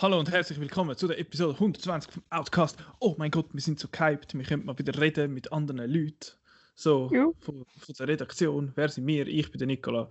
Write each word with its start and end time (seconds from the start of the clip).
Hallo 0.00 0.20
und 0.20 0.30
herzlich 0.30 0.60
willkommen 0.60 0.96
zu 0.96 1.08
der 1.08 1.18
Episode 1.18 1.54
120 1.54 2.12
vom 2.12 2.22
Outcast. 2.30 2.76
Oh 3.00 3.16
mein 3.18 3.32
Gott, 3.32 3.46
wir 3.52 3.60
sind 3.60 3.80
so 3.80 3.88
gehypt. 3.88 4.32
Wir 4.34 4.44
können 4.44 4.64
mal 4.64 4.78
wieder 4.78 4.98
reden 5.00 5.34
mit 5.34 5.52
anderen 5.52 5.78
Leuten. 5.90 6.32
So, 6.76 7.10
Ja. 7.12 7.26
von, 7.40 7.66
von 7.78 7.94
der 7.98 8.06
Redaktion. 8.06 8.70
Wer 8.76 8.88
sind 8.88 9.06
wir? 9.08 9.26
Ich 9.26 9.50
bin 9.50 9.58
der 9.58 9.66
Nikola. 9.66 10.08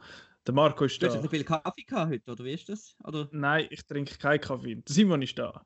Der 0.47 0.53
Marco 0.53 0.85
ist 0.85 1.01
Du 1.01 1.05
hast 1.05 1.13
da. 1.13 1.17
ja 1.17 1.23
so 1.23 1.29
viel 1.29 1.43
Kaffee 1.43 1.83
gehabt 1.83 2.09
heute, 2.09 2.31
oder 2.31 2.45
wie 2.45 2.53
ist 2.53 2.69
das? 2.69 2.95
Oder? 3.03 3.27
Nein, 3.31 3.67
ich 3.69 3.85
trinke 3.85 4.17
keinen 4.17 4.39
Kaffee. 4.39 4.75
Der 4.75 4.95
Simon 4.95 5.21
ist 5.21 5.37
da. 5.37 5.65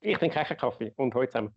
Ich 0.00 0.18
trinke 0.18 0.34
keinen 0.44 0.58
Kaffee 0.58 0.92
und 0.96 1.14
heute 1.14 1.32
zusammen. 1.32 1.54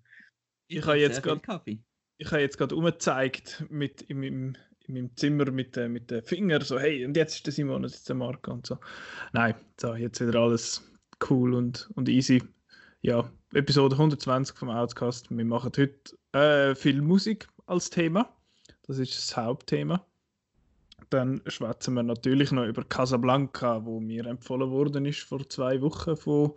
Ich 0.68 0.78
habe 0.86 0.98
trinke 0.98 1.30
jetzt 1.30 1.44
Kaffee. 1.44 1.84
Ich 2.18 2.32
habe 2.32 2.42
jetzt 2.42 2.58
gerade 2.58 2.74
umgezeigt 2.74 3.66
mit 3.70 4.04
in 4.04 4.22
meinem, 4.22 4.56
in 4.88 4.94
meinem 4.94 5.18
Zimmer 5.18 5.52
mit, 5.52 5.76
äh, 5.76 5.90
mit 5.90 6.12
den 6.12 6.24
Fingern. 6.24 6.62
So, 6.62 6.80
hey, 6.80 7.06
und 7.06 7.18
jetzt 7.18 7.36
ist 7.36 7.46
der 7.46 7.52
Simon 7.52 7.84
und 7.84 7.92
jetzt 7.92 8.08
der 8.08 8.16
Marco 8.16 8.54
und 8.54 8.66
so. 8.66 8.78
Nein, 9.34 9.54
so, 9.78 9.96
jetzt 9.96 10.26
wieder 10.26 10.40
alles 10.40 10.82
cool 11.30 11.54
und, 11.54 11.90
und 11.96 12.08
easy. 12.08 12.42
Ja, 13.02 13.30
Episode 13.54 13.96
120 13.96 14.58
vom 14.58 14.70
Outcast. 14.70 15.30
Wir 15.30 15.44
machen 15.44 15.74
heute 15.76 16.18
äh, 16.32 16.74
viel 16.76 17.02
Musik 17.02 17.50
als 17.66 17.90
Thema. 17.90 18.34
Das 18.84 18.98
ist 18.98 19.18
das 19.18 19.36
Hauptthema. 19.36 20.06
Dann 21.12 21.42
schwätzen 21.46 21.94
wir 21.94 22.04
natürlich 22.04 22.52
noch 22.52 22.66
über 22.66 22.84
Casablanca, 22.84 23.86
wo 23.86 24.00
mir 24.00 24.26
empfohlen 24.26 24.72
worden 24.72 25.06
ist 25.06 25.20
vor 25.20 25.48
zwei 25.50 25.82
Wochen 25.82 26.16
von 26.16 26.54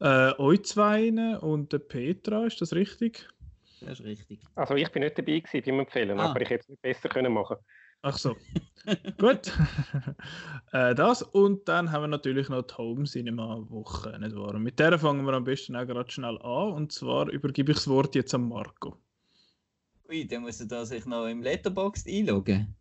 äh, 0.00 0.32
euch 0.38 0.64
zwei 0.64 1.38
und 1.38 1.72
der 1.72 1.78
Petra. 1.78 2.46
Ist 2.46 2.60
das 2.60 2.74
richtig? 2.74 3.28
Das 3.80 4.00
ist 4.00 4.04
richtig. 4.06 4.40
Also 4.54 4.74
ich 4.74 4.90
bin 4.90 5.02
nicht 5.02 5.16
dabei 5.18 5.38
gewesen 5.40 5.62
beim 5.64 5.80
Empfehlen, 5.80 6.18
Ah. 6.18 6.30
aber 6.30 6.40
ich 6.40 6.50
hätte 6.50 6.62
es 6.62 6.68
nicht 6.68 6.82
besser 6.82 7.08
können 7.08 7.32
machen. 7.32 7.56
Ach 8.02 8.16
so. 8.18 8.36
Gut. 9.18 9.52
äh, 10.72 10.94
das 10.94 11.22
und 11.22 11.68
dann 11.68 11.90
haben 11.92 12.02
wir 12.02 12.08
natürlich 12.08 12.48
noch 12.48 12.62
die 12.62 12.74
Home 12.74 13.04
Cinema 13.04 13.64
Woche, 13.68 14.18
nicht 14.18 14.36
wahr? 14.36 14.54
Und 14.54 14.62
mit 14.62 14.78
der 14.78 14.98
fangen 14.98 15.24
wir 15.24 15.32
am 15.32 15.44
besten 15.44 15.76
auch 15.76 15.86
gerade 15.86 16.10
schnell 16.10 16.38
an. 16.42 16.72
Und 16.72 16.92
zwar 16.92 17.28
übergebe 17.28 17.72
ich 17.72 17.78
das 17.78 17.88
Wort 17.88 18.14
jetzt 18.14 18.34
an 18.34 18.48
Marco. 18.48 18.96
Ui, 20.08 20.26
dann 20.26 20.42
muss 20.42 20.60
er 20.60 20.66
da 20.66 20.84
sich 20.84 21.04
noch 21.04 21.26
im 21.26 21.42
Letterboxd 21.42 22.08
einloggen. 22.08 22.75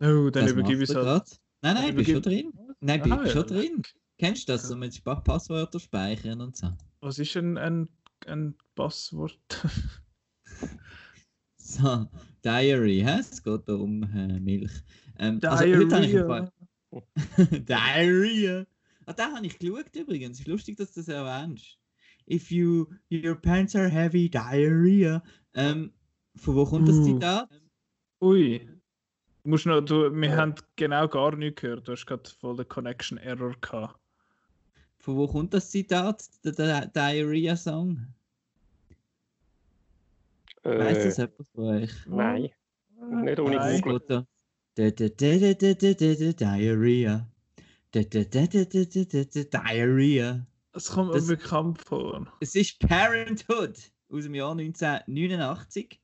Oh, 0.00 0.30
dann 0.30 0.44
Das 0.44 0.52
übergebe 0.52 0.82
ich 0.82 0.90
es 0.90 0.96
halt. 0.96 1.40
Nein, 1.62 1.74
nein, 1.74 1.94
bist 1.94 2.10
schon 2.10 2.22
drin. 2.22 2.52
Nein, 2.80 3.02
bist 3.02 3.12
Aha, 3.12 3.24
ja. 3.24 3.30
schon 3.30 3.46
drin. 3.46 3.82
Kennst 4.18 4.48
du 4.48 4.52
das? 4.52 4.68
So 4.68 4.76
mit 4.76 5.02
Passwörter 5.04 5.78
speichern 5.80 6.40
und 6.40 6.56
so. 6.56 6.72
Was 7.00 7.18
ist 7.18 7.36
ein, 7.36 7.58
ein, 7.58 7.88
ein 8.26 8.54
Passwort? 8.74 9.38
So, 11.56 12.08
Diary, 12.44 13.00
hä? 13.06 13.18
Es 13.20 13.42
geht 13.42 13.68
da 13.68 13.74
um 13.74 14.02
äh, 14.02 14.40
Milch. 14.40 14.72
Ähm, 15.18 15.38
also, 15.44 15.64
ich 15.64 15.88
Diarrhea. 15.88 16.26
Fall- 16.26 16.52
Diarrhea. 17.60 18.66
Ah, 19.06 19.12
da 19.12 19.32
habe 19.34 19.46
ich 19.46 19.56
geschaut 19.58 19.94
übrigens. 19.94 20.40
Ist 20.40 20.48
lustig, 20.48 20.76
dass 20.78 20.92
du 20.92 21.00
das 21.00 21.08
erwähnst. 21.08 21.78
If 22.28 22.50
you, 22.50 22.86
your 23.12 23.36
pants 23.36 23.76
are 23.76 23.88
heavy, 23.88 24.28
diarrhea. 24.28 25.22
Ähm, 25.54 25.92
von 26.36 26.56
wo 26.56 26.64
kommt 26.64 26.88
das 26.88 26.96
Uh. 26.96 27.04
Zitat? 27.04 27.48
Ui. 28.20 28.68
Musst 29.44 29.66
noch, 29.66 29.80
du, 29.80 30.10
wir 30.14 30.28
Ja. 30.28 30.36
haben 30.36 30.54
genau 30.76 31.08
gar 31.08 31.34
nichts 31.34 31.62
gehört. 31.62 31.88
Du 31.88 31.92
hast 31.92 32.06
gerade 32.06 32.28
voll 32.40 32.56
den 32.56 32.68
Connection 32.68 33.16
Error 33.18 33.54
gehabt. 33.60 33.98
Von 34.98 35.16
wo 35.16 35.26
kommt 35.26 35.54
das 35.54 35.70
Zitat? 35.70 36.22
Der, 36.44 36.52
der 36.52 36.86
Diarrhea-Song? 36.88 38.06
Weiss 40.62 40.98
Äh, 40.98 41.04
das 41.04 41.16
jemand 41.16 41.48
von 41.54 41.64
euch? 41.64 41.90
nein, 42.06 42.50
nicht 43.22 43.40
ohne 43.40 43.80
Google. 43.82 44.26
Diarrhea. 44.76 47.26
Diarrhea. 49.52 50.46
Es 50.72 50.88
kommt 50.90 51.14
Das- 51.14 51.26
mir 51.26 51.36
bekannt 51.36 51.80
vor. 51.82 52.26
Es 52.40 52.54
ist 52.54 52.78
Parenthood 52.80 53.90
aus 54.10 54.24
dem 54.24 54.34
Jahr 54.34 54.54
1989 54.54 55.98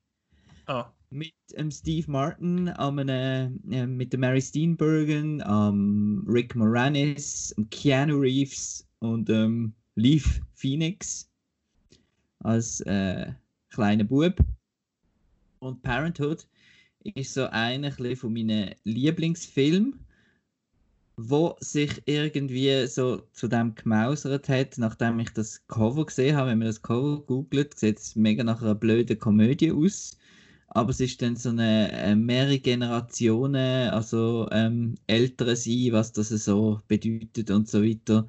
Ah, 0.65 0.91
mit 1.09 1.33
ähm, 1.55 1.71
Steve 1.71 2.09
Martin, 2.09 2.69
am, 2.69 2.99
äh, 2.99 3.49
mit 3.49 4.11
der 4.11 4.19
Mary 4.19 4.41
Steenburgen, 4.41 5.41
am 5.43 6.25
Rick 6.27 6.55
Moranis, 6.55 7.55
Keanu 7.71 8.17
Reeves 8.17 8.85
und 8.99 9.29
ähm, 9.29 9.73
Leaf 9.95 10.41
Phoenix 10.53 11.29
als 12.39 12.81
äh, 12.81 13.31
kleiner 13.69 14.03
Bub. 14.03 14.39
Und 15.59 15.81
Parenthood 15.81 16.47
ist 17.15 17.33
so 17.33 17.45
einer 17.47 17.91
von 17.91 18.33
meinen 18.33 18.75
Lieblingsfilmen, 18.83 19.99
wo 21.15 21.55
sich 21.61 22.01
irgendwie 22.05 22.85
so 22.85 23.23
zu 23.31 23.47
dem 23.47 23.73
gemausert 23.73 24.49
hat, 24.49 24.77
nachdem 24.77 25.19
ich 25.19 25.31
das 25.31 25.65
Cover 25.67 26.05
gesehen 26.05 26.35
habe. 26.35 26.51
Wenn 26.51 26.59
man 26.59 26.67
das 26.67 26.81
Cover 26.81 27.21
googelt, 27.21 27.77
sieht 27.77 27.97
es 27.97 28.15
mega 28.15 28.43
nach 28.43 28.61
einer 28.61 28.75
blöden 28.75 29.17
Komödie 29.17 29.71
aus. 29.71 30.17
Aber 30.67 30.91
es 30.91 30.99
ist 30.99 31.21
dann 31.21 31.35
so 31.35 31.49
eine 31.49 31.91
äh, 31.91 32.15
mehrere 32.15 32.59
Generationen, 32.59 33.89
also 33.89 34.47
ähm, 34.51 34.95
ältere 35.07 35.55
sein, 35.55 35.89
was 35.93 36.11
das 36.11 36.29
so 36.29 36.81
bedeutet 36.87 37.49
und 37.51 37.67
so 37.69 37.83
weiter. 37.83 38.27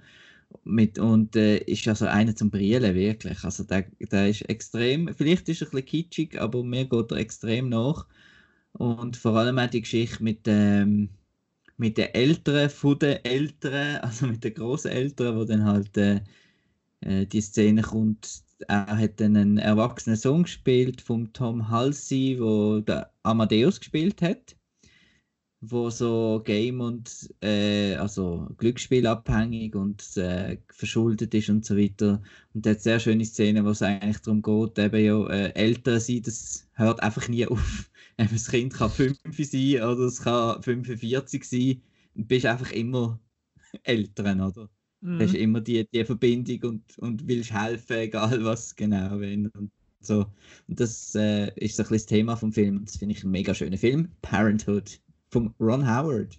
Mit, 0.64 0.98
und 0.98 1.36
äh, 1.36 1.58
ist 1.58 1.88
also 1.88 2.06
einer 2.06 2.34
zum 2.36 2.50
Brillen, 2.50 2.94
wirklich. 2.94 3.44
Also 3.44 3.64
der, 3.64 3.84
der 4.00 4.28
ist 4.30 4.42
extrem, 4.48 5.14
vielleicht 5.14 5.48
ist 5.48 5.62
er 5.62 5.68
ein 5.68 5.70
bisschen 5.72 5.86
kitschig, 5.86 6.40
aber 6.40 6.64
mir 6.64 6.86
geht 6.86 7.10
er 7.12 7.18
extrem 7.18 7.68
nach. 7.70 8.06
Und 8.72 9.16
vor 9.16 9.36
allem 9.36 9.58
auch 9.58 9.68
die 9.70 9.82
Geschichte 9.82 10.22
mit, 10.22 10.42
ähm, 10.46 11.10
mit 11.78 11.98
den 11.98 12.14
Älteren 12.14 12.70
von 12.70 12.98
den 12.98 13.24
Älteren, 13.24 13.98
also 14.02 14.26
mit 14.26 14.44
den 14.44 14.54
Großeltern, 14.54 15.36
wo 15.36 15.44
dann 15.44 15.64
halt 15.64 15.96
äh, 15.98 16.22
äh, 17.00 17.26
die 17.26 17.40
Szene 17.40 17.82
kommt. 17.82 18.44
Er 18.66 18.98
hat 18.98 19.22
einen 19.22 19.58
erwachsenen 19.58 20.16
Sohn 20.16 20.42
gespielt 20.42 21.00
vom 21.00 21.32
Tom 21.32 21.68
Halsey, 21.68 22.38
wo 22.40 22.80
der 22.80 23.12
Amadeus 23.22 23.78
gespielt 23.78 24.20
hat, 24.20 24.56
wo 25.60 25.90
so 25.90 26.42
Game 26.44 26.80
und 26.80 27.32
äh, 27.42 27.94
also 27.96 28.48
Glücksspielabhängig 28.58 29.74
und 29.76 30.16
äh, 30.16 30.58
verschuldet 30.70 31.34
ist 31.34 31.48
und 31.50 31.64
so 31.64 31.76
weiter. 31.76 32.22
Und 32.54 32.64
der 32.64 32.72
hat 32.72 32.82
sehr 32.82 32.98
schöne 33.00 33.24
Szene, 33.24 33.64
wo 33.64 33.70
es 33.70 33.82
eigentlich 33.82 34.18
darum 34.18 34.42
geht, 34.42 34.78
eben 34.78 35.04
ja 35.04 35.26
äh, 35.28 35.52
älter 35.54 36.00
sein, 36.00 36.22
das 36.22 36.68
hört 36.74 37.02
einfach 37.02 37.28
nie 37.28 37.46
auf. 37.46 37.90
Eben, 38.20 38.32
das 38.32 38.48
Kind 38.50 38.74
kann 38.74 38.90
5 38.90 39.16
sein 39.36 39.82
oder 39.82 40.00
es 40.06 40.20
kann 40.22 40.60
45 40.60 41.44
sein. 41.44 41.82
Du 42.16 42.24
bist 42.24 42.46
einfach 42.46 42.72
immer 42.72 43.20
Eltern, 43.84 44.40
oder? 44.40 44.68
Mhm. 45.00 45.18
Du 45.18 45.24
hast 45.24 45.34
immer 45.34 45.60
die, 45.60 45.88
die 45.88 46.04
Verbindung 46.04 46.70
und, 46.70 46.98
und 46.98 47.26
willst 47.26 47.52
helfen, 47.52 47.96
egal 47.96 48.44
was 48.44 48.74
genau 48.74 49.20
wenn 49.20 49.48
und 49.48 49.70
so. 50.00 50.26
Und 50.68 50.80
das 50.80 51.14
äh, 51.14 51.50
ist 51.56 51.76
so 51.76 51.82
ein 51.82 51.88
bisschen 51.88 51.96
das 51.96 52.06
Thema 52.06 52.36
vom 52.36 52.52
Film. 52.52 52.84
Das 52.84 52.96
finde 52.96 53.14
ich 53.14 53.24
ein 53.24 53.30
mega 53.30 53.54
schöner 53.54 53.78
Film. 53.78 54.10
Parenthood 54.22 55.00
von 55.30 55.54
Ron 55.60 55.86
Howard. 55.86 56.38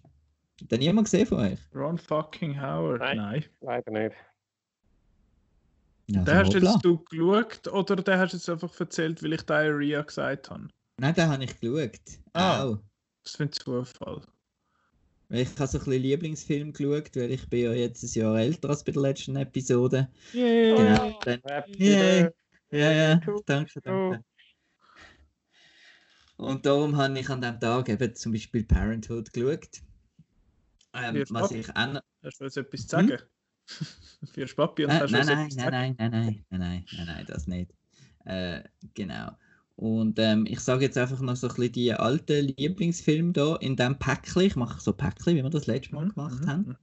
Hat 0.62 0.72
den 0.72 0.81
jemand 0.81 1.06
gesehen 1.06 1.25
von 1.25 1.40
euch? 1.40 1.59
Ron 1.74 1.98
fucking 1.98 2.59
Howard. 2.59 3.00
Nein. 3.00 3.18
Nein. 3.18 3.46
Leider 3.62 3.92
nicht. 3.92 4.16
Ja, 6.08 6.24
Den 6.24 6.36
hast 6.36 6.56
hoppla. 6.56 6.72
jetzt 6.72 6.86
du 6.86 6.98
geschaut 6.98 7.68
oder 7.68 7.96
den 7.98 8.18
hast 8.19 8.34
du 8.34 8.38
jetzt 8.38 8.50
einfach 8.50 8.80
erzählt, 8.80 9.22
weil 9.22 9.34
ich 9.34 9.44
Diarrhea 9.44 10.02
gesagt 10.02 10.50
habe? 10.50 10.68
Nein, 10.98 11.14
den 11.14 11.30
habe 11.30 11.44
ich 11.44 11.59
geschaut. 11.59 12.00
Ah. 12.34 12.64
Auch. 12.64 12.80
Das 13.24 13.34
ist 13.34 13.42
ein 13.42 13.52
Zufall. 13.52 14.22
Ich 15.32 15.48
habe 15.60 15.68
so 15.68 15.78
ein 15.78 15.86
bisschen 15.86 16.02
Lieblingsfilm 16.02 16.74
geschaut, 16.74 17.16
weil 17.16 17.32
ich 17.32 17.48
bin 17.50 17.60
ja 17.66 17.74
jetzt 17.74 18.04
ein 18.04 18.20
Jahr 18.20 18.40
älter 18.40 18.70
als 18.70 18.84
bei 18.84 18.92
der 18.92 19.04
letzten 19.04 19.36
Episode. 19.36 20.10
Yay! 20.34 20.76
Genau. 20.76 21.20
Dann, 21.24 21.42
Happy 21.48 21.72
Yay. 21.78 22.30
ja, 22.72 22.92
ja, 22.92 23.22
danke, 23.46 23.80
danke. 23.81 24.24
Und 26.38 26.66
darum 26.66 26.98
habe 26.98 27.20
ich 27.20 27.30
an 27.30 27.42
dem 27.42 27.60
Tag 27.60 27.90
eben 27.90 28.16
zum 28.16 28.31
Beispiel 28.31 28.64
Parenthood 28.64 29.31
geschaut. 29.31 29.81
Ähm, 30.94 31.24
was 31.30 31.52
ich 31.52 31.68
noch- 31.68 32.02
Hast 32.24 32.40
du 32.40 32.46
jetzt 32.46 32.58
etwas 32.58 32.82
zu 32.82 32.88
sagen? 32.88 33.18
Für 34.34 34.46
Papi 34.48 34.86
und 34.86 34.92
Äh, 34.92 35.00
hast 35.02 35.12
du 35.12 35.18
nein, 35.18 35.28
nein, 35.28 35.50
nein, 35.56 35.72
nein, 35.72 35.96
nein, 36.00 36.12
nein, 36.12 36.46
nein, 36.50 36.60
nein, 36.60 36.86
nein, 36.98 37.06
nein, 37.06 37.25
das 37.28 37.46
nicht. 37.46 37.72
Äh, 38.25 38.64
genau. 38.96 39.32
Und 39.80 40.20
ähm, 40.20 40.46
ich 40.48 40.60
sage 40.60 40.86
jetzt 40.86 40.98
einfach 40.98 41.22
noch 41.22 41.36
so 41.38 41.48
ein 41.48 41.56
bisschen 41.56 41.72
die 41.74 41.94
alten 41.94 42.48
Lieblingsfilme 42.58 43.31
da 43.34 43.56
in 43.58 43.76
dem 43.78 43.98
Päckchen. 44.00 44.44
Ich 44.44 44.56
mache 44.58 44.81
so 44.81 44.94
Päckchen, 44.94 45.36
wie 45.38 45.44
wir 45.44 45.50
das 45.50 45.68
letzte 45.68 45.96
Mal 45.96 46.06
Mhm, 46.06 46.08
gemacht 46.08 46.46
mhm, 46.46 46.48
haben. 46.48 46.68
mhm. 46.68 46.78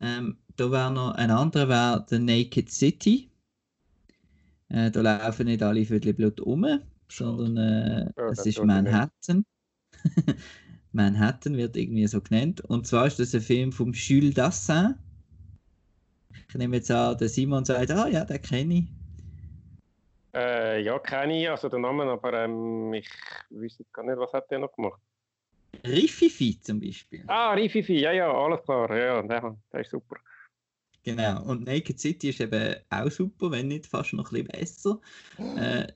Ähm, 0.00 0.38
da 0.56 0.70
wäre 0.72 0.92
noch 0.92 1.12
ein 1.14 1.30
anderer, 1.30 1.68
wäre 1.68 2.06
The 2.08 2.18
Naked 2.20 2.70
City. 2.70 3.30
Äh, 4.68 4.90
da 4.90 5.00
laufen 5.00 5.46
nicht 5.46 5.62
alle 5.62 5.84
Viertelblut 5.84 6.40
um, 6.40 6.66
sondern 7.10 7.56
äh, 7.56 8.12
Ja, 8.16 8.30
es 8.30 8.46
das 8.46 8.46
ist. 8.46 8.62
Manhattan. 8.62 9.44
Manhattan 10.92 11.56
wird 11.56 11.76
irgendwie 11.76 12.06
so 12.06 12.20
genannt. 12.20 12.60
Und 12.62 12.86
zwar 12.86 13.06
ist 13.06 13.18
das 13.18 13.34
ein 13.34 13.40
Film 13.40 13.72
vom 13.72 13.92
Jules 13.92 14.34
Dassin. 14.34 14.94
Ich 16.48 16.54
nehme 16.54 16.76
jetzt 16.76 16.90
an, 16.90 17.16
der 17.16 17.30
Simon 17.30 17.64
sagt, 17.64 17.90
ah 17.92 18.06
ja, 18.06 18.24
den 18.26 18.42
kenne 18.42 18.74
ich. 18.74 18.84
Äh, 20.32 20.82
ja, 20.82 20.98
kenne 20.98 21.40
ich, 21.40 21.50
also 21.50 21.68
den 21.68 21.80
Namen, 21.80 22.08
aber 22.08 22.44
ähm, 22.44 22.92
ich 22.94 23.08
wüsste 23.50 23.82
jetzt 23.82 23.92
gar 23.92 24.04
nicht, 24.04 24.18
was 24.18 24.32
hat 24.32 24.50
der 24.50 24.60
noch 24.60 24.74
gemacht. 24.74 25.00
Riffifi 25.84 26.60
zum 26.60 26.80
Beispiel. 26.80 27.24
Ah, 27.26 27.52
Rififi, 27.52 28.00
ja, 28.00 28.12
ja, 28.12 28.32
alles 28.32 28.62
klar, 28.62 28.96
ja, 28.96 29.22
der, 29.22 29.56
der 29.72 29.80
ist 29.80 29.90
super. 29.90 30.16
Genau, 31.02 31.42
und 31.44 31.66
Naked 31.66 31.98
City 31.98 32.28
ist 32.28 32.40
eben 32.40 32.76
auch 32.90 33.10
super, 33.10 33.50
wenn 33.50 33.68
nicht 33.68 33.86
fast 33.86 34.12
noch 34.12 34.30
ein 34.32 34.44
bisschen 34.44 34.60
besser. 34.60 35.00
Äh, 35.56 35.86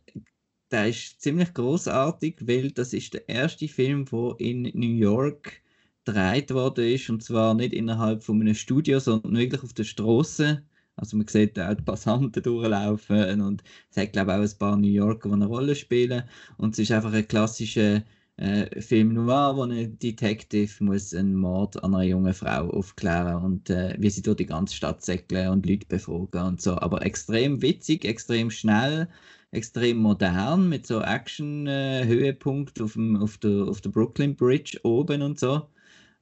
der 0.71 0.89
ist 0.89 1.21
ziemlich 1.21 1.53
großartig, 1.53 2.37
weil 2.41 2.71
das 2.71 2.95
ist 2.95 3.15
der 3.15 3.29
erste 3.29 3.69
Film, 3.69 4.07
der 4.07 4.35
in 4.39 4.63
New 4.63 4.97
York 4.97 5.61
gedreht 6.05 6.53
worden 6.53 6.87
ist 6.87 7.11
und 7.11 7.23
zwar 7.23 7.55
nicht 7.55 7.73
innerhalb 7.73 8.23
von 8.23 8.41
einem 8.41 8.55
Studio, 8.55 8.99
sondern 8.99 9.37
wirklich 9.37 9.63
auf 9.63 9.73
der 9.75 9.85
Straße. 9.85 10.63
Also 10.97 11.17
man 11.17 11.27
sieht 11.29 11.59
auch 11.59 11.75
die 11.75 11.83
Passanten 11.83 12.43
durchlaufen 12.43 13.41
und 13.41 13.63
es 13.91 13.97
hat 13.97 14.13
glaube 14.13 14.33
ich 14.33 14.39
auch 14.39 14.55
ein 14.55 14.59
paar 14.59 14.77
New 14.77 14.89
Yorker, 14.89 15.29
die 15.29 15.35
eine 15.35 15.47
Rolle 15.47 15.75
spielen 15.75 16.25
und 16.57 16.75
es 16.75 16.79
ist 16.81 16.93
einfach 16.93 17.13
ein 17.13 17.27
klassischer 17.27 18.03
äh, 18.37 18.81
Film 18.81 19.15
noir, 19.15 19.57
wo 19.57 19.63
ein 19.65 19.99
Detective 19.99 20.83
muss 20.83 21.15
einen 21.15 21.37
Mord 21.37 21.83
an 21.83 21.95
einer 21.95 22.05
jungen 22.05 22.35
Frau 22.35 22.69
aufklären 22.71 23.43
und 23.45 23.71
äh, 23.71 23.97
wie 23.99 24.11
sie 24.11 24.23
durch 24.23 24.39
die 24.39 24.47
ganze 24.47 24.75
Stadt 24.75 25.05
säckeln 25.05 25.49
und 25.51 25.67
Leute 25.67 25.87
befragen 25.87 26.43
und 26.43 26.61
so. 26.63 26.77
Aber 26.79 27.03
extrem 27.05 27.63
witzig, 27.63 28.05
extrem 28.05 28.51
schnell, 28.51 29.09
extrem 29.53 29.99
modern 29.99 30.69
mit 30.69 30.87
so 30.87 31.01
Action-Höhepunkt 31.01 32.81
auf, 32.81 32.95
dem, 32.95 33.17
auf, 33.17 33.39
der, 33.39 33.69
auf 33.69 33.81
der 33.81 33.91
Brooklyn 33.91 34.35
Bridge 34.37 34.81
oben 34.83 35.23
und 35.23 35.39
so. 35.39 35.69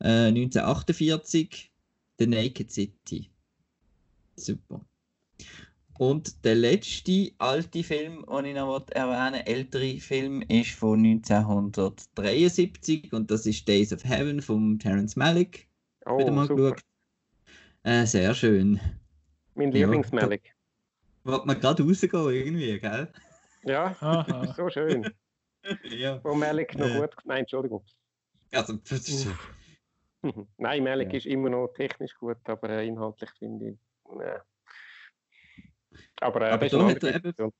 Äh, 0.00 0.28
1948, 0.28 1.72
The 2.18 2.26
Naked 2.26 2.70
City. 2.70 3.31
Super. 4.44 4.84
Und 5.98 6.44
der 6.44 6.54
letzte 6.56 7.30
alte 7.38 7.84
Film, 7.84 8.24
den 8.26 8.44
ich 8.46 8.54
noch 8.56 8.84
erwähnen 8.90 9.46
ältere 9.46 10.00
Film, 10.00 10.42
ist 10.42 10.70
von 10.72 11.04
1973 11.04 13.12
und 13.12 13.30
das 13.30 13.46
ist 13.46 13.66
Days 13.68 13.92
of 13.92 14.02
Heaven 14.04 14.40
von 14.42 14.78
Terence 14.78 15.14
Malick. 15.16 15.68
Oh, 16.06 16.18
Wieder 16.18 16.32
mal 16.32 16.46
super. 16.48 16.72
geschaut. 16.72 16.84
Äh, 17.84 18.06
sehr 18.06 18.34
schön. 18.34 18.80
Mein 19.54 19.70
Ja, 19.72 19.86
Lieblingsmalik. 19.86 20.54
Wollte 21.24 21.46
man 21.46 21.60
gerade 21.60 21.82
rausgehen 21.84 22.28
irgendwie, 22.30 22.80
gell? 22.80 23.12
Ja, 23.64 23.94
Aha. 24.00 24.52
so 24.56 24.68
schön. 24.70 25.08
Ja. 25.84 26.20
Wo 26.24 26.34
Malik 26.34 26.76
noch 26.76 26.88
Äh. 26.88 26.98
gut. 27.00 27.14
Nein, 27.24 27.40
Entschuldigung. 27.40 27.84
Also, 28.52 28.74
das 28.88 29.08
ist, 29.08 29.28
Nein, 30.58 30.82
Malik 30.82 31.12
Ja. 31.12 31.18
ist 31.18 31.26
immer 31.26 31.50
noch 31.50 31.68
technisch 31.68 32.14
gut, 32.14 32.38
aber 32.46 32.70
äh, 32.70 32.86
inhaltlich 32.88 33.30
finde 33.38 33.70
ich. 33.70 33.78
Nee. 34.16 35.98
Aber, 36.20 36.40
äh, 36.42 36.50
Aber 36.50 36.64
das 36.68 36.72
da 36.72 36.86
hat 36.86 37.02
er 37.04 37.16
eben- 37.16 37.52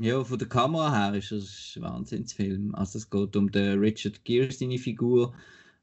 ja, 0.00 0.22
von 0.22 0.38
der 0.38 0.48
Kamera 0.48 0.94
her 0.94 1.14
ist 1.18 1.32
es 1.32 1.74
ein 1.76 1.82
Wahnsinnsfilm. 1.82 2.74
Also 2.74 2.98
es 2.98 3.10
geht 3.10 3.34
um 3.34 3.50
den 3.50 3.80
Richard 3.80 4.24
Gere, 4.24 4.50
seine 4.52 4.78
Figur, 4.78 5.34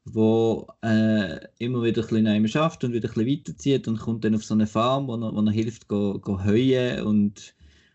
wo 0.06 0.66
äh, 0.82 1.38
immer 1.58 1.82
wieder 1.82 2.02
ein 2.02 2.08
bisschen 2.08 2.24
neu 2.24 2.48
schafft 2.48 2.82
und 2.84 2.92
wieder 2.94 3.08
ein 3.10 3.14
bisschen 3.14 3.28
weiterzieht 3.40 3.88
und 3.88 3.98
kommt 3.98 4.24
dann 4.24 4.34
auf 4.34 4.44
so 4.44 4.54
eine 4.54 4.66
Farm, 4.66 5.06
wo 5.08 5.16
er, 5.16 5.34
wo 5.34 5.40
er 5.42 5.50
hilft, 5.52 5.88
go, 5.88 6.18
go 6.18 6.42
heuen 6.42 7.02
und, 7.04 7.54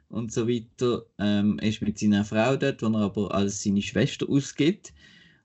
und 0.09 0.31
so 0.31 0.47
weiter. 0.47 1.05
Ähm, 1.17 1.57
er 1.59 1.69
ist 1.69 1.81
mit 1.81 1.97
seiner 1.97 2.23
Frau 2.23 2.55
dort, 2.55 2.83
wo 2.83 2.87
er 2.87 2.99
aber 3.05 3.33
als 3.33 3.63
seine 3.63 3.81
Schwester 3.81 4.29
ausgibt. 4.29 4.93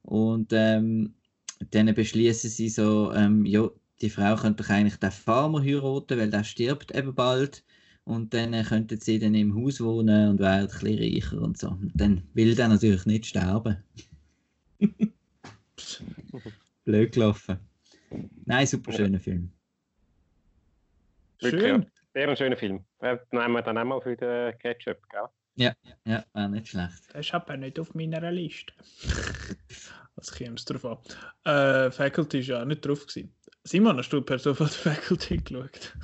Und 0.03 0.53
ähm, 0.53 1.15
dann 1.71 1.95
beschließen 1.95 2.51
sie 2.51 2.69
so, 2.69 3.13
ähm, 3.15 3.47
ja, 3.47 3.71
die 4.01 4.11
Frau 4.11 4.37
könnte 4.37 4.63
doch 4.63 4.71
eigentlich 4.71 4.97
den 4.97 5.11
Farmer 5.11 5.63
heiraten, 5.63 6.19
weil 6.19 6.31
der 6.31 6.45
stirbt 6.45 6.95
eben 6.95 7.15
bald. 7.15 7.65
Und 8.05 8.33
dann 8.35 8.53
äh, 8.53 8.63
könnten 8.63 9.01
sie 9.01 9.19
dann 9.19 9.35
im 9.35 9.55
Haus 9.57 9.81
wohnen 9.81 10.31
und 10.31 10.39
werden 10.39 10.69
ein 10.69 10.69
bisschen 10.69 10.99
reicher 10.99 11.43
und 11.43 11.59
so. 11.59 11.71
Und 11.71 11.91
dann 11.95 12.23
will 12.35 12.55
der 12.55 12.69
natürlich 12.69 13.05
nicht 13.05 13.27
sterben. 13.27 13.83
Blöd 16.85 17.13
gelaufen. 17.13 17.59
Nein, 18.45 18.67
super 18.67 18.93
schöner 18.93 19.19
Film. 19.19 19.51
Wirklich, 21.41 21.63
Schön. 21.63 21.83
ja. 21.83 21.87
Sehr 22.15 22.29
ein 22.29 22.37
schöner 22.37 22.57
Film. 22.57 22.85
Den 23.03 23.19
nehmen 23.33 23.53
wir 23.53 23.63
dann 23.63 23.77
einmal 23.77 24.01
für 24.01 24.17
den 24.17 24.59
Ketchup, 24.59 24.99
gell? 25.11 25.27
Ja, 25.57 25.75
war 26.33 26.49
nicht 26.49 26.69
schlecht. 26.69 27.03
Das 27.13 27.27
ist 27.27 27.35
aber 27.35 27.57
nicht 27.57 27.79
auf 27.79 27.95
meiner 27.95 28.31
Liste. 28.31 28.73
Was 30.15 30.33
käme 30.33 30.55
es 30.55 30.65
drauf 30.65 30.85
an? 30.85 30.99
Äh, 31.45 31.91
Faculty 31.91 32.39
ist 32.39 32.47
ja 32.47 32.63
auch 32.63 32.65
nicht 32.65 32.87
drauf. 32.87 33.07
Gewesen. 33.07 33.35
Simon, 33.67 33.97
hast 33.99 34.13
du 34.13 34.23
per 34.23 34.39
Zufall 34.39 34.69
die 34.69 34.75
Faculty 34.75 35.39
geschaut? 35.39 35.97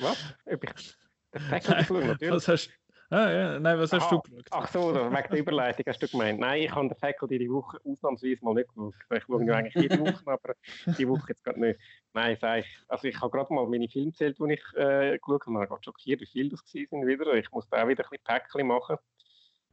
Was? 0.00 0.34
Ob 0.46 0.64
ich 0.64 0.94
den 1.32 1.40
Faculty 1.48 1.80
geschaut? 1.82 2.04
Natürlich. 2.06 2.34
Was 2.34 2.48
hast 2.48 2.70
Ah, 3.12 3.28
ja, 3.28 3.58
nein, 3.58 3.76
was 3.76 3.92
hast 3.92 4.02
Aha. 4.04 4.10
du 4.16 4.20
geschaut? 4.22 4.46
Ach 4.52 4.68
so, 4.68 4.92
das- 4.92 5.10
wegen 5.12 5.28
der 5.30 5.38
Überleitung 5.40 5.84
hast 5.88 6.00
du 6.00 6.06
gemeint. 6.06 6.38
Nein, 6.38 6.62
ich 6.62 6.70
habe 6.72 6.86
den 6.88 6.96
Faculty 6.96 7.40
die 7.40 7.50
Woche 7.50 7.78
ausnahmsweise 7.84 8.44
mal 8.44 8.54
nicht 8.54 8.68
geschaut. 8.68 8.94
Ich 9.12 9.22
schaue 9.24 9.44
ja 9.44 9.54
eigentlich 9.56 9.74
jede 9.74 9.98
Woche, 9.98 10.22
aber 10.26 10.54
die 10.96 11.08
Woche 11.08 11.24
jetzt 11.30 11.42
gerade 11.42 11.58
nicht. 11.58 11.80
Nein, 12.12 12.36
sag 12.40 12.60
ich. 12.60 12.78
Also 12.86 13.08
ich 13.08 13.20
habe 13.20 13.36
gerade 13.36 13.52
mal 13.52 13.66
meine 13.66 13.88
Filme 13.88 14.12
gezählt, 14.12 14.38
die 14.38 14.52
ich 14.52 14.62
äh, 14.76 15.18
geschaut 15.18 15.44
habe. 15.44 15.64
Ich 15.64 15.70
war 15.70 15.82
schockiert, 15.82 16.20
wie 16.20 16.26
viele 16.26 16.50
das 16.50 16.60
sind 16.66 16.92
wieder. 17.04 17.34
Ich 17.34 17.50
muss 17.50 17.68
da 17.68 17.82
auch 17.82 17.88
wieder 17.88 18.04
ein 18.04 18.10
bisschen 18.10 18.22
Päckchen 18.24 18.66
machen. 18.68 18.96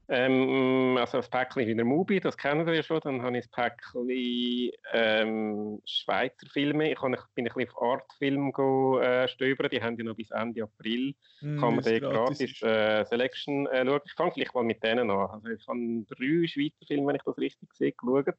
Ähm, 0.09 0.95
also 0.98 1.18
das 1.18 1.30
Päckchen 1.30 1.63
ist 1.63 1.68
wieder 1.68 1.83
Mubi, 1.83 2.21
das 2.21 2.38
kennen 2.38 2.65
wir 2.65 2.74
ja 2.74 2.83
schon. 2.83 3.01
Dann 3.01 3.21
habe 3.21 3.38
ich 3.38 3.45
das 3.45 3.51
Päckchen 3.51 4.71
ähm, 4.94 5.81
Schweizer 5.86 6.48
Filme. 6.48 6.92
Ich, 6.92 7.01
habe, 7.01 7.15
ich 7.15 7.21
bin 7.36 7.45
ein 7.45 7.54
bisschen 7.54 7.69
auf 7.71 7.81
Artfilm 7.81 8.51
go, 8.54 9.00
äh, 9.00 9.27
stöbern. 9.27 9.69
Die 9.69 9.81
haben 9.81 9.98
ja 9.98 10.06
noch 10.06 10.15
bis 10.15 10.31
Ende 10.31 10.63
April 10.63 11.13
Hm, 11.39 11.59
kann 11.59 11.75
man 11.75 11.83
den 11.83 12.01
gratis 12.01 12.62
äh, 12.63 13.06
Selection 13.06 13.68
äh, 13.68 13.86
schauen. 13.86 14.01
Ich 14.06 14.13
fange 14.13 14.31
vielleicht 14.31 14.56
mal 14.56 14.63
mit 14.63 14.81
denen 14.83 15.12
an. 15.12 15.30
Also 15.30 15.50
ich 15.50 15.68
habe 15.68 16.06
drei 16.07 16.48
Schweizer 16.48 16.86
Filme, 16.88 17.07
wenn 17.07 17.15
ich 17.15 17.24
das 17.24 17.38
richtig 17.38 17.74
sehe, 17.74 17.92
geschaut. 17.92 18.33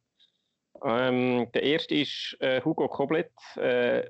Ähm, 0.82 1.50
der 1.52 1.62
erste 1.62 1.94
ist 1.94 2.36
äh, 2.40 2.62
Hugo 2.64 2.88
Koblet, 2.88 3.30
äh, 3.56 4.08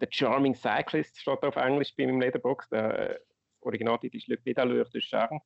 The 0.00 0.06
Charming 0.10 0.54
Cyclist, 0.54 1.18
steht 1.18 1.42
auf 1.42 1.56
Englisch 1.56 1.94
bei 1.96 2.06
meinem 2.06 2.20
Letterbox. 2.20 2.68
Der 2.68 3.10
äh, 3.10 3.18
Originaltitel 3.60 4.16
ist 4.16 4.28
Le 4.28 4.36
Pédaleur 4.36 4.84
de 4.90 5.00
Charme. 5.00 5.40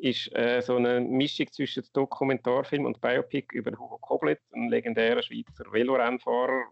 Ist 0.00 0.34
äh, 0.34 0.62
so 0.62 0.76
eine 0.76 1.00
Mischung 1.00 1.52
zwischen 1.52 1.84
Dokumentarfilm 1.92 2.86
und 2.86 3.00
Biopic 3.00 3.54
über 3.54 3.70
Hugo 3.78 3.98
Koblet, 3.98 4.40
einen 4.52 4.70
legendären 4.70 5.22
Schweizer 5.22 5.70
Velorennfahrer, 5.70 6.64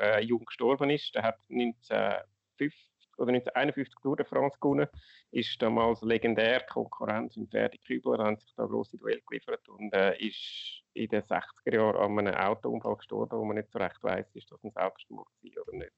der 0.00 0.18
äh, 0.18 0.24
jung 0.24 0.44
gestorben 0.44 0.90
ist. 0.90 1.14
Der 1.14 1.22
hat 1.22 1.38
1950 1.50 2.88
oder 3.16 3.28
1951 3.28 3.94
Tour 4.02 4.16
de 4.16 4.26
France 4.26 4.58
gewonnen 4.60 4.88
ist 5.30 5.60
damals 5.60 6.00
legendär 6.02 6.60
Konkurrenz 6.60 7.36
mit 7.36 7.50
Ferdi 7.50 7.78
Kübler, 7.78 8.18
haben 8.18 8.38
sich 8.38 8.54
da 8.56 8.64
grosse 8.64 8.96
Duell 8.96 9.20
geliefert 9.28 9.68
und 9.68 9.92
äh, 9.92 10.16
ist 10.18 10.82
in 10.94 11.08
den 11.08 11.22
60er 11.22 11.74
Jahren 11.74 11.96
an 11.96 12.26
einem 12.26 12.34
Autounfall 12.34 12.96
gestorben, 12.96 13.38
wo 13.38 13.44
man 13.44 13.56
nicht 13.56 13.70
so 13.70 13.78
recht 13.78 14.02
weiß, 14.02 14.26
ist 14.34 14.50
das 14.50 14.62
ein 14.64 14.70
Selbstmord 14.70 15.28
oder 15.42 15.76
nicht. 15.76 15.92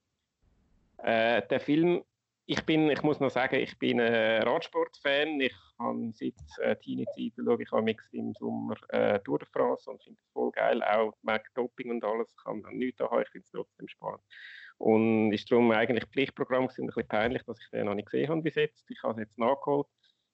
Äh, 0.98 1.46
der 1.48 1.60
Film, 1.60 2.02
ich 2.50 2.64
bin, 2.64 2.90
ich 2.90 3.02
muss 3.02 3.21
noch 3.21 3.30
sagen, 3.30 3.61
ich 3.61 3.78
bin 3.78 4.00
ein 4.00 4.42
Radsportfan. 4.42 5.40
Ich 5.40 5.54
habe 5.78 6.11
seit 6.12 6.35
äh, 6.59 6.75
Teenie-Zeit 6.75 7.35
schaue 7.37 7.62
ich 7.62 7.73
amix 7.73 8.09
im 8.11 8.35
Sommer 8.35 8.75
äh, 8.88 9.21
Tour 9.21 9.38
de 9.38 9.47
France 9.47 9.88
und 9.88 10.02
finde 10.02 10.19
es 10.21 10.33
voll 10.33 10.50
geil. 10.50 10.83
Auch 10.83 11.14
mag 11.23 11.47
Doping 11.54 11.92
und 11.92 12.02
alles, 12.02 12.28
ich 12.37 12.45
kann 12.45 12.61
dann 12.64 12.76
nichts 12.76 12.99
haben, 12.99 13.23
ich 13.23 13.28
finde 13.28 13.45
es 13.45 13.52
trotzdem 13.52 13.87
spannend. 13.87 14.21
Und 14.78 15.33
ist 15.33 15.49
darum 15.49 15.71
eigentlich 15.71 16.07
Pflichtprogramm 16.07 16.66
gewesen, 16.66 16.83
ein 16.83 16.87
bisschen 16.88 17.07
peinlich, 17.07 17.45
dass 17.45 17.61
ich 17.61 17.71
den 17.71 17.87
noch 17.87 17.95
nicht 17.95 18.11
gesehen 18.11 18.28
habe 18.28 18.42
bis 18.42 18.57
jetzt. 18.57 18.90
Ich 18.90 19.00
habe 19.04 19.12
es 19.12 19.28
jetzt 19.28 19.38
nachgeholt. 19.38 19.87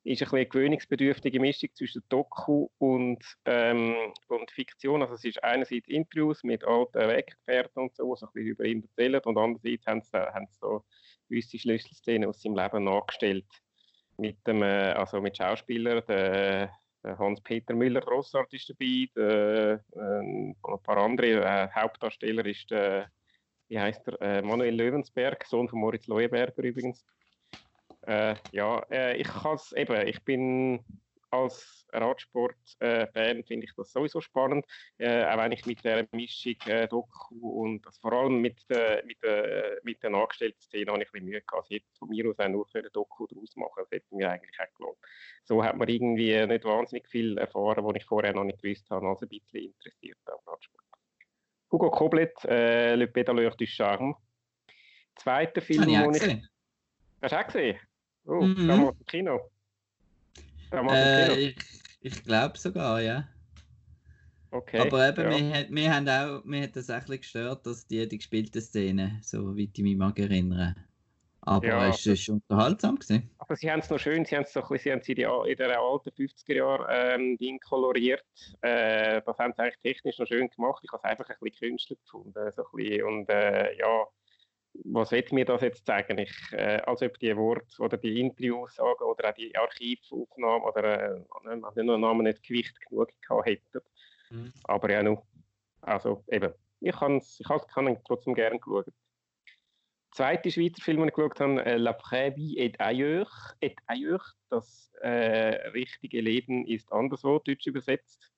Ist 0.05 0.23
ein 0.23 0.25
bisschen 0.25 0.37
eine 0.39 0.47
gewöhnungsbedürftige 0.47 1.41
Mischung 1.41 1.69
zwischen 1.75 2.03
Doku 2.09 2.69
und, 2.79 3.23
ähm, 3.45 3.95
und 4.29 4.51
Fiktion. 4.53 5.03
Also 5.03 5.15
es 5.15 5.25
ist 5.25 5.45
einerseits 5.45 5.89
Interviews 5.89 6.45
mit 6.45 6.65
alten 6.65 7.09
Weggefährten 7.09 7.83
und 7.83 7.95
so, 7.95 8.15
die 8.15 8.21
so 8.21 8.27
ein 8.27 8.33
bisschen 8.33 8.49
über 8.49 8.65
ihn 8.65 8.83
erzählen 8.85 9.21
und 9.23 9.37
andererseits 9.37 9.87
haben 9.87 10.01
sie, 10.01 10.17
haben 10.17 10.47
sie 10.47 10.59
so 10.59 10.83
gewisse 11.28 11.59
Schlüsselszenen 11.59 12.28
aus 12.28 12.42
seinem 12.42 12.56
Leben 12.56 12.85
nachgestellt. 12.85 13.47
Mit 14.18 14.38
dem, 14.47 14.62
äh, 14.62 14.92
also 14.92 15.21
mit 15.21 15.37
Schauspielern, 15.37 16.02
der, 16.09 16.71
der 17.04 17.18
Hans-Peter 17.18 17.75
Müller-Grossart 17.75 18.52
ist 18.52 18.71
dabei, 18.71 19.09
der, 19.14 19.85
äh, 19.95 20.18
ein 20.21 20.56
paar 20.83 20.97
andere. 20.97 21.45
Äh, 21.45 21.68
Hauptdarsteller 21.75 22.47
ist 22.47 22.71
der 22.71 23.11
wie 23.68 23.80
heißt 23.80 24.09
er, 24.09 24.21
äh, 24.21 24.42
Manuel 24.42 24.76
Löwensberg, 24.76 25.45
Sohn 25.45 25.68
von 25.68 25.80
Moritz 25.80 26.06
Leuenberger 26.06 26.62
übrigens. 26.62 27.04
Äh, 28.02 28.37
ja, 28.52 28.85
ich 29.14 29.26
kann's 29.26 29.73
eben, 29.73 30.06
ich 30.06 30.23
bin 30.23 30.85
als 31.43 31.87
Radsport-Fan 31.93 33.45
finde 33.45 33.66
ich 33.66 33.73
das 33.76 33.93
sowieso 33.93 34.21
spannend, 34.21 34.66
äh, 34.99 35.25
auch 35.25 35.38
wenn 35.38 35.52
ich 35.52 35.64
mit 35.66 35.85
der 35.85 36.07
Mischung 36.12 36.57
äh, 36.66 36.88
Doku 36.88 37.62
und 37.62 37.87
also 37.87 38.00
vor 38.00 38.12
allem 38.12 38.40
mit, 38.40 38.59
äh, 38.71 39.02
mit, 39.05 39.23
äh, 39.23 39.76
mit 39.83 40.02
der 40.02 40.11
nachgestellten 40.11 40.61
Szene 40.61 40.93
habe 40.93 41.02
ich 41.02 41.09
ein 41.09 41.12
bisschen 41.12 41.28
Mühe 41.28 41.43
gehabt. 41.43 41.66
Ich 41.71 41.76
hätte 41.76 41.87
von 41.99 42.09
mir 42.09 42.28
aus 42.28 42.38
auch 42.38 42.49
nur 42.49 42.66
für 42.66 42.78
eine 42.81 42.90
Doku 42.90 43.26
daraus 43.26 43.55
machen 43.57 43.73
das 43.76 43.90
hätte 43.90 44.14
mir 44.14 44.31
eigentlich 44.31 44.59
auch 44.61 44.75
gelohnt. 44.76 44.99
So 45.45 45.62
hat 45.62 45.76
man 45.76 45.88
irgendwie 45.88 46.47
nicht 46.47 46.64
wahnsinnig 46.64 47.09
viel 47.09 47.38
erfahren, 47.38 47.85
was 47.85 47.95
ich 47.97 48.05
vorher 48.05 48.33
noch 48.35 48.45
nicht 48.45 48.61
gewusst 48.61 48.90
habe, 48.90 49.07
also 49.07 49.26
ein 49.26 49.28
bisschen 49.28 49.73
interessiert 49.73 50.19
am 50.26 50.38
Radsport. 50.47 50.85
Hugo 51.71 51.90
Koblet, 51.90 52.45
äh, 52.45 52.95
Le 52.95 53.07
Pédaleur 53.07 53.50
du 53.57 53.66
Charme. 53.66 54.14
Zweiter 55.16 55.61
Film, 55.62 55.97
Habe 55.97 56.16
ich. 56.16 56.23
Hast 57.23 57.33
du 57.33 57.38
auch 57.40 57.47
gesehen? 57.47 57.78
Oh, 58.26 58.43
Mhm. 58.43 58.69
damals 58.69 58.99
im 58.99 59.07
Kino. 59.07 59.50
Äh, 60.73 61.49
ich 61.49 61.57
ich 62.07 62.23
glaube 62.23 62.57
sogar, 62.57 63.01
ja. 63.01 63.29
Okay. 64.53 64.79
Aber 64.79 65.09
eben, 65.09 65.25
ja. 65.25 65.39
wir, 65.39 65.55
hat, 65.55 65.67
wir 65.71 65.95
haben 65.95 66.09
auch, 66.09 66.45
mir 66.45 66.63
hat 66.63 66.77
das 66.77 66.89
ein 66.89 67.01
bisschen 67.01 67.19
gestört, 67.19 67.67
dass 67.67 67.87
die, 67.87 68.07
die 68.09 68.19
gespielten 68.19 68.63
Szenen, 68.63 69.19
so 69.23 69.57
wie 69.57 69.69
ich 69.73 69.83
mich 69.83 69.97
mag 69.97 70.19
erinnern. 70.19 70.77
Aber 71.41 71.67
Ja, 71.67 71.89
es 71.89 72.07
ist 72.07 72.29
unterhaltsam 72.29 72.97
gewesen. 72.97 73.31
Aber 73.39 73.57
sie 73.57 73.71
haben 73.71 73.81
es 73.81 73.91
noch 73.91 73.99
schön, 73.99 74.25
sie 74.25 74.37
haben 74.37 74.45
es 74.45 74.53
so 74.53 74.63
ein 74.63 74.69
bisschen, 74.69 74.83
sie 74.85 74.93
haben 74.93 75.03
sie 75.03 75.15
die, 75.15 75.51
in 75.51 75.57
der 75.57 75.81
alten 75.81 76.11
50er 76.11 76.55
Jahre 76.55 76.87
ähm, 76.91 77.37
Ding 77.39 77.59
koloriert. 77.61 78.25
Äh, 78.63 79.21
das 79.25 79.39
haben 79.39 79.53
sie 79.57 79.63
eigentlich 79.63 79.79
technisch 79.83 80.19
noch 80.19 80.27
schön 80.27 80.49
gemacht. 80.49 80.83
Ich 80.85 80.93
habe 80.93 81.03
es 81.05 81.11
einfach 81.11 81.29
ein 81.29 81.37
bisschen 81.41 81.71
künstlich 81.71 82.01
gefunden. 82.03 82.53
So 82.53 82.63
ein 82.63 82.69
bisschen. 82.77 83.05
Und 83.05 83.29
äh, 83.29 83.77
ja, 83.79 84.07
was 84.85 85.12
will 85.12 85.25
mir 85.33 85.45
das 85.45 85.62
jetzt 85.62 85.87
sagen? 85.87 86.18
Ich, 86.18 86.52
äh, 86.52 86.80
als 86.87 87.02
ob 87.02 87.18
die 87.18 87.37
Worte 87.37 87.80
oder 87.80 87.97
die 87.97 88.21
Interviews-Sagen 88.21 89.04
oder 89.04 89.30
auch 89.30 89.35
die 89.35 89.54
Archivaufnahmen 89.56 90.62
oder 90.62 91.16
äh, 91.16 91.75
den 91.76 91.87
Namen 92.00 92.25
nicht 92.25 92.42
Gewicht 92.42 92.80
genug 92.88 93.11
gehabt 93.21 93.47
hätten. 93.47 93.80
Mhm. 94.30 94.52
Aber 94.64 94.90
ja, 94.90 95.02
nu. 95.02 95.21
Also 95.80 96.25
eben, 96.28 96.52
ich, 96.80 96.95
kann's, 96.95 97.40
ich 97.40 97.47
kann 97.68 97.88
ihn 97.88 97.99
trotzdem 98.04 98.35
gerne 98.35 98.59
schauen. 98.62 98.85
Zweite 100.12 100.50
Schweizer 100.50 100.83
Film, 100.83 100.99
den 100.99 101.09
ich 101.09 101.14
geschaut 101.14 101.38
habe, 101.40 101.64
äh, 101.64 101.76
La 101.76 101.92
Prairie 101.92 102.56
et 102.59 102.80
ailleurs. 102.80 103.54
Et 103.61 103.76
ailleurs, 103.87 104.35
das 104.49 104.90
äh, 105.02 105.68
richtige 105.71 106.21
Leben 106.21 106.66
ist 106.66 106.90
anderswo, 106.90 107.38
deutsch 107.38 107.66
übersetzt. 107.66 108.33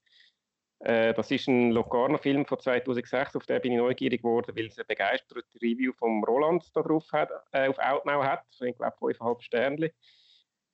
Äh, 0.80 1.12
das 1.14 1.30
ist 1.30 1.48
ein 1.48 1.72
Locarno 1.72 2.18
Film 2.18 2.46
von 2.46 2.60
2006, 2.60 3.36
auf 3.36 3.46
den 3.46 3.60
bin 3.60 3.72
ich 3.72 3.78
neugierig 3.78 4.22
geworden, 4.22 4.54
weil 4.56 4.66
es 4.66 4.78
eine 4.78 4.84
begeisterte 4.84 5.44
Review 5.60 5.92
vom 5.92 6.22
Roland 6.22 6.64
da 6.74 6.82
drauf 6.82 7.10
hat, 7.12 7.30
äh, 7.52 7.68
auf 7.68 7.78
Outnow 7.78 8.22
hat. 8.22 8.44
Ich 8.60 8.76
glaube, 8.76 8.96
5,5 9.00 9.42
Sterne. 9.42 9.90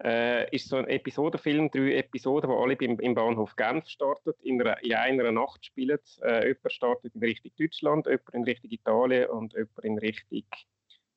Äh, 0.02 0.54
ist 0.54 0.68
so 0.68 0.76
ein 0.76 0.88
Episodenfilm, 0.88 1.70
drei 1.70 1.94
Episoden, 1.94 2.50
die 2.50 2.56
alle 2.56 2.76
beim, 2.76 2.98
im 2.98 3.14
Bahnhof 3.14 3.54
Genf 3.54 3.88
starten, 3.88 4.32
in 4.42 4.60
einer, 4.60 4.82
in 4.82 4.92
einer 4.92 5.30
Nacht 5.30 5.64
spielen. 5.64 6.00
Äh, 6.20 6.48
jemand 6.48 6.72
startet 6.72 7.14
in 7.14 7.22
Richtung 7.22 7.52
Deutschland, 7.56 8.06
jemand 8.06 8.34
in 8.34 8.44
Richtung 8.44 8.70
Italien 8.72 9.30
und 9.30 9.52
jemand 9.52 9.78
in 9.84 9.98
Richtung, 9.98 10.42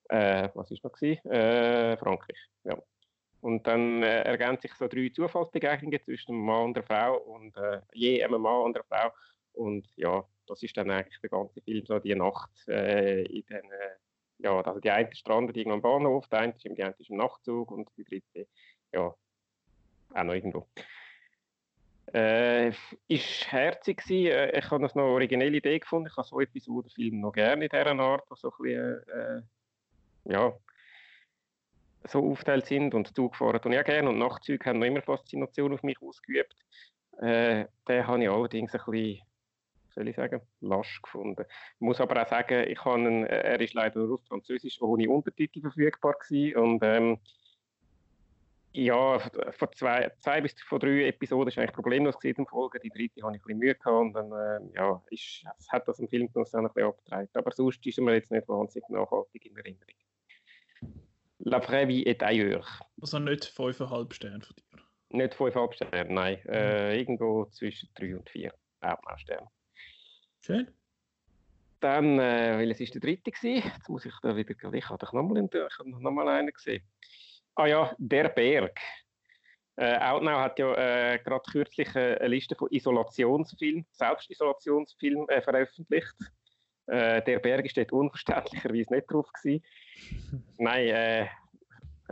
äh, 0.10 0.50
was 0.54 0.70
ist 0.70 0.84
noch 0.84 0.94
gewesen? 0.94 1.26
Äh, 1.30 1.98
Frankreich. 1.98 2.38
Ja. 2.66 2.78
Und 3.58 3.66
dann 3.66 4.04
äh, 4.04 4.22
ergänzen 4.22 4.62
sich 4.62 4.74
so 4.76 4.88
drei 4.88 5.10
Zufallsbegegnungen 5.10 6.00
zwischen 6.04 6.34
einem 6.34 6.46
Mann 6.46 6.66
und 6.66 6.78
einer 6.78 6.86
Frau 6.86 7.18
und 7.18 7.58
äh, 7.58 7.82
je 7.92 8.24
einem 8.24 8.40
Mann 8.40 8.66
und 8.66 8.76
einer 8.76 8.86
Frau. 8.86 9.12
Und 9.54 9.88
ja, 9.96 10.24
das 10.46 10.62
ist 10.62 10.78
dann 10.78 10.92
eigentlich 10.92 11.20
der 11.22 11.32
ganze 11.32 11.60
Film, 11.62 11.84
so 11.88 11.98
die 11.98 12.14
Nacht 12.14 12.52
äh, 12.68 13.24
in 13.24 13.44
den, 13.48 13.66
äh, 13.72 13.96
ja, 14.38 14.62
also 14.62 14.80
die 14.80 14.92
eine 14.92 15.10
strandet 15.16 15.58
irgendwo 15.58 15.74
am 15.74 15.82
Bahnhof, 15.82 16.28
der 16.28 16.42
eine 16.42 16.54
ist 16.54 16.68
im, 16.68 16.76
die 16.76 16.84
eine 16.84 16.94
ist 17.00 17.10
im 17.10 17.18
Nachtzug 17.18 17.72
und 17.72 17.90
die 17.98 18.04
dritte, 18.04 18.48
ja, 18.94 19.16
auch 20.14 20.24
noch 20.24 20.34
irgendwo. 20.36 20.68
Äh, 22.14 22.70
ist 23.08 23.52
herzig 23.52 24.04
gewesen. 24.04 24.32
Äh, 24.34 24.60
ich 24.60 24.70
habe 24.70 24.84
noch 24.84 24.94
eine 24.94 25.04
originelle 25.04 25.58
Idee 25.58 25.80
gefunden. 25.80 26.10
Ich 26.12 26.16
habe 26.16 26.28
so 26.28 26.40
Episodenfilme 26.40 27.18
noch 27.18 27.34
gerne 27.34 27.66
in 27.66 27.70
dieser 27.70 28.00
Art, 28.00 28.24
die 28.30 28.36
so 28.36 28.52
ein 28.52 28.58
bisschen, 28.62 29.10
äh, 29.10 30.32
ja, 30.32 30.54
so 32.08 32.32
aufgeteilt 32.32 32.66
sind 32.66 32.94
und 32.94 33.16
Zug 33.16 33.36
fahren 33.36 33.60
ich 33.72 33.80
auch 33.80 33.84
gerne 33.84 34.10
und 34.10 34.20
Nachtzüge 34.20 34.66
haben 34.66 34.80
noch 34.80 34.88
immer 34.88 35.02
Faszination 35.02 35.74
auf 35.74 35.84
mich 35.84 36.02
ausgeübt. 36.02 36.56
Äh, 37.20 37.66
den 37.88 38.08
habe 38.08 38.24
ich 38.24 38.30
allerdings 38.30 38.74
ein 38.74 38.82
bisschen, 38.86 39.22
soll 39.90 40.08
ich 40.08 40.16
sagen, 40.16 40.42
lasch 40.62 41.02
gefunden. 41.02 41.46
Ich 41.48 41.82
muss 41.82 42.00
aber 42.00 42.22
auch 42.22 42.28
sagen, 42.28 42.70
ich 42.70 42.84
habe 42.86 42.96
einen, 42.96 43.26
äh, 43.26 43.42
er 43.42 43.60
ist 43.62 43.74
leider 43.74 44.00
nur 44.00 44.16
auf 44.16 44.26
Französisch 44.28 44.82
ohne 44.82 45.10
Untertitel 45.10 45.62
verfügbar 45.62 46.14
gewesen 46.14 46.58
und 46.58 46.84
ähm, 46.84 47.20
ja, 48.74 49.18
von 49.20 49.70
zwei, 49.74 50.12
zwei 50.20 50.40
bis 50.42 50.54
von 50.62 50.80
drei 50.80 51.08
Episoden 51.08 51.48
ist 51.48 51.58
eigentlich 51.58 51.74
problemlos 51.74 52.20
gewesen, 52.20 52.46
Folge. 52.46 52.80
Die 52.80 52.90
dritte 52.90 53.24
habe 53.24 53.36
ich 53.36 53.42
ein 53.42 53.46
bisschen 53.46 53.60
Mühe 53.60 53.74
gehabt 53.74 53.88
und 53.88 54.14
dann, 54.14 54.32
äh, 54.32 54.76
ja, 54.76 55.02
ist, 55.10 55.44
hat 55.70 55.88
das 55.88 55.98
im 55.98 56.08
Film 56.08 56.30
noch 56.36 56.46
ein 56.54 56.64
bisschen 56.68 56.84
abgedreht. 56.84 57.30
Aber 57.34 57.52
sonst 57.52 57.86
ist 57.88 58.00
mir 58.00 58.14
jetzt 58.14 58.30
nicht 58.30 58.48
wahnsinnig 58.48 58.88
nachhaltig 58.90 59.46
in 59.46 59.58
Erinnerung. 59.58 59.96
La 61.50 61.60
Prairie 61.62 62.06
et 62.06 62.22
ailleurs. 62.24 62.82
Also 63.02 63.20
nicht 63.20 63.46
5,5 63.46 64.14
Sterne 64.14 64.42
von 64.42 64.56
dir. 64.58 65.18
Nicht 65.18 65.34
5,5 65.34 65.74
Sterne, 65.76 66.14
nein. 66.14 66.46
Äh, 66.46 67.00
irgendwo 67.00 67.46
zwischen 67.46 67.90
3 67.96 68.18
und 68.18 68.30
4. 68.30 68.54
Auch 68.82 69.02
mal 69.04 69.18
Sterne. 69.18 69.48
Schön. 70.42 70.68
Dann, 71.80 72.20
äh, 72.20 72.58
weil 72.58 72.72
es 72.72 72.82
ist 72.82 72.96
der 72.96 73.02
dritte 73.02 73.32
gewesen, 73.32 73.64
jetzt 73.66 73.88
muss 73.88 74.06
ich 74.06 74.14
da 74.22 74.36
wieder, 74.36 74.74
ich 74.74 74.90
habe 74.90 74.98
doch 74.98 75.14
nochmal 75.14 75.48
noch 75.86 76.12
mal 76.12 76.28
einen 76.28 76.52
gesehen. 76.52 76.84
Ah 77.56 77.68
ja, 77.68 77.96
Der 77.98 78.28
Berg. 78.28 78.78
Äh, 79.78 80.00
Outnow 80.00 80.40
hat 80.40 80.60
ja 80.60 80.74
äh, 80.74 81.20
gerade 81.20 81.50
kürzlich 81.50 81.96
äh, 81.96 82.18
eine 82.18 82.28
Liste 82.28 82.56
von 82.56 82.68
Isolationsfilmen, 82.72 83.86
Selbstisolationsfilmen 83.92 85.30
äh, 85.30 85.42
veröffentlicht. 85.42 86.16
Äh, 86.88 87.22
der 87.22 87.40
Berg 87.40 87.66
ist 87.66 87.78
dort 87.78 87.92
unverständlicherweise 87.92 88.94
nicht 88.94 89.12
drauf 89.12 89.32
gewesen. 89.34 89.64
Nein, 90.58 90.88
äh, 90.88 91.28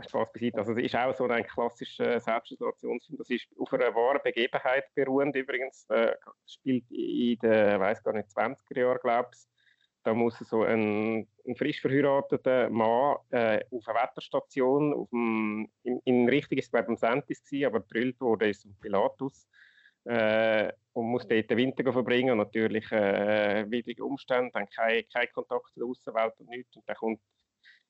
Spaß 0.02 0.32
beiseite. 0.32 0.58
Also 0.58 0.72
es 0.72 0.84
ist 0.84 0.96
auch 0.96 1.14
so 1.14 1.26
ein 1.26 1.46
klassischer 1.46 2.20
Selbstisolationsfilm. 2.20 3.18
Das 3.18 3.30
ist 3.30 3.46
auf 3.58 3.72
einer 3.72 3.94
wahren 3.94 4.20
Begebenheit 4.22 4.84
beruhend 4.94 5.34
übrigens. 5.36 5.86
Äh, 5.88 6.14
spielt 6.46 6.90
in 6.90 7.38
den, 7.38 7.80
weiß 7.80 8.02
gar 8.02 8.12
nicht, 8.12 8.28
20er 8.28 8.78
Jahren, 8.78 8.98
glaube 9.00 9.30
ich. 9.32 9.40
Da 10.04 10.14
muss 10.14 10.38
so 10.38 10.62
ein, 10.62 11.26
ein 11.48 11.56
frisch 11.56 11.80
verheirateter 11.80 12.70
Mann 12.70 13.16
äh, 13.30 13.64
auf 13.72 13.88
einer 13.88 14.02
Wetterstation, 14.02 14.94
auf 14.94 15.10
dem, 15.10 15.68
in, 15.82 16.00
in 16.04 16.28
Richtung 16.28 16.58
ist 16.58 16.66
es 16.66 16.70
beim 16.70 16.96
Sentis 16.96 17.42
gewesen, 17.42 17.66
aber 17.66 17.80
gedrillt 17.80 18.20
wurde 18.20 18.48
ist 18.48 18.64
ein 18.64 18.76
Pilatus. 18.80 19.48
Äh, 20.06 20.72
und 20.92 21.06
muss 21.06 21.26
dort 21.26 21.50
den 21.50 21.58
Winter 21.58 21.92
verbringen 21.92 22.30
und 22.30 22.38
natürlich 22.38 22.90
äh, 22.92 23.68
widrige 23.68 24.04
Umstände, 24.04 24.50
dann 24.52 24.68
kein, 24.68 25.04
kein 25.12 25.28
Kontakt 25.32 25.74
zur 25.74 25.88
Außenwelt 25.88 26.34
und 26.38 26.48
nichts. 26.48 26.74
Und 26.76 26.88
dann 26.88 26.96
kommt 26.96 27.20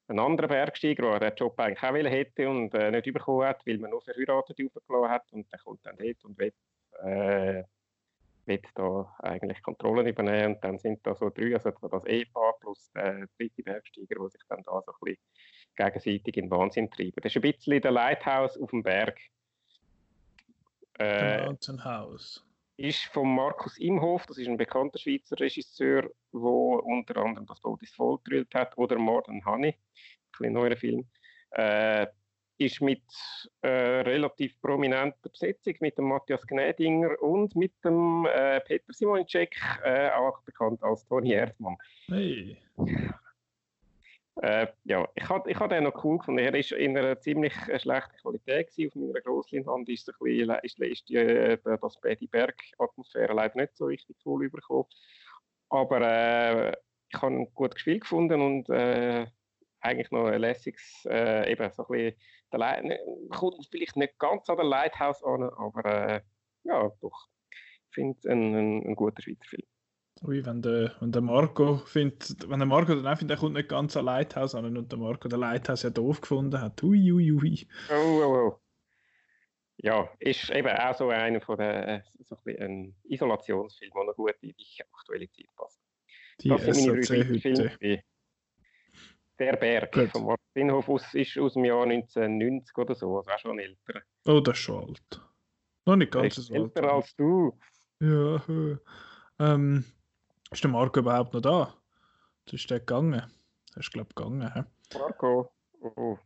ein 0.09 0.19
anderer 0.19 0.49
Bergsteiger, 0.49 1.19
der 1.19 1.31
den 1.31 1.37
Job 1.37 1.59
eigentlich 1.59 1.83
auch 1.83 1.95
hätte 1.95 2.49
und 2.49 2.75
äh, 2.75 2.91
nicht 2.91 3.13
bekommen 3.13 3.47
hat, 3.47 3.67
weil 3.67 3.79
man 3.79 3.91
nur 3.91 4.03
Verheiratete 4.03 4.67
aufgelassen 4.67 5.11
hat. 5.11 5.33
Und 5.33 5.53
der 5.53 5.59
kommt 5.59 5.85
dann 5.85 5.97
dort 5.97 6.25
und 6.25 6.39
will, 6.39 6.53
äh, 7.03 7.65
will 8.47 8.63
da 8.75 9.15
eigentlich 9.19 9.63
Kontrollen 9.63 10.07
übernehmen. 10.07 10.55
Und 10.55 10.65
dann 10.65 10.79
sind 10.79 11.07
da 11.07 11.15
so 11.15 11.31
drei, 11.31 11.55
also 11.55 11.71
das 11.71 12.05
Ehepaar 12.07 12.55
plus 12.61 12.91
der 12.93 13.27
dritte 13.39 13.63
Bergsteiger, 13.63 14.17
die 14.25 14.31
sich 14.31 14.43
dann 14.49 14.63
da 14.63 14.81
so 14.81 14.93
ein 14.93 14.99
bisschen 15.03 15.19
gegenseitig 15.77 16.37
in 16.37 16.51
Wahnsinn 16.51 16.91
treiben. 16.91 17.21
Das 17.23 17.35
ist 17.35 17.37
ein 17.37 17.53
bisschen 17.53 17.83
der 17.83 17.91
Lighthouse 17.91 18.59
auf 18.59 18.71
dem 18.71 18.83
Berg. 18.83 19.19
The 20.99 21.05
Äh, 21.05 21.45
Mountain 21.45 21.85
House. 21.85 22.43
ist 22.79 23.05
von 23.07 23.35
Markus 23.35 23.79
Imhof, 23.79 24.27
das 24.27 24.39
ist 24.39 24.49
ein 24.49 24.57
bekannter 24.57 24.99
Schweizer 24.99 25.39
Regisseur, 25.41 26.03
der 26.33 26.41
unter 26.41 27.17
anderem 27.17 27.47
das 27.47 27.61
Boot 27.61 27.83
ist 27.83 27.95
voll 27.95 28.19
gedrillt 28.25 28.55
hat, 28.55 28.77
oder 28.77 28.99
Modern 28.99 29.45
Honey, 29.45 29.69
ein 29.69 29.75
bisschen 30.33 30.53
neuer 30.53 30.77
Film. 30.77 31.07
Äh, 31.53 32.07
ist 32.59 32.81
mit 32.81 33.03
äh, 33.61 33.69
relativ 33.69 34.59
prominenter 34.63 35.29
Besetzung, 35.29 35.75
mit 35.81 35.99
dem 35.99 36.07
Matthias 36.09 36.47
Gnädinger 36.47 37.21
und 37.23 37.55
mit 37.55 37.73
dem 37.85 38.27
äh, 38.27 38.61
Peter 38.61 38.93
Simonczek, 38.95 39.55
äh, 39.85 40.11
auch 40.13 40.41
bekannt 40.43 40.83
als 40.83 41.05
Toni 41.07 41.33
Erdmann. 41.33 41.77
Hey. 42.07 42.57
Äh, 44.43 44.67
ja, 44.85 45.09
ich 45.15 45.29
habe 45.29 45.51
ich 45.51 45.59
den 45.59 45.85
noch 45.85 46.05
cool 46.05 46.19
gefunden. 46.19 46.41
Er 46.41 46.55
ist 46.55 46.73
in 46.73 46.97
einer 46.97 47.19
ziemlich 47.19 47.55
äh, 47.69 47.79
schlechten 47.79 48.17
Qualität 48.19 48.71
gewesen. 48.71 48.89
Auf 48.89 49.07
meiner 49.07 49.21
Grossleinwand 49.23 49.89
ist, 49.89 50.11
ein 50.11 50.15
bisschen, 50.21 50.57
ist, 50.63 50.79
ist 50.79 51.09
die, 51.09 51.17
äh, 51.17 51.59
das, 51.65 51.99
die 52.21 52.27
Bergatmosphäre 52.27 53.33
leider 53.33 53.57
nicht 53.57 53.77
so 53.77 53.87
richtig 53.87 54.17
cool 54.27 54.45
übergekommen. 54.45 54.87
Aber 55.71 56.01
äh, 56.03 56.77
ich 57.09 57.23
habe 57.23 57.35
ihn 57.35 57.55
gut 57.55 57.75
gespielt 57.75 58.03
gefunden 58.03 58.41
und 58.43 58.69
äh, 58.69 59.27
eigentlich 59.81 60.11
noch 60.11 60.27
ein 60.27 60.41
lässiges, 60.41 61.07
äh, 61.09 61.51
eben 61.51 61.71
so 61.73 61.87
ein 61.87 61.89
bisschen, 61.89 62.21
der 62.53 62.83
ne, 62.83 62.99
kommt 63.31 63.67
vielleicht 63.71 63.97
nicht 63.97 64.19
ganz 64.19 64.49
an 64.51 64.59
den 64.59 64.67
Lighthouse 64.67 65.23
an, 65.25 65.45
aber 65.45 65.85
äh, 65.85 66.21
ja, 66.65 66.91
doch. 67.01 67.29
Ich 67.89 67.95
finde 67.95 68.19
es 68.19 68.27
ein, 68.27 68.55
ein, 68.55 68.87
ein 68.87 68.97
guter 68.97 69.23
Schweizer 69.23 69.45
Film. 69.49 69.63
Ui, 70.23 70.45
wenn 70.45 70.63
der, 70.63 70.95
wenn 71.01 71.13
der 71.13 71.21
Marco 71.21 71.77
findet, 71.77 72.49
wenn 72.49 72.59
der 72.59 72.67
Marco 72.67 72.95
dann 72.95 73.07
auch 73.07 73.19
findet, 73.19 73.37
er 73.37 73.41
kommt 73.41 73.55
nicht 73.55 73.69
ganz 73.69 73.97
an 73.97 74.07
Lighthouse 74.07 74.55
an 74.55 74.77
und 74.77 74.91
der 74.91 74.99
Marco 74.99 75.29
den 75.29 75.41
Lighthouse 75.41 75.83
ja 75.83 75.91
doof 75.91 76.21
gefunden 76.21 76.61
hat. 76.61 76.83
Ui, 76.83 77.13
ui, 77.13 77.33
ui. 77.33 77.69
Oh, 77.91 77.95
oh, 77.95 78.49
oh. 78.49 78.61
Ja, 79.79 80.09
ist 80.19 80.49
eben 80.51 80.69
auch 80.69 80.95
so 80.97 81.11
einer 81.11 81.41
von 81.41 81.59
den, 81.59 82.03
so 82.21 82.37
ein, 82.47 82.63
ein 82.63 82.97
Isolationsfilm, 83.05 83.93
der 83.95 84.05
noch 84.05 84.15
gut 84.15 84.35
in 84.41 84.55
die 84.57 84.83
aktuelle 84.91 85.31
Zeit 85.31 85.47
passt. 85.55 85.81
Die 86.41 86.49
Das 86.49 86.65
sind 86.65 86.87
meine 86.87 87.01
drei 87.03 87.39
Filme. 87.39 88.03
Der 89.39 89.57
Berg 89.57 89.93
Gut. 89.93 90.11
von 90.13 90.25
Martin 90.25 90.73
Hof 90.73 90.89
aus, 90.89 91.13
ist 91.13 91.37
aus 91.37 91.53
dem 91.53 91.67
Jahr 91.67 91.83
1990 91.83 92.79
oder 92.79 92.95
so, 92.95 93.19
also 93.19 93.31
auch 93.31 93.39
schon 93.39 93.59
älter. 93.59 94.01
Oh, 94.25 94.41
das 94.41 94.57
ist 94.57 94.65
schon 94.65 94.89
alt. 94.89 95.21
Noch 95.85 95.97
nicht 95.97 96.11
ganz 96.11 96.37
so 96.37 96.55
alt. 96.55 96.63
älter 96.63 96.93
als 96.93 97.15
du. 97.17 97.59
Ja, 98.01 98.37
äh, 98.49 98.77
ähm, 99.39 99.85
ist 100.53 100.63
der 100.65 100.71
Marco 100.71 101.01
überhaupt 101.01 101.35
noch 101.35 101.41
da? 101.41 101.75
Das 102.45 102.55
ist 102.55 102.71
der 102.71 102.81
gegangen. 102.81 103.15
Er 103.75 103.81
ist, 103.81 103.93
glaube 103.93 104.09
ich, 104.11 104.15
gegangen. 104.15 104.53
He? 104.53 104.63
Marco. 104.99 105.51
Oh. 105.81 106.19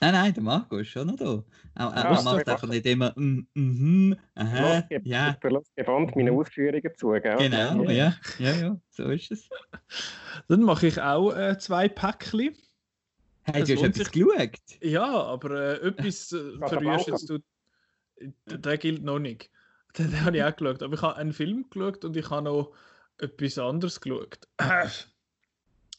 Nein, 0.00 0.14
nein, 0.14 0.34
der 0.34 0.42
Marco 0.42 0.78
ist 0.78 0.88
schon 0.88 1.06
noch 1.06 1.16
da. 1.16 1.44
Er, 1.76 1.92
er 1.94 2.12
Ja, 2.12 2.22
macht 2.22 2.48
einfach 2.48 2.68
nicht 2.68 2.84
immer 2.86 3.12
mm, 3.14 3.46
mhm, 3.54 4.16
aha, 4.34 4.80
gib- 4.88 5.06
ja, 5.06 5.32
Der 5.32 5.50
lässt 5.52 5.76
gebannt 5.76 6.16
meine 6.16 6.32
Ausführungen 6.32 6.90
zu, 6.96 7.10
gell? 7.12 7.36
genau, 7.36 7.84
ja, 7.84 8.12
ja, 8.38 8.50
ja, 8.50 8.80
so 8.90 9.04
ist 9.04 9.30
es. 9.30 9.48
Dann 10.48 10.62
mache 10.62 10.88
ich 10.88 11.00
auch 11.00 11.32
äh, 11.32 11.56
zwei 11.58 11.88
Päckchen. 11.88 12.56
Hey, 13.44 13.60
Das 13.60 13.68
du 13.68 13.74
hast 13.76 13.84
etwas 13.84 14.10
sich. 14.10 14.24
geschaut? 14.24 14.60
Ja, 14.82 15.04
aber 15.24 15.50
äh, 15.82 15.86
etwas 15.88 16.32
äh, 16.32 16.58
verrührst 16.66 17.06
jetzt 17.06 17.30
du. 17.30 17.38
Der, 18.46 18.58
der 18.58 18.78
gilt 18.78 19.02
noch 19.04 19.18
nicht. 19.20 19.50
Den, 19.98 20.10
den 20.10 20.24
habe 20.24 20.36
ich 20.36 20.42
auch 20.42 20.56
geschaut. 20.56 20.82
Aber 20.82 20.94
ich 20.94 21.02
habe 21.02 21.16
einen 21.16 21.32
Film 21.32 21.68
geschaut 21.70 22.04
und 22.04 22.16
ich 22.16 22.28
habe 22.30 22.42
noch 22.42 22.72
etwas 23.22 23.58
anderes 23.58 24.00
geschaut. 24.00 24.48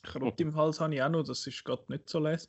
Krott 0.04 0.42
im 0.42 0.56
Hals 0.56 0.80
habe 0.80 0.94
ich 0.94 1.02
auch 1.02 1.10
noch, 1.10 1.24
das 1.24 1.48
ist 1.48 1.64
gerade 1.64 1.84
nicht 1.88 2.10
so 2.10 2.20
les. 2.20 2.48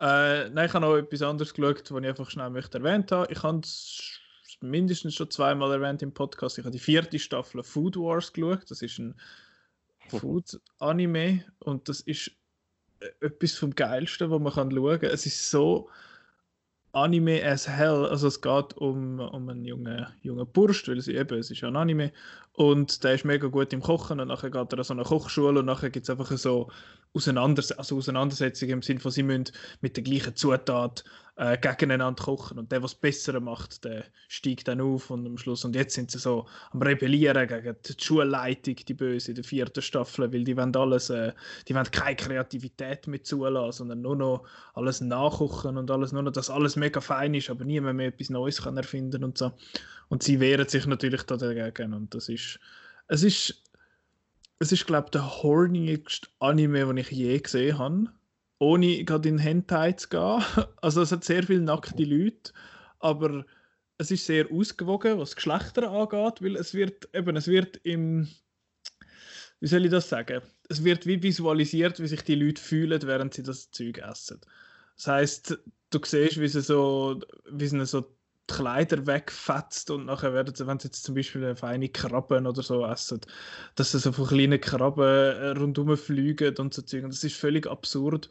Äh, 0.00 0.48
nein, 0.50 0.66
ich 0.66 0.74
habe 0.74 0.86
noch 0.86 0.96
etwas 0.96 1.22
anderes 1.22 1.54
geschaut, 1.54 1.90
was 1.90 2.02
ich 2.02 2.08
einfach 2.08 2.30
schnell 2.30 2.50
möchte 2.50 2.78
erwähnt 2.78 3.12
habe. 3.12 3.30
Ich 3.32 3.42
habe 3.42 3.60
es 3.60 4.20
mindestens 4.60 5.14
schon 5.14 5.30
zweimal 5.30 5.70
erwähnt 5.72 6.02
im 6.02 6.12
Podcast. 6.12 6.58
Ich 6.58 6.64
habe 6.64 6.72
die 6.72 6.80
vierte 6.80 7.18
Staffel 7.18 7.62
Food 7.62 7.96
Wars 7.96 8.32
geschaut. 8.32 8.70
Das 8.70 8.82
ist 8.82 8.98
ein 8.98 9.14
Food-Anime 10.08 11.44
und 11.60 11.88
das 11.88 12.00
ist 12.00 12.30
äh, 13.00 13.26
etwas 13.26 13.52
vom 13.52 13.74
Geilsten, 13.74 14.30
was 14.30 14.40
man 14.40 14.52
kann 14.52 14.70
schauen 14.70 15.00
kann. 15.00 15.10
Es 15.10 15.26
ist 15.26 15.50
so 15.50 15.88
Anime 16.92 17.44
as 17.44 17.68
hell. 17.68 18.06
Also 18.06 18.28
es 18.28 18.40
geht 18.40 18.74
um, 18.74 19.20
um 19.20 19.48
einen 19.48 19.64
jungen, 19.64 20.06
jungen 20.22 20.46
Bursch, 20.46 20.88
weil 20.88 21.00
sie 21.00 21.16
eben, 21.16 21.38
es 21.38 21.50
ist 21.50 21.60
ja 21.60 21.68
ein 21.68 21.76
Anime. 21.76 22.12
Und 22.56 23.02
der 23.02 23.14
ist 23.14 23.24
mega 23.24 23.48
gut 23.48 23.72
im 23.72 23.82
Kochen 23.82 24.20
und 24.20 24.28
nachher 24.28 24.50
geht 24.50 24.72
er 24.72 24.78
an 24.78 24.84
so 24.84 24.94
eine 24.94 25.02
Kochschule 25.02 25.58
und 25.58 25.66
nachher 25.66 25.90
gibt 25.90 26.04
es 26.04 26.10
einfach 26.10 26.30
so 26.38 26.70
Auseinanders 27.12 27.72
also 27.72 27.96
Auseinandersetzungen 27.96 28.74
im 28.74 28.82
Sinne 28.82 29.00
von, 29.00 29.10
sie 29.10 29.22
müssen 29.24 29.46
mit 29.80 29.96
der 29.96 30.04
gleichen 30.04 30.36
Zutat 30.36 31.04
äh, 31.36 31.58
gegeneinander 31.58 32.22
kochen 32.22 32.58
und 32.58 32.70
der, 32.70 32.82
was 32.82 32.94
besser 32.94 33.38
macht, 33.40 33.84
der 33.84 34.04
steigt 34.28 34.68
dann 34.68 34.80
auf 34.80 35.10
und 35.10 35.26
am 35.26 35.38
Schluss 35.38 35.64
und 35.64 35.74
jetzt 35.74 35.94
sind 35.94 36.10
sie 36.10 36.18
so 36.18 36.46
am 36.70 36.82
Rebellieren 36.82 37.48
gegen 37.48 37.76
die 37.84 37.94
Schulleitung, 37.98 38.76
die 38.76 38.94
Böse 38.94 39.32
in 39.32 39.36
der 39.36 39.44
vierten 39.44 39.82
Staffel, 39.82 40.32
weil 40.32 40.44
die 40.44 40.56
wollen 40.56 40.74
alles, 40.76 41.10
äh, 41.10 41.32
die 41.66 41.74
wollen 41.74 41.90
keine 41.90 42.16
Kreativität 42.16 43.06
mehr 43.06 43.22
zulassen, 43.22 43.78
sondern 43.78 44.02
nur 44.02 44.16
noch 44.16 44.44
alles 44.74 45.00
nachkochen 45.00 45.76
und 45.76 45.90
alles 45.90 46.12
nur 46.12 46.22
noch, 46.22 46.32
dass 46.32 46.50
alles 46.50 46.76
mega 46.76 47.00
fein 47.00 47.34
ist, 47.34 47.50
aber 47.50 47.64
niemand 47.64 47.96
mehr 47.96 48.08
etwas 48.08 48.30
Neues 48.30 48.62
kann 48.62 48.76
erfinden 48.76 49.24
und 49.24 49.38
so. 49.38 49.52
Und 50.08 50.22
sie 50.22 50.38
wehren 50.38 50.68
sich 50.68 50.86
natürlich 50.86 51.22
da 51.22 51.36
dagegen 51.36 51.94
und 51.94 52.14
das 52.14 52.28
ist, 52.28 52.43
es 53.08 53.22
ist, 53.22 53.62
es 54.58 54.72
ist 54.72 54.86
glaube 54.86 55.06
ich 55.06 55.10
der 55.12 55.42
hornigste 55.42 56.28
Anime, 56.38 56.86
den 56.86 56.96
ich 56.98 57.10
je 57.10 57.38
gesehen 57.38 57.78
habe 57.78 58.10
ohne 58.58 59.04
gerade 59.04 59.28
in 59.28 59.38
Hentai 59.38 59.92
zu 59.92 60.08
gehen. 60.08 60.42
Also 60.80 61.02
es 61.02 61.12
hat 61.12 61.24
sehr 61.24 61.42
viele 61.42 61.60
nackte 61.60 62.04
Leute, 62.04 62.52
aber 62.98 63.44
es 63.98 64.10
ist 64.10 64.26
sehr 64.26 64.50
ausgewogen, 64.50 65.18
was 65.18 65.36
Geschlechter 65.36 65.90
angeht, 65.90 66.42
weil 66.42 66.56
es 66.56 66.74
wird 66.74 67.08
eben, 67.14 67.36
es 67.36 67.46
wird 67.46 67.76
im, 67.84 68.28
wie 69.60 69.66
soll 69.66 69.84
ich 69.84 69.90
das 69.90 70.08
sagen? 70.08 70.42
Es 70.68 70.82
wird 70.82 71.06
wie 71.06 71.22
visualisiert, 71.22 72.00
wie 72.00 72.06
sich 72.06 72.22
die 72.22 72.34
Leute 72.34 72.60
fühlen, 72.60 73.02
während 73.02 73.34
sie 73.34 73.42
das 73.42 73.70
Zeug 73.70 73.98
essen. 73.98 74.40
Das 74.96 75.06
heißt, 75.06 75.58
du 75.90 76.00
siehst, 76.04 76.40
wie 76.40 76.48
sie 76.48 76.62
so, 76.62 77.20
wie 77.50 77.66
sie 77.66 77.84
so 77.86 78.16
die 78.50 78.54
Kleider 78.54 79.06
wegfetzt 79.06 79.90
und 79.90 80.06
nachher 80.06 80.34
werden 80.34 80.54
sie, 80.54 80.66
wenn 80.66 80.78
sie 80.78 80.88
jetzt 80.88 81.04
zum 81.04 81.14
Beispiel 81.14 81.44
eine 81.44 81.56
feine 81.56 81.88
Krabben 81.88 82.46
oder 82.46 82.62
so 82.62 82.84
essen, 82.86 83.20
dass 83.74 83.92
sie 83.92 83.98
so 83.98 84.12
von 84.12 84.26
kleinen 84.26 84.60
Krabben 84.60 85.02
äh, 85.02 85.48
rundum 85.50 85.96
fliegen 85.96 86.56
und 86.58 86.74
so 86.74 86.82
Zeug. 86.82 87.04
Das 87.06 87.24
ist 87.24 87.36
völlig 87.36 87.66
absurd. 87.66 88.30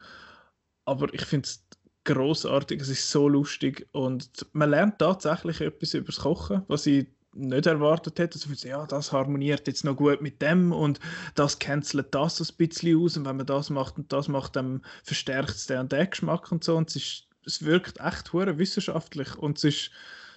Aber 0.86 1.14
ich 1.14 1.26
finde 1.26 1.48
es 1.48 1.66
großartig, 2.06 2.82
es 2.82 2.90
ist 2.90 3.10
so 3.10 3.28
lustig 3.30 3.88
und 3.94 4.30
man 4.52 4.70
lernt 4.70 5.00
tatsächlich 5.00 5.62
etwas 5.62 5.94
über 5.94 6.08
das 6.08 6.20
Kochen, 6.20 6.64
was 6.68 6.86
ich 6.86 7.08
nicht 7.34 7.66
erwartet 7.66 8.20
hätte. 8.20 8.40
Also, 8.50 8.68
ja, 8.68 8.86
das 8.86 9.12
harmoniert 9.12 9.68
jetzt 9.68 9.84
noch 9.86 9.96
gut 9.96 10.22
mit 10.22 10.42
dem 10.42 10.72
und 10.72 11.00
das 11.36 11.60
cancelt 11.60 12.14
das 12.14 12.40
ein 12.40 12.58
bisschen 12.58 13.02
aus 13.02 13.18
und 13.18 13.26
wenn 13.26 13.38
man 13.38 13.46
das 13.46 13.70
macht 13.70 13.98
und 13.98 14.12
das 14.12 14.28
macht, 14.28 14.56
dann 14.56 14.86
verstärkt 15.04 15.52
es 15.52 15.66
den 15.68 15.90
den 15.90 16.10
Geschmack 16.10 16.52
und 16.52 16.64
so 16.64 16.76
und 16.76 16.90
es, 16.90 16.96
ist, 16.98 17.28
es 17.46 17.64
wirkt 17.64 18.00
echt 18.00 18.34
wissenschaftlich 18.34 19.36
und 19.38 19.58
es 19.58 19.64
ist, 19.64 19.92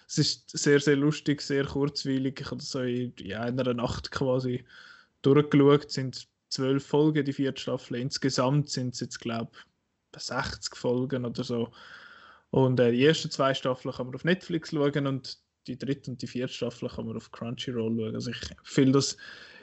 es 0.09 0.19
ist 0.19 0.59
sehr, 0.59 0.81
sehr 0.81 0.97
lustig, 0.97 1.40
sehr 1.42 1.64
kurzweilig. 1.64 2.40
Ich 2.40 2.47
habe 2.47 2.57
das 2.57 2.71
so 2.71 2.81
in, 2.81 3.12
ja, 3.19 3.45
in 3.47 3.59
einer 3.59 3.75
Nacht 3.75 4.11
quasi 4.11 4.64
durchgeschaut. 5.23 5.87
Es 5.87 5.95
sind 5.95 6.29
zwölf 6.49 6.87
Folgen, 6.87 7.25
die 7.25 7.33
vierte 7.33 7.61
Staffel. 7.61 7.97
Insgesamt 7.97 8.71
sind 8.71 8.95
es 8.95 9.01
jetzt, 9.01 9.21
glaube 9.21 9.51
ich, 10.16 10.23
60 10.23 10.75
Folgen 10.77 11.25
oder 11.25 11.45
so. 11.45 11.73
Und 12.51 12.81
äh, 12.81 12.92
die 12.92 13.05
ersten 13.05 13.31
zwei 13.31 13.53
Staffeln 13.55 13.95
kann 13.95 14.07
man 14.07 14.14
auf 14.14 14.25
Netflix 14.25 14.71
schauen 14.71 15.07
und 15.07 15.38
die 15.66 15.77
dritte 15.77 16.11
und 16.11 16.23
die 16.23 16.27
vierte 16.27 16.55
Staffel 16.55 16.88
kann 16.88 17.07
man 17.07 17.16
auf 17.16 17.31
Crunchyroll 17.33 17.97
schauen. 17.97 18.14
Also 18.14 18.31
ich 18.31 18.40
finde 18.62 18.92
das 18.92 19.16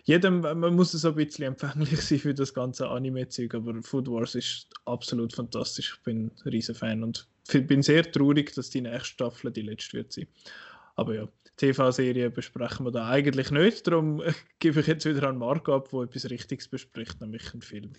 jedem, 0.03 0.41
man 0.41 0.75
muss 0.75 0.91
so 0.91 1.07
ein 1.07 1.15
bisschen 1.15 1.45
empfänglich 1.45 2.01
sein 2.01 2.19
für 2.19 2.33
das 2.33 2.53
ganze 2.53 2.89
Anime-Zeug, 2.89 3.55
aber 3.55 3.81
Food 3.81 4.09
Wars 4.09 4.35
ist 4.35 4.67
absolut 4.85 5.33
fantastisch. 5.33 5.95
Ich 5.97 6.03
bin 6.03 6.31
ein 6.43 6.49
riesen 6.49 6.75
Fan 6.75 7.03
und 7.03 7.27
bin 7.51 7.81
sehr 7.81 8.09
traurig, 8.11 8.53
dass 8.53 8.69
die 8.69 8.81
nächste 8.81 9.05
Staffel 9.09 9.51
die 9.51 9.61
letzte 9.61 9.97
wird 9.97 10.13
sein. 10.13 10.27
Aber 10.95 11.15
ja, 11.15 11.27
TV-Serie 11.57 12.29
besprechen 12.29 12.85
wir 12.85 12.91
da 12.91 13.09
eigentlich 13.09 13.51
nicht, 13.51 13.87
darum 13.87 14.21
gebe 14.59 14.79
ich 14.79 14.87
jetzt 14.87 15.05
wieder 15.05 15.27
an 15.27 15.37
Marc 15.37 15.67
ab, 15.69 15.89
der 15.91 16.01
etwas 16.01 16.29
Richtiges 16.29 16.67
bespricht, 16.67 17.19
nämlich 17.19 17.51
einen 17.53 17.61
Film. 17.61 17.93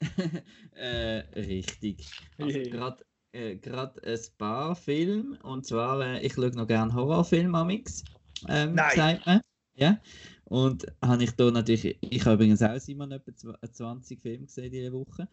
äh, 0.74 1.18
richtig. 1.38 2.08
Also 2.38 2.58
Yeah. 2.58 2.68
gerade 2.70 3.04
äh, 3.32 3.56
grad 3.56 4.02
ein 4.04 4.18
paar 4.38 4.74
Filme 4.76 5.38
und 5.42 5.66
zwar, 5.66 6.00
äh, 6.00 6.24
ich 6.24 6.34
schaue 6.34 6.50
noch 6.50 6.66
gerne 6.66 6.94
Horrorfilme 6.94 7.58
amix. 7.58 8.04
Ähm, 8.48 8.74
Nein. 8.74 8.96
sagt 8.96 9.26
man. 9.26 9.40
Ja. 9.74 10.00
Und 10.44 10.86
habe 11.02 11.24
ich 11.24 11.32
da 11.32 11.50
natürlich, 11.50 11.98
ich 12.00 12.24
habe 12.24 12.34
übrigens 12.34 12.62
auch 12.62 12.78
Simon 12.78 13.12
etwa 13.12 13.30
zw- 13.32 13.72
20 13.72 14.20
Filme 14.20 14.46
gesehen 14.46 14.70
diese 14.70 14.92
Woche. 14.92 15.28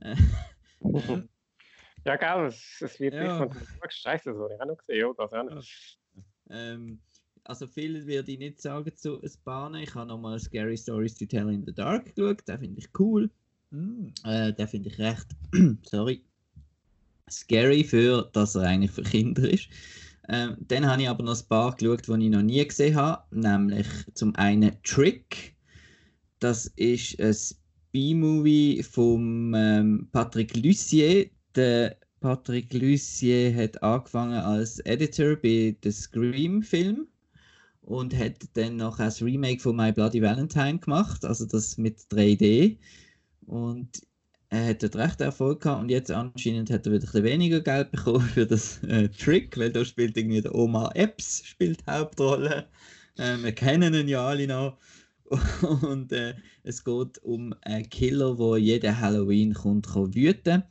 Äh, 0.00 0.14
ähm, 0.82 1.28
Ja, 2.04 2.16
gell, 2.16 2.46
es, 2.46 2.80
es 2.80 2.98
wird 2.98 3.14
Ja. 3.14 3.44
nicht 3.44 3.52
von 3.52 3.90
Scheiße, 3.90 4.30
das 4.32 4.38
habe 4.38 4.54
ich 4.54 4.60
auch 4.60 4.66
noch 4.66 4.78
gesehen, 4.78 5.00
ja, 5.00 5.12
das 5.16 5.32
auch 5.32 5.44
noch. 5.44 5.64
ähm, 6.50 7.00
also 7.44 7.66
viel 7.66 8.06
würde 8.06 8.32
ich 8.32 8.38
nicht 8.38 8.60
sagen 8.60 8.94
zu 8.96 9.20
paar. 9.44 9.72
Ich 9.74 9.94
habe 9.94 10.08
nochmal 10.08 10.38
Scary 10.38 10.76
Stories 10.76 11.14
to 11.16 11.26
Tell 11.26 11.50
in 11.50 11.64
the 11.66 11.72
Dark 11.72 12.14
geschaut, 12.14 12.46
den 12.48 12.58
finde 12.58 12.78
ich 12.78 12.88
cool. 12.98 13.30
Mm. 13.70 14.08
Äh, 14.24 14.52
den 14.52 14.68
finde 14.68 14.88
ich 14.88 14.98
recht, 14.98 15.26
sorry, 15.82 16.24
scary 17.30 17.84
für, 17.84 18.28
dass 18.32 18.54
er 18.54 18.62
eigentlich 18.62 18.90
für 18.90 19.02
Kinder 19.02 19.48
ist. 19.48 19.68
Ähm, 20.28 20.56
dann 20.60 20.86
habe 20.86 21.02
ich 21.02 21.08
aber 21.08 21.24
noch 21.24 21.40
ein 21.40 21.48
paar 21.48 21.74
geschaut, 21.74 22.06
die 22.06 22.24
ich 22.24 22.30
noch 22.30 22.42
nie 22.42 22.64
gesehen 22.64 22.94
habe, 22.94 23.24
nämlich 23.30 23.86
zum 24.14 24.34
einen 24.36 24.80
Trick. 24.82 25.56
Das 26.38 26.66
ist 26.76 27.20
ein 27.20 27.34
B-Movie 27.92 28.82
von 28.82 29.52
ähm, 29.56 30.08
Patrick 30.12 30.56
Lussier. 30.56 31.28
Der 31.54 31.96
Patrick 32.20 32.72
Lussier 32.72 33.54
hat 33.54 33.82
angefangen 33.82 34.38
als 34.38 34.78
Editor 34.80 35.36
bei 35.36 35.76
The 35.82 35.90
Scream-Film 35.90 37.08
und 37.82 38.16
hat 38.16 38.36
dann 38.54 38.76
noch 38.76 38.98
ein 38.98 39.12
Remake 39.20 39.60
von 39.60 39.76
My 39.76 39.90
Bloody 39.90 40.22
Valentine 40.22 40.78
gemacht, 40.78 41.24
also 41.24 41.46
das 41.46 41.76
mit 41.76 41.98
3D. 42.10 42.78
Und 43.46 44.02
er 44.50 44.68
hat 44.68 44.82
dort 44.82 44.96
recht 44.96 45.20
Erfolg 45.20 45.62
gehabt 45.62 45.82
und 45.82 45.88
jetzt 45.90 46.10
anscheinend 46.10 46.70
hat 46.70 46.86
er 46.86 46.92
wieder 46.92 47.22
weniger 47.22 47.60
Geld 47.60 47.90
bekommen 47.90 48.20
für 48.28 48.46
das 48.46 48.82
äh, 48.84 49.08
Trick, 49.08 49.56
weil 49.56 49.70
da 49.72 49.84
spielt 49.84 50.16
irgendwie 50.16 50.40
der 50.40 50.54
Omar 50.54 50.94
Epps 50.94 51.42
spielt 51.44 51.84
Hauptrolle. 51.86 52.68
Äh, 53.16 53.38
wir 53.38 53.52
kennen 53.52 53.94
ihn 53.94 54.08
ja 54.08 54.26
alle 54.26 54.46
noch. 54.46 54.78
Und 55.82 56.12
äh, 56.12 56.34
es 56.64 56.84
geht 56.84 57.18
um 57.22 57.54
einen 57.62 57.88
Killer, 57.88 58.34
der 58.36 58.58
jeden 58.58 59.00
Halloween 59.00 59.54
kommt, 59.54 59.86
kann 59.86 60.12
wüten. 60.12 60.64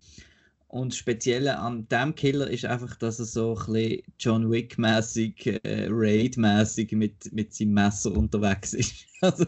Und 0.69 0.93
das 0.93 0.97
Spezielle 0.99 1.57
an 1.57 1.87
dem 1.87 2.13
Killer 2.13 2.47
ist 2.47 2.63
einfach, 2.63 2.95
dass 2.97 3.17
er 3.17 3.25
so 3.25 3.57
ein 3.57 3.73
bisschen 3.73 4.03
John 4.19 4.51
Wick-mäßig, 4.51 5.47
äh, 5.63 5.87
Raid-mäßig 5.89 6.91
mit, 6.91 7.33
mit 7.33 7.53
seinem 7.55 7.73
Messer 7.73 8.11
unterwegs 8.15 8.73
ist. 8.73 9.05
Also, 9.21 9.43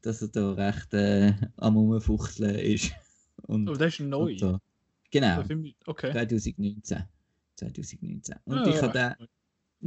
dass 0.00 0.20
er 0.20 0.28
da 0.28 0.52
recht 0.54 0.92
äh, 0.94 1.32
am 1.58 1.76
Umfuchteln 1.76 2.56
ist. 2.56 2.90
Und, 3.42 3.68
Oh, 3.68 3.74
das 3.74 3.92
ist 3.94 4.00
neu. 4.00 4.36
so. 4.36 4.58
Genau, 5.12 5.44
Okay. 5.86 6.10
2019. 6.10 7.04
2019. 7.54 8.34
Und 8.46 8.56
Ja, 8.56 8.66
ich 8.66 8.82
habe 8.82 9.16
den, 9.20 9.28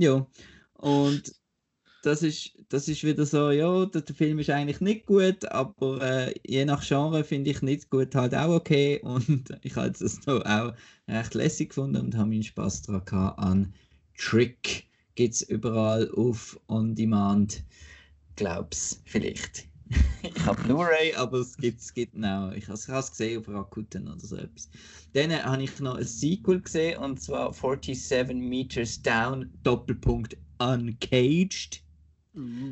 ja, 0.02 0.26
und 0.76 1.36
das 2.06 2.22
ist, 2.22 2.52
das 2.70 2.88
ist 2.88 3.04
wieder 3.04 3.26
so, 3.26 3.50
ja, 3.50 3.86
der, 3.88 4.04
Film 4.16 4.38
ist 4.38 4.52
eigentlich 4.52 4.80
nicht 4.80 5.08
gut, 5.08 5.44
aber 5.46 6.02
äh, 6.02 6.36
je 6.46 6.64
nach 6.64 6.86
Genre 6.86 7.24
finde 7.24 7.50
ich 7.50 7.64
nicht 7.64 7.90
gut 7.90 8.14
halt 8.14 8.36
auch 8.36 8.54
okay. 8.54 9.00
Und 9.04 9.58
ich 9.64 9.76
habe 9.76 9.92
das 9.92 10.26
noch 10.28 10.46
auch 10.46 10.74
recht 11.08 11.34
lässig 11.34 11.70
gefunden 11.70 11.98
und 11.98 12.16
habe 12.16 12.30
meinen 12.30 12.44
Spaß 12.44 12.84
daran 12.84 13.06
gehabt 13.06 13.40
an 13.40 13.74
Trick. 14.18 14.86
Gibt 15.16 15.34
es 15.34 15.42
überall 15.42 16.12
auf 16.12 16.60
On 16.68 16.94
Demand. 16.94 17.64
Glaub's 18.36 19.02
vielleicht. 19.06 19.68
ich 20.24 20.46
habe 20.46 20.62
Blu-ray, 20.64 21.14
aber 21.16 21.40
es 21.40 21.58
gibt 21.58 21.80
es 21.80 21.94
gibt 21.94 22.16
noch. 22.16 22.52
Ich 22.52 22.68
habe 22.68 22.78
es 22.78 23.10
gesehen 23.10 23.40
auf 23.40 23.48
Rakuten 23.48 24.08
oder 24.08 24.20
so 24.20 24.36
etwas. 24.36 24.70
Dann 25.14 25.32
habe 25.32 25.64
ich 25.64 25.80
noch 25.80 25.96
ein 25.96 26.04
Sequel 26.04 26.62
gesehen 26.62 27.00
und 27.00 27.22
zwar 27.22 27.54
47 27.54 28.36
Meters 28.36 29.02
Down 29.02 29.50
Doppelpunkt 29.64 30.38
Uncaged. 30.60 31.85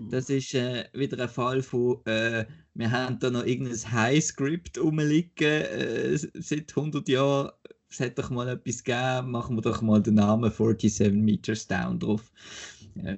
Das 0.09 0.29
ist 0.29 0.53
äh, 0.53 0.85
wieder 0.93 1.21
ein 1.21 1.29
Fall 1.29 1.61
von, 1.61 2.05
äh, 2.05 2.45
wir 2.73 2.91
haben 2.91 3.19
da 3.19 3.29
noch 3.29 3.45
irgendein 3.45 3.91
High-Script 3.91 4.77
rumliegen 4.77 5.61
äh, 5.61 6.17
seit 6.17 6.75
100 6.75 7.07
Jahren. 7.07 7.51
Es 7.89 7.99
hat 7.99 8.17
doch 8.17 8.29
mal 8.29 8.47
etwas 8.49 8.83
gegeben, 8.83 9.31
machen 9.31 9.55
wir 9.55 9.61
doch 9.61 9.81
mal 9.81 10.01
den 10.01 10.15
Namen 10.15 10.51
47 10.51 11.13
Meters 11.13 11.67
Down 11.67 11.99
drauf. 11.99 12.31
Äh, 12.95 13.17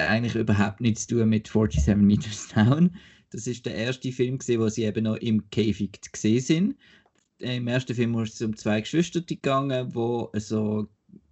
eigentlich 0.00 0.34
überhaupt 0.34 0.80
nichts 0.80 1.06
zu 1.06 1.16
tun 1.16 1.28
mit 1.28 1.48
47 1.48 1.96
Meters 1.96 2.48
Down. 2.54 2.90
Das 3.30 3.46
ist 3.46 3.66
der 3.66 3.74
erste 3.74 4.12
Film, 4.12 4.38
gewesen, 4.38 4.60
wo 4.60 4.68
sie 4.68 4.84
eben 4.84 5.04
noch 5.04 5.16
im 5.16 5.50
Käfig 5.50 6.00
gesehen 6.12 6.40
sind. 6.40 6.76
Im 7.38 7.66
ersten 7.66 7.94
Film 7.94 8.16
ist 8.20 8.34
es 8.34 8.42
um 8.42 8.56
zwei 8.56 8.80
Geschwister 8.80 9.20
gegangen, 9.20 9.90
die 9.90 10.40
so 10.40 10.88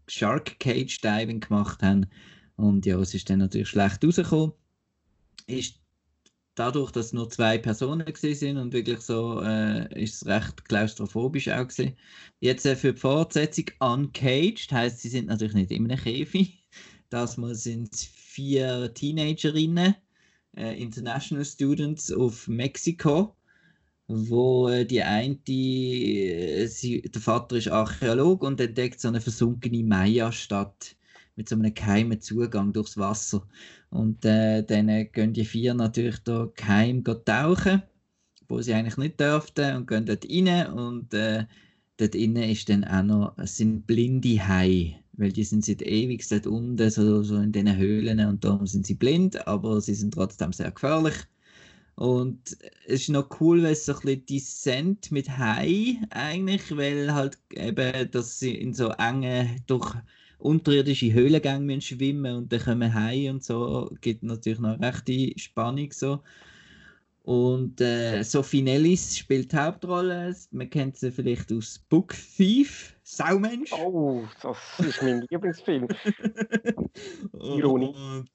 Shark 0.09 0.59
Cage 0.59 1.01
Diving 1.01 1.41
gemacht 1.41 1.81
haben. 1.83 2.07
Und 2.57 2.87
ja, 2.87 2.99
es 2.99 3.15
ist 3.15 3.29
dann 3.31 3.39
natürlich 3.39 3.69
schlecht 3.69 4.05
rausgekommen. 4.05 4.53
Ist 5.47 5.83
dadurch, 6.55 6.91
dass 6.91 7.13
nur 7.13 7.31
zwei 7.31 7.59
Personen 7.59 8.05
sind 8.15 8.59
und 8.59 8.73
wirklich 8.73 9.01
so, 9.01 9.41
äh, 9.43 10.03
ist 10.03 10.23
es 10.23 10.27
recht 10.27 10.65
klaustrophobisch 10.67 11.49
auch 11.49 11.67
gewesen. 11.67 11.97
Jetzt 12.41 12.67
äh, 12.67 12.77
für 12.77 12.93
die 12.93 13.01
Fortsetzung 13.01 13.67
Uncaged, 13.81 14.71
heißt 14.71 15.01
sie 15.01 15.09
sind 15.09 15.29
natürlich 15.29 15.55
nicht 15.55 15.71
in 15.71 15.91
einem 15.91 15.99
Käfig. 15.99 16.63
Das 17.11 17.37
mal 17.37 17.55
sind 17.55 17.95
vier 17.95 18.93
Teenagerinnen, 18.95 19.95
äh, 20.57 20.81
International 20.81 21.45
Students 21.45 22.13
auf 22.13 22.49
Mexiko, 22.49 23.37
wo 24.09 24.69
äh, 24.69 24.85
die 24.87 25.03
eine, 25.03 25.39
äh, 25.49 26.67
sie, 26.67 27.03
der 27.03 27.21
Vater 27.21 27.57
ist 27.57 27.69
Archäolog 27.69 28.43
und 28.43 28.61
entdeckt 28.61 29.01
so 29.01 29.09
eine 29.09 29.21
versunkene 29.21 29.83
Maya-Stadt 29.85 30.97
mit 31.37 31.49
so 31.49 31.57
einem 31.57 31.73
geheimen 31.73 32.21
Zugang 32.21 32.73
durchs 32.73 32.97
Wasser. 32.97 33.47
Und 33.91 34.25
äh, 34.25 34.63
dann 34.63 34.89
äh, 34.89 35.07
gehen 35.07 35.33
die 35.33 35.45
vier 35.45 35.75
natürlich 35.75 36.19
da 36.25 36.49
geheim 36.55 37.05
tauchen, 37.05 37.83
wo 38.49 38.61
sie 38.61 38.75
eigentlich 38.75 38.97
nicht 38.97 39.21
dürften, 39.21 39.77
und 39.77 39.87
gehen 39.87 40.07
dort 40.07 40.27
rein. 40.29 40.73
Und 40.73 41.15
äh, 41.15 41.47
dort 41.97 42.15
innen 42.15 42.51
ist 42.51 42.69
dann 42.69 42.85
auch 42.85 43.03
noch, 43.03 43.35
sind 43.45 43.87
blinde 43.87 44.47
Haie, 44.47 44.97
weil 45.15 45.33
die 45.33 45.45
sind 45.45 45.65
seit 45.65 45.83
ewig 45.83 46.27
dort 46.29 46.47
unten, 46.47 46.91
so, 46.91 47.23
so 47.23 47.37
in 47.37 47.53
diesen 47.53 47.77
Höhlen, 47.77 48.21
und 48.27 48.45
darum 48.45 48.67
sind 48.67 48.87
sie 48.87 48.95
blind, 48.95 49.47
aber 49.47 49.81
sie 49.81 49.95
sind 49.95 50.15
trotzdem 50.15 50.53
sehr 50.53 50.71
gefährlich. 50.71 51.15
Und 51.95 52.57
es 52.87 53.03
ist 53.03 53.09
noch 53.11 53.29
cool, 53.41 53.63
weil 53.63 53.73
es 53.73 53.85
so 53.85 53.93
ein 53.93 54.01
bisschen 54.01 54.27
Descent 54.27 55.13
mit 55.13 55.29
Hai 55.39 55.99
eigentlich, 56.11 56.75
weil 56.77 57.13
halt 57.13 57.39
eben, 57.55 58.11
dass 58.11 58.39
sie 58.39 58.55
in 58.55 58.73
so 58.73 58.89
engen, 58.93 59.63
durch 59.67 59.95
unterirdische 60.43 61.13
Höhlengänge 61.13 61.65
müssen 61.65 61.81
schwimmen 61.81 62.37
und 62.37 62.53
dann 62.53 62.61
kommen 62.61 62.95
Haie 62.95 63.31
und 63.31 63.43
so, 63.43 63.91
gibt 64.01 64.23
natürlich 64.23 64.59
noch 64.59 64.81
rechte 64.81 65.39
Spannung 65.39 65.93
so. 65.93 66.21
Und 67.25 67.81
äh, 67.81 68.25
Sophie 68.25 68.63
Nellis 68.63 69.17
spielt 69.17 69.53
die 69.53 69.57
Hauptrolle. 69.57 70.35
Man 70.51 70.69
kennt 70.69 70.97
sie 70.97 71.13
vielleicht 71.13 71.53
aus 71.53 71.79
Book 71.89 72.15
Thief, 72.37 72.97
Saumensch. 73.05 73.73
Oh, 73.73 74.25
das 74.43 74.59
ist 74.81 75.03
mein 75.03 75.21
Lieblingsfilm. 75.31 75.87
Ironie. 77.33 77.95
Und 77.95 78.29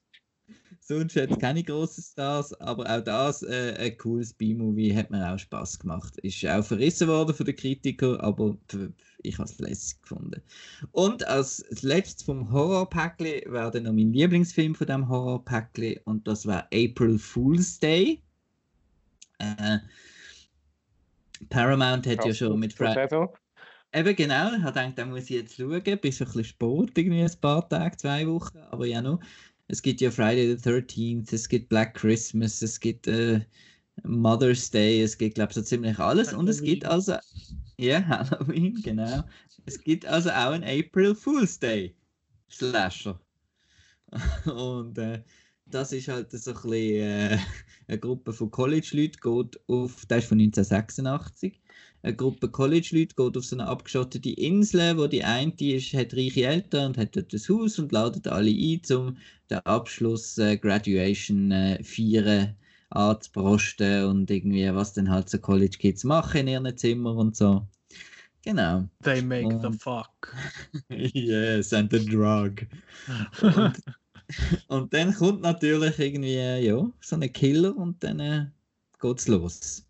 sonst 0.88 1.18
hat 1.18 1.32
es 1.32 1.40
keine 1.40 1.64
grossen 1.64 2.02
Stars, 2.02 2.54
aber 2.62 2.90
auch 2.90 3.04
das 3.04 3.44
äh, 3.44 3.76
ein 3.78 3.98
cooles 3.98 4.34
B-Movie, 4.34 4.96
hat 4.96 5.12
mir 5.12 5.34
auch 5.34 5.38
Spaß 5.38 5.80
gemacht. 5.80 6.18
Ist 6.20 6.46
auch 6.46 6.64
verrissen 6.64 7.08
worden 7.08 7.36
von 7.36 7.46
den 7.46 7.56
Kritikern, 7.56 8.18
aber 8.22 8.58
ich 9.24 9.38
habe 9.38 9.50
es 9.50 9.60
lässig 9.60 10.02
gefunden. 10.02 10.42
Und 10.92 11.28
als 11.28 11.66
letztes 11.82 12.24
vom 12.24 12.52
Horrorpäckli 12.52 13.46
wäre 13.48 13.72
dann 13.72 13.84
noch 13.84 13.94
mein 13.94 14.14
Lieblingsfilm 14.14 14.76
von 14.76 14.88
dem 14.88 15.10
Horrorpäckli 15.10 16.00
und 16.06 16.26
das 16.28 16.46
war 16.46 16.68
April 16.74 17.20
Fool's 17.20 17.80
Day. 17.80 18.22
Äh, 19.40 19.80
Paramount 21.50 22.08
hat 22.08 22.26
ja 22.26 22.34
schon 22.34 22.60
mit 22.60 22.74
Friday. 22.74 23.08
Eben 23.94 24.16
genau, 24.16 24.50
ich 24.50 24.62
habe 24.64 24.74
gedacht, 24.74 24.94
da 24.98 25.06
muss 25.06 25.24
ich 25.24 25.30
jetzt 25.30 25.56
schauen, 25.56 25.82
bis 25.82 26.22
ein 26.22 26.28
bisschen 26.28 26.44
Sport, 26.44 26.98
irgendwie 26.98 27.24
ein 27.24 27.42
paar 27.42 27.68
Tage, 27.68 27.96
zwei 27.96 28.28
Wochen, 28.28 28.58
aber 28.70 28.86
ja 28.86 29.02
noch. 29.02 29.20
Es 29.68 29.82
gibt 29.82 30.02
ja 30.02 30.12
Friday 30.12 30.56
the 30.56 30.70
13th, 30.70 31.34
es 31.34 31.48
gibt 31.48 31.70
Black 31.70 31.94
Christmas, 31.94 32.62
es 32.62 32.80
gibt 32.80 33.08
äh, 33.08 33.42
Mother's 34.04 34.70
Day, 34.70 35.02
es 35.02 35.18
gibt, 35.18 35.36
glaube 35.36 35.52
ich, 35.52 35.56
so 35.56 35.62
ziemlich 35.62 36.00
alles. 36.00 36.34
Und 36.34 36.48
es 36.48 36.62
gibt 36.62 36.86
also, 36.86 37.18
ja, 37.78 38.06
Halloween, 38.08 38.82
genau. 38.82 39.24
Es 39.66 39.84
gibt 39.84 40.06
also 40.06 40.30
auch 40.30 40.52
einen 40.52 40.64
April 40.64 41.14
Fool's 41.16 41.60
Day 41.60 41.96
Slasher. 42.50 43.20
Und 44.46 44.98
äh, 44.98 45.22
das 45.66 45.92
ist 45.92 46.08
halt 46.08 46.32
so 46.32 46.52
ein 46.52 46.56
bisschen 46.56 46.74
äh, 46.74 47.38
eine 47.88 48.00
Gruppe 48.00 48.32
von 48.32 48.50
College-Leuten, 48.50 49.20
geht 49.22 49.60
auf, 49.68 50.06
das 50.06 50.24
ist 50.24 50.30
von 50.30 50.40
1986. 50.40 51.60
Eine 52.04 52.16
Gruppe 52.16 52.50
College-Leute 52.50 53.16
geht 53.16 53.38
auf 53.38 53.46
so 53.46 53.56
eine 53.56 53.68
abgeschottete 53.68 54.30
Insel, 54.32 54.98
wo 54.98 55.08
die 55.08 55.24
eine 55.24 55.54
ist, 55.60 55.94
hat 55.94 56.14
reiche 56.14 56.46
Eltern 56.46 56.88
und 56.88 56.98
hat 56.98 57.16
dort 57.16 57.34
ein 57.34 57.40
Haus 57.50 57.80
und 57.80 57.92
ladet 57.92 58.28
alle 58.28 58.50
ein, 58.52 58.82
um 58.96 59.18
den 59.50 59.60
Abschluss 59.66 60.38
äh, 60.38 60.58
Graduation 60.58 61.52
äh, 61.52 61.84
feiern 61.84 62.56
anzubrosten 62.90 64.06
und 64.06 64.32
irgendwie, 64.32 64.74
was 64.74 64.94
dann 64.94 65.10
halt 65.10 65.30
so 65.30 65.38
College 65.40 65.78
Kids 65.78 66.04
machen 66.04 66.42
in 66.42 66.48
ihren 66.48 66.78
Zimmern 66.78 67.18
und 67.18 67.36
so. 67.36 67.68
Genau. 68.44 68.88
They 69.04 69.22
make 69.22 69.50
the 69.60 69.68
Und- 69.68 69.82
fuck. 69.82 70.34
yes, 70.90 71.74
and 71.74 71.92
the 71.92 72.06
drug. 72.06 72.66
und, 73.42 73.74
und 74.68 74.94
dann 74.94 75.14
kommt 75.14 75.42
natürlich 75.42 76.00
irgendwie, 76.00 76.36
ja, 76.66 76.90
so 77.02 77.16
ein 77.18 77.34
Killer 77.34 77.76
und 77.76 78.02
dann 78.04 78.20
äh, 78.22 78.46
geht's 79.02 79.28
los. 79.28 79.87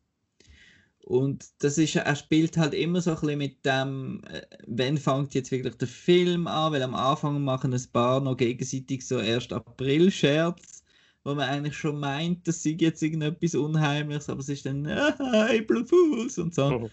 Und 1.07 1.45
das 1.59 1.77
ist, 1.77 1.95
er 1.95 2.15
spielt 2.17 2.57
halt 2.57 2.73
immer 2.73 2.99
so 2.99 3.11
ein 3.11 3.19
bisschen 3.21 3.37
mit 3.37 3.65
dem, 3.65 4.21
äh, 4.25 4.41
wann 4.67 4.97
fängt 4.97 5.33
jetzt 5.35 5.51
wirklich 5.51 5.75
der 5.75 5.87
Film 5.87 6.47
an, 6.47 6.73
weil 6.73 6.83
am 6.83 6.95
Anfang 6.95 7.41
machen 7.45 7.73
ein 7.73 7.85
paar 7.93 8.19
noch 8.19 8.35
gegenseitig 8.35 9.07
so 9.07 9.17
erst 9.17 9.53
April-Scherz, 9.53 10.83
wo 11.23 11.33
man 11.33 11.47
eigentlich 11.47 11.77
schon 11.77 12.01
meint, 12.01 12.45
das 12.45 12.61
sei 12.61 12.75
jetzt 12.77 13.01
irgendetwas 13.01 13.55
Unheimliches, 13.55 14.29
aber 14.29 14.41
es 14.41 14.49
ist 14.49 14.65
dann 14.65 14.85
ah, 14.87 15.47
April 15.49 15.85
Fools 15.85 16.39
und 16.39 16.53
so. 16.53 16.71
Mhm. 16.71 16.89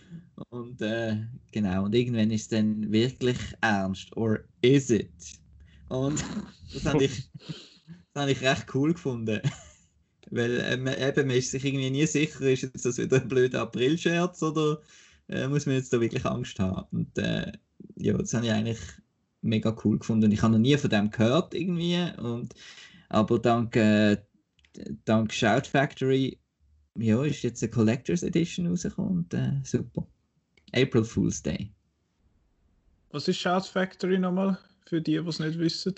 Und 0.48 0.80
äh, 0.80 1.16
genau, 1.50 1.86
und 1.86 1.92
irgendwann 1.92 2.30
ist 2.30 2.42
es 2.42 2.48
dann 2.48 2.92
wirklich 2.92 3.38
ernst. 3.62 4.16
Or 4.16 4.44
is 4.60 4.90
it? 4.90 5.10
Und 5.88 6.22
das 6.72 6.84
habe 6.84 7.02
ich, 7.02 7.28
das 8.12 8.22
habe 8.22 8.30
ich 8.30 8.40
recht 8.42 8.72
cool 8.76 8.92
gefunden. 8.92 9.40
Weil 10.34 10.60
äh, 10.60 10.76
man, 10.76 10.94
eben, 10.98 11.28
man 11.28 11.36
ist 11.36 11.52
sich 11.52 11.64
irgendwie 11.64 11.90
nie 11.90 12.06
sicher, 12.06 12.40
ist 12.50 12.62
jetzt 12.62 12.84
das 12.84 12.98
wieder 12.98 13.20
ein 13.22 13.28
blöder 13.28 13.62
April-Scherz 13.62 14.42
oder 14.42 14.80
äh, 15.28 15.46
muss 15.46 15.66
man 15.66 15.76
jetzt 15.76 15.92
da 15.92 16.00
wirklich 16.00 16.26
Angst 16.26 16.58
haben? 16.58 16.86
Und 16.90 17.16
äh, 17.18 17.52
ja, 17.96 18.18
das 18.18 18.34
habe 18.34 18.46
ich 18.46 18.52
eigentlich 18.52 18.80
mega 19.42 19.76
cool 19.84 19.98
gefunden. 19.98 20.32
Ich 20.32 20.42
habe 20.42 20.52
noch 20.52 20.58
nie 20.58 20.76
von 20.76 20.90
dem 20.90 21.10
gehört 21.10 21.54
irgendwie. 21.54 22.10
Und, 22.18 22.52
aber 23.08 23.38
dank, 23.38 23.76
äh, 23.76 24.16
dank 25.04 25.32
Shout 25.32 25.68
Factory 25.70 26.38
ja, 26.96 27.24
ist 27.24 27.42
jetzt 27.42 27.62
eine 27.62 27.70
Collectors 27.70 28.22
Edition 28.22 28.66
rausgekommen 28.66 29.18
und 29.18 29.34
äh, 29.34 29.52
super. 29.62 30.06
April 30.72 31.04
Fool's 31.04 31.42
Day. 31.42 31.70
Was 33.10 33.28
ist 33.28 33.38
Shout 33.38 33.66
Factory 33.66 34.18
nochmal? 34.18 34.58
Für 34.86 35.00
die, 35.00 35.12
die 35.12 35.28
es 35.28 35.38
nicht 35.38 35.58
wissen. 35.58 35.94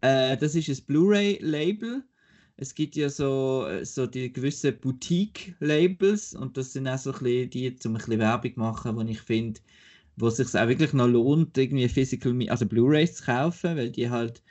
Äh, 0.00 0.36
das 0.36 0.54
ist 0.54 0.68
ein 0.68 0.84
Blu-ray-Label. 0.86 2.02
Es 2.56 2.74
gibt 2.74 2.96
ja 2.96 3.08
so, 3.08 3.66
äh, 3.68 3.84
so 3.84 4.06
die 4.06 4.32
gewissen 4.32 4.78
Boutique-Labels 4.78 6.34
und 6.34 6.56
das 6.56 6.72
sind 6.72 6.86
auch 6.88 6.98
so 6.98 7.12
ein 7.12 7.18
bisschen 7.20 7.50
die, 7.50 7.76
um 7.86 7.92
ein 7.92 7.98
bisschen 7.98 8.18
Werbung 8.18 8.52
machen, 8.56 8.96
wo 8.96 9.00
ich 9.02 9.20
finde, 9.20 9.60
wo 10.16 10.28
es 10.28 10.36
sich 10.36 10.48
auch 10.54 10.68
wirklich 10.68 10.92
noch 10.92 11.08
lohnt, 11.08 11.56
irgendwie 11.58 11.88
Physical, 11.88 12.48
also 12.48 12.66
Blu-rays 12.66 13.16
zu 13.16 13.24
kaufen, 13.24 13.76
weil 13.76 13.90
die 13.90 14.10
halt, 14.10 14.42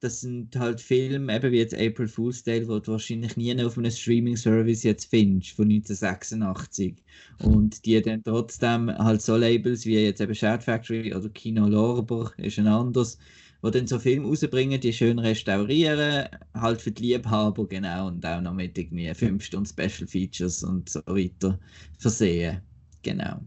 das 0.00 0.20
sind 0.22 0.56
halt 0.56 0.80
Filme, 0.80 1.34
eben 1.36 1.52
wie 1.52 1.58
jetzt 1.58 1.74
April 1.74 2.08
Fool's 2.08 2.42
Day, 2.44 2.66
wo 2.68 2.78
du 2.80 2.92
wahrscheinlich 2.92 3.36
nie 3.36 3.62
auf 3.64 3.78
einem 3.78 3.90
Streaming-Service 3.90 4.82
jetzt 4.84 5.06
findest, 5.06 5.52
von 5.52 5.68
1986. 5.68 6.96
Und 7.38 7.84
die 7.86 8.02
dann 8.02 8.22
trotzdem 8.24 8.90
halt 8.98 9.22
so 9.22 9.36
Labels 9.36 9.86
wie 9.86 9.98
jetzt 10.00 10.20
eben 10.20 10.34
Shout 10.34 10.60
Factory 10.62 11.14
oder 11.14 11.28
Kino 11.30 11.68
Lorber 11.68 12.32
ist 12.38 12.58
ein 12.58 12.66
anderes, 12.66 13.18
wo 13.62 13.70
dann 13.70 13.86
so 13.86 13.98
Filme 13.98 14.26
rausbringen, 14.28 14.80
die 14.80 14.92
schön 14.92 15.18
restaurieren, 15.18 16.28
halt 16.54 16.82
für 16.82 16.90
die 16.90 17.04
Liebhaber, 17.14 17.66
genau, 17.66 18.08
und 18.08 18.24
auch 18.26 18.40
noch 18.40 18.52
mit 18.54 18.76
irgendwie 18.76 19.12
5 19.14 19.42
Stunden 19.44 19.66
Special 19.66 20.06
Features 20.08 20.62
und 20.62 20.88
so 20.88 21.00
weiter 21.06 21.58
versehen. 21.98 22.60
Genau. 23.02 23.40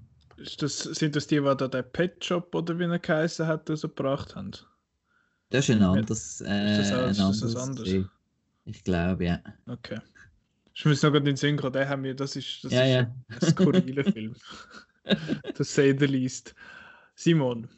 Das, 0.59 0.79
sind 0.79 1.15
das 1.15 1.27
die, 1.27 1.37
die 1.39 1.55
da 1.57 1.67
den 1.67 1.83
Pet 1.91 2.23
Shop 2.23 2.53
oder 2.55 2.77
wie 2.77 2.83
er 2.83 2.99
geheißen 2.99 3.45
hat, 3.47 3.67
so 3.67 3.87
gebracht 3.87 4.35
haben? 4.35 4.51
Das 5.49 5.69
ist 5.69 5.75
ein 5.75 5.81
anderes. 5.83 6.41
Äh, 6.41 6.81
Ist 6.81 6.91
das 6.91 6.91
auch- 6.91 7.03
ein 7.03 7.09
ist 7.11 7.19
das 7.19 7.55
anderes 7.55 7.55
anderes? 7.55 7.89
gewesen. 7.89 8.11
Ich 8.65 8.83
glaube, 8.83 9.25
ja. 9.25 9.39
Okay. 9.67 9.99
Ich 10.73 10.83
muss 10.85 11.01
noch 11.03 11.13
in 11.13 11.23
den 11.23 11.35
Sinn 11.37 11.55
den 11.57 11.87
haben 11.87 12.03
wir, 12.03 12.13
das 12.15 12.35
ist, 12.35 12.63
das 12.63 12.73
ja, 12.73 12.83
ist 12.83 12.89
ja. 12.91 13.15
ein 13.29 13.41
skurriler 13.51 14.03
Film. 14.11 14.35
das 15.57 15.73
say 15.73 15.95
the 15.97 16.05
least. 16.05 16.53
Simon. 17.15 17.69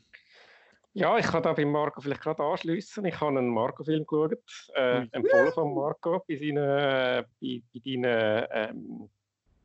Ja, 0.97 1.15
ich 1.15 1.27
kann 1.27 1.43
da 1.43 1.53
bei 1.53 1.63
Marco 1.63 2.01
vielleicht 2.01 2.21
gerade 2.21 2.43
anschließen. 2.43 3.05
Ich 3.05 3.21
habe 3.21 3.37
einen 3.37 3.49
Marco-Film 3.49 4.03
geschaut, 4.07 4.41
äh, 4.73 5.05
empfohlen 5.11 5.51
von 5.53 5.75
Marco 5.75 6.23
bei, 6.27 6.35
seinen, 6.37 6.57
äh, 6.57 7.23
bei, 7.39 7.61
bei 7.71 7.79
deinen 7.85 8.47
ähm, 8.49 9.09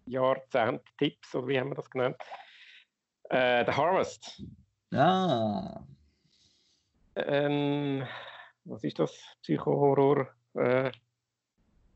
Jahrzehnt-Tipps, 0.04 1.34
oder 1.34 1.48
wie 1.48 1.58
haben 1.58 1.70
wir 1.70 1.76
das 1.76 1.88
genannt? 1.88 2.18
Äh, 3.30 3.64
The 3.64 3.72
Harvest. 3.72 4.42
Ah. 4.92 5.82
Ähm, 7.16 8.06
was 8.64 8.84
ist 8.84 8.98
das? 8.98 9.18
Psycho-Horror? 9.40 10.28
Äh, 10.52 10.92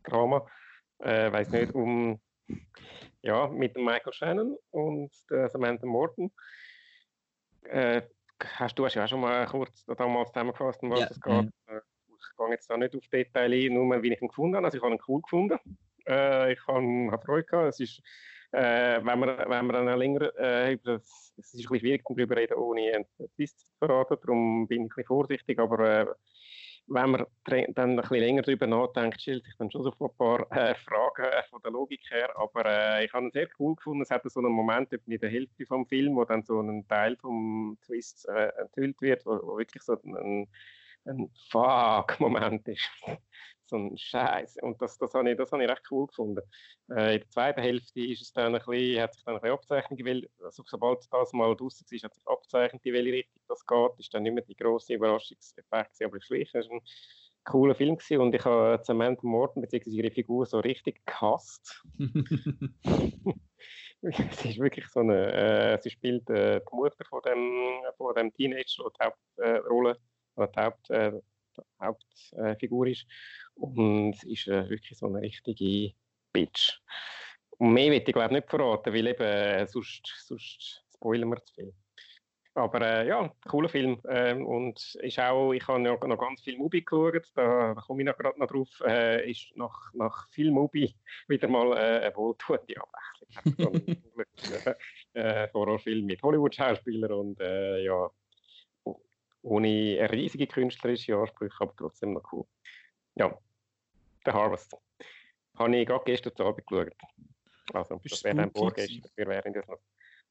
Drama? 0.05 0.47
Äh, 1.01 1.31
weiß 1.31 1.51
nicht, 1.51 1.75
um 1.75 2.19
ja, 3.21 3.49
mit 3.49 3.77
dem 3.77 3.85
Michael 3.85 4.15
Shannon 4.15 4.57
und 4.71 5.13
der 5.29 5.51
Samantha 5.51 5.85
Morton. 5.85 6.33
Äh, 7.65 8.01
hast, 8.45 8.79
du 8.79 8.85
hast 8.85 8.95
ja 8.95 9.05
auch 9.05 9.09
schon 9.09 9.21
mal 9.21 9.47
kurz 9.47 9.85
damals 9.87 10.31
zusammengefasst, 10.33 10.83
um 10.83 10.91
was 10.91 11.01
Ja, 11.01 11.07
es 11.11 11.21
geht. 11.21 11.47
Äh, 11.67 11.81
Ich 12.09 12.37
gehe 12.37 12.51
jetzt 12.51 12.71
da 12.71 12.77
nicht 12.77 12.95
auf 12.97 13.07
Details 13.09 13.53
ein, 13.53 13.75
nur 13.75 14.03
wie 14.03 14.13
ich 14.13 14.21
ihn 14.23 14.29
gefunden 14.29 14.57
habe. 14.57 14.67
Also 14.67 14.79
ich 14.79 14.85
habe 14.85 14.95
ihn 14.95 15.01
cool 15.09 15.23
gefunden. 15.23 15.59
Äh, 16.07 16.53
ich 16.53 16.67
habe, 16.67 17.11
habe 17.13 17.25
Freude 17.25 17.45
gehabt. 17.45 17.69
Es 17.69 17.81
ist, 17.81 18.03
äh, 18.53 19.01
wenn 19.05 19.19
man, 19.19 19.29
wenn 19.39 19.67
man 19.67 19.87
dann 19.87 19.99
länger 19.99 20.33
äh, 20.39 20.75
über 20.75 20.95
das, 20.99 21.35
es 21.37 21.55
ist 21.55 21.55
ein 21.55 21.63
bisschen 21.63 21.81
schwierig 21.81 22.05
darüber 22.07 22.37
reden, 22.37 22.55
ohne 22.55 22.93
einen 22.95 23.31
Twist 23.35 23.61
zu 23.61 23.67
verraten, 23.79 24.17
darum 24.23 24.69
bin 24.69 24.83
ich 24.83 24.85
ein 24.85 24.89
bisschen 24.89 25.05
vorsichtig, 25.07 25.59
aber 25.59 25.79
äh, 25.81 26.07
wenn 26.89 27.11
man 27.11 27.27
dann 27.47 27.91
ein 27.91 27.97
bisschen 27.97 28.19
länger 28.19 28.43
darüber 28.43 28.67
nachdenkt, 28.67 29.21
stellt 29.21 29.45
sich 29.45 29.55
dann 29.57 29.71
schon 29.71 29.83
so 29.83 29.93
ein 29.99 30.17
paar 30.17 30.41
äh, 30.53 30.75
Fragen 30.75 31.25
äh, 31.25 31.43
von 31.51 31.61
der 31.63 31.73
Logik 31.73 32.01
her. 32.11 32.31
Aber 32.37 32.65
äh, 32.65 33.05
ich 33.05 33.13
habe 33.13 33.27
ihn 33.27 33.33
sehr 33.33 33.49
cool 33.59 33.75
gefunden. 33.75 34.03
Es 34.03 34.11
hat 34.11 34.23
so 34.31 34.41
einen 34.41 34.53
Moment 34.53 34.93
in 34.93 35.19
der 35.19 35.31
Hälfte 35.31 35.67
vom 35.67 35.87
Film, 35.87 36.17
wo 36.17 36.25
dann 36.25 36.43
so 36.45 36.61
ein 36.61 36.87
Teil 36.87 37.17
vom 37.17 37.77
Twist 37.85 38.29
äh, 38.29 38.49
enthüllt 38.61 39.01
wird, 39.01 39.27
wo, 39.27 39.41
wo 39.43 39.59
wirklich 39.59 39.83
so 39.83 39.95
ein, 40.05 40.17
ein 40.17 40.49
Fuck-Moment 41.51 42.67
ist. 42.69 42.91
so 43.67 43.77
ein 43.77 43.97
Scheiß. 43.97 44.59
Und 44.63 44.81
das, 44.81 44.97
das 44.99 45.13
habe 45.15 45.31
ich, 45.31 45.37
das 45.37 45.53
habe 45.53 45.65
ich 45.65 45.71
recht 45.71 45.83
cool 45.91 46.07
gefunden. 46.07 46.43
Äh, 46.91 47.15
in 47.15 47.21
der 47.21 47.31
zweiten 47.31 47.61
Hälfte 47.61 48.01
ist 48.01 48.23
es 48.23 48.33
dann 48.33 48.55
ein 48.55 48.63
bisschen, 48.65 49.03
hat 49.03 49.15
sich 49.15 49.25
dann 49.25 49.35
ein 49.35 49.41
bisschen 49.41 49.55
abzeichnet, 49.55 50.05
weil, 50.05 50.29
also 50.43 50.63
sobald 50.67 51.01
das 51.11 51.33
mal 51.33 51.55
draußen 51.57 51.87
war, 51.91 51.99
hat 52.03 52.15
sich 52.15 52.27
abzeichnet, 52.27 52.85
in 52.85 52.95
welche 52.95 53.13
Richtung 53.13 53.43
das 53.49 53.67
geht. 53.67 53.91
Ist 53.99 54.15
dann 54.15 54.23
nicht 54.23 54.35
mehr 54.35 54.45
die 54.45 54.57
grosse 54.57 54.95
Überraschungseffekt, 54.95 56.03
aber 56.03 56.21
schlicht, 56.21 56.55
es 56.55 56.69
war 56.69 56.77
ein 56.77 56.83
cooler 57.45 57.75
Film 57.75 57.97
gewesen 57.97 58.21
und 58.21 58.35
ich 58.35 58.45
habe 58.45 58.83
Samantha 58.85 59.27
Morton 59.27 59.63
bzw. 59.63 59.91
ihre 59.91 60.11
Figur 60.11 60.47
so 60.47 60.61
richtig 60.61 61.05
gehasst. 61.07 61.83
sie 64.03 64.51
ist 64.51 64.59
wirklich 64.59 64.87
so 64.89 65.01
eine, 65.01 65.33
äh, 65.33 65.79
sie 65.81 65.91
spielt 65.91 66.29
äh, 66.31 66.61
die 66.61 66.77
Mutter 66.77 67.05
von 67.09 67.23
dem, 67.23 67.83
von 67.97 68.15
dem 68.15 68.33
Teenager, 68.33 68.91
die 68.91 69.05
Hauptrolle, 69.05 69.93
äh, 69.93 70.16
die 70.37 70.61
Haupt, 70.61 70.91
äh, 70.91 71.13
die 71.13 71.85
Hauptfigur 71.85 72.87
ist. 72.87 73.07
Und 73.55 74.23
ist 74.25 74.47
äh, 74.49 74.69
wirklich 74.69 74.99
so 74.99 75.07
eine 75.07 75.21
richtige 75.21 75.95
Bitch. 76.33 76.81
Und 77.59 77.73
mehr 77.73 77.91
will 77.91 78.03
ich 78.07 78.13
glaube 78.13 78.35
nicht 78.35 78.51
verraten, 78.51 78.93
weil 78.93 79.07
eben 79.07 79.23
äh, 79.23 79.67
sonst, 79.67 80.03
sonst 80.27 80.85
spoilern 80.95 81.31
wir 81.31 81.45
zu 81.45 81.55
viel. 81.55 81.75
Aber 82.57 82.81
äh, 82.81 83.07
ja, 83.07 83.31
cooler 83.49 83.69
Film. 83.69 84.01
Ähm, 84.09 84.47
und 84.47 84.95
ist 85.03 85.19
auch, 85.19 85.53
ich 85.53 85.67
habe 85.69 85.83
ja 85.83 85.97
noch 86.07 86.19
ganz 86.19 86.41
viel 86.41 86.57
Mubi 86.57 86.83
geschaut, 86.83 87.31
da, 87.35 87.75
da 87.75 87.81
komme 87.83 88.03
ich 88.03 88.07
noch 88.07 88.17
gerade 88.17 88.41
noch 88.41 88.47
drauf, 88.47 88.69
äh, 88.87 89.31
ist 89.31 89.55
nach, 89.57 89.93
nach 89.93 90.29
viel 90.31 90.51
Mubi 90.51 90.95
wieder 91.29 91.49
mal 91.49 91.77
äh, 91.77 92.07
eine 92.07 92.17
wohltuende 92.17 92.75
Abwechslung. 92.81 93.99
äh, 95.13 95.49
Horrorfilm 95.53 96.07
mit 96.07 96.23
Hollywood-Schauspielern 96.23 97.13
und 97.13 97.41
äh, 97.41 97.85
ja, 97.85 98.11
ohne 99.47 100.09
riesige 100.11 100.47
künstlerische 100.47 101.17
Ansprüche, 101.17 101.57
aber 101.61 101.75
trotzdem 101.77 102.15
noch 102.15 102.33
cool. 102.33 102.45
Ja, 103.15 103.39
The 104.25 104.33
Harvest. 104.33 104.77
Habe 105.57 105.77
ich 105.77 105.87
gerade 105.87 106.05
gestern 106.05 106.47
Abend 106.47 106.67
geschaut. 106.67 106.93
Also, 107.73 107.99
Bist 107.99 108.17
das 108.17 108.25
wäre 108.25 108.37
dann 108.37 108.51
vorgestern. 108.51 109.11
Wir 109.15 109.27
wären 109.27 109.53
das 109.53 109.67
noch. 109.69 109.79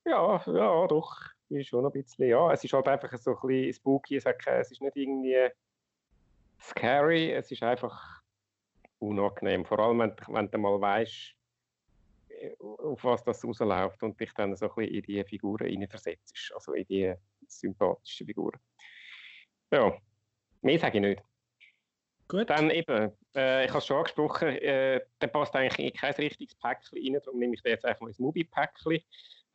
Ja, 0.06 0.44
ja, 0.46 0.88
doch. 0.88 1.18
Ist 1.50 1.68
schon 1.68 1.86
ein 1.86 1.92
bisschen. 1.92 2.28
Ja, 2.28 2.52
es 2.52 2.64
ist 2.64 2.74
halt 2.74 2.88
einfach 2.88 3.18
so 3.18 3.32
ein 3.32 3.48
bisschen 3.48 3.74
spooky. 3.74 4.18
Es, 4.18 4.26
hat 4.26 4.40
keine, 4.40 4.60
es 4.60 4.72
ist 4.72 4.82
nicht 4.82 4.96
irgendwie 4.96 5.50
scary, 6.60 7.32
es 7.32 7.52
ist 7.52 7.64
einfach 7.64 8.22
unangenehm. 9.00 9.66
Vor 9.66 9.80
allem, 9.80 10.00
wenn, 10.00 10.16
wenn 10.28 10.52
du 10.52 10.58
mal 10.58 10.80
weißt, 10.80 11.36
auf 12.60 13.04
was 13.04 13.24
das 13.24 13.44
rausläuft 13.46 14.04
und 14.04 14.20
dich 14.20 14.34
dann 14.34 14.56
so 14.56 14.70
ein 14.70 14.76
bisschen 14.76 14.96
in 14.96 15.02
die 15.04 15.24
Figuren 15.24 15.68
hineinversetzt. 15.68 16.52
Also 16.54 16.74
in 16.74 16.86
die 16.86 17.14
sympathischen 17.48 18.28
Figuren. 18.28 18.60
Ja, 19.76 19.94
mehr 20.62 20.80
sage 20.80 21.00
ich 21.00 21.02
nicht. 21.02 21.24
Gut. 22.30 22.50
Dann 22.50 22.70
eben, 22.70 23.12
äh, 23.36 23.66
ich 23.66 23.70
habe 23.70 23.80
es 23.80 23.86
schon 23.86 23.98
angesprochen, 23.98 24.48
äh, 24.48 25.02
der 25.20 25.28
passt 25.28 25.54
eigentlich 25.54 25.86
in 25.86 25.94
kein 25.94 26.14
richtiges 26.14 26.56
Päckchen 26.56 26.98
rein, 26.98 27.22
darum 27.22 27.40
nehme 27.40 27.56
ich 27.56 27.62
jetzt 27.66 27.84
einfach 27.84 28.00
mal 28.00 28.08
ins 28.08 28.20
Mubi-Päckchen. 28.20 29.02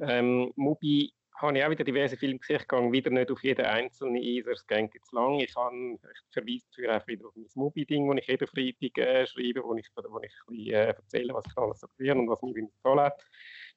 Ähm, 0.00 0.52
Mubi 0.56 1.14
habe 1.36 1.56
ich 1.56 1.64
auch 1.64 1.70
wieder 1.70 1.84
diverse 1.84 2.18
Filme 2.18 2.38
gesehen, 2.38 2.58
ich 2.60 2.68
gehe 2.68 2.92
wieder 2.92 3.10
nicht 3.10 3.30
auf 3.30 3.42
jeden 3.42 3.64
einzelnen 3.64 4.16
ein, 4.16 4.52
es 4.52 4.66
geht 4.66 4.94
jetzt 4.94 5.10
lang. 5.12 5.40
Ich, 5.40 5.56
habe, 5.56 5.74
ich 5.94 6.20
verweise 6.32 6.66
dafür 6.68 6.92
einfach 6.92 7.08
wieder 7.08 7.26
auf 7.26 7.34
mein 7.34 7.46
Mubi-Ding, 7.54 8.06
das 8.06 8.18
ich 8.18 8.28
jeden 8.28 8.46
Freitag 8.46 8.98
äh, 8.98 9.26
schreibe, 9.26 9.64
wo 9.64 9.74
ich, 9.74 9.88
wo 9.96 10.20
ich 10.20 10.30
ein 10.30 10.50
bisschen, 10.50 10.74
äh, 10.74 10.86
erzähle, 10.88 11.32
was 11.32 11.46
ich 11.46 11.56
alles 11.56 11.80
so 11.80 11.88
gesehen 11.88 12.18
und 12.18 12.28
was 12.28 12.42
mich 12.42 12.56
empfohlen 12.58 13.00
hat. 13.00 13.24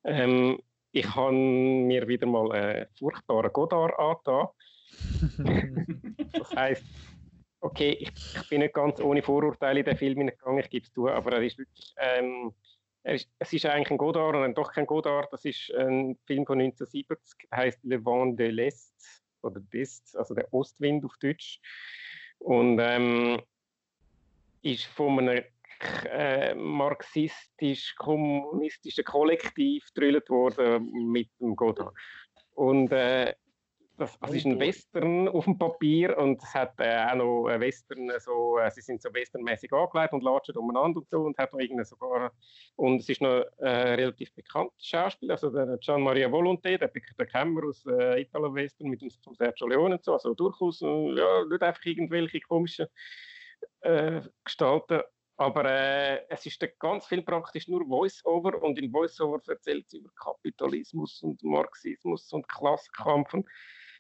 Ähm, 0.03 0.62
ich 0.91 1.15
habe 1.15 1.32
mir 1.32 2.06
wieder 2.06 2.27
mal 2.27 2.51
einen 2.51 2.88
furchtbaren 2.99 3.53
Godard 3.53 3.97
angetan. 3.97 4.49
Das 6.34 6.56
heisst, 6.56 6.84
okay, 7.62 7.91
ich, 8.00 8.10
ich, 8.10 8.50
bin 8.50 8.60
nicht 8.60 8.74
ganz 8.74 9.00
ohne 9.00 9.22
Vorurteile 9.22 9.80
in 9.80 9.86
den 9.86 9.98
Film 9.98 10.17
hineingegangen, 10.17 10.60
ich 10.60 10.69
gebe 10.69 10.86
es 10.86 10.91
zu, 10.91 11.08
aber 11.08 11.34
er 11.34 11.43
ist 11.43 11.58
wirklich, 11.58 11.93
ähm, 11.98 12.54
er 13.04 13.15
ist, 13.15 13.30
es 13.39 13.54
ist 13.54 13.65
eigentlich 13.65 13.91
ein 13.91 13.98
Godard 13.98 14.36
und 14.36 14.58
doch 14.58 14.72
kein 14.72 14.86
Godard. 14.86 15.32
Das 15.32 15.46
ist 15.46 15.74
ein 15.74 16.17
Film 16.26 16.46
von 16.46 16.60
1970, 16.60 17.50
der 17.52 17.58
heißt 17.58 17.80
Le 17.84 18.04
Vent 18.04 18.39
de 18.39 18.50
l'Est 18.50 18.93
oder 19.41 19.60
d'Est, 19.60 20.17
also 20.17 20.34
der 20.34 20.52
Ostwind 20.54 21.06
auf 21.06 21.15
Deutsch. 21.19 21.60
Und 22.39 22.80
ähm, 22.80 23.41
ist 24.62 24.86
von 24.86 25.19
einem 25.19 25.43
äh, 26.10 26.56
marxistisch-kommunistischen 26.56 29.04
Kollektiv 29.04 29.86
gedrillt 29.93 30.30
worden 30.30 30.89
mit 31.12 31.30
dem 31.39 31.56
Godard. 31.56 31.93
Und 32.56 32.91
äh, 32.91 33.36
das, 34.04 34.20
das 34.20 34.34
ist 34.34 34.46
ein 34.46 34.60
Western 34.60 35.28
auf 35.30 35.46
dem 35.46 35.58
Papier 35.58 36.18
und 36.18 36.42
es 36.44 36.54
hat 36.54 36.74
äh, 36.80 37.06
auch 37.06 37.16
noch 37.16 37.48
ein 37.48 37.62
Western, 37.62 38.12
so, 38.20 38.58
äh, 38.58 38.70
sie 38.72 38.82
sind 38.82 39.02
so 39.02 39.13
westernmäßig 39.13 39.72
angelegt 39.72 40.13
und 40.13 40.24
latschen 40.24 40.58
umeinander 40.58 41.00
und 41.00 41.10
so 41.10 41.22
und 41.22 41.38
hat 41.38 41.54
noch 41.54 41.60
irgendwie 41.60 41.86
sogar, 41.86 42.32
und 42.76 43.00
es 43.00 43.10
ist 43.10 43.22
noch 43.22 43.46
äh, 43.60 43.70
relativ 43.70 44.34
bekannter 44.34 44.74
Schauspieler, 44.78 45.34
also 45.34 45.50
der 45.50 45.78
Gian 45.78 46.02
Maria 46.02 46.28
Volonté, 46.28 46.78
der, 46.78 46.89
der 46.89 47.26
kennen 47.26 47.56
wir 47.56 47.68
aus 47.68 47.86
äh, 47.86 48.22
Italo-Western 48.22 48.89
mit 48.89 49.02
dem 49.02 49.10
Sergio 49.10 49.68
Leone 49.68 49.96
und 49.96 50.04
so, 50.04 50.13
also 50.13 50.34
durchaus, 50.34 50.82
äh, 50.82 51.16
ja, 51.16 51.46
nicht 51.46 51.63
einfach 51.63 51.86
irgendwelche 51.86 52.42
komischen 52.42 52.88
äh, 53.82 54.22
Gestalten, 54.44 55.02
aber 55.38 55.66
äh, 55.66 56.26
es 56.30 56.46
ist 56.46 56.63
ganz 56.80 57.08
viel 57.08 57.24
praktisch 57.24 57.68
nur 57.68 57.86
Voice-Over 57.88 58.62
und 58.62 58.78
in 58.78 58.92
Voice-Over 58.92 59.42
erzählt 59.48 59.89
sie 59.89 59.98
über 59.98 60.12
Kapitalismus 60.16 61.24
und 61.24 61.42
Marxismus 61.44 62.32
und 62.34 62.48
Klassenkampf 62.48 63.34
und 63.34 63.48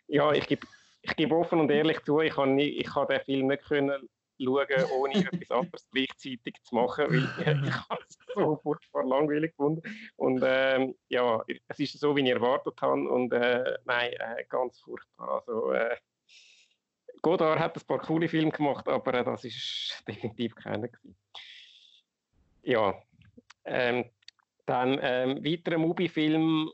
ja, 0.07 0.31
ich 0.31 0.47
gebe 0.47 0.67
ich 1.01 1.15
geb 1.15 1.31
offen 1.31 1.59
und 1.59 1.69
ehrlich 1.69 2.01
zu, 2.03 2.21
ich 2.21 2.35
habe 2.37 2.61
ich 2.61 2.95
hab 2.95 3.09
den 3.09 3.21
Film 3.21 3.47
nicht 3.47 3.65
können 3.65 4.09
schauen, 4.41 4.85
ohne 4.91 5.15
etwas 5.15 5.51
anderes 5.51 5.89
gleichzeitig 5.91 6.55
zu 6.63 6.75
machen, 6.75 7.05
weil 7.09 7.63
ich 7.67 7.75
es 8.07 8.17
so 8.33 8.57
furchtbar 8.57 9.05
langweilig 9.05 9.51
gefunden. 9.51 9.81
Und 10.15 10.43
ähm, 10.45 10.95
ja, 11.09 11.43
es 11.67 11.79
ist 11.79 11.99
so, 11.99 12.15
wie 12.15 12.21
ich 12.21 12.29
erwartet 12.29 12.81
habe 12.81 13.09
und 13.09 13.31
äh, 13.33 13.77
nein, 13.85 14.13
äh, 14.13 14.43
ganz 14.49 14.79
furchtbar. 14.79 15.43
Also, 15.45 15.71
äh, 15.71 15.97
Godard 17.21 17.59
hat 17.59 17.77
ein 17.77 17.87
paar 17.87 17.99
coole 17.99 18.27
Filme 18.27 18.51
gemacht, 18.51 18.87
aber 18.87 19.13
äh, 19.13 19.23
das 19.23 19.45
ist 19.45 20.03
definitiv 20.07 20.55
keiner 20.55 20.87
gewesen. 20.87 21.17
Ja, 22.63 22.95
ähm, 23.65 24.05
dann 24.65 24.99
ähm, 25.01 25.43
weiterer 25.43 25.77
Mubi-Film 25.77 26.71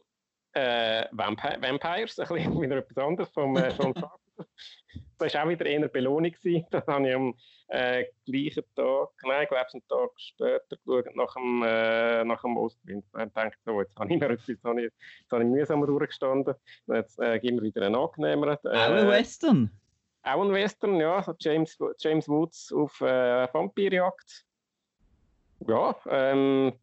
äh, 0.53 1.05
Vampire, 1.11 1.57
Vampires, 1.61 2.19
ein 2.19 2.27
bisschen 2.27 2.61
wieder 2.61 2.77
etwas 2.77 2.97
anderes 2.97 3.29
vom 3.29 3.55
äh, 3.57 3.69
John 3.69 3.93
Carpenter. 3.93 4.19
Das 5.17 5.33
war 5.33 5.43
auch 5.43 5.49
wieder 5.49 5.65
eher 5.65 5.87
Belohnung. 5.89 6.31
Gewesen. 6.31 6.65
Das 6.71 6.87
habe 6.87 7.07
ich 7.07 7.13
am 7.13 7.35
äh, 7.67 8.05
gleichen 8.25 8.63
Tag, 8.75 9.09
nein, 9.23 9.43
ich 9.43 9.49
glaube, 9.49 9.65
einen 9.73 9.87
Tag 9.87 10.09
später 10.17 10.77
geschaut, 10.77 11.15
nach 11.15 11.33
dem, 11.33 11.63
äh, 11.63 12.23
nach 12.23 12.41
dem 12.41 12.57
Ostwind. 12.57 13.05
Ich 13.05 13.33
dachte, 13.33 13.57
so, 13.65 13.81
jetzt 13.81 13.95
habe 13.97 14.13
ich 14.13 14.19
mir 14.19 14.29
etwas, 14.29 14.47
jetzt 14.47 14.63
habe 14.63 14.85
ich, 14.85 14.91
jetzt 15.19 15.31
habe 15.31 15.43
ich 15.43 15.49
mühsamer 15.49 15.87
durchgestanden. 15.87 16.55
Jetzt 16.87 17.19
äh, 17.19 17.37
geben 17.39 17.57
wir 17.57 17.63
wieder 17.63 17.85
einen 17.85 17.95
angenehmeren. 17.95 18.57
Auch 18.63 18.73
ein 18.73 19.07
Western? 19.07 19.71
Auch 20.23 20.41
ein 20.41 20.51
Western, 20.51 20.95
ja. 20.95 21.21
So 21.21 21.33
James, 21.37 21.77
James 21.99 22.27
Woods 22.27 22.71
auf 22.73 22.99
äh, 23.01 23.53
Vampirjagd. 23.53 24.45
Ja, 25.67 25.95
ähm, 26.07 26.73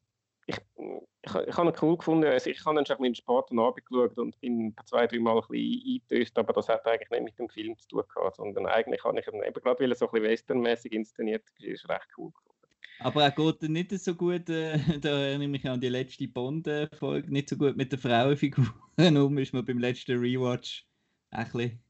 ich, 0.47 0.57
ich, 0.57 1.35
ich 1.35 1.57
habe 1.57 1.71
ihn 1.71 1.77
cool 1.83 1.97
gefunden. 1.97 2.27
Also 2.27 2.51
ich 2.51 2.65
habe 2.65 2.79
ihn 2.79 2.87
schon 2.87 2.97
ein 2.97 3.03
bisschen 3.03 3.15
spät 3.17 3.45
am 3.51 3.59
Abend 3.59 3.85
geschaut 3.85 4.17
und 4.19 4.41
bin 4.41 4.75
zwei, 4.85 5.07
drei 5.07 5.19
Mal 5.19 5.37
ein 5.37 5.43
bisschen 5.49 5.83
eingetöst, 5.87 6.39
aber 6.39 6.53
das 6.53 6.69
hat 6.69 6.87
eigentlich 6.87 7.11
nicht 7.11 7.25
mit 7.25 7.39
dem 7.39 7.49
Film 7.49 7.77
zu 7.79 7.89
tun 7.89 8.03
gehabt, 8.15 8.37
sondern 8.37 8.67
eigentlich 8.67 9.03
habe 9.05 9.19
ich 9.19 9.27
ihn 9.27 9.43
eben 9.43 9.61
gerade, 9.61 9.81
weil 9.81 9.91
er 9.91 9.97
so 9.97 10.07
ein 10.07 10.13
bisschen 10.13 10.31
westernmäßig 10.31 10.93
inszeniert 10.93 11.43
ist, 11.61 11.89
recht 11.89 12.09
cool 12.17 12.31
gefunden. 12.31 12.53
Aber 13.01 13.25
er 13.25 13.31
geht 13.31 13.63
nicht 13.63 13.91
so 13.91 14.15
gut, 14.15 14.49
äh, 14.49 14.79
da 15.01 15.09
erinnere 15.09 15.45
ich 15.45 15.51
mich 15.51 15.69
an 15.69 15.81
die 15.81 15.89
letzte 15.89 16.29
Bond-Folge, 16.29 17.31
nicht 17.31 17.49
so 17.49 17.57
gut 17.57 17.77
mit 17.77 17.93
der 17.93 17.99
Frauenfigur 17.99 18.67
um, 18.99 19.39
ist 19.39 19.53
man 19.53 19.65
beim 19.65 19.79
letzten 19.79 20.19
Rewatch 20.19 20.87
ein 21.31 21.45
bisschen... 21.45 21.83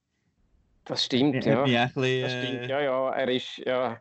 Das 0.87 1.05
stimmt, 1.05 1.45
ja. 1.45 1.65
Bisschen, 1.65 2.23
das 2.23 2.33
stimmt, 2.33 2.63
äh, 2.63 2.69
ja, 2.69 2.81
ja. 2.81 3.11
Er 3.11 3.29
ist 3.29 3.59
ja 3.59 4.01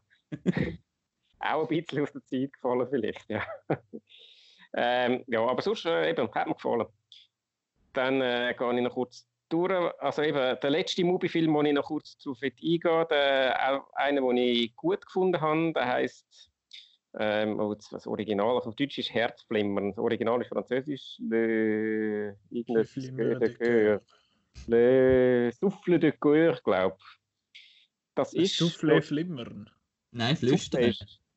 auch 1.39 1.61
ein 1.61 1.67
bisschen 1.67 2.01
aus 2.01 2.11
der 2.11 2.23
Zeit 2.25 2.53
gefallen, 2.53 2.87
vielleicht, 2.89 3.29
ja. 3.29 3.43
Ähm, 4.75 5.23
ja, 5.27 5.41
aber 5.41 5.61
sonst 5.61 5.85
äh, 5.85 6.09
eben, 6.09 6.29
hat 6.33 6.47
mir 6.47 6.53
gefallen. 6.53 6.85
Dann 7.93 8.21
äh, 8.21 8.53
gehe 8.57 8.75
ich 8.75 8.81
noch 8.81 8.93
kurz 8.93 9.27
durch. 9.49 9.71
Also 9.99 10.21
eben, 10.21 10.59
der 10.59 10.69
letzte 10.69 11.03
Movie-Film, 11.03 11.53
den 11.53 11.65
ich 11.67 11.73
noch 11.73 11.85
kurz 11.85 12.17
darauf 12.17 12.39
eingehe, 12.43 13.07
der, 13.09 13.57
auch 13.71 13.93
einer, 13.93 14.21
den 14.21 14.37
ich 14.37 14.75
gut 14.75 15.05
gefunden 15.05 15.39
habe, 15.39 15.73
der 15.73 15.87
heisst 15.87 16.51
ähm, 17.17 17.59
oh, 17.59 17.73
das 17.73 18.07
Original, 18.07 18.55
also 18.55 18.69
auf 18.69 18.75
Deutsch 18.75 18.97
ist 18.97 19.13
Herzflimmern, 19.13 19.91
das 19.91 19.99
Original 19.99 20.41
ist 20.41 20.49
Französisch, 20.49 21.17
Le, 21.19 22.37
Flimmer 22.83 23.35
de 23.35 23.53
Coeur. 23.53 24.01
Le 24.67 25.51
Souffle 25.53 25.99
de 25.99 26.11
Coeur, 26.11 26.59
glaube 26.63 26.97
ich. 26.99 27.61
Das 28.15 28.33
ist... 28.33 28.57
Souffle 28.57 29.01
flimmern. 29.01 29.69
Nein, 30.11 30.35
flüstern. 30.35 30.93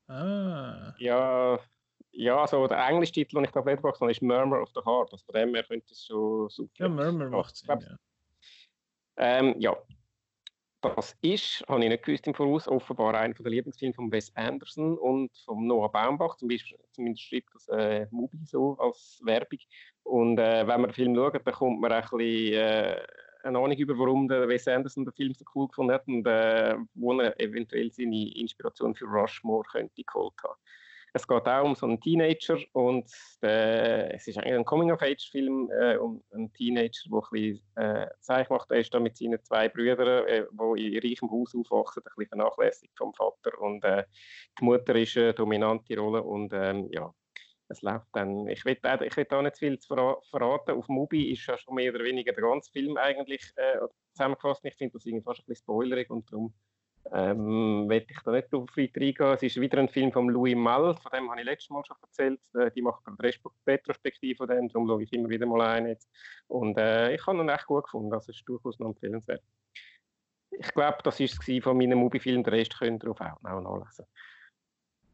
Ah. 0.08 0.94
ja, 0.98 1.60
ja, 2.18 2.36
also 2.40 2.66
der 2.66 2.84
englische 2.88 3.12
Titel, 3.12 3.36
den 3.36 3.44
ich 3.44 3.52
da 3.52 3.60
auf 3.60 3.66
Letterboxd 3.66 4.00
habe, 4.00 4.10
ist 4.10 4.22
Murmur 4.22 4.60
of 4.60 4.70
the 4.74 4.80
Heart. 4.84 5.12
Also 5.12 5.24
von 5.24 5.34
dem 5.34 5.54
her 5.54 5.62
könnte 5.62 5.92
es 5.92 6.04
schon 6.04 6.48
Souffle. 6.48 6.74
Ja, 6.78 6.88
Murmur 6.88 7.30
macht 7.30 7.54
Sinn. 7.54 7.78
Ja. 7.80 7.96
Ähm, 9.18 9.54
ja, 9.58 9.76
das 10.80 11.16
ist, 11.22 11.64
habe 11.68 11.82
ich 11.84 11.90
nicht 11.90 12.04
gewusst 12.04 12.26
im 12.26 12.34
Voraus, 12.34 12.66
offenbar 12.66 13.14
einer 13.14 13.34
der 13.34 13.50
Lieblingsfilme 13.50 13.94
von 13.94 14.10
Wes 14.10 14.34
Anderson 14.34 14.98
und 14.98 15.30
von 15.44 15.64
Noah 15.64 15.92
Baumbach. 15.92 16.36
Zum 16.36 16.48
Beispiel, 16.48 16.76
zumindest 16.90 17.22
schreibt 17.22 17.54
das 17.54 17.68
äh, 17.68 18.08
Mubi 18.10 18.44
so 18.44 18.76
als 18.78 19.20
Werbung. 19.22 19.60
Und 20.02 20.38
äh, 20.38 20.66
wenn 20.66 20.80
man 20.80 20.90
den 20.90 20.94
Film 20.94 21.14
schaut, 21.14 21.34
dann 21.34 21.54
kommt 21.54 21.80
man 21.80 21.92
ein 21.92 22.02
bisschen 22.02 22.52
äh, 22.54 23.00
eine 23.44 23.58
Ahnung 23.58 23.76
über, 23.76 23.96
warum 23.96 24.26
der 24.26 24.48
Wes 24.48 24.66
Anderson 24.66 25.04
den 25.04 25.14
Film 25.14 25.34
so 25.34 25.44
cool 25.54 25.68
gefunden 25.68 25.92
hat 25.92 26.06
und 26.08 26.26
äh, 26.26 26.74
wo 26.94 27.12
er 27.20 27.38
eventuell 27.40 27.92
seine 27.92 28.34
Inspiration 28.34 28.96
für 28.96 29.04
Rushmore 29.04 29.64
könnte 29.70 30.02
geholt 30.02 30.34
haben. 30.42 30.58
Es 31.18 31.26
geht 31.26 31.48
auch 31.48 31.64
um 31.64 31.74
so 31.74 31.84
einen 31.86 32.00
Teenager 32.00 32.58
und 32.72 33.10
der, 33.42 34.14
es 34.14 34.28
ist 34.28 34.38
eigentlich 34.38 34.54
ein 34.54 34.64
Coming-of-Age-Film 34.64 35.68
äh, 35.72 35.96
um 35.96 36.22
einen 36.32 36.52
Teenager, 36.52 37.02
der 37.10 37.18
ein 37.18 37.28
bisschen 37.32 37.62
äh, 37.74 38.06
Zeichen 38.20 38.52
macht. 38.52 38.70
Er 38.70 38.78
ist 38.78 38.94
da 38.94 39.00
mit 39.00 39.16
seinen 39.16 39.42
zwei 39.42 39.68
Brüdern, 39.68 40.26
äh, 40.28 40.44
die 40.76 40.96
in 40.96 41.02
reichem 41.02 41.28
Haus 41.28 41.56
aufwachsen, 41.56 42.04
ein 42.06 42.12
bisschen 42.16 42.28
vernachlässigt 42.28 42.96
vom 42.96 43.12
Vater. 43.14 43.58
Und 43.60 43.82
äh, 43.84 44.04
die 44.60 44.64
Mutter 44.64 44.94
ist 44.94 45.16
eine 45.16 45.34
dominante 45.34 45.98
Rolle 45.98 46.22
und 46.22 46.52
ähm, 46.54 46.88
ja, 46.92 47.12
es 47.66 47.82
läuft 47.82 48.06
dann. 48.12 48.46
Ich 48.46 48.64
will, 48.64 48.78
da- 48.80 49.00
ich 49.00 49.16
will 49.16 49.24
da 49.24 49.42
nicht 49.42 49.58
viel 49.58 49.76
zu 49.80 49.92
verra- 49.94 50.22
verraten. 50.30 50.70
Auf 50.78 50.86
Mubi 50.86 51.32
ist 51.32 51.44
ja 51.46 51.58
schon 51.58 51.74
mehr 51.74 51.92
oder 51.92 52.04
weniger 52.04 52.32
der 52.32 52.44
ganze 52.44 52.70
Film 52.70 52.96
eigentlich 52.96 53.42
äh, 53.56 53.78
zusammengefasst. 54.12 54.64
Ich 54.64 54.76
finde 54.76 54.92
das 54.92 55.04
irgendwie 55.04 55.24
fast 55.24 55.40
ein 55.40 55.46
bisschen 55.46 55.64
spoilerig 55.64 56.10
und 56.10 56.30
darum 56.30 56.54
ähm, 57.12 57.88
will 57.88 58.04
ich 58.08 58.18
da 58.24 58.32
nicht 58.32 58.52
auf 58.52 58.68
weiter 58.76 59.00
eingehen. 59.00 59.34
Es 59.34 59.42
ist 59.42 59.60
wieder 59.60 59.78
ein 59.78 59.88
Film 59.88 60.12
von 60.12 60.28
Louis 60.28 60.54
Malle, 60.54 60.94
von 60.94 61.10
dem 61.12 61.30
habe 61.30 61.40
ich 61.40 61.46
letztes 61.46 61.70
Mal 61.70 61.84
schon 61.84 61.96
erzählt. 62.02 62.40
Äh, 62.54 62.70
die 62.70 62.82
macht 62.82 63.02
eine 63.06 63.16
Retrospektive 63.66 64.36
von 64.36 64.48
dem, 64.48 64.68
darum 64.68 64.88
schaue 64.88 65.02
ich 65.02 65.12
immer 65.12 65.28
wieder 65.28 65.46
mal 65.46 65.62
ein. 65.62 65.96
Und 66.48 66.78
äh, 66.78 67.14
ich 67.14 67.26
habe 67.26 67.38
ihn 67.38 67.48
echt 67.48 67.66
gut 67.66 67.84
gefunden, 67.84 68.12
also 68.12 68.30
ist 68.30 68.42
durchaus 68.46 68.78
noch 68.78 68.88
empfehlenswert. 68.88 69.42
Ich 70.50 70.72
glaube, 70.74 70.98
das 71.04 71.20
war 71.20 71.26
es 71.26 71.62
von 71.62 71.76
meinem 71.76 71.98
Movie-Film, 71.98 72.42
den 72.42 72.54
Rest 72.54 72.78
könnt 72.78 73.04
ihr 73.04 73.10
auf 73.10 73.20
auch 73.20 73.40
nachlesen. 73.42 74.06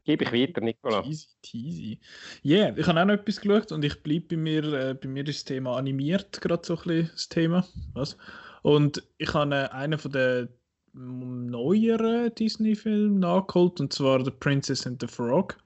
Gebe 0.05 0.23
ich 0.23 0.31
weiter, 0.31 0.61
Nicola. 0.61 1.01
Teasy, 1.01 1.27
teasy. 1.41 1.99
Ja, 2.43 2.57
yeah, 2.57 2.77
ich 2.77 2.85
habe 2.85 3.01
auch 3.01 3.05
noch 3.05 3.15
etwas 3.15 3.41
geschaut 3.41 3.71
und 3.71 3.83
ich 3.83 4.03
bleibe 4.03 4.27
bei 4.29 4.37
mir, 4.37 4.63
äh, 4.73 4.93
bei 4.93 5.07
mir 5.07 5.27
ist 5.27 5.39
das 5.39 5.45
Thema 5.45 5.77
animiert 5.77 6.41
gerade 6.41 6.63
so 6.63 6.75
ein 6.75 6.83
bisschen 6.83 7.09
das 7.11 7.29
Thema. 7.29 7.67
Was? 7.93 8.15
Und 8.61 9.03
ich 9.17 9.33
habe 9.33 9.55
äh, 9.55 9.67
einen 9.69 9.97
von 9.97 10.11
den 10.11 10.49
neueren 10.95 12.33
Disney-Filmen 12.35 13.19
nachgeholt 13.19 13.79
und 13.79 13.93
zwar 13.93 14.23
The 14.23 14.31
Princess 14.31 14.87
and 14.87 15.01
the 15.01 15.07
Frog. 15.07 15.57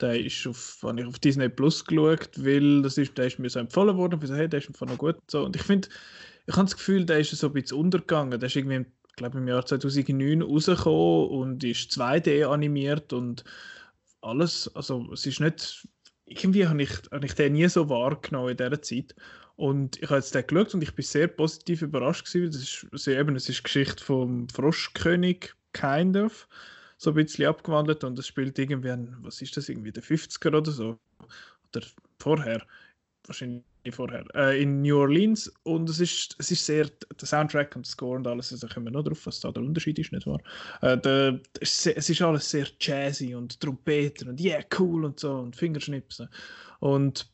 Der 0.00 0.20
ist 0.20 0.46
auf, 0.46 0.80
habe 0.82 1.00
ich 1.00 1.06
auf 1.06 1.18
Disney 1.18 1.48
Plus 1.48 1.84
geschaut, 1.84 2.30
weil 2.36 2.82
das 2.82 2.98
ist, 2.98 3.16
der 3.16 3.28
ist 3.28 3.38
mir 3.38 3.48
so 3.48 3.60
empfohlen 3.60 3.96
worden. 3.96 4.20
Ich 4.20 4.28
so, 4.28 4.34
hey, 4.34 4.48
der 4.48 4.60
ist 4.60 4.68
einfach 4.68 4.86
noch 4.86 4.98
gut. 4.98 5.16
So. 5.28 5.44
und 5.44 5.56
ich 5.56 5.62
finde, 5.62 5.88
ich 6.46 6.54
habe 6.54 6.66
das 6.66 6.76
Gefühl, 6.76 7.04
der 7.06 7.20
ist 7.20 7.30
so 7.30 7.46
ein 7.46 7.52
bisschen 7.54 7.78
untergegangen. 7.78 8.38
Der 8.38 8.46
ist 8.46 8.56
irgendwie, 8.56 8.84
glaube, 9.16 9.38
im 9.38 9.48
Jahr 9.48 9.64
2009 9.64 10.42
rausgekommen 10.42 11.28
und 11.30 11.64
ist 11.64 11.90
2D 11.92 12.44
animiert 12.46 13.12
und 13.12 13.44
alles. 14.20 14.70
Also, 14.74 15.10
es 15.12 15.26
ist 15.26 15.40
nicht. 15.40 15.88
Irgendwie 16.26 16.66
habe 16.66 16.82
ich, 16.82 16.90
habe 17.12 17.24
ich 17.24 17.34
den 17.34 17.52
nie 17.52 17.68
so 17.68 17.88
wahrgenommen 17.88 18.50
in 18.50 18.56
dieser 18.56 18.82
Zeit. 18.82 19.14
Und 19.56 19.96
ich 20.02 20.04
habe 20.10 20.16
jetzt 20.16 20.34
den 20.34 20.46
geschaut 20.46 20.74
und 20.74 20.82
ich 20.82 20.94
bin 20.94 21.04
sehr 21.04 21.28
positiv 21.28 21.82
überrascht 21.82 22.26
gewesen. 22.26 22.52
Das 22.52 22.62
ist, 22.62 22.86
also 22.92 23.10
eben, 23.10 23.36
es 23.36 23.48
ist 23.48 23.64
Geschichte 23.64 24.04
vom 24.04 24.48
Froschkönig, 24.50 25.54
kind 25.72 26.16
of, 26.16 26.46
so 26.98 27.10
ein 27.10 27.16
bisschen 27.16 27.46
abgewandelt 27.46 28.04
und 28.04 28.18
es 28.18 28.26
spielt 28.26 28.58
irgendwie, 28.58 28.90
ein, 28.90 29.16
was 29.20 29.40
ist 29.42 29.56
das, 29.56 29.68
irgendwie 29.68 29.92
der 29.92 30.02
50er 30.02 30.54
oder 30.56 30.70
so. 30.70 30.98
Oder 31.74 31.86
vorher, 32.18 32.66
wahrscheinlich 33.26 33.64
vorher, 33.92 34.24
äh, 34.34 34.62
in 34.62 34.82
New 34.82 34.98
Orleans 34.98 35.52
und 35.64 35.88
es 35.88 36.00
ist, 36.00 36.36
es 36.38 36.50
ist 36.50 36.66
sehr, 36.66 36.86
der 36.88 37.26
Soundtrack 37.26 37.76
und 37.76 37.86
der 37.86 37.90
Score 37.90 38.16
und 38.16 38.26
alles, 38.26 38.52
also 38.52 38.66
kommen 38.68 38.86
wir 38.86 38.92
noch 38.92 39.04
drauf, 39.04 39.26
was 39.26 39.40
da 39.40 39.52
der 39.52 39.62
Unterschied 39.62 39.98
ist, 39.98 40.12
nicht 40.12 40.26
wahr? 40.26 40.40
Äh, 40.82 40.98
der, 40.98 41.40
es 41.60 41.72
ist 41.72 41.82
sehr- 41.82 41.96
es 41.98 42.10
ist 42.10 42.22
alles 42.22 42.50
sehr 42.50 42.66
jazzy 42.80 43.34
und 43.34 43.60
Trompeten 43.60 44.28
und 44.28 44.40
yeah, 44.40 44.62
cool 44.78 45.04
und 45.04 45.20
so 45.20 45.38
und 45.38 45.56
Fingerschnipsen 45.56 46.28
und 46.80 47.30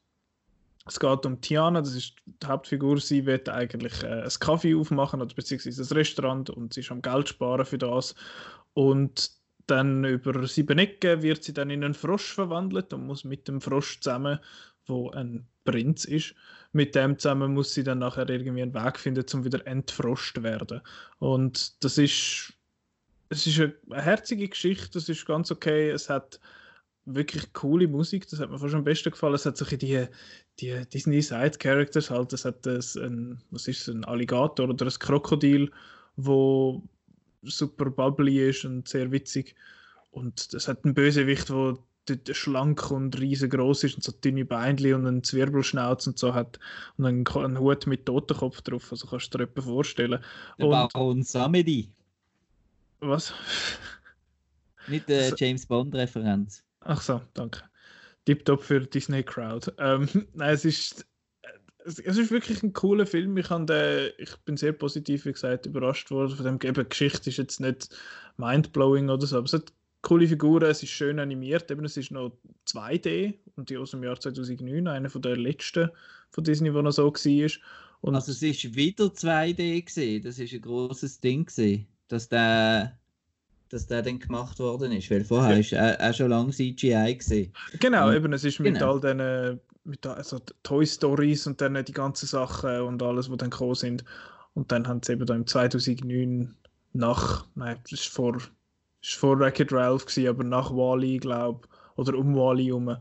es 0.86 0.98
geht 0.98 1.26
um 1.26 1.40
Tiana, 1.40 1.80
das 1.80 1.94
ist 1.94 2.16
die 2.26 2.46
Hauptfigur. 2.46 2.98
Sie 3.00 3.24
wird 3.26 3.48
eigentlich 3.48 4.02
äh, 4.02 4.22
ein 4.22 4.30
Kaffee 4.40 4.74
aufmachen 4.74 5.20
oder 5.20 5.34
beziehungsweise 5.34 5.82
ein 5.82 5.96
Restaurant 5.96 6.50
und 6.50 6.74
sie 6.74 6.80
ist 6.80 6.90
am 6.90 7.02
Geld 7.02 7.28
sparen 7.28 7.64
für 7.64 7.78
das. 7.78 8.14
Und 8.74 9.30
dann 9.66 10.04
über 10.04 10.46
sieben 10.46 10.78
Ecken 10.78 11.22
wird 11.22 11.44
sie 11.44 11.54
dann 11.54 11.70
in 11.70 11.84
einen 11.84 11.94
Frosch 11.94 12.32
verwandelt 12.32 12.92
und 12.92 13.06
muss 13.06 13.24
mit 13.24 13.46
dem 13.46 13.60
Frosch 13.60 14.00
zusammen, 14.00 14.40
wo 14.86 15.10
ein 15.10 15.46
Prinz 15.64 16.04
ist, 16.04 16.34
mit 16.72 16.94
dem 16.96 17.18
zusammen 17.18 17.54
muss 17.54 17.72
sie 17.72 17.84
dann 17.84 18.00
nachher 18.00 18.28
irgendwie 18.28 18.62
einen 18.62 18.74
Weg 18.74 18.98
finden, 18.98 19.24
um 19.32 19.44
wieder 19.44 19.64
entfroscht 19.66 20.42
werden. 20.42 20.80
Und 21.18 21.84
das 21.84 21.98
ist, 21.98 22.52
es 23.28 23.46
ist 23.46 23.60
eine, 23.60 23.74
eine 23.90 24.02
herzige 24.02 24.48
Geschichte, 24.48 24.90
das 24.94 25.08
ist 25.08 25.26
ganz 25.26 25.52
okay. 25.52 25.90
Es 25.90 26.10
hat 26.10 26.40
wirklich 27.04 27.52
coole 27.52 27.88
Musik, 27.88 28.28
das 28.28 28.40
hat 28.40 28.50
mir 28.50 28.58
fast 28.58 28.74
am 28.74 28.84
besten 28.84 29.10
gefallen. 29.10 29.34
Es 29.34 29.46
hat 29.46 29.56
solche 29.56 29.76
die, 29.78 30.06
die 30.60 30.84
Disney 30.92 31.20
Side 31.22 31.58
Characters 31.58 32.10
halt, 32.10 32.32
es 32.32 32.44
hat 32.44 32.64
das 32.66 32.96
ein, 32.96 33.40
was 33.50 33.66
ist 33.68 33.82
es, 33.82 33.94
ein 33.94 34.04
Alligator 34.04 34.68
oder 34.68 34.86
ein 34.86 34.92
Krokodil, 34.98 35.70
wo 36.16 36.82
super 37.42 37.90
bubbly 37.90 38.48
ist 38.50 38.64
und 38.64 38.86
sehr 38.88 39.10
witzig. 39.10 39.54
Und 40.12 40.52
es 40.54 40.68
hat 40.68 40.84
einen 40.84 40.94
Bösewicht, 40.94 41.48
dort 41.48 42.36
schlank 42.36 42.90
und 42.90 43.18
riesengroß 43.18 43.84
ist 43.84 43.94
und 43.96 44.04
so 44.04 44.12
dünne 44.12 44.44
Beinchen 44.44 44.94
und 44.94 45.06
einen 45.06 45.24
Zwirbelschnauz 45.24 46.06
und 46.06 46.18
so 46.18 46.34
hat 46.34 46.58
und 46.98 47.06
einen, 47.06 47.26
einen 47.26 47.58
Hut 47.58 47.86
mit 47.86 48.06
Totenkopf 48.06 48.60
drauf. 48.62 48.88
Also 48.92 49.06
kannst 49.06 49.32
du 49.34 49.38
dir 49.38 49.44
etwas 49.44 49.64
vorstellen. 49.64 50.20
Der 50.58 50.66
Und 50.66 50.92
Baron 50.92 51.22
Samedi. 51.22 51.90
was? 53.00 53.32
Nicht 54.88 55.08
der 55.08 55.24
Also- 55.24 55.36
James 55.36 55.66
Bond-Referenz. 55.66 56.64
Ach 56.84 57.00
so, 57.00 57.20
danke. 57.34 57.62
Tipptopp 58.24 58.62
für 58.62 58.80
Disney 58.80 59.22
Crowd. 59.22 59.72
Ähm, 59.78 60.08
nein, 60.34 60.54
es 60.54 60.64
ist, 60.64 61.06
es, 61.84 61.98
ist 61.98 62.30
wirklich 62.30 62.62
ein 62.62 62.72
cooler 62.72 63.06
Film. 63.06 63.36
Ich, 63.36 63.48
den, 63.48 64.10
ich 64.18 64.36
bin 64.44 64.56
sehr 64.56 64.72
positiv, 64.72 65.24
wie 65.24 65.32
gesagt, 65.32 65.66
überrascht 65.66 66.10
worden. 66.10 66.36
Von 66.36 66.44
dem 66.44 66.58
eben, 66.62 66.84
die 66.84 66.88
Geschichte 66.88 67.30
ist 67.30 67.38
jetzt 67.38 67.60
nicht 67.60 67.88
mindblowing 68.36 69.10
oder 69.10 69.26
so, 69.26 69.38
aber 69.38 69.46
es 69.46 69.52
hat 69.52 69.72
coole 70.02 70.26
Figuren, 70.26 70.70
es 70.70 70.82
ist 70.82 70.90
schön 70.90 71.18
animiert. 71.18 71.70
Eben, 71.70 71.84
es 71.84 71.96
ist 71.96 72.10
noch 72.10 72.36
2D 72.66 73.38
und 73.56 73.70
die 73.70 73.76
aus 73.76 73.92
dem 73.92 74.02
Jahr 74.02 74.18
2009, 74.18 74.86
einer 74.86 75.10
von 75.10 75.22
der 75.22 75.36
letzten 75.36 75.90
von 76.30 76.44
Disney, 76.44 76.72
wo 76.74 76.82
noch 76.82 76.92
so 76.92 77.12
war. 77.12 77.50
Und 78.00 78.14
Also 78.16 78.32
es 78.32 78.42
ist 78.42 78.74
wieder 78.74 79.06
2D 79.06 79.84
gesehen. 79.84 80.22
Das 80.22 80.38
ist 80.38 80.52
ein 80.52 80.60
großes 80.60 81.20
Ding 81.20 81.46
gesehen, 81.46 81.86
dass 82.08 82.28
der, 82.28 82.98
dass 83.72 83.86
der 83.86 84.02
dann 84.02 84.18
gemacht 84.18 84.58
worden 84.58 84.92
ist. 84.92 85.10
Weil 85.10 85.24
vorher 85.24 85.54
Ja. 85.54 85.58
ist 85.60 85.72
er, 85.72 85.98
auch 86.10 86.14
schon 86.14 86.30
lange 86.30 86.50
CGI 86.52 87.16
gesehen. 87.16 87.52
Genau, 87.80 88.08
Und- 88.08 88.14
eben, 88.16 88.32
es 88.32 88.44
ist 88.44 88.60
mit 88.60 88.74
genau. 88.74 88.94
all 88.94 89.00
diesen 89.00 89.60
mit 89.84 90.06
also 90.06 90.38
Toy 90.62 90.86
Stories 90.86 91.46
und 91.48 91.60
dann 91.60 91.82
die 91.84 91.92
ganzen 91.92 92.26
Sachen 92.26 92.82
und 92.82 93.02
alles, 93.02 93.28
die 93.28 93.36
dann 93.36 93.50
gekommen 93.50 93.74
sind. 93.74 94.04
Und 94.54 94.70
dann 94.70 94.86
haben 94.86 95.00
sie 95.02 95.12
eben 95.14 95.26
da 95.26 95.34
im 95.34 95.46
2009 95.46 96.54
nach, 96.92 97.46
nein, 97.56 97.78
das 97.82 98.00
ist 98.00 98.08
vor, 98.08 98.36
ist 99.02 99.14
vor 99.14 99.38
Wreck-It 99.40 99.72
Ralph 99.72 100.06
gewesen, 100.06 100.28
aber 100.28 100.44
nach 100.44 100.70
Wally, 100.70 101.18
glaube 101.18 101.66
oder 101.96 102.14
um 102.16 102.36
Wally 102.36 102.66
herum. 102.66 102.96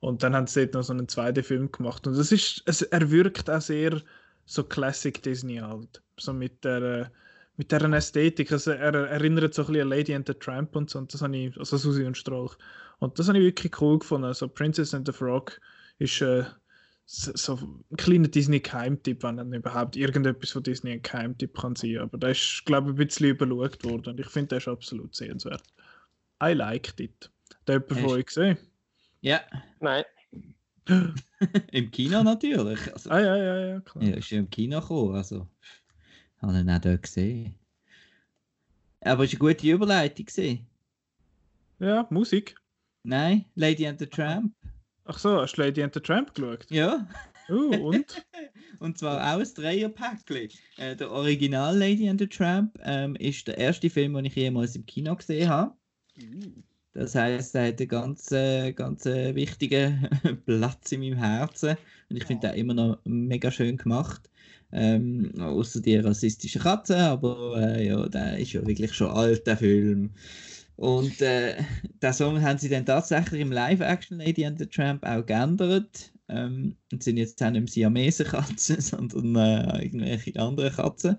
Und 0.00 0.22
dann 0.22 0.34
haben 0.34 0.46
sie 0.46 0.62
dort 0.62 0.74
noch 0.74 0.82
so 0.84 0.92
einen 0.94 1.08
zweiten 1.08 1.44
Film 1.44 1.70
gemacht. 1.70 2.06
Und 2.06 2.16
das 2.16 2.32
ist, 2.32 2.62
es, 2.66 2.82
er 2.82 3.10
wirkt 3.10 3.50
auch 3.50 3.60
sehr 3.60 4.00
so 4.46 4.64
Classic 4.64 5.22
Disney 5.22 5.56
halt. 5.56 6.02
So 6.18 6.32
mit 6.32 6.64
der, 6.64 7.10
mit 7.56 7.70
deren 7.72 7.92
Ästhetik. 7.92 8.50
Also 8.52 8.70
er 8.72 8.94
erinnert 8.94 9.54
so 9.54 9.62
ein 9.62 9.66
bisschen 9.66 9.82
an 9.82 9.88
Lady 9.88 10.14
and 10.14 10.26
the 10.26 10.34
Tramp 10.34 10.74
und 10.76 10.90
so. 10.90 10.98
Und 10.98 11.12
das 11.12 11.22
habe 11.22 11.36
ich, 11.36 11.56
also 11.58 11.76
Susi 11.76 12.04
und 12.04 12.16
Strolch. 12.16 12.56
Und 12.98 13.18
das 13.18 13.28
habe 13.28 13.38
ich 13.38 13.44
wirklich 13.44 13.80
cool 13.80 13.98
gefunden. 13.98 14.26
Also 14.26 14.48
Princess 14.48 14.94
and 14.94 15.06
the 15.06 15.12
Frog 15.12 15.60
ist 15.98 16.20
äh, 16.22 16.44
so, 17.04 17.32
so 17.34 17.54
ein 17.90 17.96
kleiner 17.96 18.28
Disney-Geheimtipp, 18.28 19.22
wenn 19.22 19.36
dann 19.36 19.52
überhaupt 19.52 19.96
irgendetwas 19.96 20.50
von 20.52 20.62
Disney 20.62 20.92
ein 20.92 21.02
Geheimtipp 21.02 21.56
kann 21.58 21.76
sein. 21.76 21.98
Aber 21.98 22.16
da 22.16 22.28
ist, 22.28 22.62
glaube 22.64 22.90
ich, 22.90 22.94
ein 22.98 23.06
bisschen 23.06 23.28
überschaut 23.30 23.84
worden. 23.84 24.10
Und 24.10 24.20
ich 24.20 24.28
finde, 24.28 24.48
der 24.48 24.58
ist 24.58 24.68
absolut 24.68 25.14
sehenswert. 25.14 25.62
I 26.42 26.52
liked 26.52 27.00
it. 27.00 27.30
Da 27.64 27.74
jemand 27.74 27.92
von 27.92 28.04
euch 28.06 28.26
gesehen? 28.26 28.56
Ja. 29.20 29.40
Nein. 29.80 30.04
Im 31.70 31.90
Kino 31.90 32.22
natürlich. 32.22 32.92
Also, 32.92 33.10
Ah, 33.10 33.20
ja, 33.20 33.36
ja, 33.36 33.66
ja, 33.66 33.80
klar. 33.80 34.04
ja, 34.04 34.16
ist 34.16 34.30
ja 34.30 34.38
im 34.38 34.50
Kino 34.50 34.80
gekommen, 34.80 35.14
also. 35.14 35.48
Habe 36.42 36.58
ihn 36.58 36.70
auch 36.70 36.80
dort 36.80 37.02
gesehen. 37.02 37.54
Aber 39.00 39.24
es 39.24 39.32
war 39.32 39.40
eine 39.40 39.54
gute 39.54 39.70
Überleitung. 39.70 40.26
Gewesen. 40.26 40.66
Ja, 41.78 42.06
Musik. 42.10 42.56
Nein, 43.04 43.44
Lady 43.54 43.86
and 43.86 43.98
the 43.98 44.06
Tramp. 44.06 44.54
Ach 45.04 45.18
so, 45.18 45.40
hast 45.40 45.54
du 45.54 45.62
Lady 45.62 45.82
and 45.82 45.94
the 45.94 46.00
Tramp 46.00 46.34
geschaut? 46.34 46.66
Ja. 46.70 47.08
Uh, 47.48 47.88
und? 47.88 48.24
Und 48.78 48.98
zwar 48.98 49.20
auch 49.20 49.40
ein 49.40 49.54
Dreierpäckchen. 49.54 50.48
Äh, 50.76 50.96
der 50.96 51.10
Original 51.12 51.76
Lady 51.76 52.08
and 52.08 52.18
the 52.20 52.26
Tramp 52.26 52.76
ähm, 52.82 53.14
ist 53.16 53.46
der 53.46 53.56
erste 53.56 53.88
Film, 53.88 54.14
den 54.14 54.24
ich 54.24 54.34
jemals 54.34 54.74
im 54.74 54.84
Kino 54.86 55.14
gesehen 55.14 55.48
habe. 55.48 55.76
Das 56.92 57.14
heißt, 57.14 57.54
er 57.54 57.68
hat 57.68 57.80
einen 57.80 57.88
ganz, 57.88 58.32
äh, 58.32 58.72
ganz 58.72 59.06
äh, 59.06 59.36
wichtigen 59.36 60.08
Platz 60.46 60.90
in 60.90 61.00
meinem 61.00 61.16
Herzen. 61.16 61.76
Und 62.10 62.16
ich 62.16 62.24
finde 62.24 62.48
den 62.48 62.56
immer 62.56 62.74
noch 62.74 62.98
mega 63.04 63.52
schön 63.52 63.76
gemacht. 63.76 64.28
Ähm, 64.72 65.32
außer 65.38 65.80
die 65.82 65.96
rassistische 65.96 66.58
Katze, 66.58 66.96
aber 66.96 67.54
äh, 67.58 67.86
ja, 67.88 68.08
der 68.08 68.38
ist 68.38 68.54
ja 68.54 68.66
wirklich 68.66 68.92
schon 68.94 69.10
alt, 69.10 69.46
der 69.46 69.58
Film. 69.58 70.10
Und 70.76 71.20
äh, 71.20 71.62
den 72.02 72.12
Song 72.12 72.40
haben 72.40 72.58
sie 72.58 72.68
dann 72.68 72.86
tatsächlich 72.86 73.40
im 73.40 73.52
Live-Action 73.52 74.18
Lady 74.18 74.44
and 74.44 74.58
the 74.58 74.66
Tramp 74.66 75.04
auch 75.04 75.24
geändert. 75.24 76.12
Ähm, 76.28 76.76
und 76.90 77.02
sind 77.02 77.18
jetzt 77.18 77.42
auch 77.42 77.50
nicht 77.50 77.60
mehr 77.60 77.68
Siamese-Katzen, 77.68 78.80
sondern 78.80 79.36
äh, 79.36 79.84
irgendwelche 79.84 80.38
anderen 80.40 80.72
Katzen. 80.72 81.18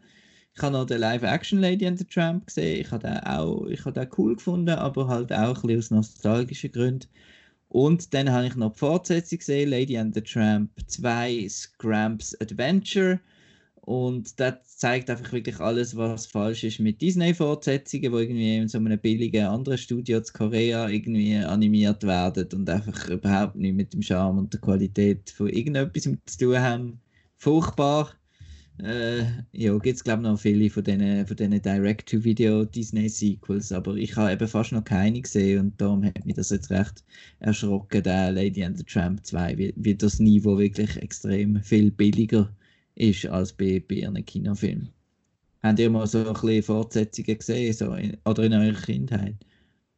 Ich 0.55 0.61
habe 0.61 0.73
noch 0.73 0.85
den 0.85 0.99
Live-Action 0.99 1.59
Lady 1.59 1.85
and 1.87 1.99
the 1.99 2.05
Tramp 2.05 2.47
gesehen. 2.47 2.81
Ich 2.81 2.91
habe 2.91 3.07
den 3.07 3.19
auch 3.19 3.65
ich 3.67 3.85
habe 3.85 3.99
den 3.99 4.09
cool 4.17 4.35
gefunden, 4.35 4.69
aber 4.69 5.07
halt 5.07 5.31
auch 5.31 5.63
ein 5.63 5.67
bisschen 5.67 5.97
aus 5.97 6.09
nostalgischen 6.09 6.71
Gründen. 6.71 7.07
Und 7.69 8.13
dann 8.13 8.31
habe 8.31 8.47
ich 8.47 8.55
noch 8.55 8.73
die 8.73 8.79
Fortsetzung 8.79 9.39
gesehen, 9.39 9.69
Lady 9.69 9.97
and 9.97 10.13
the 10.13 10.21
Tramp 10.21 10.69
2 10.87 11.47
Scramps 11.49 12.39
Adventure. 12.39 13.19
Und 13.85 14.39
das 14.39 14.77
zeigt 14.77 15.09
einfach 15.09 15.33
wirklich 15.33 15.59
alles, 15.59 15.97
was 15.97 16.25
falsch 16.25 16.63
ist 16.63 16.79
mit 16.79 17.01
Disney-Fortsetzungen, 17.01 18.13
die 18.13 18.17
irgendwie 18.17 18.55
in 18.55 18.69
so 18.69 18.77
einem 18.77 18.97
billigen 18.97 19.45
anderen 19.45 19.77
Studio 19.77 20.21
zu 20.21 20.31
Korea 20.31 20.87
irgendwie 20.87 21.35
animiert 21.35 22.03
werden 22.03 22.47
und 22.53 22.69
einfach 22.69 23.09
überhaupt 23.09 23.57
nicht 23.57 23.75
mit 23.75 23.93
dem 23.93 24.01
Charme 24.01 24.37
und 24.37 24.53
der 24.53 24.61
Qualität 24.61 25.29
von 25.31 25.49
irgendetwas 25.49 26.03
zu 26.03 26.37
tun 26.37 26.59
haben. 26.59 27.01
Furchtbar. 27.35 28.13
Äh, 28.81 29.25
ja, 29.51 29.77
gibt 29.77 29.97
es 29.97 30.03
glaube 30.03 30.21
ich 30.21 30.29
noch 30.29 30.39
viele 30.39 30.69
von 30.69 30.85
diesen, 30.85 31.27
von 31.27 31.35
diesen 31.35 31.61
Direct-to-Video-Disney-Sequels, 31.61 33.73
aber 33.73 33.95
ich 33.95 34.15
habe 34.15 34.31
eben 34.31 34.47
fast 34.47 34.71
noch 34.71 34.85
keine 34.85 35.21
gesehen 35.21 35.59
und 35.59 35.81
darum 35.81 36.05
hat 36.05 36.25
mich 36.25 36.35
das 36.35 36.51
jetzt 36.51 36.71
recht 36.71 37.03
erschrocken, 37.39 38.01
der 38.01 38.31
Lady 38.31 38.63
and 38.63 38.77
the 38.77 38.85
Tramp 38.85 39.25
2, 39.25 39.57
wie, 39.57 39.73
wie 39.75 39.93
das 39.93 40.19
Niveau 40.19 40.57
wirklich 40.57 40.95
extrem 40.95 41.61
viel 41.61 41.91
billiger 41.91 42.43
ist 42.43 42.62
als 43.29 43.53
bei, 43.53 43.83
bei 43.87 43.95
ihren 43.95 44.23
Kinofilmen. 44.25 44.89
Habt 45.63 45.79
ihr 45.79 45.89
mal 45.89 46.05
so 46.07 46.19
ein 46.19 46.33
bisschen 46.33 46.63
Fortsetzungen 46.63 47.37
gesehen, 47.37 47.73
so 47.73 47.93
in, 47.93 48.17
oder 48.25 48.43
in 48.43 48.53
eurer 48.53 48.81
Kindheit? 48.81 49.35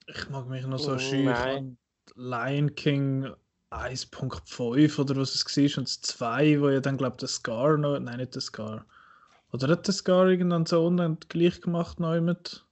Ich 0.08 0.30
mag 0.30 0.48
mich 0.48 0.66
noch 0.68 0.78
so 0.78 0.94
Oh, 0.94 0.98
schön 1.00 1.78
Lion 2.16 2.76
King 2.76 3.28
1.5 3.72 5.00
oder 5.00 5.16
was 5.16 5.36
es 5.36 5.58
war 5.58 5.78
und 5.80 5.88
das 5.88 6.02
2, 6.02 6.62
wo 6.62 6.70
ja 6.70 6.80
dann 6.80 6.98
glaube 6.98 7.18
der 7.18 7.28
Scar 7.28 7.78
noch, 7.78 8.00
nein 8.00 8.18
nicht 8.18 8.36
der 8.36 8.42
Scar. 8.42 8.86
Oder 9.52 9.70
hat 9.70 9.88
der 9.88 9.94
Scar 9.94 10.28
irgendeinen 10.28 10.66
so 10.66 10.86
unten 10.86 11.18
gleich 11.30 11.60
gemacht 11.62 12.00
noch 12.00 12.20
mit? 12.22 12.64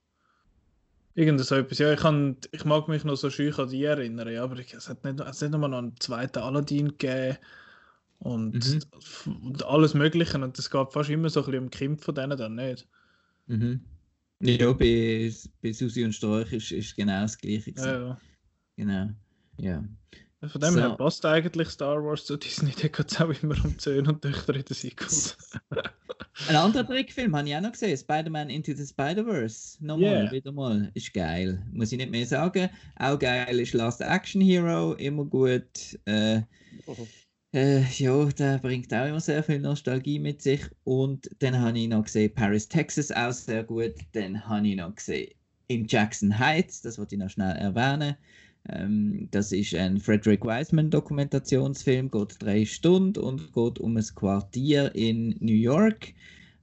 Irgend 1.16 1.40
so 1.40 1.54
etwas. 1.56 1.78
Ja, 1.78 1.92
ich, 1.92 2.00
kann, 2.00 2.36
ich 2.52 2.64
mag 2.64 2.88
mich 2.88 3.04
noch 3.04 3.16
so 3.16 3.30
schön 3.30 3.54
an 3.54 3.68
die 3.68 3.84
erinnern, 3.84 4.32
ja, 4.32 4.44
aber 4.44 4.58
ich, 4.58 4.72
es 4.74 4.88
hat 4.88 5.04
nicht, 5.04 5.20
es 5.20 5.42
hat 5.42 5.50
nicht 5.50 5.60
mal 5.60 5.68
noch 5.68 5.78
einen 5.78 5.98
zweiten 6.00 6.38
Aladdin 6.38 6.88
gegeben 6.88 7.38
und, 8.24 8.54
Mhm. 9.26 9.36
und 9.46 9.64
alles 9.64 9.94
Mögliche 9.94 10.38
und 10.42 10.58
es 10.58 10.70
gab 10.70 10.92
fast 10.92 11.10
immer 11.10 11.28
so 11.30 11.40
ein 11.40 11.46
bisschen 11.46 11.62
um 11.64 11.70
Kind 11.70 12.00
von 12.02 12.14
denen 12.14 12.36
dann 12.36 12.54
nicht. 12.56 12.88
Mhm. 13.46 13.80
Ja, 14.40 14.72
bei, 14.72 15.32
bei 15.62 15.72
Susi 15.72 16.04
und 16.04 16.12
Storch 16.14 16.52
ist, 16.52 16.72
ist 16.72 16.96
genau 16.96 17.22
das 17.22 17.38
Gleiche. 17.38 17.72
Ja, 17.76 18.00
ja. 18.08 18.20
Genau. 18.76 19.10
Ja. 19.58 19.84
Von 20.46 20.60
dem 20.60 20.74
So. 20.74 20.80
her 20.80 20.90
passt 20.96 21.24
eigentlich 21.24 21.68
Star 21.70 22.04
Wars 22.04 22.24
zu 22.26 22.36
Disney, 22.36 22.72
da 22.82 22.88
geht 22.88 23.10
es 23.12 23.20
auch 23.20 23.30
immer 23.42 23.56
um 23.64 23.78
Söhne 23.78 24.10
und 24.10 24.20
Töchter 24.20 24.54
in 24.54 24.64
den 24.64 24.74
Sequels. 24.74 25.36
Ein 26.48 26.56
anderer 26.56 26.86
Trickfilm 26.86 27.34
habe 27.36 27.48
ich 27.48 27.54
auch 27.56 27.60
noch 27.60 27.72
gesehen, 27.72 27.96
Spider-Man 27.96 28.50
Into 28.50 28.74
the 28.74 28.84
Spider-Verse. 28.84 29.82
Nochmal, 29.84 30.24
Yeah. 30.24 30.32
wieder 30.32 30.52
mal. 30.52 30.90
Ist 30.94 31.14
geil. 31.14 31.64
Muss 31.72 31.92
ich 31.92 31.98
nicht 31.98 32.10
mehr 32.10 32.26
sagen. 32.26 32.68
Auch 32.96 33.18
geil 33.18 33.58
ist 33.60 33.72
Last 33.72 34.00
Action 34.00 34.40
Hero, 34.42 34.94
immer 34.94 35.24
gut. 35.24 35.62
Äh, 36.06 36.42
äh, 37.54 37.82
ja, 37.98 38.24
der 38.26 38.58
bringt 38.58 38.92
auch 38.92 39.06
immer 39.06 39.20
sehr 39.20 39.42
viel 39.42 39.60
Nostalgie 39.60 40.18
mit 40.18 40.42
sich. 40.42 40.60
Und 40.82 41.30
dann 41.38 41.58
habe 41.58 41.78
ich 41.78 41.88
noch 41.88 42.04
gesehen 42.04 42.34
Paris, 42.34 42.68
Texas, 42.68 43.12
auch 43.12 43.32
sehr 43.32 43.62
gut. 43.62 43.94
Dann 44.12 44.46
habe 44.46 44.68
ich 44.68 44.76
noch 44.76 44.94
gesehen 44.94 45.30
in 45.68 45.86
Jackson 45.86 46.38
Heights, 46.38 46.82
das 46.82 46.98
wollte 46.98 47.14
ich 47.14 47.20
noch 47.20 47.30
schnell 47.30 47.56
erwähnen. 47.56 48.16
Ähm, 48.68 49.28
das 49.30 49.52
ist 49.52 49.74
ein 49.74 49.98
Frederick 49.98 50.44
Wiseman 50.44 50.90
Dokumentationsfilm, 50.90 52.10
geht 52.10 52.36
drei 52.40 52.64
Stunden 52.64 53.22
und 53.22 53.52
geht 53.52 53.78
um 53.78 53.96
ein 53.96 54.04
Quartier 54.14 54.94
in 54.94 55.36
New 55.40 55.54
York, 55.54 56.12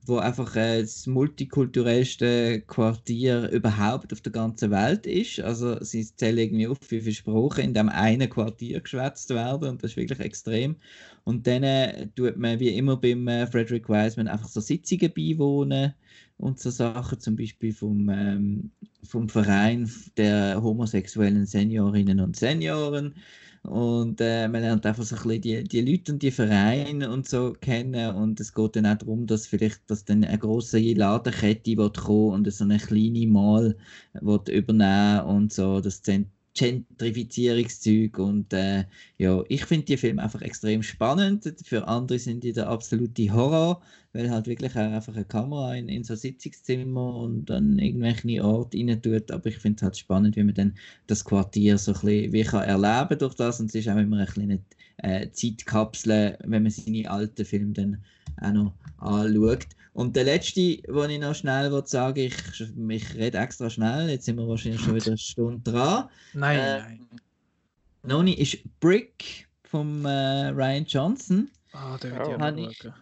wo 0.05 0.17
einfach 0.17 0.55
äh, 0.55 0.81
das 0.81 1.05
multikulturellste 1.07 2.61
Quartier 2.61 3.49
überhaupt 3.49 4.11
auf 4.13 4.21
der 4.21 4.31
ganzen 4.31 4.71
Welt 4.71 5.05
ist. 5.05 5.39
Also 5.41 5.81
sie 5.83 6.05
zählen 6.15 6.37
irgendwie 6.39 6.67
auf, 6.67 6.79
wie 6.89 7.01
viele 7.01 7.13
Sprachen 7.13 7.63
in 7.65 7.73
dem 7.73 7.89
einen 7.89 8.29
Quartier 8.29 8.81
geschwätzt 8.81 9.29
werden 9.29 9.69
und 9.69 9.83
das 9.83 9.91
ist 9.91 9.97
wirklich 9.97 10.19
extrem. 10.19 10.75
Und 11.23 11.45
dann 11.47 11.63
äh, 11.63 12.07
tut 12.15 12.37
man 12.37 12.59
wie 12.59 12.69
immer 12.69 12.97
beim 12.97 13.27
äh, 13.27 13.45
Frederick 13.47 13.89
Wiseman 13.89 14.27
einfach 14.27 14.49
so 14.49 14.59
Sitzungen 14.59 15.13
beiwohnen 15.13 15.93
und 16.37 16.59
so 16.59 16.71
Sachen, 16.71 17.19
zum 17.19 17.35
Beispiel 17.35 17.73
vom, 17.73 18.09
ähm, 18.09 18.71
vom 19.03 19.29
Verein 19.29 19.89
der 20.17 20.61
homosexuellen 20.61 21.45
Seniorinnen 21.45 22.19
und 22.19 22.35
Senioren. 22.35 23.15
Und 23.63 24.19
äh, 24.21 24.47
man 24.47 24.61
lernt 24.61 24.85
einfach 24.85 25.03
so 25.03 25.15
ein 25.15 25.21
bisschen 25.23 25.41
die, 25.41 25.63
die 25.63 25.81
Leute 25.81 26.13
und 26.13 26.21
die 26.23 26.31
Vereine 26.31 27.11
und 27.11 27.27
so 27.29 27.53
kennen. 27.53 28.15
Und 28.15 28.39
es 28.39 28.53
geht 28.53 28.75
dann 28.75 28.85
auch 28.87 28.97
darum, 28.97 29.27
dass 29.27 29.47
vielleicht 29.47 29.89
dass 29.89 30.03
dann 30.05 30.23
eine 30.23 30.37
große 30.39 30.79
Ladenkette 30.93 31.75
kommen 31.91 32.33
und 32.33 32.51
so 32.53 32.63
eine 32.63 32.77
kleine 32.79 33.27
Mal 33.27 33.77
wird 34.13 34.49
übernehmen 34.49 35.25
und 35.25 35.53
so 35.53 35.79
das 35.79 36.01
Zent- 36.01 36.29
Gentrifizierungszeug 36.53 38.17
und 38.19 38.51
äh, 38.51 38.83
ja, 39.17 39.41
ich 39.47 39.63
finde 39.65 39.85
die 39.85 39.97
Filme 39.97 40.21
einfach 40.21 40.41
extrem 40.41 40.83
spannend. 40.83 41.53
Für 41.63 41.87
andere 41.87 42.19
sind 42.19 42.43
die 42.43 42.51
der 42.51 42.67
absolute 42.67 43.33
Horror, 43.33 43.81
weil 44.11 44.29
halt 44.29 44.47
wirklich 44.47 44.71
auch 44.73 44.79
einfach 44.79 45.15
eine 45.15 45.23
Kamera 45.23 45.75
in, 45.75 45.87
in 45.87 46.03
so 46.03 46.15
Sitzungszimmer 46.15 47.15
und 47.15 47.49
an 47.51 47.79
irgendwelche 47.79 48.43
Orte 48.43 48.77
rein 48.77 49.01
tut. 49.01 49.31
Aber 49.31 49.45
ich 49.47 49.57
finde 49.57 49.77
es 49.77 49.83
halt 49.83 49.97
spannend, 49.97 50.35
wie 50.35 50.43
man 50.43 50.55
dann 50.55 50.73
das 51.07 51.23
Quartier 51.23 51.77
so 51.77 51.93
ein 51.93 52.01
bisschen 52.01 52.33
wie 52.33 52.43
kann 52.43 52.63
erleben 52.63 53.17
durch 53.17 53.35
das. 53.35 53.61
Und 53.61 53.67
es 53.67 53.75
ist 53.75 53.87
auch 53.87 53.97
immer 53.97 54.17
eine 54.17 54.25
kleine 54.25 54.59
äh, 54.97 55.29
Zeitkapsel, 55.31 56.37
wenn 56.43 56.63
man 56.63 56.71
seine 56.71 57.09
alten 57.09 57.45
Filme 57.45 57.73
dann 57.73 58.03
auch 58.41 58.51
noch 58.51 58.73
anschaut. 58.97 59.67
Und 59.93 60.15
der 60.15 60.23
letzte, 60.23 60.77
den 60.77 61.09
ich 61.09 61.19
noch 61.19 61.35
schnell 61.35 61.71
will 61.71 61.85
sagen 61.85 62.17
ich, 62.19 62.33
ich 62.61 63.15
rede 63.15 63.37
extra 63.39 63.69
schnell, 63.69 64.09
jetzt 64.09 64.25
sind 64.25 64.37
wir 64.37 64.47
wahrscheinlich 64.47 64.81
schon 64.81 64.95
wieder 64.95 65.07
eine 65.07 65.17
Stunde 65.17 65.69
dran. 65.71 66.09
Nein, 66.33 66.57
Äh, 66.59 66.79
nein. 66.79 67.09
nicht 68.23 68.39
ist 68.39 68.79
Brick 68.79 69.47
von 69.63 70.05
äh, 70.05 70.47
Ryan 70.49 70.85
Johnson. 70.85 71.49
Ah, 71.73 71.97
den 71.97 72.11
will 72.13 72.21
Oh. 72.21 72.37
noch 72.37 72.69
ich- 72.69 72.77
schauen. 72.77 72.93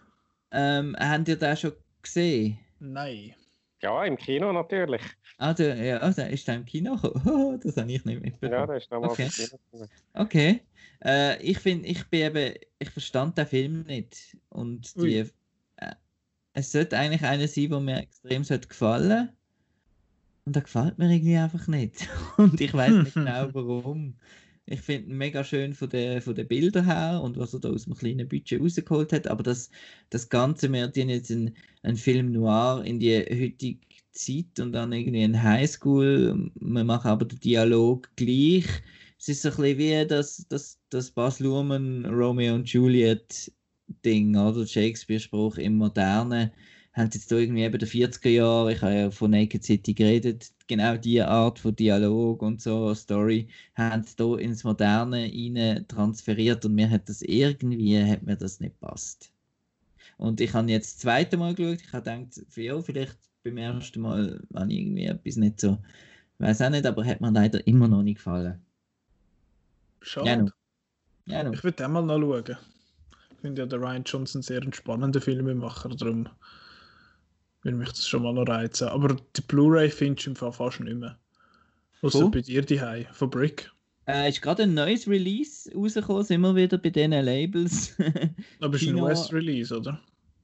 Ähm, 0.52 0.96
habt 0.98 1.28
ihr 1.28 1.36
den 1.36 1.56
schon 1.56 1.72
gesehen? 2.02 2.58
Nein. 2.80 3.34
Ja, 3.82 4.04
im 4.04 4.16
Kino 4.16 4.52
natürlich. 4.52 5.00
Ah, 5.38 5.54
der, 5.54 5.76
ja, 5.76 6.10
der 6.10 6.28
ist 6.30 6.46
da 6.46 6.54
im 6.54 6.64
Kino 6.66 6.96
gekommen? 6.96 7.60
das 7.62 7.76
habe 7.76 7.90
ich 7.92 8.04
nicht 8.04 8.20
mitbekommen. 8.20 8.52
Ja, 8.52 8.66
da 8.66 8.74
ist 8.74 8.90
nochmal 8.90 9.10
Okay. 9.10 9.30
okay. 9.72 9.86
Okay. 10.14 10.60
Äh, 11.02 11.40
ich 11.42 11.58
finde, 11.60 11.86
ich 11.88 12.04
bin 12.08 12.20
eben, 12.26 12.54
ich 12.78 12.90
verstand 12.90 13.38
den 13.38 13.46
Film 13.46 13.82
nicht. 13.84 14.36
Und 14.50 14.94
die, 14.96 15.22
Ui. 15.22 15.30
Es 16.52 16.72
sollte 16.72 16.98
eigentlich 16.98 17.22
einer 17.22 17.48
sein, 17.48 17.70
der 17.70 17.80
mir 17.80 17.98
extrem 17.98 18.44
sollte 18.44 18.68
gefallen. 18.68 19.30
Und 20.44 20.56
der 20.56 20.62
gefällt 20.62 20.98
mir 20.98 21.10
irgendwie 21.10 21.36
einfach 21.36 21.66
nicht. 21.68 22.08
Und 22.36 22.60
ich 22.60 22.74
weiß 22.74 22.92
nicht 22.92 23.14
genau 23.14 23.48
warum. 23.52 24.14
Ich 24.66 24.80
finde 24.80 25.10
ihn 25.10 25.16
mega 25.16 25.42
schön 25.42 25.74
von 25.74 25.88
den, 25.88 26.20
von 26.20 26.34
den 26.34 26.46
Bildern 26.46 26.84
her 26.84 27.20
und 27.24 27.36
was 27.36 27.54
er 27.54 27.60
da 27.60 27.70
aus 27.70 27.86
einem 27.86 27.96
kleinen 27.96 28.28
Budget 28.28 28.60
rausgeholt 28.60 29.12
hat. 29.12 29.26
Aber 29.26 29.42
das, 29.42 29.68
das 30.10 30.28
Ganze, 30.28 30.70
wir 30.72 30.82
haben 30.82 31.08
jetzt 31.08 31.30
einen, 31.30 31.56
einen 31.82 31.96
Film 31.96 32.30
noir 32.30 32.84
in 32.84 33.00
die 33.00 33.18
heutige 33.18 33.80
Zeit 34.12 34.60
und 34.60 34.72
dann 34.72 34.92
irgendwie 34.92 35.22
in 35.24 35.42
Highschool. 35.42 36.50
Wir 36.54 36.84
machen 36.84 37.08
aber 37.08 37.24
den 37.24 37.40
Dialog 37.40 38.08
gleich. 38.14 38.66
Es 39.18 39.28
ist 39.28 39.42
so 39.42 39.48
ein 39.50 39.56
bisschen 39.56 39.78
wie 39.78 40.06
das, 40.06 40.46
das, 40.48 40.78
das 40.90 41.10
Bas 41.10 41.40
Luhrmann 41.40 42.06
Romeo 42.06 42.54
und 42.54 42.68
Juliet 42.68 43.52
Ding, 44.04 44.36
oder? 44.36 44.66
Shakespeare-Spruch 44.66 45.58
im 45.58 45.76
Modernen 45.76 46.50
haben 46.92 47.10
jetzt 47.12 47.30
irgendwie 47.30 47.62
eben 47.62 47.78
der 47.78 47.88
40er 47.88 48.28
Jahre, 48.28 48.72
ich 48.72 48.82
habe 48.82 48.94
ja 48.94 49.10
von 49.10 49.30
Naked 49.30 49.62
City 49.64 49.94
geredet, 49.94 50.50
genau 50.66 50.96
diese 50.96 51.28
Art 51.28 51.58
von 51.58 51.74
Dialog 51.76 52.42
und 52.42 52.60
so, 52.60 52.94
Story, 52.94 53.48
haben 53.74 54.02
sie 54.02 54.16
da 54.16 54.36
ins 54.36 54.64
Moderne 54.64 55.30
rein 55.32 55.84
transferiert 55.86 56.64
und 56.64 56.74
mir 56.74 56.90
hat 56.90 57.08
das 57.08 57.22
irgendwie, 57.22 58.02
hat 58.02 58.22
mir 58.22 58.36
das 58.36 58.60
nicht 58.60 58.78
passt. 58.80 59.32
Und 60.18 60.40
ich 60.40 60.52
habe 60.52 60.70
jetzt 60.70 60.96
das 60.96 60.98
zweite 60.98 61.36
Mal 61.36 61.54
geschaut, 61.54 61.80
ich 61.80 61.92
habe 61.92 62.26
gedacht, 62.26 62.56
ja, 62.56 62.80
vielleicht 62.82 63.18
beim 63.44 63.56
ersten 63.56 64.00
Mal 64.00 64.42
habe 64.54 64.72
ich 64.72 64.80
irgendwie 64.80 65.04
etwas 65.04 65.36
nicht 65.36 65.60
so, 65.60 65.78
weiß 66.38 66.62
auch 66.62 66.70
nicht, 66.70 66.86
aber 66.86 67.04
hat 67.06 67.20
mir 67.20 67.30
leider 67.30 67.64
immer 67.66 67.88
noch 67.88 68.02
nicht 68.02 68.16
gefallen. 68.16 68.60
Schade. 70.02 70.28
Ja, 70.28 70.36
no. 70.36 70.48
Ja, 71.26 71.44
no. 71.44 71.52
Ich 71.52 71.62
würde 71.62 71.76
den 71.76 71.92
mal 71.92 72.02
noch 72.02 72.18
schauen. 72.18 72.56
Ich 73.40 73.42
finde 73.42 73.62
ja 73.62 73.66
der 73.66 73.80
Ryan 73.80 74.02
Johnson 74.04 74.42
sehr 74.42 74.60
einen 74.60 74.74
spannenden 74.74 75.22
Filmemacher, 75.22 75.88
darum 75.88 76.28
würde 77.62 77.78
mich 77.78 77.88
das 77.88 78.06
schon 78.06 78.22
mal 78.22 78.34
noch 78.34 78.46
reizen. 78.46 78.88
Aber 78.88 79.16
die 79.34 79.40
Blu-ray 79.40 79.88
findest 79.88 80.26
du 80.26 80.30
im 80.32 80.36
Fall 80.36 80.52
fast 80.52 80.80
nicht 80.80 80.94
mehr. 80.94 81.18
Außer 82.02 82.20
Wo? 82.20 82.28
bei 82.28 82.42
dir 82.42 82.60
die 82.60 83.06
von 83.12 83.30
Brick. 83.30 83.72
Äh, 84.06 84.28
ist 84.28 84.42
gerade 84.42 84.64
ein 84.64 84.74
neues 84.74 85.08
Release 85.08 85.74
rausgekommen, 85.74 86.22
sind 86.22 86.42
wir 86.42 86.54
wieder 86.54 86.76
bei 86.76 86.90
diesen 86.90 87.12
Labels. 87.12 87.96
Aber 88.60 88.76
es 88.76 88.82
ist 88.82 88.88
ein 88.88 88.96
US-Release, 88.96 89.74
oder? 89.74 89.98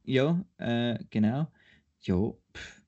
ja, 0.05 0.43
äh, 0.57 0.99
genau. 1.11 1.53
Ja, 2.01 2.33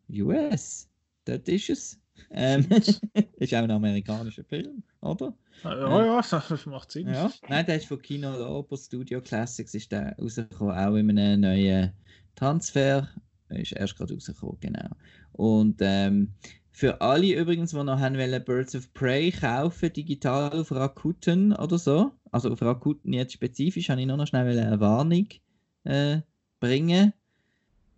US, 0.09 0.89
das 1.27 1.41
ist 1.45 1.69
es. 1.69 1.98
Ähm, 2.31 2.67
ist 3.39 3.55
auch 3.55 3.59
ein 3.59 3.71
amerikanischer 3.71 4.45
Film, 4.45 4.83
oder? 5.01 5.35
Ah, 5.63 5.75
Ja, 5.75 6.05
ja, 6.07 6.21
das 6.31 6.67
macht 6.67 6.91
Sinn. 6.91 7.09
Ja. 7.09 7.31
Nein, 7.49 7.67
der 7.67 7.77
ist 7.77 7.87
von 7.87 8.01
Kino 8.01 8.37
Lobo 8.37 8.77
Studio 8.77 9.21
Classics, 9.21 9.75
ist 9.75 9.93
der 9.93 10.17
rausgekommen, 10.19 10.77
auch 10.77 10.95
in 10.95 11.19
einem 11.19 11.41
neuen 11.41 11.93
Transfer. 12.35 13.09
Ist 13.49 13.73
erst 13.73 13.97
gerade 13.97 14.15
rausgekommen, 14.15 14.59
genau. 14.61 14.91
Und 15.33 15.77
ähm, 15.81 16.35
für 16.71 17.01
alle 17.01 17.35
übrigens, 17.35 17.71
die 17.71 17.83
noch 17.83 17.99
haben 17.99 18.17
wollen, 18.19 18.45
Birds 18.45 18.77
of 18.77 18.93
Prey 18.95 19.33
kaufen, 19.33 19.93
digital 19.93 20.53
auf 20.53 20.71
Rakuten 20.71 21.53
oder 21.53 21.77
so, 21.77 22.13
also 22.31 22.53
auf 22.53 22.63
Rakuten 22.63 23.13
jetzt 23.13 23.33
spezifisch, 23.33 23.89
habe 23.89 24.01
ich 24.01 24.07
nur 24.07 24.17
noch 24.17 24.29
schnell 24.29 24.57
eine 24.57 24.79
Warnung 24.79 25.27
äh, 25.83 26.19
bringen. 26.61 27.13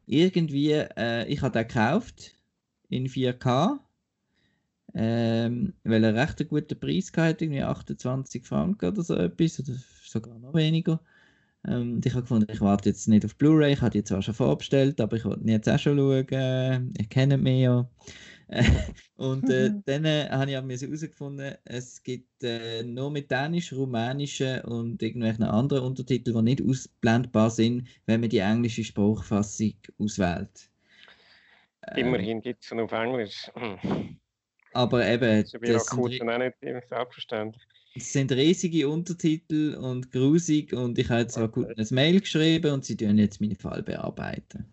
Irgendwie, 0.06 0.72
äh, 0.72 1.26
ich 1.26 1.42
habe 1.42 1.58
den 1.58 1.68
gekauft 1.68 2.34
in 2.88 3.06
4K, 3.06 3.78
ähm, 4.94 5.74
weil 5.84 6.04
er 6.04 6.14
recht 6.14 6.40
einen 6.40 6.48
guten 6.48 6.78
Preis 6.78 7.12
hatte, 7.16 7.44
irgendwie 7.44 7.62
28 7.62 8.44
Franken 8.46 8.90
oder 8.90 9.02
so 9.02 9.14
etwas, 9.16 9.60
oder 9.60 9.78
sogar 10.04 10.38
noch 10.38 10.54
weniger. 10.54 11.00
Ähm, 11.66 11.94
und 11.94 12.06
ich 12.06 12.12
habe 12.12 12.22
gefunden, 12.22 12.50
ich 12.50 12.60
warte 12.60 12.88
jetzt 12.88 13.08
nicht 13.08 13.24
auf 13.24 13.36
Blu-ray, 13.36 13.72
ich 13.74 13.80
habe 13.80 13.90
die 13.90 14.04
zwar 14.04 14.22
schon 14.22 14.34
vorbestellt, 14.34 15.00
aber 15.00 15.16
ich 15.16 15.24
wollte 15.24 15.42
jetzt 15.44 15.68
auch 15.68 15.78
schon 15.78 15.98
schauen, 15.98 16.94
ihr 16.98 17.06
kennt 17.08 17.42
mich 17.42 17.62
ja. 17.62 17.88
und 19.16 19.48
äh, 19.48 19.70
dann 19.84 20.04
äh, 20.04 20.28
habe 20.30 20.50
ich 20.50 20.82
herausgefunden, 20.82 21.54
es 21.64 22.02
gibt 22.02 22.42
äh, 22.42 22.82
nur 22.82 23.10
mit 23.10 23.30
dänischen, 23.30 23.78
rumänischen 23.78 24.62
und 24.62 25.02
irgendwelchen 25.02 25.44
anderen 25.44 25.84
Untertiteln, 25.84 26.36
die 26.44 26.54
nicht 26.56 26.62
ausblendbar 26.66 27.50
sind, 27.50 27.86
wenn 28.06 28.20
man 28.20 28.30
die 28.30 28.38
englische 28.38 28.82
Sprachfassung 28.82 29.74
auswählt. 29.98 30.70
Ähm, 31.86 32.06
Immerhin 32.06 32.40
gibt 32.40 32.64
es 32.64 32.72
ihn 32.72 32.80
auf 32.80 32.92
Englisch. 32.92 33.50
Aber 34.72 35.06
eben, 35.06 35.42
Das 35.42 35.54
ist 35.54 35.68
das 35.68 35.88
auch 35.92 36.08
nicht 36.08 36.22
selbstverständlich. 36.88 37.62
es 37.94 38.12
sind 38.12 38.32
riesige 38.32 38.88
Untertitel 38.88 39.74
und 39.74 40.10
grusig 40.12 40.72
und 40.72 40.98
ich 40.98 41.08
habe 41.08 41.22
jetzt 41.22 41.36
Rakuten 41.38 41.74
ein 41.76 41.86
Mail 41.90 42.20
geschrieben 42.20 42.72
und 42.72 42.84
sie 42.84 42.96
tun 42.96 43.18
jetzt 43.18 43.40
meinen 43.40 43.56
Fall 43.56 43.82
bearbeiten. 43.82 44.72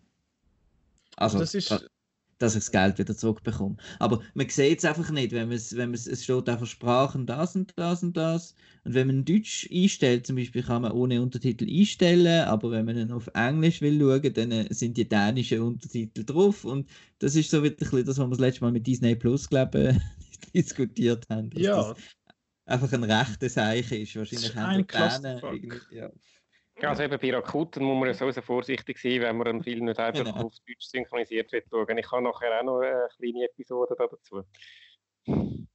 Also, 1.16 1.40
das 1.40 1.56
ist, 1.56 1.90
dass 2.38 2.56
ich 2.56 2.62
das 2.62 2.72
Geld 2.72 3.00
wieder 3.00 3.16
zurückbekomme. 3.16 3.78
Aber 4.00 4.22
man 4.34 4.50
sieht 4.50 4.80
es 4.80 4.86
einfach 4.86 5.10
nicht, 5.12 5.32
wenn 5.32 5.48
man 5.48 5.58
es, 5.58 5.76
wenn 5.76 5.90
man 5.90 5.96
es, 5.96 6.08
es 6.08 6.24
steht 6.24 6.50
einfach 6.50 6.66
Sprachen 6.66 7.26
das 7.26 7.56
und 7.56 7.74
das 7.78 8.04
und 8.04 8.16
das. 8.16 8.54
Und 8.84 8.94
wenn 8.94 9.08
man 9.08 9.26
Deutsch 9.26 9.68
einstellt, 9.72 10.28
zum 10.28 10.36
Beispiel 10.36 10.64
kann 10.64 10.84
man 10.84 10.92
ohne 10.92 11.22
Untertitel 11.22 11.68
einstellen, 11.70 12.46
aber 12.48 12.72
wenn 12.72 12.86
man 12.86 12.96
dann 12.96 13.12
auf 13.12 13.30
Englisch 13.34 13.82
will 13.82 14.00
schauen, 14.00 14.34
dann 14.34 14.52
äh, 14.52 14.74
sind 14.74 14.98
die 14.98 15.08
dänischen 15.08 15.62
Untertitel 15.62 16.24
drauf. 16.24 16.64
Und 16.66 16.88
das 17.20 17.36
ist 17.36 17.50
so 17.50 17.62
bisschen 17.62 18.06
das, 18.06 18.18
was 18.18 18.26
wir 18.26 18.30
das 18.30 18.40
letzte 18.40 18.64
Mal 18.64 18.72
mit 18.72 18.88
Disney 18.88 19.16
Plus, 19.16 19.50
glaube 19.50 19.96
ich, 19.96 20.52
diskutiert 20.54 21.26
haben. 21.30 21.50
dass 21.50 21.62
ja, 21.62 21.94
das 21.94 21.98
einfach 22.66 22.92
ein 22.94 23.04
rechter 23.04 23.50
Zeichen 23.50 24.02
ist. 24.02 24.16
Wahrscheinlich 24.16 24.50
ist 24.50 24.56
haben 24.56 24.78
die 24.78 24.88
Dänen 24.88 24.88
Clusterfuck. 24.88 25.82
Ja. 26.82 26.90
Also 26.90 27.04
eben 27.04 27.20
bei 27.20 27.34
Rakuten 27.34 27.84
muss 27.84 28.20
man 28.20 28.32
so 28.34 28.42
vorsichtig 28.42 28.98
sein, 29.00 29.22
wenn 29.22 29.38
man 29.38 29.48
einen 29.48 29.64
Film 29.64 29.86
nicht 29.86 30.00
einfach 30.00 30.24
Genau. 30.24 30.46
auf 30.46 30.54
Deutsch 30.68 30.86
synchronisiert 30.88 31.52
wird 31.52 31.66
schauen. 31.70 31.98
Ich 31.98 32.12
habe 32.12 32.24
nachher 32.24 32.60
auch 32.60 32.64
noch 32.64 32.80
eine 32.80 33.08
kleine 33.18 33.46
Episode 33.46 33.96
da 33.98 34.08
dazu. 34.08 34.44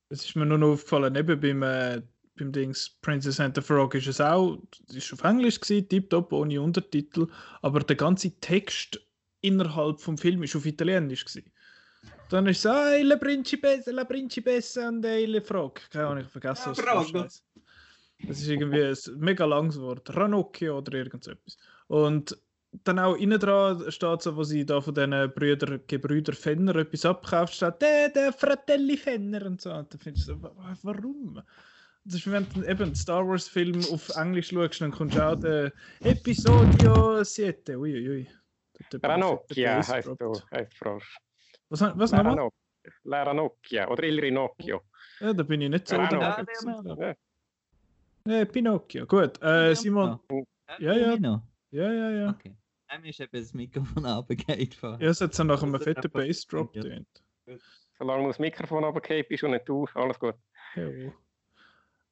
es 0.09 0.25
ist 0.25 0.37
mir 0.37 0.47
nur 0.47 0.59
noch 0.59 0.73
aufgefallen, 0.73 1.15
eben 1.17 1.41
beim, 1.41 1.63
äh, 1.63 2.03
beim 2.37 2.53
Dings 2.53 2.99
Princess 3.03 3.41
and 3.41 3.55
the 3.55 3.61
Frog 3.63 3.95
ist 3.95 4.07
es 4.07 4.21
auch, 4.21 4.59
es 4.89 4.97
ist 4.97 5.13
auf 5.13 5.25
Englisch 5.25 5.61
gewesen, 5.61 5.89
tipptopp, 5.89 6.33
ohne 6.33 6.61
Untertitel, 6.61 7.27
aber 7.61 7.81
der 7.81 7.97
ganze 7.97 8.39
Text 8.41 9.01
innerhalb 9.43 10.01
vom 10.01 10.17
Film 10.17 10.43
ist 10.43 10.57
auf 10.57 10.65
Italienisch 10.67 11.25
gewesen. 11.25 11.53
Dann 12.31 12.47
ist 12.47 12.61
es, 12.61 12.67
ah, 12.67 12.97
la 13.03 13.17
principessa, 13.17 13.91
la 13.91 14.05
principessa 14.05 14.89
und 14.89 15.05
il 15.05 15.41
frog. 15.43 15.83
Keine 15.91 16.07
Ahnung, 16.07 16.25
ich 16.25 16.31
vergesse 16.31 16.73
Ja, 16.75 17.05
das. 17.13 17.45
Das 18.27 18.39
ist 18.41 18.49
irgendwie 18.49 18.83
ein 18.85 18.97
mega 19.19 19.45
langes 19.45 19.81
Wort. 19.81 20.15
Ranocchio 20.17 20.79
oder 20.79 20.93
irgend 20.97 21.25
so 21.25 21.33
etwas. 21.33 21.57
Und 21.89 22.39
dann 22.85 22.99
auch 22.99 23.17
innen 23.17 23.39
dran 23.39 23.91
steht 23.91 24.23
so, 24.23 24.35
wo 24.37 24.45
sie 24.45 24.65
da 24.65 24.81
von 24.81 24.95
diesen 24.95 25.11
Brüder, 25.35 25.79
Gebrüder 25.87 26.33
Fenner 26.33 26.75
etwas 26.77 27.05
abkauft, 27.05 27.55
steht 27.55 27.83
der, 27.83 28.09
der 28.09 28.33
Fratelli 28.33 28.97
Fenner 28.97 29.45
und 29.45 29.61
so. 29.61 29.73
Und 29.73 29.93
dann 29.93 30.01
findest 30.01 30.29
du 30.29 30.35
so, 30.35 30.43
wa- 30.43 30.53
wa- 30.57 30.77
warum? 30.83 31.43
Das 32.05 32.15
ist, 32.17 32.31
wenn 32.31 32.47
du 32.55 32.63
eben 32.65 32.83
einen 32.83 32.95
Star 32.95 33.27
Wars 33.29 33.47
Film 33.49 33.79
auf 33.93 34.09
Englisch 34.17 34.49
schaust, 34.49 34.81
dann 34.81 34.91
kommst 34.91 35.17
du 35.17 35.21
auch 35.25 35.37
der 35.37 35.73
Episodio 36.03 37.23
7. 37.23 37.77
Uiuiui. 37.77 38.27
Ranocchia 39.03 39.77
heißt 39.89 40.07
du, 40.09 40.13
heißt 40.51 40.75
Frosch. 40.75 41.17
Was, 41.69 41.81
was 41.81 42.11
nochmal? 42.13 42.35
La 43.05 43.23
Ranocchia 43.23 43.89
oder 43.89 44.03
Il 44.05 44.19
Rinocchio. 44.19 44.81
Ja, 45.21 45.33
da 45.33 45.43
bin 45.43 45.61
ich 45.61 45.69
nicht 45.69 45.87
so. 45.89 45.97
Rano. 46.17 46.21
Ja. 48.27 48.33
Ja. 48.33 48.39
Ja, 48.39 48.45
Pinocchio. 48.45 49.07
Gut. 49.07 49.43
Äh, 49.43 49.75
Simon. 49.75 50.21
Ja, 50.79 50.95
ja. 50.95 51.17
Noch. 51.17 51.43
Ja, 51.71 51.93
ja, 51.93 52.11
ja. 52.11 52.31
Okay. 52.31 52.57
Dann 52.89 53.05
ist 53.05 53.21
eben 53.21 53.31
das 53.33 53.55
Mikrofon 53.55 54.05
runtergefallen. 54.07 54.71
vorher. 54.73 55.01
Ja, 55.01 55.11
es 55.11 55.21
hat 55.21 55.35
so 55.35 55.45
nach 55.45 55.63
einem 55.63 55.81
fetten 55.81 56.11
Bassdrop 56.11 56.75
ja. 56.77 56.83
tönt. 56.83 57.09
Solange 57.99 58.23
du 58.23 58.29
das 58.29 58.39
Mikrofon 58.39 58.85
runtergehst 58.85 59.29
bist 59.29 59.45
und 59.45 59.53
nicht 59.53 59.69
du, 59.69 59.87
alles 59.95 60.19
gut. 60.19 60.35
Ja. 60.75 60.89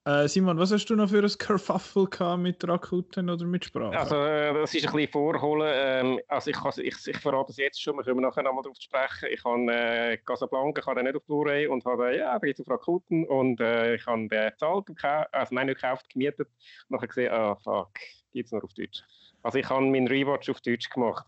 Äh, 0.06 0.28
Simon, 0.28 0.58
was 0.58 0.72
hast 0.72 0.86
du 0.86 0.96
noch 0.96 1.10
für 1.10 1.22
ein 1.22 1.28
Kerfuffle 1.38 2.06
gehabt 2.06 2.40
mit 2.40 2.66
Rakuten 2.66 3.28
oder 3.28 3.44
mit 3.44 3.66
Sprache? 3.66 3.98
Also, 3.98 4.14
äh, 4.16 4.54
das 4.54 4.72
ist 4.74 4.86
ein 4.86 4.92
bisschen 4.94 5.12
vorholen. 5.12 5.70
Ähm, 5.74 6.20
also, 6.26 6.50
ich, 6.50 6.56
kann- 6.56 6.72
ich, 6.82 7.06
ich 7.06 7.16
verrate 7.18 7.50
es 7.52 7.58
jetzt 7.58 7.82
schon, 7.82 7.96
wir 7.96 8.04
können 8.04 8.22
nachher 8.22 8.42
nochmal 8.42 8.62
darauf 8.62 8.78
sprechen. 8.80 9.28
Ich 9.30 9.44
habe 9.44 9.70
äh, 9.70 10.16
Casablanca, 10.16 10.80
ich 10.80 10.86
habe 10.86 11.02
nicht 11.02 11.16
auf 11.16 11.24
Blu-ray 11.24 11.66
und 11.66 11.84
habe, 11.84 12.16
ja, 12.16 12.38
bin 12.38 12.48
jetzt 12.48 12.60
auf 12.62 12.70
Rakuten 12.70 13.26
und 13.26 13.60
äh, 13.60 13.96
ich 13.96 14.06
habe 14.06 14.26
den 14.26 14.28
bezahlt, 14.28 14.86
also 15.32 15.54
nein, 15.54 15.66
nicht 15.66 15.80
gekauft, 15.82 16.08
gemietet. 16.08 16.48
Und 16.88 16.96
nachher 16.96 17.08
gesehen, 17.08 17.32
ah, 17.32 17.54
fuck, 17.56 17.90
gibt 18.32 18.46
es 18.46 18.52
nur 18.52 18.64
auf 18.64 18.72
Deutsch. 18.72 19.02
Also, 19.42 19.58
ich 19.58 19.68
habe 19.68 19.82
meinen 19.84 20.08
Rewatch 20.08 20.48
auf 20.48 20.62
Deutsch 20.62 20.88
gemacht. 20.88 21.26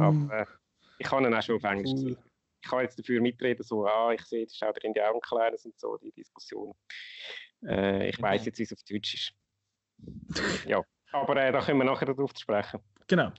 Aber 0.00 0.40
äh, 0.40 0.44
ich 0.98 1.06
kann 1.06 1.24
ihn 1.24 1.32
auch 1.34 1.42
schon 1.42 1.56
auf 1.56 1.64
Englisch 1.64 1.92
Cool. 1.94 2.18
Ich 2.62 2.70
kann 2.70 2.80
jetzt 2.80 2.98
dafür 2.98 3.20
mitreden, 3.20 3.62
so, 3.62 3.86
ah, 3.86 4.12
ich 4.12 4.22
sehe, 4.22 4.44
das 4.44 4.56
schaut 4.56 4.82
in 4.82 4.92
die 4.92 5.00
Augen 5.00 5.20
kleines 5.20 5.64
und 5.64 5.78
so, 5.78 5.96
die 5.98 6.10
Diskussion. 6.10 6.74
Äh, 7.64 8.08
ich 8.08 8.20
weiß 8.20 8.40
Okay. 8.40 8.46
jetzt, 8.48 8.58
wie 8.58 8.62
es 8.64 8.72
auf 8.72 8.82
Deutsch 8.88 9.14
ist. 9.14 9.32
ja, 10.68 10.82
aber 11.12 11.36
äh, 11.36 11.52
da 11.52 11.60
können 11.60 11.78
wir 11.78 11.84
nachher 11.84 12.06
darauf 12.06 12.34
zu 12.34 12.42
sprechen. 12.42 12.80
Genau. 13.06 13.30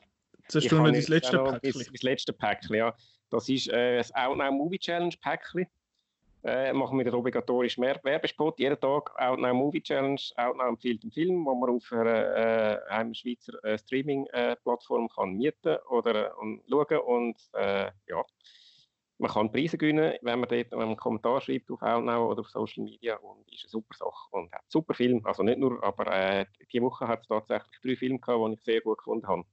Noch 0.54 0.72
habe 0.72 0.84
dein 0.86 0.96
jetzt 0.96 1.10
letzte 1.10 1.38
Päckchen. 1.44 1.60
Das, 1.74 1.92
das 1.92 2.02
letzte 2.04 2.34
Päckchen, 2.34 2.76
ja. 2.76 2.96
Das 3.30 3.50
ist 3.50 3.68
äh, 3.68 3.98
das 3.98 4.14
Outnow 4.16 4.52
Movie 4.52 4.80
Challenge 4.80 5.14
Päckchen. 5.22 5.68
Äh, 6.44 6.72
machen 6.72 6.98
wir 6.98 7.04
den 7.04 7.14
obligatorischen 7.16 7.82
Mer- 7.82 8.00
Werbespot. 8.04 8.58
Jeden 8.60 8.80
Tag 8.80 9.12
Outnow 9.20 9.54
Movie 9.54 9.82
Challenge. 9.82 10.22
Outnow 10.38 10.68
empfiehlt 10.70 11.04
einen 11.04 11.12
Film, 11.12 11.44
den 11.44 11.60
man 11.60 11.70
auf 11.70 11.92
einer, 11.92 12.36
äh, 12.36 12.80
einem 12.90 13.14
Schweizer 13.14 13.62
äh, 13.66 13.78
Streaming-Plattform 13.78 15.10
kann 15.10 15.34
mieten 15.34 15.78
oder 15.90 16.28
äh, 16.28 16.34
und 16.40 16.64
schauen. 16.70 17.00
Und 17.00 17.36
äh, 17.54 17.92
ja, 18.08 18.24
man 19.20 19.32
kann 19.32 19.52
Preise 19.52 19.78
gewinnen, 19.78 20.14
wenn 20.22 20.40
man 20.40 20.50
dort 20.50 20.74
einen 20.74 20.96
Kommentar 20.96 21.42
schreibt 21.42 21.72
auf 21.72 21.82
Outnow 21.82 22.30
oder 22.30 22.42
auf 22.42 22.50
Social 22.50 22.84
Media 22.84 23.16
und 23.16 23.52
ist 23.52 23.64
eine 23.66 23.70
super 23.70 23.96
Sache 23.96 24.30
und 24.32 24.52
hat 24.52 24.62
einen 24.62 24.70
super 24.70 24.94
Film, 24.94 25.26
also 25.26 25.44
nicht 25.44 25.58
nur, 25.58 25.84
aber 25.84 26.08
äh, 26.14 26.46
diese 26.72 26.84
Woche 26.84 27.08
hat 27.08 27.22
es 27.22 27.28
tatsächlich 27.28 27.80
drei 27.82 27.96
Filme 27.96 28.20
gehabt, 28.20 28.50
die 28.50 28.54
ich 28.54 28.64
sehr 28.64 28.82
gut 28.82 29.00
gefunden 29.00 29.28
habe. 29.28 29.44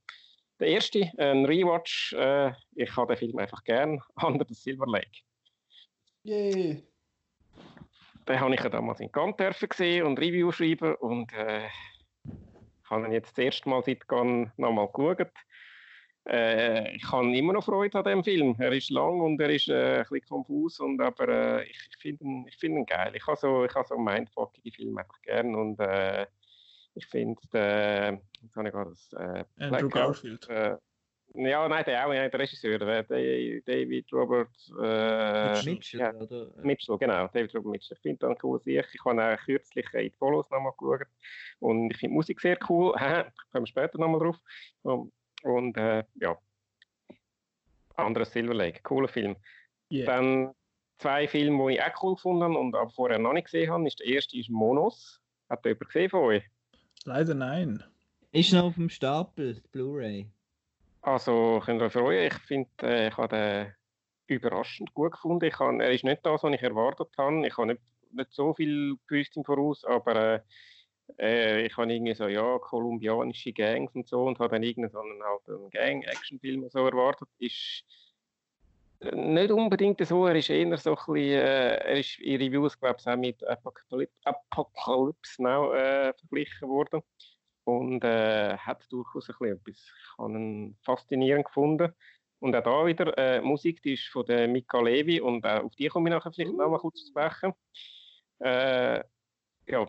Der 0.61 0.69
erste, 0.69 1.11
ein 1.19 1.47
Rewatch, 1.47 2.13
äh, 2.13 2.53
ich 2.75 2.95
habe 2.97 3.15
den 3.15 3.19
Film 3.19 3.39
einfach 3.39 3.65
gern, 3.65 4.01
Under 4.23 4.45
the 4.47 4.55
Silver 4.55 4.87
Lake. 4.87 5.23
Yay! 6.25 6.87
Den 8.29 8.41
habe 8.41 8.55
ich 8.55 8.63
ja 8.63 8.69
damals 8.71 9.01
in 9.01 9.13
Cannes 9.13 9.37
gesehen 9.37 10.07
und 10.07 10.19
Review 10.19 10.51
schreiben 10.51 10.95
und 10.97 11.33
äh, 11.33 11.69
habe 12.89 13.07
ihn 13.07 13.13
jetzt 13.13 13.37
das 13.37 13.45
erste 13.45 13.69
Mal 13.69 13.83
seit 13.83 14.07
Cannes 14.09 14.51
nochmal 14.57 14.89
geschaut 14.93 15.31
äh, 16.27 16.97
ich 16.97 17.11
habe 17.11 17.37
immer 17.37 17.53
noch 17.53 17.65
Freude 17.65 17.99
an 17.99 18.05
dem 18.05 18.25
Film. 18.25 18.57
Er 18.59 18.73
ist 18.73 18.91
lang 18.91 19.21
und 19.21 19.41
er 19.41 19.51
ist 19.51 19.69
äh, 19.69 19.99
ein 19.99 20.07
bisschen 20.09 20.29
konfus, 20.29 20.81
und, 20.81 21.01
aber 21.01 21.29
äh, 21.29 21.65
ich, 21.65 21.79
ich 21.91 21.97
finde 21.99 22.25
ihn, 22.25 22.47
find 22.59 22.77
ihn 22.77 22.87
geil. 22.87 23.13
Ich 23.15 23.27
habe 23.27 23.37
so, 23.37 23.65
ich 23.65 23.75
habe 23.75 23.87
so 23.87 23.99
mindfuckige 23.99 24.73
Filme 24.73 25.01
einfach 25.03 25.21
gern 25.23 25.55
und 25.55 25.79
äh, 25.81 26.27
ich 26.95 27.07
finde, 27.07 27.41
jetzt 27.53 28.57
habe 28.57 28.69
ich 28.69 28.73
gerade 28.73 28.91
das 28.91 29.13
äh, 29.15 29.45
Andrew 29.59 29.89
Garfield. 29.89 30.49
Äh, 30.49 30.77
ja, 31.37 31.69
nein, 31.69 31.85
der 31.85 32.07
auch, 32.07 32.13
nein, 32.13 32.31
der 32.31 32.41
Regisseur, 32.41 32.79
der, 32.79 33.03
David 33.03 34.13
Robert 34.13 34.57
äh, 34.81 35.65
Mitchell, 35.65 36.01
ja, 36.01 36.15
oder? 36.15 36.53
Mitchell, 36.63 36.97
genau, 36.97 37.27
David 37.27 37.53
Robert 37.57 37.73
Mitchell. 37.73 37.97
Ich 37.97 38.03
finde 38.03 38.29
das 38.29 38.45
cool. 38.45 38.61
Ich, 38.65 38.87
ich 38.95 39.05
habe 39.05 39.35
auch 39.35 39.45
kürzlich 39.45 39.87
in 39.95 40.13
Follows 40.13 40.49
nochmal 40.51 40.73
geschaut 40.79 41.09
und 41.59 41.91
ich 41.91 41.99
finde 41.99 42.13
die 42.13 42.15
Musik 42.15 42.41
sehr 42.41 42.57
cool. 42.69 42.93
kommen 43.53 43.65
wir 43.65 43.67
später 43.67 43.99
nochmal 43.99 44.21
drauf. 44.21 44.37
Um, 44.83 45.11
und 45.45 45.77
äh, 45.77 46.05
ja, 46.17 46.37
anderes 47.97 48.33
Silver 48.33 48.55
Lake, 48.55 48.81
cooler 48.83 49.09
Film. 49.09 49.37
Yeah. 49.91 50.07
Dann 50.07 50.55
zwei 50.99 51.29
Filme, 51.29 51.69
die 51.69 51.75
ich 51.75 51.83
auch 51.83 52.03
cool 52.03 52.15
gefunden 52.15 52.43
habe 52.43 52.59
und 52.59 52.75
aber 52.75 52.91
vorher 52.91 53.19
noch 53.19 53.33
nicht 53.33 53.45
gesehen 53.45 53.71
habe. 53.71 53.87
Ist 53.87 54.01
der 54.01 54.07
erste 54.07 54.39
ist 54.39 54.51
Monos. 54.51 55.21
Hat 55.49 55.65
jemand 55.65 55.87
gesehen 55.87 56.11
von 56.11 56.21
euch? 56.21 56.43
Leider 57.05 57.35
nein. 57.35 57.85
Ist 58.33 58.53
noch 58.53 58.65
auf 58.65 58.75
dem 58.75 58.89
Stapel, 58.89 59.63
Blu-ray. 59.71 60.27
Also 61.03 61.61
könnt 61.65 61.83
ihr 61.83 61.87
euch 61.87 61.93
freuen. 61.93 62.27
Ich 62.27 62.35
finde, 62.35 62.71
äh, 62.83 63.09
ich 63.09 63.17
habe 63.17 63.37
den 63.37 63.75
überraschend 64.27 64.95
gut 64.95 65.13
gefunden. 65.13 65.45
Ich 65.45 65.59
habe, 65.59 65.83
er 65.83 65.93
ist 65.93 66.05
nicht 66.05 66.25
das, 66.25 66.43
was 66.43 66.55
ich 66.55 66.63
erwartet 66.63 67.09
habe. 67.19 67.47
Ich 67.47 67.57
habe 67.57 67.69
nicht, 67.69 67.83
nicht 68.11 68.33
so 68.33 68.55
viel 68.55 68.97
gewusst 69.07 69.37
im 69.37 69.45
Voraus, 69.45 69.85
aber 69.85 70.17
äh, 70.17 70.41
äh, 71.19 71.67
ich 71.67 71.77
habe 71.77 71.93
irgendwie 71.93 72.15
so, 72.15 72.27
ja, 72.29 72.59
kolumbianische 72.59 73.53
Gangs 73.53 73.95
und 73.95 74.09
so 74.09 74.25
und 74.25 74.39
habe 74.39 74.51
dann 74.51 74.63
irgendeinen 74.63 74.93
so 74.93 75.01
einen, 75.01 75.23
halt 75.23 75.73
Gang-Action-Film 75.73 76.69
so 76.71 76.87
erwartet. 76.87 77.29
Ist 77.39 77.85
äh, 79.01 79.15
nicht 79.15 79.51
unbedingt 79.51 80.05
so, 80.07 80.27
er 80.27 80.37
ist 80.37 80.51
eher 80.51 80.77
so 80.77 80.91
ein 80.91 80.97
bisschen, 80.97 81.17
äh, 81.17 81.77
er 81.77 81.99
ist 81.99 82.19
in 82.21 82.41
Reviews, 82.41 82.79
glaube 82.79 82.97
ich, 83.01 83.07
auch 83.07 83.17
mit 83.17 83.43
Apocalypse, 84.25 85.43
Now 85.43 85.73
äh, 85.75 86.13
verglichen 86.15 86.69
worden 86.69 87.03
und 87.65 88.05
äh, 88.05 88.57
hat 88.57 88.85
durchaus 88.91 89.29
ein 89.29 89.37
bisschen 89.39 89.57
etwas. 89.57 89.77
Ich 89.77 90.19
habe 90.19 90.33
ihn 90.33 90.77
faszinierend 90.83 91.47
gefunden. 91.47 91.93
Und 92.41 92.55
auch 92.55 92.63
da 92.63 92.87
wieder, 92.87 93.17
äh, 93.17 93.41
Musik 93.41 93.81
die 93.83 93.95
ist 93.95 94.09
von 94.09 94.27
der 94.27 94.47
Mika 94.49 94.79
Levi 94.81 95.21
und 95.21 95.45
äh, 95.47 95.61
auf 95.61 95.75
die 95.77 95.89
komme 95.89 96.11
ich 96.11 96.15
nachher 96.15 96.33
vielleicht 96.33 96.53
noch 96.53 96.69
mal 96.69 96.79
kurz 96.79 97.01
zu 97.01 97.07
sprechen. 97.07 97.55
Äh, 98.41 99.03
ja, 99.67 99.89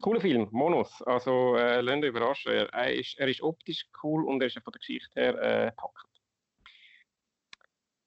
Cooler 0.00 0.20
Film, 0.20 0.48
Monos. 0.52 1.02
Also, 1.02 1.56
äh, 1.56 1.80
lasst 1.80 2.04
euch 2.04 2.08
überraschen. 2.10 2.52
Er 2.52 2.94
ist, 2.94 3.18
er 3.18 3.28
ist 3.28 3.42
optisch 3.42 3.84
cool 4.02 4.24
und 4.26 4.40
er 4.40 4.46
ist 4.46 4.58
von 4.62 4.72
der 4.72 4.78
Geschichte 4.78 5.20
her 5.20 5.34
äh, 5.38 5.72
packend. 5.72 6.08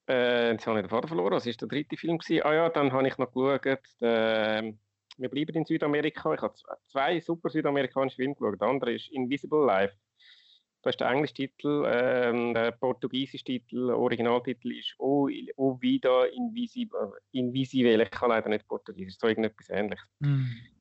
Äh, 0.09 0.51
jetzt 0.51 0.65
habe 0.65 0.79
ich 0.79 0.85
den 0.85 0.89
Vater 0.89 1.09
verloren. 1.09 1.33
Was 1.33 1.45
war 1.45 1.53
der 1.53 1.67
dritte 1.67 1.97
Film? 1.97 2.17
Gewesen? 2.17 2.43
Ah 2.43 2.53
ja, 2.53 2.69
dann 2.69 2.93
habe 2.93 3.07
ich 3.07 3.17
noch 3.17 3.31
geschaut. 3.31 3.65
Der, 3.99 4.73
wir 5.17 5.29
bleiben 5.29 5.55
in 5.55 5.65
Südamerika. 5.65 6.33
Ich 6.33 6.41
habe 6.41 6.55
zwei 6.87 7.19
super 7.19 7.49
südamerikanische 7.49 8.15
Filme 8.15 8.35
geschaut. 8.35 8.61
Der 8.61 8.67
andere 8.69 8.93
ist 8.93 9.09
Invisible 9.09 9.65
Life. 9.65 9.95
Das 10.83 10.93
ist 10.93 11.01
der 11.01 11.09
englische 11.09 11.33
Titel. 11.33 11.85
Ähm, 11.93 12.53
der 12.53 12.71
portugiesische 12.71 13.43
Titel, 13.43 13.91
Originaltitel 13.91 14.71
ist 14.71 14.95
O, 14.97 15.29
o 15.57 15.77
Vida 15.79 16.23
Invisible. 16.25 17.19
Invisible. 17.31 18.01
Ich 18.01 18.11
kann 18.11 18.29
leider 18.29 18.47
nicht 18.47 18.65
Portugiesisch. 18.65 19.17
So 19.19 19.27
irgendetwas 19.27 19.69
ähnliches. 19.69 20.07
Mm 20.19 20.80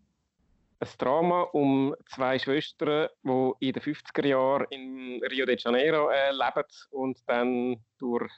ein 0.80 0.88
Drama 0.98 1.42
um 1.42 1.94
zwei 2.06 2.38
Schwestern, 2.38 3.08
die 3.22 3.52
in 3.68 3.72
den 3.72 3.82
50er 3.82 4.26
Jahren 4.26 4.66
in 4.70 5.22
Rio 5.24 5.44
de 5.44 5.56
Janeiro 5.58 6.08
äh, 6.10 6.32
leben 6.32 6.66
und 6.90 7.18
dann 7.26 7.84
durch 7.98 8.30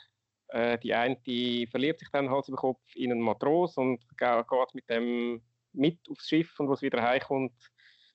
äh, 0.48 0.78
die 0.78 0.92
eine 0.92 1.16
die 1.24 1.66
verliebt 1.68 2.00
sich 2.00 2.10
dann 2.10 2.30
Hals 2.30 2.48
über 2.48 2.56
Kopf 2.56 2.82
in 2.94 3.12
einen 3.12 3.20
Matros 3.20 3.76
und 3.76 4.00
geht 4.18 4.74
mit 4.74 4.88
dem 4.90 5.40
mit 5.72 5.98
aufs 6.10 6.28
Schiff 6.28 6.58
und 6.60 6.68
was 6.68 6.82
wieder 6.82 7.02
heimkommt, 7.02 7.54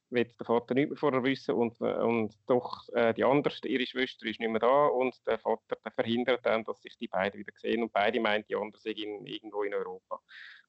wird 0.10 0.40
der 0.40 0.46
Vater 0.46 0.74
nicht 0.74 0.90
mehr 0.90 0.98
vorher 0.98 1.24
wissen 1.24 1.56
und, 1.56 1.80
und 1.82 2.36
doch 2.48 2.88
äh, 2.94 3.14
die 3.14 3.24
andere, 3.24 3.56
ihre 3.66 3.86
Schwester, 3.86 4.26
ist 4.26 4.40
nicht 4.40 4.50
mehr 4.50 4.60
da 4.60 4.88
und 4.88 5.16
der 5.26 5.40
Vater 5.40 5.78
der 5.84 5.92
verhindert 5.92 6.46
dann, 6.46 6.64
dass 6.64 6.82
sich 6.82 6.98
die 6.98 7.08
beiden 7.08 7.40
wieder 7.40 7.54
sehen 7.56 7.82
und 7.84 7.92
beide 7.92 8.20
meinen, 8.20 8.46
die 8.48 8.56
andere 8.56 8.80
sei 8.80 8.92
irgendwo 8.92 9.64
in 9.64 9.74
Europa. 9.74 10.22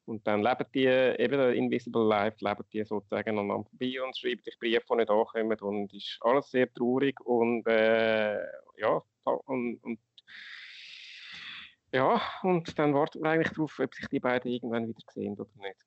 Und 0.09 0.25
dann 0.25 0.41
leben 0.41 0.65
die, 0.73 0.87
eben 0.87 1.53
Invisible 1.53 2.03
Life, 2.03 2.37
leben 2.39 2.65
die 2.73 2.83
sozusagen 2.83 3.37
an 3.37 3.63
vorbei 3.63 4.01
und 4.03 4.17
schreiben 4.17 4.41
sich 4.41 4.57
Briefe, 4.57 4.83
die 4.89 4.95
nicht 4.95 5.11
ankommen 5.11 5.59
und 5.59 5.93
ist 5.93 6.17
alles 6.21 6.49
sehr 6.49 6.73
traurig 6.73 7.21
und 7.21 7.67
äh, 7.67 8.39
ja, 8.77 9.03
und, 9.45 9.77
und 9.83 9.99
ja, 11.93 12.19
und 12.41 12.79
dann 12.79 12.95
wartet 12.95 13.21
man 13.21 13.33
eigentlich 13.33 13.53
darauf, 13.53 13.79
ob 13.79 13.93
sich 13.93 14.07
die 14.07 14.19
beiden 14.19 14.51
irgendwann 14.51 14.87
wieder 14.87 15.01
sehen 15.11 15.33
oder 15.33 15.49
nicht. 15.57 15.85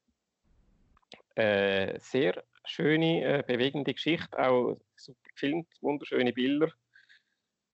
Äh, 1.35 1.99
sehr 1.99 2.45
schöne, 2.65 3.25
äh, 3.25 3.43
bewegende 3.45 3.93
Geschichte, 3.93 4.39
auch 4.39 4.77
super 4.95 5.31
gefilmt, 5.35 5.67
wunderschöne 5.81 6.33
Bilder. 6.33 6.71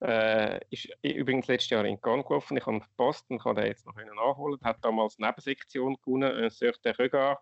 Äh, 0.01 0.61
ist 0.71 0.89
übrigens 1.03 1.49
letztes 1.49 1.71
Jahr 1.71 1.85
in 1.85 2.01
Cannes 2.01 2.27
gelaufen. 2.27 2.57
Ich 2.57 2.65
habe 2.67 2.77
ihn 2.77 2.83
verpasst 2.83 3.29
und 3.31 3.41
kann 3.41 3.57
den 3.57 3.67
jetzt 3.67 3.85
noch 3.85 3.97
nachholen. 3.97 4.61
Hat 4.63 4.79
damals 4.83 5.19
Nebensektion 5.19 5.97
gewonnen, 5.97 6.33
ein 6.33 6.51
Sœur 6.51 6.99
Regard. 6.99 7.39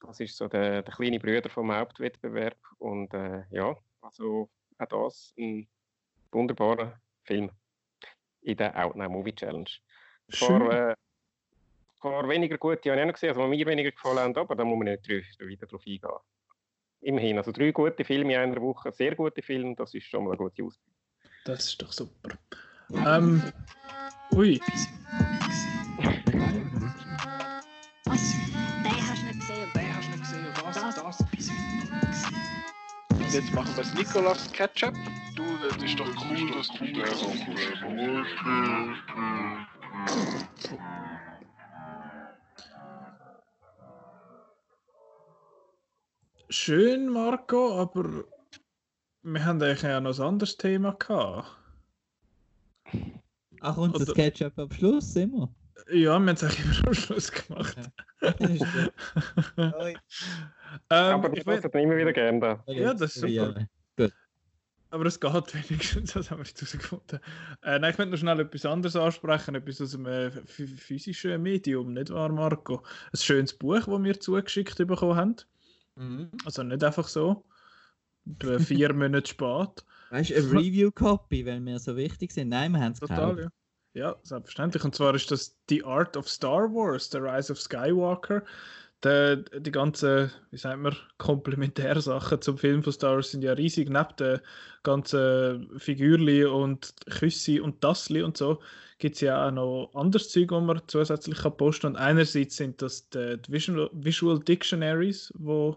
Das 0.00 0.18
ist 0.20 0.36
so 0.36 0.48
der, 0.48 0.82
der 0.82 0.94
kleine 0.94 1.20
Bruder 1.20 1.50
vom 1.50 1.70
Hauptwettbewerb. 1.72 2.56
Und 2.78 3.12
äh, 3.14 3.44
ja, 3.50 3.76
also 4.00 4.50
auch 4.78 4.86
das 4.86 5.34
ein 5.38 5.68
wunderbarer 6.32 7.00
Film 7.24 7.50
in 8.40 8.56
der 8.56 8.76
Outnow 8.76 9.08
Movie 9.08 9.34
Challenge. 9.34 9.70
Ein 10.28 10.38
paar, 10.48 10.90
äh, 10.90 10.94
paar 12.00 12.28
weniger 12.28 12.58
gute 12.58 12.90
habe 12.90 13.00
ich 13.00 13.06
noch 13.06 13.12
gesehen, 13.12 13.28
also 13.28 13.46
mir 13.46 13.66
weniger 13.66 13.92
gefallen 13.92 14.18
haben, 14.18 14.36
aber 14.36 14.56
da 14.56 14.64
muss 14.64 14.78
man 14.78 14.88
nicht 14.88 15.08
weiter 15.08 15.66
drauf 15.66 15.82
eingehen. 15.86 16.18
Immerhin, 17.00 17.38
also 17.38 17.52
drei 17.52 17.72
gute 17.72 18.04
Filme 18.04 18.34
in 18.34 18.40
einer 18.40 18.60
Woche, 18.60 18.92
sehr 18.92 19.14
gute 19.14 19.42
Filme, 19.42 19.74
das 19.76 19.94
ist 19.94 20.06
schon 20.06 20.24
mal 20.24 20.30
eine 20.30 20.38
gute 20.38 20.64
Ausbildung. 20.64 20.91
Das 21.44 21.64
ist 21.66 21.82
doch 21.82 21.92
super. 21.92 22.38
Ähm, 22.90 23.42
ui. 24.32 24.60
Was? 28.04 28.34
Den 28.84 29.08
hast 29.08 29.22
du 29.22 29.26
nicht 29.26 29.40
gesehen. 29.40 29.72
Den 29.74 29.96
hast 29.96 30.06
du 30.06 30.10
nicht 30.12 30.24
gesehen. 30.24 31.60
Das? 32.00 32.22
das. 33.18 33.34
Jetzt 33.34 33.52
machen 33.54 33.76
wir 33.76 33.82
das 33.82 33.94
Nikolas 33.94 34.52
Ketchup. 34.52 34.94
Du, 35.34 35.42
das 35.66 35.82
ist 35.82 35.98
doch 35.98 36.06
cool, 36.06 36.52
dass 36.52 36.68
du 36.68 36.84
den 36.84 37.02
Schön, 46.50 47.08
Marco, 47.08 47.80
aber 47.80 48.24
wir 49.22 49.44
haben 49.44 49.62
eigentlich 49.62 49.86
auch 49.86 50.00
noch 50.00 50.18
ein 50.18 50.24
anderes 50.24 50.56
Thema 50.56 50.92
gehabt. 50.92 51.48
Ach, 53.60 53.76
und 53.76 53.98
das 53.98 54.12
Ketchup 54.14 54.58
am 54.58 54.70
Schluss 54.70 55.14
immer? 55.16 55.54
Ja, 55.88 55.94
wir 55.94 56.12
haben 56.14 56.28
es 56.28 56.42
eigentlich 56.42 56.78
immer 56.78 56.88
am 56.88 56.94
Schluss 56.94 57.30
gemacht. 57.30 57.76
ähm, 58.22 59.96
Aber 60.90 61.28
das 61.28 61.38
ich 61.38 61.74
immer 61.74 61.96
wieder 61.96 62.12
gerne 62.12 62.40
da. 62.40 62.64
Ja, 62.66 62.92
das 62.94 63.16
ist 63.16 63.20
super. 63.20 63.30
Ja, 63.30 63.66
gut. 63.96 64.12
Aber 64.90 65.06
es 65.06 65.18
geht 65.18 65.54
wenigstens, 65.54 66.12
das 66.14 66.30
haben 66.30 66.38
wir 66.38 66.44
jetzt 66.44 66.60
herausgefunden. 66.60 67.20
Äh, 67.62 67.78
nein, 67.78 67.92
ich 67.92 67.98
möchte 67.98 68.10
noch 68.10 68.18
schnell 68.18 68.40
etwas 68.40 68.66
anderes 68.66 68.96
ansprechen, 68.96 69.54
etwas 69.54 69.80
aus 69.80 69.94
einem 69.94 70.06
äh, 70.06 70.30
physischen 70.30 71.40
Medium, 71.40 71.92
nicht 71.92 72.10
wahr, 72.10 72.30
Marco? 72.30 72.82
Ein 73.12 73.18
schönes 73.18 73.56
Buch, 73.56 73.86
das 73.86 74.02
wir 74.02 74.20
zugeschickt 74.20 74.76
bekommen 74.76 75.16
haben. 75.16 75.36
Mhm. 75.94 76.30
Also 76.44 76.62
nicht 76.62 76.82
einfach 76.82 77.06
so 77.08 77.44
vier 78.58 78.92
Monate 78.94 79.28
spät. 79.30 79.84
Weißt 80.10 80.30
du, 80.30 80.34
eine 80.36 80.52
Review-Copy, 80.52 81.46
weil 81.46 81.64
wir 81.64 81.78
so 81.78 81.96
wichtig 81.96 82.32
sind? 82.32 82.48
Nein, 82.50 82.72
wir 82.72 82.80
haben 82.80 82.92
es 82.92 83.00
Total, 83.00 83.34
gekauft. 83.34 83.38
ja. 83.38 83.48
Ja, 83.94 84.16
selbstverständlich. 84.22 84.84
Und 84.84 84.94
zwar 84.94 85.14
ist 85.14 85.30
das 85.30 85.58
The 85.68 85.84
Art 85.84 86.16
of 86.16 86.28
Star 86.28 86.72
Wars, 86.72 87.10
The 87.10 87.18
Rise 87.18 87.52
of 87.52 87.60
Skywalker. 87.60 88.42
der, 89.02 89.36
die 89.38 89.70
ganzen, 89.72 90.30
wie 90.50 90.58
sagt 90.58 90.78
man, 90.80 90.96
Komplementärsachen 91.18 92.40
zum 92.42 92.58
Film 92.58 92.82
von 92.84 92.92
Star 92.92 93.16
Wars 93.16 93.32
sind 93.32 93.42
ja 93.44 93.52
riesig. 93.54 93.90
Neben 93.90 94.16
den 94.18 94.40
ganzen 94.84 95.70
Figürli 95.78 96.44
und 96.46 96.94
Küssi 97.10 97.60
und 97.60 97.80
Tassli 97.82 98.22
und 98.22 98.36
so 98.38 98.60
gibt 98.98 99.16
es 99.16 99.20
ja 99.22 99.48
auch 99.48 99.52
noch 99.52 99.90
anderes 99.94 100.30
Zeug, 100.30 100.48
das 100.50 100.62
man 100.62 100.82
zusätzlich 100.86 101.38
kann 101.38 101.56
posten 101.56 101.82
kann. 101.82 101.92
Und 101.94 102.00
einerseits 102.00 102.56
sind 102.56 102.82
das 102.82 103.08
die, 103.10 103.38
die 103.42 103.52
Visual, 103.52 103.90
Visual 103.92 104.38
Dictionaries, 104.40 105.32
die 105.36 105.72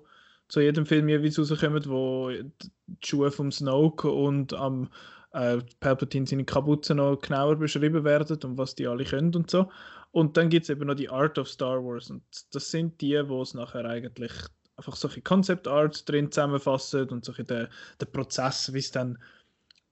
zu 0.47 0.61
jedem 0.61 0.85
Film 0.85 1.09
jeweils 1.09 1.39
rauskommen, 1.39 1.85
wo 1.87 2.29
die 2.29 2.97
Schuhe 3.03 3.31
vom 3.31 3.51
Snoke 3.51 4.09
und 4.09 4.53
am 4.53 4.89
äh, 5.33 5.59
Palpatine 5.79 6.27
seine 6.27 6.45
Kapuze 6.45 6.95
noch 6.95 7.17
genauer 7.17 7.57
beschrieben 7.57 8.03
werden 8.03 8.37
und 8.43 8.57
was 8.57 8.75
die 8.75 8.87
alle 8.87 9.05
können 9.05 9.35
und 9.35 9.49
so. 9.49 9.69
Und 10.11 10.37
dann 10.37 10.49
gibt 10.49 10.63
es 10.63 10.69
eben 10.69 10.87
noch 10.87 10.95
die 10.95 11.09
Art 11.09 11.37
of 11.37 11.49
Star 11.49 11.83
Wars. 11.83 12.09
Und 12.09 12.23
das 12.53 12.71
sind 12.71 13.01
die, 13.01 13.21
wo 13.27 13.41
es 13.41 13.53
nachher 13.53 13.85
eigentlich 13.85 14.31
einfach 14.77 14.95
solche 14.95 15.21
Concept 15.21 15.67
Art 15.67 16.07
drin 16.07 16.31
zusammenfassen 16.31 17.09
und 17.09 17.25
solche 17.25 17.43
der, 17.43 17.69
der 17.99 18.05
Prozess, 18.05 18.71
wie 18.73 18.79
es 18.79 18.91
dann 18.91 19.17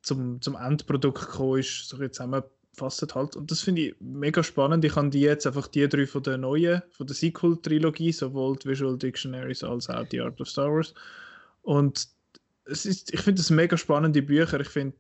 zum, 0.02 0.42
zum 0.42 0.56
Endprodukt 0.56 1.20
gekommen 1.20 1.60
ist, 1.60 1.90
so 1.90 1.98
zusammenfassen 1.98 2.63
halt. 2.82 3.36
Und 3.36 3.52
das 3.52 3.62
finde 3.62 3.82
ich 3.82 3.96
mega 4.00 4.44
spannend. 4.44 4.84
Ich 4.86 4.96
habe 4.96 5.10
die 5.10 5.22
jetzt 5.22 5.46
einfach 5.48 5.68
die 5.68 5.88
drei 5.88 6.06
von 6.08 6.24
der 6.24 6.38
neuen, 6.38 6.82
von 6.92 7.08
der 7.08 7.16
Sequel-Trilogie, 7.16 8.12
sowohl 8.12 8.58
die 8.58 8.70
Visual 8.70 8.98
Dictionaries 8.98 9.64
als 9.64 9.90
auch 9.90 10.08
die 10.08 10.22
Art 10.22 10.40
of 10.42 10.50
Star 10.50 10.72
Wars. 10.72 10.94
Und 11.62 12.08
es 12.66 12.86
ist, 12.86 13.14
ich 13.14 13.22
finde 13.22 13.42
das 13.42 13.50
mega 13.50 13.78
spannende 13.78 14.22
Bücher. 14.22 14.60
Ich 14.60 14.70
finde, 14.70 14.96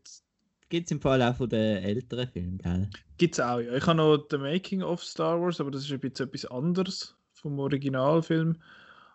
Gibt 0.73 0.87
es 0.87 0.91
im 0.91 1.01
Fall 1.01 1.21
auch 1.21 1.35
von 1.35 1.47
den 1.49 1.83
älteren 1.83 2.27
Filmen, 2.27 2.57
gell? 2.57 2.89
Gibt 3.19 3.35
es 3.35 3.39
auch, 3.39 3.59
ja. 3.59 3.75
Ich 3.75 3.85
habe 3.85 3.97
noch 3.97 4.25
The 4.31 4.39
Making 4.39 4.81
of 4.81 5.03
Star 5.03 5.39
Wars, 5.39 5.61
aber 5.61 5.69
das 5.69 5.83
ist 5.83 5.91
ein 5.91 5.99
bisschen 5.99 6.25
etwas 6.25 6.45
anderes 6.45 7.15
vom 7.31 7.59
Originalfilm. 7.59 8.59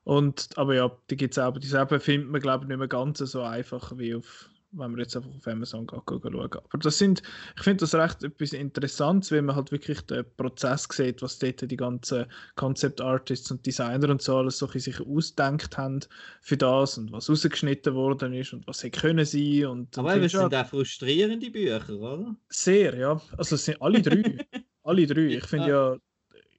Und, 0.05 0.51
aber 0.55 0.77
ja, 0.77 0.97
die 1.11 1.17
gibt 1.17 1.35
es 1.35 1.39
auch. 1.39 1.49
Aber 1.49 1.59
dieselben 1.59 1.99
findet 1.99 2.31
man, 2.31 2.41
glaube 2.41 2.65
ich, 2.65 2.69
nicht 2.69 2.79
mehr 2.79 2.87
ganz 2.87 3.19
so 3.19 3.43
einfach 3.43 3.99
wie 3.99 4.15
auf 4.15 4.49
wenn 4.73 4.91
man 4.91 5.01
jetzt 5.01 5.17
einfach 5.17 5.31
auf 5.35 5.47
Amazon 5.47 5.87
schauen. 5.89 6.31
Aber 6.33 6.79
das 6.79 6.99
sind, 6.99 7.23
ich 7.57 7.63
finde 7.63 7.81
das 7.81 7.95
recht 7.95 8.23
etwas 8.23 8.53
Interessantes, 8.53 9.31
wenn 9.31 9.47
man 9.47 9.57
halt 9.57 9.73
wirklich 9.73 10.01
den 10.03 10.25
Prozess 10.37 10.87
sieht, 10.91 11.23
was 11.23 11.39
dort 11.39 11.71
die 11.71 11.77
ganzen 11.77 12.27
Concept 12.57 13.01
Artists 13.01 13.51
und 13.51 13.65
Designer 13.65 14.11
und 14.11 14.21
so 14.21 14.37
alles 14.37 14.59
so 14.59 14.67
sich 14.67 15.01
ausdenkt 15.01 15.79
haben 15.79 16.01
für 16.41 16.57
das 16.57 16.99
und 16.99 17.13
was 17.13 17.31
rausgeschnitten 17.31 17.95
worden 17.95 18.35
ist 18.35 18.53
und 18.53 18.67
was 18.67 18.81
sie 18.81 18.91
können 18.91 19.25
sein. 19.25 19.67
Und, 19.67 19.97
Aber 19.97 20.17
es 20.17 20.33
sind 20.33 20.55
auch 20.55 20.67
frustrierende 20.67 21.51
Bücher, 21.51 21.99
oder? 21.99 22.37
Sehr, 22.49 22.97
ja. 22.97 23.21
Also 23.37 23.55
es 23.55 23.65
sind 23.65 23.81
alle 23.81 24.03
drei. 24.03 24.47
alle 24.83 25.07
drei. 25.07 25.27
Ich 25.27 25.45
finde 25.47 25.69
ja 25.69 25.97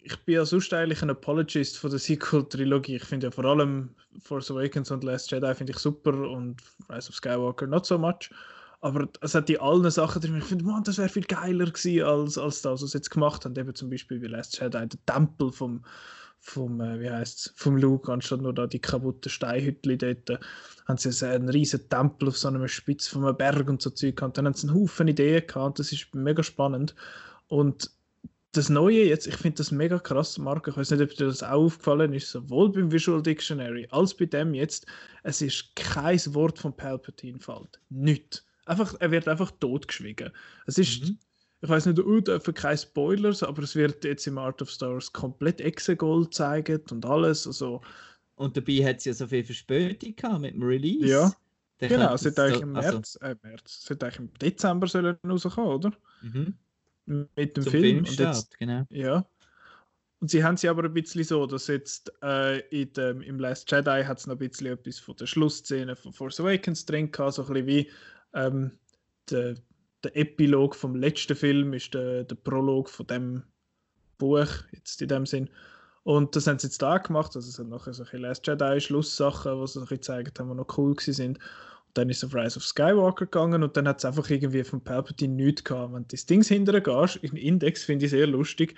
ich 0.02 0.18
bin 0.26 0.36
ja 0.36 0.45
sonst 0.45 0.74
eigentlich 0.74 1.02
ein 1.02 1.10
Apologist 1.10 1.78
von 1.78 1.89
der 1.89 2.00
Sequel-Trilogie. 2.00 2.95
Ich 2.97 3.06
finde 3.06 3.28
ja 3.28 3.32
vor 3.32 3.45
allem 3.45 3.95
Force 4.22 4.52
Awakens 4.52 4.91
und 4.91 5.04
Last 5.04 5.32
Jedi 5.32 5.54
finde 5.54 5.72
ich 5.74 5.80
super 5.80 6.14
und 6.14 6.62
Rise 6.89 7.10
of 7.10 7.16
Skywalker 7.16 7.68
not 7.68 7.86
so 7.86 7.97
much. 7.97 8.30
Aber 8.82 9.10
es 9.20 9.36
hat 9.36 9.50
die 9.50 9.60
allen 9.60 9.91
Sachen 9.91 10.22
drin. 10.22 10.38
Ich 10.38 10.45
finde, 10.45 10.64
man, 10.64 10.84
das 10.84 10.97
wäre 10.97 11.10
viel 11.10 11.26
geiler 11.26 11.66
gewesen 11.66 12.04
als, 12.04 12.38
als 12.38 12.62
das, 12.62 12.82
was 12.82 12.91
sie 12.91 12.97
jetzt 12.97 13.10
gemacht 13.10 13.43
haben. 13.43 13.58
Eben 13.58 13.76
zum 13.76 13.89
Beispiel 13.89 14.22
wie 14.22 14.28
Last 14.28 14.60
Jedi, 14.60 14.88
der 14.88 15.06
Tempel 15.06 15.52
vom, 15.52 15.84
vom 16.39 16.80
äh, 16.80 16.97
wie 17.02 17.10
heißt's, 17.10 17.54
vom 17.58 17.76
Luke, 17.76 18.10
anstatt 18.10 18.39
nur 18.39 18.54
da 18.54 18.68
die 18.68 18.80
kaputten 18.80 19.30
Steinhütte 19.30 19.97
dort, 19.97 20.39
haben 20.88 20.97
sie 20.97 21.28
einen 21.28 21.50
riesen 21.50 21.89
Tempel 21.89 22.30
auf 22.30 22.38
so 22.38 22.47
einem 22.47 22.66
Spitz 22.70 23.08
von 23.08 23.26
einem 23.26 23.36
Berg 23.36 23.68
und 23.68 23.82
so 23.82 23.89
Zeug 23.89 24.16
gehabt. 24.16 24.38
Dann 24.38 24.45
haben 24.45 24.54
sie 24.54 24.70
einen 24.70 24.80
Haufen 24.80 25.10
Ideen 25.10 25.45
gehabt. 25.45 25.80
Das 25.80 25.91
ist 25.91 26.16
mega 26.16 26.41
spannend. 26.41 26.95
Und 27.50 27.91
das 28.52 28.70
Neue 28.70 29.04
jetzt, 29.04 29.28
ich 29.28 29.36
finde 29.36 29.58
das 29.58 29.72
mega 29.72 30.00
krass, 30.00 30.38
Marc. 30.38 30.68
Ich 30.68 30.76
weiß 30.76 30.91
nicht, 30.91 31.02
ob 31.02 31.10
dir 31.16 31.28
das 31.28 31.43
auch 31.43 31.66
aufgefallen 31.66 32.14
ist, 32.14 32.32
sowohl 32.32 32.72
beim 32.72 32.91
Visual 32.91 33.22
Dictionary 33.22 33.88
als 33.91 34.16
bei 34.16 34.26
dem 34.26 34.54
jetzt. 34.54 34.88
Es 35.24 35.41
ist 35.41 35.76
kein 35.76 36.20
Wort 36.34 36.58
von 36.58 36.76
Palpatine 36.76 37.39
fällt. 37.39 37.80
Nicht. 37.89 38.43
Einfach, 38.66 38.95
er 39.00 39.12
wird 39.12 39.28
einfach 39.28 39.52
totgeschwiegen. 39.60 40.32
Es 40.66 40.80
ist, 40.80 41.04
mhm. 41.04 41.20
ich 41.62 41.70
weiß 41.70 41.86
nicht, 41.86 42.00
oh, 42.00 42.20
dürfen 42.20 42.54
keine 42.54 42.78
Spoilers, 42.78 43.43
aber 43.43 43.62
es 43.62 43.76
wird 43.76 44.04
jetzt 44.04 44.26
im 44.26 44.39
Art 44.39 44.62
of 44.62 44.72
Stars 44.72 45.14
komplett 45.14 45.62
Exegol 45.62 46.24
gezeigt 46.24 46.91
und 46.91 47.06
alles. 47.06 47.45
Also, 47.45 47.82
und 48.36 48.58
dabei 48.58 48.84
hat 48.84 48.97
es 48.97 49.06
ja 49.06 49.14
so 49.14 49.28
viel 49.28 49.43
Verspätung 49.43 50.16
gehabt 50.16 50.41
mit 50.41 50.56
dem 50.56 50.64
Release. 50.64 51.08
Ja. 51.08 51.32
Genau, 51.78 52.16
es 52.16 52.22
sollte 52.22 52.43
eigentlich 52.43 52.62
im 52.62 52.76
also 52.76 52.93
März, 52.93 53.20
äh, 53.22 53.36
März, 53.41 53.86
sollte 53.86 54.06
eigentlich 54.06 54.20
im 54.20 54.34
Dezember 54.34 54.88
sollen 54.88 55.18
rauskommen, 55.24 55.70
oder? 55.70 55.93
Mhm 56.22 56.56
mit 57.10 57.57
dem 57.57 57.64
Zum 57.64 57.72
Film. 57.72 58.05
Filmstart, 58.05 58.28
und 58.28 58.36
jetzt, 58.36 58.60
genau. 58.60 58.86
Ja. 58.89 59.26
Und 60.22 60.30
sie 60.30 60.43
haben 60.43 60.57
sie 60.57 60.68
aber 60.68 60.84
ein 60.84 60.93
bisschen 60.93 61.24
so, 61.24 61.45
dass 61.45 61.68
jetzt 61.68 62.12
äh, 62.22 62.60
in 62.70 62.91
dem, 62.93 63.22
im 63.22 63.39
Last 63.39 63.72
Jedi 63.72 64.03
hat 64.03 64.20
es 64.20 64.28
noch 64.28 64.36
ein 64.36 64.49
bisschen 64.49 64.68
etwas 64.68 64.99
von 64.99 65.16
der 65.16 65.28
Schlussszene 65.28 65.95
von 65.95 66.12
Force 66.12 66.39
Awakens 66.41 66.86
drin 66.86 67.12
gehabt, 67.12 67.36
so 67.36 67.43
ein 67.45 67.53
bisschen 67.53 67.68
wie 67.68 67.91
ähm, 68.34 68.72
der, 69.30 69.55
der 70.03 70.18
Epilog 70.18 70.76
vom 70.76 70.95
letzten 70.95 71.36
Film 71.36 71.74
ist 71.74 71.93
der, 71.93 72.26
der 72.26 72.36
Prolog 72.36 72.89
von 72.89 73.07
dem 73.07 73.43
Buch, 74.18 74.49
jetzt 74.74 75.01
in 75.01 75.07
dem 75.07 75.26
Sinn. 75.26 75.49
Und 76.03 76.36
das 76.36 76.47
haben 76.47 76.60
sie 76.60 76.68
jetzt 76.68 76.82
da 76.82 76.97
gemacht, 76.97 77.36
also 77.36 77.47
es 77.47 77.55
sind 77.55 77.70
nachher 77.70 77.93
solche 77.93 78.18
Last 78.18 78.45
Jedi 78.45 78.82
Schlusssachen, 78.82 79.60
die 79.62 79.68
sie 79.68 79.86
gezeigt 79.86 80.39
haben, 80.39 80.49
die 80.49 80.55
noch 80.55 80.78
cool 80.78 80.99
sind 80.99 81.39
dann 81.94 82.10
ist 82.10 82.24
auf 82.24 82.34
Rise 82.34 82.58
of 82.58 82.64
Skywalker 82.64 83.26
gegangen 83.26 83.64
und 83.64 83.76
dann 83.76 83.88
hat 83.88 84.00
es 84.00 84.06
einfach 84.06 84.30
irgendwie 84.30 84.64
von 84.64 84.82
Palpatine 84.82 85.34
nichts 85.34 85.64
gehabt. 85.64 85.94
Wenn 85.94 86.04
du 86.04 86.08
das 86.10 86.26
Ding 86.26 86.44
hinterher 86.44 86.82
gehst, 86.82 87.18
in 87.18 87.36
Index 87.36 87.84
finde 87.84 88.06
ich 88.06 88.12
sehr 88.12 88.28
lustig, 88.28 88.76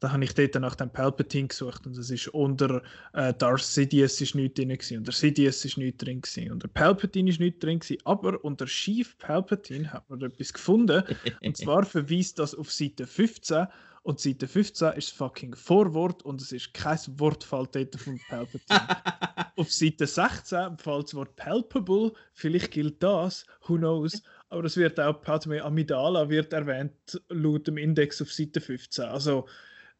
da 0.00 0.12
habe 0.12 0.24
ich 0.24 0.34
dort 0.34 0.54
nach 0.56 0.74
dem 0.74 0.90
Palpatine 0.90 1.48
gesucht 1.48 1.86
und 1.86 1.96
es 1.96 2.10
ist 2.10 2.28
unter 2.28 2.82
äh, 3.12 3.32
Darth 3.34 3.62
Sidious 3.62 4.20
ist 4.20 4.34
nichts 4.34 4.54
drin 4.54 4.68
gewesen, 4.68 4.98
unter 4.98 5.12
Sidious 5.12 5.64
ist 5.64 5.78
nichts 5.78 6.04
drin 6.04 6.20
gewesen, 6.20 6.52
unter 6.52 6.68
Palpatine 6.68 7.30
ist 7.30 7.40
nichts 7.40 7.60
drin 7.60 7.78
gewesen, 7.78 8.02
aber 8.04 8.44
unter 8.44 8.66
Chief 8.66 9.16
Palpatine 9.18 9.92
hat 9.92 10.08
man 10.10 10.20
etwas 10.22 10.52
gefunden 10.52 11.04
und 11.42 11.56
zwar 11.56 11.84
verweist 11.84 12.38
das 12.38 12.54
auf 12.54 12.70
Seite 12.70 13.06
15 13.06 13.66
und 14.04 14.20
Seite 14.20 14.46
15 14.46 14.92
ist 14.92 15.12
fucking 15.12 15.54
Vorwort 15.54 16.22
und 16.24 16.40
es 16.40 16.52
ist 16.52 16.74
kein 16.74 16.98
Wortfall 17.16 17.66
dort 17.72 17.96
von 17.96 18.20
Palpatine. 18.28 18.86
Auf 19.56 19.72
Seite 19.72 20.06
16 20.06 20.76
fällt 20.78 21.04
das 21.06 21.14
Wort 21.14 21.36
palpable, 21.36 22.12
vielleicht 22.34 22.70
gilt 22.70 23.02
das, 23.02 23.46
who 23.66 23.76
knows. 23.76 24.22
Aber 24.50 24.64
es 24.64 24.76
wird 24.76 25.00
auch 25.00 25.22
Padme 25.22 25.62
Amidala 25.62 26.28
wird 26.28 26.52
erwähnt 26.52 27.20
laut 27.30 27.66
dem 27.66 27.78
Index 27.78 28.20
auf 28.20 28.30
Seite 28.30 28.60
15. 28.60 29.06
Also 29.06 29.46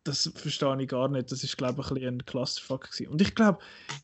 das 0.04 0.30
verstehe 0.34 0.80
ich 0.82 0.88
gar 0.88 1.08
nicht. 1.08 1.32
Das 1.32 1.42
ist, 1.42 1.56
glaube 1.56 1.80
ich, 1.80 1.88
ein, 1.88 1.94
bisschen 1.94 2.14
ein 2.14 2.26
Clusterfuck 2.26 2.90
gewesen. 2.90 3.08
Und 3.08 3.22
ich 3.22 3.34
glaube, 3.34 3.58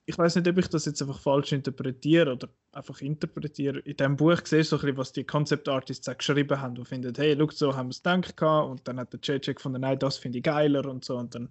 ich 0.06 0.16
weiß 0.16 0.36
nicht, 0.36 0.48
ob 0.48 0.56
ich 0.56 0.68
das 0.68 0.86
jetzt 0.86 1.02
einfach 1.02 1.20
falsch 1.20 1.52
interpretiere 1.52 2.32
oder 2.32 2.48
einfach 2.72 3.00
interpretiere. 3.02 3.80
In 3.80 3.96
diesem 3.96 4.16
Buch 4.16 4.40
siehst 4.42 4.72
du 4.72 4.76
so 4.76 4.76
ein 4.76 4.80
bisschen, 4.80 4.96
was 4.96 5.12
die 5.12 5.24
Concept 5.24 5.68
Artists 5.68 6.10
geschrieben 6.16 6.60
haben, 6.60 6.74
die 6.74 6.84
finden, 6.84 7.12
hey, 7.14 7.34
look, 7.34 7.52
so 7.52 7.76
haben 7.76 7.88
wir 7.88 7.90
es 7.90 8.02
gedacht 8.02 8.42
und 8.42 8.88
dann 8.88 8.98
hat 8.98 9.12
der 9.12 9.20
JJ 9.22 9.52
gefunden, 9.52 9.82
nein, 9.82 9.98
das 9.98 10.16
finde 10.16 10.38
ich 10.38 10.44
geiler 10.44 10.86
und 10.86 11.04
so 11.04 11.18
und 11.18 11.34
dann 11.34 11.50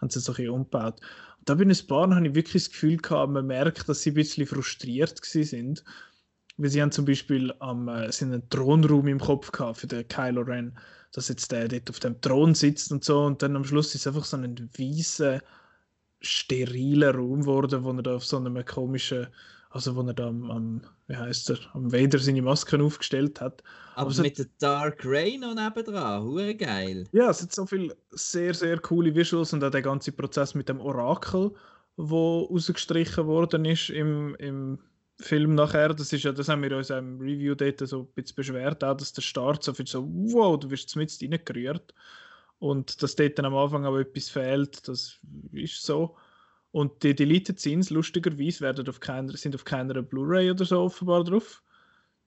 haben 0.00 0.08
sie 0.08 0.18
es 0.18 0.24
so 0.24 0.32
ein 0.32 0.36
bisschen 0.36 0.50
umgebaut. 0.50 1.00
Und 1.38 1.48
da 1.48 1.54
bin 1.54 1.68
ich 1.68 1.82
ein 1.82 1.86
paar, 1.86 2.14
habe 2.14 2.26
ich 2.26 2.34
wirklich 2.34 2.64
das 2.64 2.72
Gefühl 2.72 2.96
gehabt, 2.96 3.32
man 3.32 3.46
merkt, 3.46 3.86
dass 3.88 4.02
sie 4.02 4.12
ein 4.12 4.14
bisschen 4.14 4.46
frustriert 4.46 5.22
sind. 5.22 5.84
Weil 6.56 6.68
sie 6.68 6.82
haben 6.82 6.92
zum 6.92 7.06
Beispiel 7.06 7.54
am, 7.58 7.88
äh, 7.88 8.10
einen 8.20 8.48
Thronraum 8.50 9.08
im 9.08 9.18
Kopf 9.18 9.50
gehabt 9.50 9.78
für 9.78 9.86
den 9.86 10.06
Kylo 10.08 10.42
Ren 10.42 10.78
dass 11.12 11.28
jetzt 11.28 11.50
der 11.52 11.68
dort 11.68 11.90
auf 11.90 12.00
dem 12.00 12.20
Thron 12.20 12.54
sitzt 12.54 12.92
und 12.92 13.04
so 13.04 13.24
und 13.24 13.42
dann 13.42 13.56
am 13.56 13.64
Schluss 13.64 13.94
ist 13.94 14.02
es 14.02 14.06
einfach 14.06 14.24
so 14.24 14.36
ein 14.36 14.70
weißer, 14.78 15.40
steriler 16.20 17.14
Raum 17.14 17.40
geworden, 17.40 17.84
wo 17.84 17.92
er 17.92 18.02
da 18.02 18.16
auf 18.16 18.24
so 18.24 18.36
einem 18.36 18.64
komischen, 18.64 19.26
also 19.70 19.96
wo 19.96 20.02
er 20.02 20.14
da 20.14 20.28
am, 20.28 20.50
am 20.50 20.82
wie 21.06 21.16
heißt 21.16 21.50
er, 21.50 21.58
am 21.74 21.92
Vader 21.92 22.18
seine 22.18 22.42
Masken 22.42 22.82
aufgestellt 22.82 23.40
hat. 23.40 23.62
Aber, 23.94 24.10
Aber 24.10 24.22
mit 24.22 24.38
der 24.38 24.46
Dark 24.58 25.02
Rain 25.04 25.40
noch 25.40 25.54
nebendran, 25.54 26.22
hure 26.22 26.54
geil. 26.54 27.08
Ja, 27.12 27.30
es 27.30 27.42
hat 27.42 27.52
so 27.52 27.66
viele 27.66 27.96
sehr, 28.10 28.54
sehr 28.54 28.78
coole 28.78 29.14
Visuals 29.14 29.52
und 29.52 29.64
auch 29.64 29.70
der 29.70 29.82
ganze 29.82 30.12
Prozess 30.12 30.54
mit 30.54 30.68
dem 30.68 30.80
Orakel, 30.80 31.52
wo 31.96 32.42
rausgestrichen 32.44 33.26
worden 33.26 33.64
ist 33.64 33.90
im, 33.90 34.36
im 34.36 34.78
Film 35.20 35.54
nachher, 35.54 35.94
das 35.94 36.12
ist 36.12 36.24
ja, 36.24 36.32
das 36.32 36.48
haben 36.48 36.62
wir 36.62 36.76
uns 36.76 36.90
im 36.90 37.20
Review 37.20 37.54
dort 37.54 37.86
so 37.86 38.00
ein 38.00 38.06
bisschen 38.14 38.36
beschwert, 38.36 38.82
auch, 38.84 38.96
dass 38.96 39.12
der 39.12 39.22
Start 39.22 39.62
so 39.62 39.74
viel 39.74 39.86
so, 39.86 40.06
wow, 40.08 40.58
du 40.58 40.70
wirst 40.70 40.94
mit 40.96 41.16
reingerührt. 41.22 41.94
Und 42.58 43.02
dass 43.02 43.16
dort 43.16 43.38
dann 43.38 43.46
am 43.46 43.56
Anfang 43.56 43.86
auch 43.86 43.96
etwas 43.96 44.28
fehlt, 44.28 44.86
das 44.86 45.18
ist 45.52 45.82
so. 45.82 46.16
Und 46.72 47.02
die 47.02 47.14
Deleted 47.14 47.58
Scenes, 47.58 47.90
lustigerweise, 47.90 48.60
werden 48.60 48.88
auf 48.88 49.00
keiner, 49.00 49.36
sind 49.36 49.54
auf 49.54 49.64
keiner 49.64 50.02
Blu-ray 50.02 50.50
oder 50.50 50.64
so 50.64 50.80
offenbar 50.80 51.24
drauf. 51.24 51.62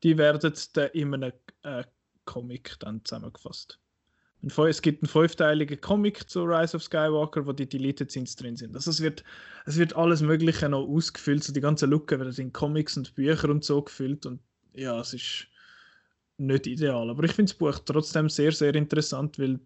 Die 0.01 0.17
werden 0.17 0.53
dann 0.73 0.89
in 0.89 1.13
einem 1.13 1.33
äh, 1.61 1.83
Comic 2.25 2.77
dann 2.79 3.03
zusammengefasst 3.05 3.79
es 4.43 4.81
gibt 4.81 5.03
einen 5.03 5.09
fünfteiligen 5.09 5.79
Comic 5.79 6.29
zu 6.29 6.43
Rise 6.43 6.75
of 6.75 6.83
Skywalker, 6.83 7.45
wo 7.45 7.53
die 7.53 7.67
Deleted 7.67 8.11
Scenes 8.11 8.35
drin 8.35 8.57
sind. 8.57 8.75
Also 8.75 8.91
es 8.91 9.01
wird, 9.01 9.23
es 9.65 9.77
wird 9.77 9.95
alles 9.95 10.21
Mögliche 10.21 10.67
noch 10.67 10.87
ausgefüllt, 10.87 11.43
so 11.43 11.53
die 11.53 11.61
ganze 11.61 11.85
Lücke 11.85 12.19
werden 12.19 12.33
in 12.35 12.51
Comics 12.51 12.97
und 12.97 13.15
Bücher 13.15 13.49
und 13.49 13.63
so 13.63 13.81
gefüllt 13.81 14.25
und 14.25 14.41
ja, 14.73 14.99
es 14.99 15.13
ist 15.13 15.47
nicht 16.37 16.67
ideal. 16.67 17.09
Aber 17.09 17.23
ich 17.23 17.31
finde 17.31 17.51
das 17.51 17.57
Buch 17.57 17.79
trotzdem 17.85 18.29
sehr, 18.29 18.51
sehr 18.51 18.75
interessant, 18.75 19.39
weil 19.39 19.59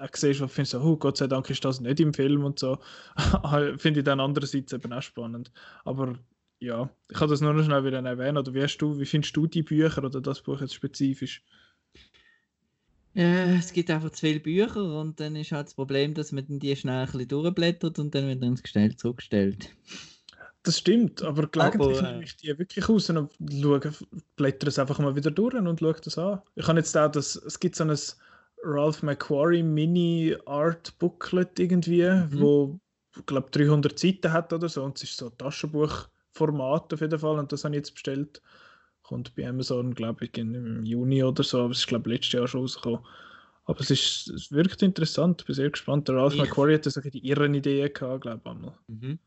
auch 0.00 0.08
siehst, 0.14 0.40
was 0.40 0.52
findest 0.52 0.74
du, 0.74 0.80
oh, 0.80 0.96
Gott 0.96 1.16
sei 1.16 1.26
Dank 1.26 1.48
ist 1.50 1.64
das 1.64 1.80
nicht 1.80 2.00
im 2.00 2.12
Film 2.12 2.44
und 2.44 2.58
so, 2.58 2.78
finde 3.78 4.00
ich 4.00 4.04
dann 4.04 4.20
andererseits 4.20 4.72
eben 4.72 4.92
auch 4.92 5.02
spannend. 5.02 5.50
Aber 5.84 6.18
ja, 6.60 6.90
ich 7.08 7.16
kann 7.16 7.28
das 7.28 7.40
nur 7.40 7.52
noch 7.52 7.64
schnell 7.64 7.84
wieder 7.84 8.02
erwähnen. 8.02 8.38
Oder 8.38 8.54
wie, 8.54 8.66
du, 8.66 8.98
wie 8.98 9.06
findest 9.06 9.36
du 9.36 9.46
die 9.46 9.62
Bücher 9.62 10.04
oder 10.04 10.20
das 10.20 10.42
Buch 10.42 10.60
jetzt 10.60 10.74
spezifisch? 10.74 11.42
Äh, 13.14 13.56
es 13.58 13.72
gibt 13.74 13.90
einfach 13.90 14.10
zu 14.10 14.20
viele 14.20 14.40
Bücher 14.40 14.98
und 15.00 15.20
dann 15.20 15.36
ist 15.36 15.52
halt 15.52 15.66
das 15.66 15.74
Problem, 15.74 16.14
dass 16.14 16.32
man 16.32 16.46
die 16.58 16.74
schnell 16.76 17.00
ein 17.00 17.06
bisschen 17.06 17.28
durchblättert 17.28 17.98
und 17.98 18.14
dann 18.14 18.28
wieder 18.28 18.46
ins 18.46 18.62
Gestell 18.62 18.96
zurückstellt. 18.96 19.76
Das 20.62 20.78
stimmt, 20.78 21.22
aber 21.22 21.46
gelegentlich 21.46 22.00
Aber, 22.00 22.02
äh, 22.02 22.12
nehme 22.12 22.24
ich 22.24 22.36
die 22.36 22.58
wirklich 22.58 22.88
raus 22.88 23.08
und 23.10 23.32
schaue, 23.62 23.80
blättere 24.36 24.68
es 24.68 24.78
einfach 24.78 24.98
mal 24.98 25.16
wieder 25.16 25.30
durch 25.30 25.54
und 25.54 25.78
schaue 25.80 25.94
das 26.02 26.18
an. 26.18 26.42
Ich 26.56 26.66
habe 26.66 26.78
jetzt 26.78 26.96
auch 26.96 27.10
das, 27.10 27.36
es 27.36 27.58
gibt 27.60 27.76
so 27.76 27.84
ein 27.84 27.96
Ralph 28.62 29.02
McQuarrie 29.02 29.62
Mini 29.62 30.36
Art 30.46 30.98
Booklet 30.98 31.58
irgendwie, 31.58 32.02
Mhm. 32.04 32.38
wo 32.40 32.80
ich 33.16 33.24
glaube 33.26 33.50
300 33.50 33.98
Seiten 33.98 34.32
hat 34.32 34.52
oder 34.52 34.68
so 34.68 34.82
und 34.84 34.96
es 34.98 35.04
ist 35.04 35.16
so 35.16 35.26
ein 35.30 35.38
Taschenbuchformat 35.38 36.92
auf 36.92 37.00
jeden 37.00 37.18
Fall 37.18 37.38
und 37.38 37.52
das 37.52 37.64
habe 37.64 37.74
ich 37.74 37.78
jetzt 37.78 37.94
bestellt. 37.94 38.42
Kommt 39.08 39.34
bei 39.34 39.48
Amazon, 39.48 39.94
glaube 39.94 40.26
ich, 40.26 40.36
im 40.38 40.84
Juni 40.84 41.22
oder 41.24 41.42
so, 41.42 41.62
aber 41.62 41.70
es 41.72 41.78
ist 41.80 41.86
glaube 41.88 42.10
ich 42.10 42.16
letztes 42.18 42.32
Jahr 42.32 42.48
schon 42.48 42.60
rausgekommen. 42.62 43.00
Aber 43.64 43.80
es, 43.80 43.90
ist, 43.90 44.28
es 44.28 44.52
wirkt 44.52 44.82
interessant, 44.82 45.42
ich 45.42 45.46
bin 45.46 45.54
sehr 45.54 45.70
gespannt. 45.70 46.08
Der 46.08 46.16
Ralph 46.16 46.34
Ich- 46.34 46.40
McQuarrie 46.40 46.74
hat 46.74 46.84
so 46.84 47.00
die 47.00 47.26
irren 47.26 47.54
Ideen 47.54 47.92
gehabt, 47.92 48.22
glaube 48.22 48.40
ich 48.44 48.50
einmal. 48.50 48.74
Mhm. 48.88 49.18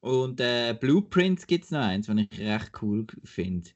Und 0.00 0.40
äh, 0.40 0.74
Blueprints 0.78 1.46
gibt 1.46 1.64
es 1.64 1.70
noch 1.70 1.80
eins, 1.80 2.08
was 2.08 2.16
ich 2.18 2.40
recht 2.40 2.72
cool 2.82 3.06
finde. 3.24 3.70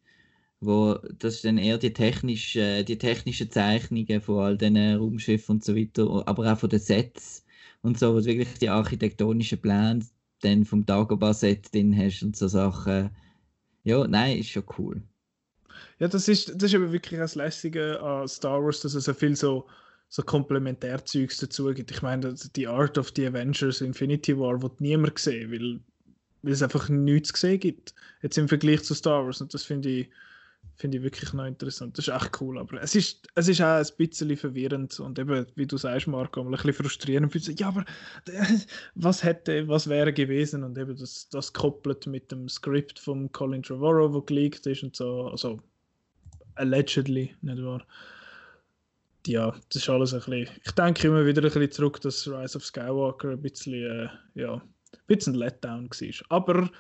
Wo 0.61 0.95
das 1.19 1.37
ist 1.37 1.45
dann 1.45 1.59
eher 1.59 1.79
die, 1.79 1.93
technisch, 1.93 2.57
äh, 2.57 2.85
die 2.85 2.99
technischen 2.99 3.51
Zeichnungen 3.51 4.21
von 4.23 4.41
all 4.41 4.59
diesen 4.59 4.79
Raumschiffen 4.97 5.57
und 5.57 5.65
so 5.65 5.77
weiter, 5.77 6.25
aber 6.29 6.53
auch 6.53 6.59
von 6.59 6.71
den 6.71 6.81
Sets 6.81 7.45
und 7.83 7.99
so, 7.99 8.15
wo 8.15 8.21
du 8.21 8.27
wirklich 8.27 8.59
die 8.59 8.71
architektonischen 8.71 9.61
Pläne 9.61 10.01
dann 10.43 10.65
vom 10.65 10.87
Dagobah-Set 10.87 11.75
drin 11.75 11.97
hast 11.97 12.23
und 12.23 12.37
so 12.37 12.49
Sachen. 12.49 13.11
Ja, 13.85 14.07
nein, 14.09 14.39
ist 14.39 14.51
schon 14.51 14.65
cool. 14.79 15.03
Ja, 15.99 16.09
das 16.09 16.29
ist, 16.29 16.51
das 16.55 16.71
ist 16.71 16.75
aber 16.75 16.93
wirklich 16.93 17.19
das 17.21 17.35
Lässige 17.35 18.01
an 18.01 18.29
Star 18.29 18.63
Wars, 18.63 18.81
dass 18.81 18.95
es 18.95 19.05
so 19.05 19.15
viel 19.15 19.37
so, 19.37 19.67
so 20.09 20.23
Komplementärzeugs 20.23 21.39
dazu 21.39 21.67
gibt. 21.75 21.91
Ich 21.91 22.03
meine, 22.03 22.35
die 22.57 22.67
Art 22.67 22.99
of 22.99 23.13
the 23.15 23.27
Avengers 23.27 23.81
Infinity 23.81 24.39
War 24.39 24.63
wird 24.63 24.81
niemand 24.81 25.17
gesehen, 25.17 25.53
weil, 25.53 25.81
weil 26.43 26.53
es 26.53 26.63
einfach 26.63 26.89
nichts 26.89 27.31
zu 27.31 27.41
sehen 27.41 27.61
gibt. 27.61 27.95
Jetzt 28.23 28.39
im 28.39 28.49
Vergleich 28.49 28.83
zu 28.85 28.95
Star 28.95 29.25
Wars. 29.25 29.41
Und 29.41 29.53
das 29.55 29.65
finde 29.65 29.89
ich, 29.89 30.11
finde 30.79 30.99
ich 30.99 31.03
wirklich 31.03 31.33
noch 31.33 31.45
interessant. 31.45 31.99
Das 31.99 32.07
ist 32.07 32.15
echt 32.15 32.41
cool. 32.41 32.59
Aber 32.59 32.81
es 32.81 32.95
ist, 32.95 33.27
es 33.35 33.49
ist 33.49 33.61
auch 33.61 33.77
ein 33.77 33.87
bisschen 33.97 34.37
verwirrend 34.37 34.99
und 35.01 35.19
eben, 35.19 35.47
wie 35.57 35.67
du 35.67 35.77
sagst, 35.77 36.07
Marco, 36.07 36.41
ein 36.41 36.51
bisschen 36.51 36.73
frustrierend. 36.73 37.33
Für 37.33 37.39
ja, 37.39 37.69
aber 37.69 37.85
was 38.95 39.25
hätte, 39.25 39.67
was 39.69 39.89
wäre 39.89 40.13
gewesen? 40.13 40.63
Und 40.63 40.79
eben 40.79 40.97
das, 40.97 41.29
das 41.29 41.53
koppelt 41.53 42.07
mit 42.07 42.31
dem 42.31 42.49
Skript 42.49 42.99
von 42.99 43.31
Colin 43.33 43.63
Trevorrow, 43.63 44.13
wo 44.13 44.23
geleakt 44.23 44.67
ist 44.67 44.85
und 44.85 44.95
so. 44.95 45.29
Also, 45.29 45.59
allegedly, 46.59 47.35
nicht 47.43 47.63
wahr? 47.63 47.87
Ja, 49.27 49.55
das 49.69 49.83
ist 49.83 49.89
alles 49.89 50.15
ein 50.15 50.21
bisschen. 50.21 50.49
Ich 50.65 50.73
denke 50.73 51.09
immer 51.09 51.27
wieder 51.27 51.43
ein 51.43 51.45
bisschen 51.45 51.71
zurück, 51.71 52.01
dass 52.01 52.27
Rise 52.27 52.57
of 52.57 52.65
Skywalker 52.65 53.31
ein 53.31 53.43
bisschen, 53.43 53.75
äh, 53.75 54.09
ja, 54.35 54.55
ein 54.55 54.63
bisschen 55.07 55.35
ein 55.35 55.39
Letdown 55.39 55.91
war. 55.91 56.27
Aber 56.31 56.71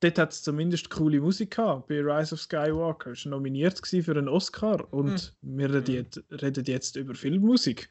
dort 0.00 0.18
hat 0.18 0.32
es 0.32 0.42
zumindest 0.42 0.90
coole 0.90 1.20
Musik 1.20 1.56
gehabt 1.56 1.88
bei 1.88 2.00
Rise 2.00 2.34
of 2.34 2.40
Skywalker. 2.40 3.12
Es 3.12 3.24
war 3.24 3.30
nominiert 3.30 3.80
für 3.84 4.12
einen 4.12 4.28
Oscar 4.28 4.92
und 4.92 5.34
wir 5.42 5.72
reden 5.72 5.94
jetzt, 5.94 6.22
reden 6.30 6.64
jetzt 6.66 6.96
über 6.96 7.14
Filmmusik. 7.14 7.88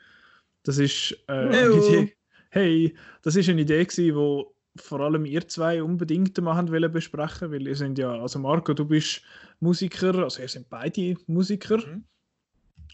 Das 0.63 0.77
ist 0.77 1.17
äh, 1.27 1.33
eine. 1.33 1.71
Idee. 1.71 2.13
Hey, 2.53 2.93
das 3.21 3.37
ist 3.37 3.47
eine 3.47 3.61
Idee 3.61 3.85
gewesen, 3.85 4.13
wo 4.13 4.53
vor 4.75 5.01
allem 5.01 5.25
ihr 5.25 5.47
zwei 5.47 5.83
unbedingt 5.83 6.39
mal 6.41 6.55
haben 6.55 6.71
wollen 6.71 6.91
besprechen, 6.91 7.51
weil 7.51 7.67
ihr 7.67 7.75
sind 7.75 7.97
ja, 7.97 8.11
also 8.11 8.39
Marco, 8.39 8.73
du 8.73 8.85
bist 8.85 9.21
Musiker, 9.59 10.15
also 10.23 10.41
ihr 10.41 10.47
sind 10.47 10.69
beide 10.69 11.15
Musiker 11.27 11.77
Mhm. 11.85 12.05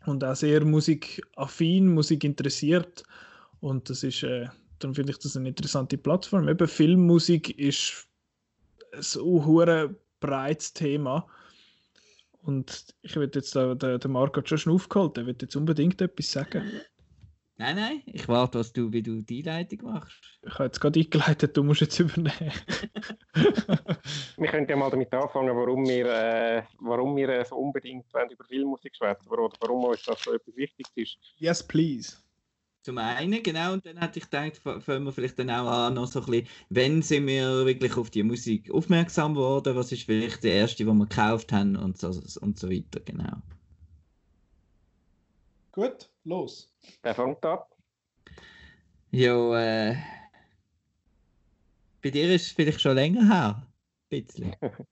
und 0.06 0.24
auch 0.24 0.36
sehr 0.36 0.66
musikaffin, 0.66 1.94
Musik 1.94 2.24
interessiert 2.24 3.04
und 3.60 3.90
das 3.90 4.04
ist, 4.04 4.24
äh, 4.24 4.48
dann 4.80 4.94
finde 4.96 5.12
ich 5.12 5.20
das 5.20 5.36
eine 5.38 5.50
interessante 5.50 5.98
Plattform. 5.98 6.48
Eben 6.50 6.68
Filmmusik 6.68 7.58
ist 7.60 8.08
ein 8.94 9.22
hure 9.22 9.96
breites 10.20 10.74
Thema 10.74 11.28
und 12.42 12.86
ich 13.02 13.16
will 13.16 13.30
jetzt 13.34 13.56
da, 13.56 13.76
der, 13.76 14.00
der 14.00 14.10
Marco 14.10 14.38
hat 14.40 14.50
schon 14.50 14.58
schon 14.58 14.74
aufgeholt, 14.74 15.18
der 15.18 15.26
wird 15.26 15.42
jetzt 15.42 15.56
unbedingt 15.56 16.02
etwas 16.02 16.32
sagen. 16.32 16.64
Nein, 17.60 17.76
nein, 17.76 18.04
ich 18.06 18.28
warte, 18.28 18.60
was 18.60 18.72
du, 18.72 18.92
wie 18.92 19.02
du 19.02 19.24
die 19.24 19.42
Leitung 19.42 19.92
machst. 19.92 20.40
Ich 20.46 20.54
habe 20.54 20.66
jetzt 20.66 20.80
gerade 20.80 21.00
eingeleitet, 21.00 21.58
du 21.58 21.64
musst 21.64 21.82
jetzt 21.82 22.00
übernehmen. 22.00 22.52
Wir 24.38 24.48
könnten 24.48 24.70
ja 24.70 24.76
mal 24.78 24.92
damit 24.92 25.12
anfangen, 25.12 25.56
warum 25.56 25.88
wir, 25.88 26.06
äh, 26.06 26.64
warum 26.80 27.16
wir 27.16 27.30
äh, 27.30 27.44
so 27.44 27.56
unbedingt 27.56 28.06
über 28.32 28.46
Filmmusik 28.46 28.96
schwätzen 28.96 29.28
oder 29.30 29.50
warum 29.60 29.86
uns 29.86 30.04
das 30.04 30.22
so 30.22 30.34
etwas 30.34 30.56
Wichtiges 30.56 30.92
ist. 30.96 31.18
yes, 31.40 31.64
please. 31.64 32.18
Zum 32.84 33.00
einen, 33.00 33.42
genau, 33.44 33.74
und 33.74 33.86
dann 33.86 33.98
hätte 33.98 34.20
ich 34.20 34.30
gedacht, 34.30 34.62
fangen 34.84 35.04
wir 35.06 35.12
vielleicht 35.12 35.40
dann 35.40 35.50
auch 35.50 35.68
an, 35.68 35.96
noch 35.96 36.08
so 36.08 36.20
ein 36.22 36.26
bisschen, 36.28 36.48
wenn 36.70 37.02
sind 37.02 37.28
wir 37.28 37.66
wirklich 37.66 37.98
auf 37.98 38.12
die 38.12 38.24
Musik 38.24 38.72
aufmerksam 38.72 39.34
geworden, 39.34 39.76
was 39.76 39.92
ist 39.92 40.04
vielleicht 40.04 40.44
der 40.44 40.54
erste, 40.54 40.86
den 40.86 40.96
wir 40.96 41.08
gekauft 41.08 41.52
haben 41.52 41.76
und 41.76 41.98
so, 41.98 42.08
und 42.40 42.58
so 42.58 42.70
weiter, 42.70 43.00
genau. 43.02 43.42
Gut, 45.74 46.10
los. 46.28 46.74
Der 47.04 47.16
fängt 47.16 47.44
ab. 47.46 47.70
Ja, 49.12 49.92
äh, 49.92 49.96
bei 52.02 52.10
dir 52.10 52.30
ist 52.34 52.48
es 52.48 52.52
vielleicht 52.52 52.82
schon 52.82 52.96
länger 52.96 53.28
her, 53.28 53.68
ein 54.12 54.24
bisschen. 54.24 54.56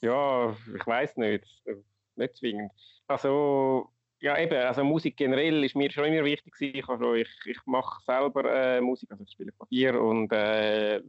Ja, 0.00 0.56
ich 0.76 0.86
weiß 0.86 1.16
nicht. 1.16 1.44
äh, 1.66 1.76
Nicht 2.16 2.36
zwingend. 2.36 2.72
Also, 3.06 3.90
ja, 4.20 4.38
eben, 4.38 4.54
also 4.54 4.84
Musik 4.84 5.16
generell 5.16 5.64
ist 5.64 5.74
mir 5.76 5.90
schon 5.90 6.04
immer 6.06 6.24
wichtig 6.24 6.52
gewesen. 6.54 6.76
Ich, 6.78 6.88
also, 6.88 7.14
ich, 7.14 7.28
ich 7.46 7.58
mache 7.66 8.02
selber 8.04 8.44
äh, 8.76 8.80
Musik, 8.80 9.10
also 9.10 9.24
ich 9.24 9.30
spiele 9.32 9.52
Klavier 9.52 10.00
und 10.00 10.32
äh, 10.32 11.00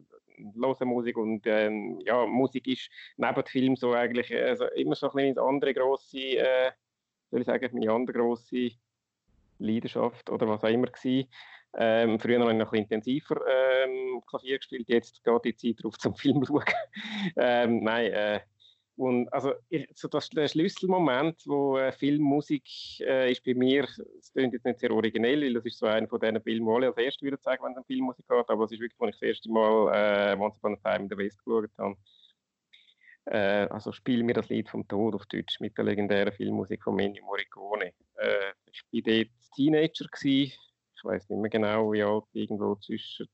höre 0.56 0.86
Musik 0.86 1.18
und 1.18 1.46
ähm, 1.48 2.00
ja, 2.06 2.26
Musik 2.26 2.68
ist 2.68 2.90
neben 3.18 3.46
Film 3.46 3.76
so 3.76 3.94
eigentlich 3.94 4.32
äh, 4.32 4.44
also 4.50 4.66
immer 4.76 4.96
so 4.96 5.10
ein 5.10 5.16
bisschen 5.16 5.36
meine 5.36 5.50
andere 5.50 5.74
grosse, 5.74 6.18
äh, 6.20 6.72
soll 7.32 7.42
ich 7.42 7.48
sagen, 7.48 7.70
meine 7.74 7.92
andere 7.92 8.18
grosse 8.18 8.72
Leidenschaft 9.60 10.30
oder 10.30 10.48
was 10.48 10.64
auch 10.64 10.70
immer 10.70 10.88
gewesen. 10.88 11.30
Ähm, 11.78 12.20
früher 12.20 12.40
habe 12.40 12.52
ich 12.52 12.58
noch 12.58 12.72
ein 12.72 12.84
intensiver 12.84 13.42
ähm, 13.48 14.22
Klavier 14.28 14.58
gespielt, 14.58 14.88
jetzt 14.88 15.24
geht 15.24 15.46
die 15.46 15.56
Zeit 15.56 15.84
drauf 15.84 15.98
zum 16.00 16.16
Film 16.16 16.46
schauen. 16.46 16.64
ähm, 17.36 17.84
nein, 17.84 18.12
äh, 18.12 18.40
und 18.98 19.32
also 19.34 19.54
ich, 19.70 19.88
so 19.94 20.08
das, 20.08 20.30
der 20.30 20.48
Schlüsselmoment, 20.48 21.42
wo 21.46 21.78
äh, 21.78 21.92
Filmmusik 21.92 22.66
äh, 23.02 23.30
ist 23.30 23.44
bei 23.44 23.54
mir, 23.54 23.84
es 24.20 24.32
klingt 24.32 24.54
jetzt 24.54 24.66
nicht 24.66 24.80
sehr 24.80 24.92
originell, 24.92 25.42
weil 25.42 25.54
das 25.54 25.66
ist 25.66 25.80
so 25.80 25.86
einer 25.86 26.08
von 26.08 26.20
diesen 26.20 26.42
Filmen, 26.42 26.66
die 26.66 26.74
alle 26.74 26.88
als 26.88 26.98
erstes 26.98 27.22
würde 27.22 27.38
sagen, 27.42 27.64
wenn 27.64 27.74
es 27.74 27.78
um 27.78 27.84
Filmmusik 27.84 28.26
geht, 28.26 28.50
aber 28.50 28.64
es 28.64 28.72
ist 28.72 28.80
wirklich, 28.80 29.02
als 29.02 29.16
ich 29.16 29.20
das 29.20 29.28
erste 29.28 29.52
Mal 29.52 30.34
äh, 30.34 30.40
Once 30.40 30.58
Upon 30.58 30.78
a 30.82 30.92
Time 30.92 31.04
in 31.04 31.10
the 31.10 31.18
West 31.18 31.44
geschaut 31.44 31.70
habe. 31.78 31.98
Äh, 33.26 33.68
also 33.70 33.92
Spiel 33.92 34.24
mir 34.24 34.34
das 34.34 34.48
Lied 34.48 34.70
vom 34.70 34.88
Tod 34.88 35.16
auf 35.16 35.26
Deutsch 35.26 35.60
mit 35.60 35.78
der 35.78 35.84
legendären 35.84 36.32
Filmmusik 36.32 36.84
von 36.84 36.98
Ennio 36.98 37.26
Morricone. 37.26 37.92
Äh, 38.16 38.54
ich 38.72 38.82
war 39.06 39.14
dort 39.14 39.30
Teenager, 39.56 40.06
gewesen. 40.06 40.54
ich 40.98 41.04
weiß 41.04 41.30
nicht 41.30 41.40
mehr 41.40 41.50
genau, 41.50 41.92
wie 41.94 42.04
alt, 42.04 42.26
irgendwo 42.34 42.76
zwischen 42.76 43.28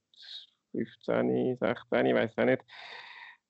15, 0.72 1.58
16, 1.58 2.06
ich 2.06 2.16
weiß 2.16 2.38
auch 2.38 2.46
nicht 2.46 2.64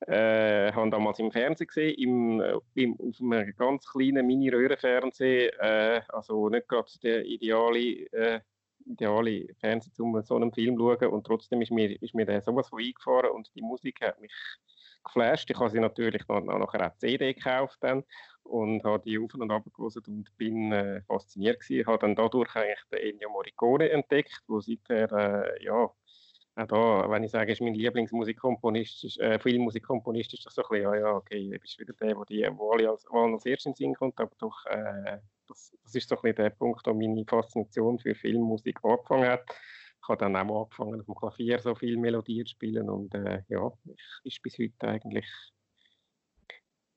äh, 0.08 0.72
habe 0.72 0.90
damals 0.90 1.20
im 1.20 1.32
Fernsehen 1.32 1.68
gesehen, 1.68 1.96
im, 1.98 2.42
äh, 2.42 2.58
im, 2.76 2.98
auf 3.00 3.22
einem 3.22 3.56
ganz 3.56 3.86
kleinen 3.86 4.26
Mini-Röhrenfernsehen, 4.26 5.52
äh, 5.60 6.02
also 6.10 6.50
nicht 6.50 6.68
gerade 6.68 6.92
der 7.04 7.26
ideale, 7.26 7.80
äh, 8.12 8.40
ideale 8.86 9.48
Fernseher, 9.60 10.00
um 10.00 10.22
so 10.24 10.36
einen 10.36 10.52
Film 10.54 10.78
zu 10.78 10.98
schauen 10.98 11.12
und 11.12 11.26
trotzdem 11.26 11.62
ist 11.62 11.72
mir, 11.72 12.02
ist 12.02 12.16
mir 12.16 12.26
der 12.26 12.42
sowas 12.42 12.70
von 12.70 12.82
eingefahren 12.82 13.32
und 13.32 13.52
die 13.56 13.62
Musik 13.62 14.02
hat 14.02 14.20
mich 14.20 14.34
geflasht. 15.04 15.50
Ich 15.52 15.60
habe 15.60 15.70
sie 15.70 15.80
natürlich 15.80 16.28
noch, 16.28 16.42
noch 16.42 16.58
nachher 16.58 16.88
auch 16.88 16.98
CD 16.98 17.34
gekauft 17.34 17.78
dann 17.82 18.04
und 18.44 18.84
habe 18.84 19.04
die 19.04 19.20
auf 19.20 19.34
und 19.34 19.52
ab 19.52 19.64
gelesen 19.76 20.04
und 20.08 20.38
bin 20.38 20.72
äh, 20.72 21.02
fasziniert 21.04 21.60
gewesen. 21.60 21.82
Ich 21.82 21.88
habe 21.88 22.00
dann 22.00 22.16
dadurch 22.16 22.56
eigentlich 22.56 22.84
den 22.92 23.00
Ennio 23.00 23.30
Morricone 23.30 23.90
entdeckt, 23.90 24.42
wo 24.48 24.60
seither, 24.60 25.12
äh, 25.12 25.64
ja, 25.64 25.90
auch 26.56 26.68
da, 26.68 27.10
wenn 27.10 27.24
ich 27.24 27.32
sage, 27.32 27.54
ist 27.54 27.62
mein 27.62 27.74
Lieblingsmusikkomponist, 27.74 29.06
ist, 29.06 29.20
äh, 29.20 29.40
Filmmusikkomponist, 29.40 30.34
ist 30.34 30.46
das 30.46 30.56
so 30.56 30.64
ein 30.64 30.70
bisschen, 30.70 30.84
ja, 30.84 30.96
ja, 30.96 31.16
okay, 31.16 31.50
du 31.50 31.60
bist 31.60 31.80
wieder 31.80 31.94
der, 31.94 32.18
wo 32.18 32.26
die, 32.26 32.46
wo 32.56 32.72
als, 32.72 33.06
als 33.08 33.46
erstes 33.46 33.66
in 33.68 33.72
den 33.72 33.76
Sinn 33.78 33.94
kommt, 33.96 34.20
aber 34.20 34.36
doch, 34.38 34.66
äh, 34.66 35.20
das, 35.48 35.72
das 35.84 35.96
ist 35.96 36.10
so 36.10 36.16
ein 36.16 36.22
bisschen 36.22 36.36
der 36.36 36.50
Punkt, 36.50 36.86
wo 36.86 36.94
meine 36.94 37.26
Faszination 37.26 38.00
für 38.00 38.16
Filmmusik 38.16 38.80
angefangen 38.84 39.30
hat. 39.30 39.46
Ich 40.02 40.08
habe 40.10 40.18
dann 40.18 40.36
auch 40.36 40.64
angefangen, 40.64 41.00
auf 41.00 41.06
dem 41.06 41.16
Klavier 41.16 41.60
so 41.60 41.76
viel 41.76 41.96
Melodien 41.98 42.46
zu 42.46 42.52
spielen 42.52 42.90
und 42.90 43.14
äh, 43.14 43.44
ja, 43.48 43.72
ich, 43.86 44.02
ist 44.24 44.42
bis 44.42 44.58
heute 44.58 44.88
eigentlich 44.88 45.28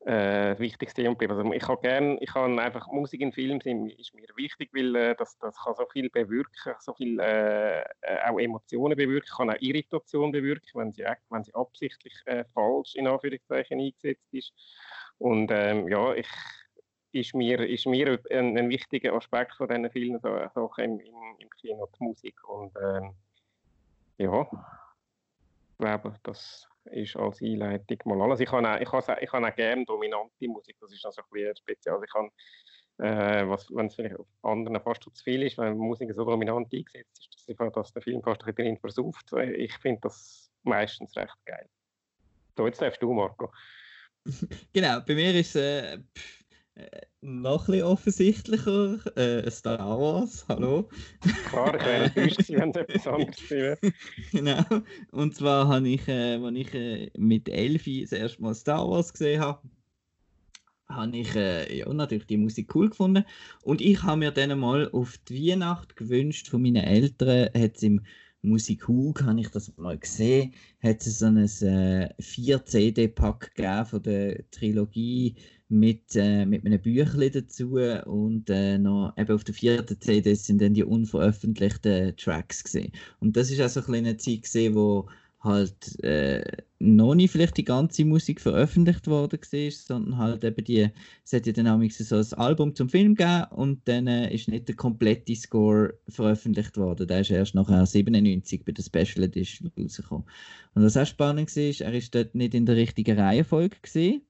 äh, 0.05 0.59
wichtiges 0.59 0.95
Thema 0.95 1.15
bleiben. 1.15 1.39
Also 1.39 1.53
ich 1.53 1.67
habe 1.67 1.81
gerne, 1.81 2.19
ich 2.21 2.35
habe 2.35 2.61
einfach 2.61 2.87
Musik 2.89 3.21
in 3.21 3.33
Filmen 3.33 3.61
ist 3.61 4.15
mir 4.15 4.27
wichtig, 4.37 4.71
weil 4.75 4.95
äh, 4.95 5.15
das, 5.17 5.39
das 5.39 5.57
kann 5.57 5.75
so 5.77 5.87
viel 5.87 6.11
bewirken, 6.11 6.75
so 6.79 6.95
viel 6.95 7.19
äh, 7.21 7.81
äh 7.81 7.85
auch 8.27 8.39
Emotionen 8.39 8.97
bewirken, 8.97 9.31
kann 9.35 9.51
auch 9.51 9.61
Irritation 9.61 10.31
bewirken, 10.31 10.71
wenn 10.75 10.93
sie, 10.93 11.05
wenn 11.31 11.45
sie 11.45 11.55
absichtlich 11.55 12.15
äh, 12.27 12.45
falsch 12.53 12.95
in 12.97 13.07
Anführungszeichen 13.07 13.81
eingesetzt 13.81 14.29
ist. 14.33 14.53
Und 15.19 15.51
ähm, 15.51 15.89
ja, 15.89 16.13
ich 16.15 16.29
ist 17.13 17.35
mir, 17.35 17.61
ist 17.61 17.87
mir 17.87 18.19
ein, 18.31 18.59
ein 18.59 18.69
wichtiger 18.69 19.15
Aspekt 19.15 19.55
von 19.55 19.69
diesen 19.69 19.89
vielen 19.91 20.19
Sachen 20.19 20.85
im, 20.85 21.01
im, 21.01 21.15
im 21.39 21.51
Kino, 21.61 21.89
die 21.99 22.05
Musik. 22.05 22.37
Und 22.49 22.77
ähm, 22.83 23.15
ja, 24.19 24.43
ich 24.43 25.79
glaube, 25.79 26.15
das 26.25 26.69
ist 26.87 27.17
als 27.17 27.41
Einleitung 27.43 27.99
mal 28.05 28.23
alles. 28.23 28.41
Ich 28.41 28.51
habe 28.51 28.69
auch, 28.69 28.81
ich 28.81 28.91
habe, 28.91 29.19
ich 29.21 29.33
habe 29.33 29.47
auch 29.47 29.55
gerne 29.55 29.85
dominante 29.85 30.49
Musik, 30.49 30.77
das 30.81 30.93
ist 30.93 31.05
also 31.05 31.23
ein 31.23 31.29
bisschen 31.31 31.57
speziell. 31.57 31.95
Also 31.95 32.05
ich 32.05 32.13
kann, 32.13 32.31
äh, 32.99 33.49
was, 33.49 33.69
wenn 33.71 33.87
es 33.87 33.95
vielleicht 33.95 34.17
auf 34.17 34.27
anderen 34.43 34.81
fast 34.81 35.03
zu 35.03 35.11
viel 35.23 35.43
ist, 35.43 35.59
wenn 35.59 35.77
Musik 35.77 36.13
so 36.15 36.25
dominant 36.25 36.73
eingesetzt 36.73 37.19
ist, 37.19 37.35
dass, 37.35 37.49
ich, 37.49 37.73
dass 37.73 37.93
der 37.93 38.03
Film 38.03 38.23
fast 38.23 38.45
ein 38.45 38.55
bisschen 38.55 38.79
versauft. 38.79 39.33
Ich 39.57 39.77
finde 39.79 40.01
das 40.03 40.51
meistens 40.63 41.17
recht 41.17 41.37
geil. 41.45 41.69
So, 42.57 42.67
jetzt 42.67 42.81
darfst 42.81 43.03
du, 43.03 43.13
Marco. 43.13 43.53
genau, 44.73 45.01
bei 45.01 45.15
mir 45.15 45.35
ist 45.35 45.55
es 45.55 45.63
äh, 45.63 45.99
noch 47.21 47.69
ein 47.69 47.83
offensichtlicher. 47.83 48.99
Äh, 49.17 49.51
Star 49.51 49.79
Wars, 49.79 50.45
hallo. 50.49 50.89
Klar, 51.49 51.75
ich 51.77 51.85
wäre 51.85 52.05
enttäuscht 52.05 52.51
wenn 52.51 52.71
es 52.71 52.77
etwas 52.77 53.07
anderes 53.07 53.51
wäre. 53.51 53.79
genau. 54.33 54.65
Und 55.13 55.35
zwar 55.35 55.69
habe 55.69 55.89
ich, 55.89 56.07
äh, 56.09 56.37
als 56.37 56.57
ich 56.57 56.75
äh, 56.75 57.11
mit 57.17 57.49
Elfi 57.49 58.03
das 58.03 58.13
erste 58.13 58.43
Mal 58.43 58.55
Star 58.55 58.89
Wars 58.89 59.13
gesehen 59.13 59.41
habe, 59.41 59.63
habe 60.89 61.17
ich 61.17 61.35
äh, 61.35 61.79
ja, 61.79 61.93
natürlich 61.93 62.27
die 62.27 62.37
Musik 62.37 62.75
cool 62.75 62.91
gefunden. 62.91 63.25
Und 63.63 63.81
ich 63.81 64.03
habe 64.03 64.19
mir 64.19 64.31
dann 64.31 64.59
mal 64.59 64.91
auf 64.91 65.19
die 65.29 65.51
Weihnacht 65.51 65.97
gewünscht 65.97 66.49
von 66.49 66.63
meinen 66.63 66.85
Eltern, 66.85 67.49
hat 67.55 67.77
es 67.77 67.83
im 67.83 68.03
Musik 68.43 68.87
Hug, 68.89 69.23
habe 69.23 69.41
ich 69.41 69.49
das 69.49 69.75
mal 69.79 69.99
gesehen, 69.99 70.53
hat 70.83 71.01
es 71.01 71.19
so 71.19 71.27
ein 71.27 71.39
äh, 71.39 72.13
4-CD-Pack 72.21 73.55
gegeben 73.55 73.87
von 73.87 74.03
der 74.03 74.51
Trilogie 74.51 75.37
mit, 75.75 76.15
äh, 76.15 76.47
mit 76.47 76.65
einem 76.65 76.81
Büchlein 76.81 77.33
dazu 77.33 77.77
und 78.07 78.49
äh, 78.49 78.79
noch 78.79 79.13
eben 79.17 79.35
auf 79.35 79.45
der 79.45 79.55
vierten 79.55 80.01
CD 80.01 80.35
sind 80.35 80.63
dann 80.63 80.75
die 80.75 80.85
unveröffentlichten 80.85 82.17
Tracks 82.17 82.63
gesehen. 82.63 82.93
Und 83.21 83.37
das 83.37 83.51
ist 83.51 83.61
auch 83.61 83.69
so 83.69 83.81
ein 83.81 83.95
eine 83.95 84.17
Zeit 84.17 84.43
gesehen, 84.43 84.75
wo 84.75 85.09
halt 85.41 86.03
äh, 86.03 86.43
noch 86.79 87.15
nicht 87.15 87.31
vielleicht 87.31 87.57
die 87.57 87.65
ganze 87.65 88.05
Musik 88.05 88.41
veröffentlicht 88.41 89.07
worden 89.09 89.39
war, 89.41 89.71
sondern 89.71 90.19
halt 90.19 90.45
eben 90.45 90.65
die, 90.65 90.89
es 91.25 91.33
hat 91.33 91.47
ja 91.47 91.53
dann 91.53 91.69
auch 91.69 91.91
so 91.91 92.17
ein 92.17 92.39
Album 92.39 92.75
zum 92.75 92.89
Film 92.89 93.15
gegeben 93.15 93.45
und 93.51 93.87
dann 93.87 94.07
äh, 94.07 94.33
ist 94.33 94.49
nicht 94.49 94.69
der 94.69 94.77
komplette 94.77 95.35
Score 95.35 95.95
veröffentlicht 96.09 96.77
worden. 96.77 97.07
Der 97.09 97.21
ist 97.21 97.31
erst 97.31 97.55
nachher 97.55 97.85
97 97.85 98.65
bei 98.65 98.73
der 98.73 98.83
Special 98.83 99.25
Edition 99.25 99.71
rausgekommen. 99.79 100.25
Und 100.75 100.85
was 100.85 100.97
auch 100.97 101.07
spannend 101.07 101.55
war, 101.55 101.87
er 101.87 101.95
ist 101.95 102.15
dort 102.15 102.35
nicht 102.35 102.55
in 102.55 102.65
der 102.65 102.77
richtigen 102.77 103.19
Reihenfolge 103.19 103.77
gesehen 103.83 104.23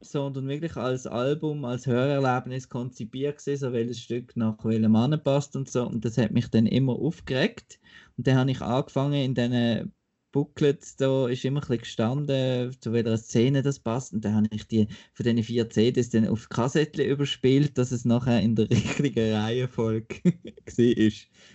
sondern 0.00 0.48
wirklich 0.48 0.76
als 0.76 1.06
Album, 1.06 1.64
als 1.64 1.86
Hörerlebnis 1.86 2.68
konzipiert 2.68 3.38
gewesen, 3.38 3.60
so 3.60 3.72
welches 3.72 4.00
Stück 4.00 4.36
nach 4.36 4.64
welchem 4.64 4.92
Mann 4.92 5.22
passt 5.22 5.56
und 5.56 5.70
so. 5.70 5.86
Und 5.86 6.04
das 6.04 6.18
hat 6.18 6.32
mich 6.32 6.48
dann 6.48 6.66
immer 6.66 6.94
aufgeregt. 6.94 7.80
Und 8.16 8.26
dann 8.26 8.36
habe 8.36 8.50
ich 8.50 8.60
angefangen, 8.60 9.14
in 9.14 9.34
diesen 9.34 9.92
Booklets, 10.32 10.96
da 10.96 11.28
ist 11.28 11.44
immer 11.44 11.68
ein 11.68 11.78
gestanden, 11.78 12.74
zu 12.80 12.92
welcher 12.92 13.16
Szene 13.16 13.62
das 13.62 13.80
passt. 13.80 14.12
Und 14.12 14.24
dann 14.24 14.36
habe 14.36 14.48
ich 14.50 14.66
die 14.66 14.86
von 15.12 15.24
diesen 15.24 15.42
vier 15.42 15.68
CDs 15.68 16.10
dann 16.10 16.28
auf 16.28 16.48
Kassettchen 16.48 17.06
überspielt, 17.06 17.76
dass 17.76 17.90
es 17.90 18.04
nachher 18.04 18.40
in 18.40 18.54
der 18.54 18.70
richtigen 18.70 19.32
Reihenfolge 19.32 20.16
war. 20.24 21.12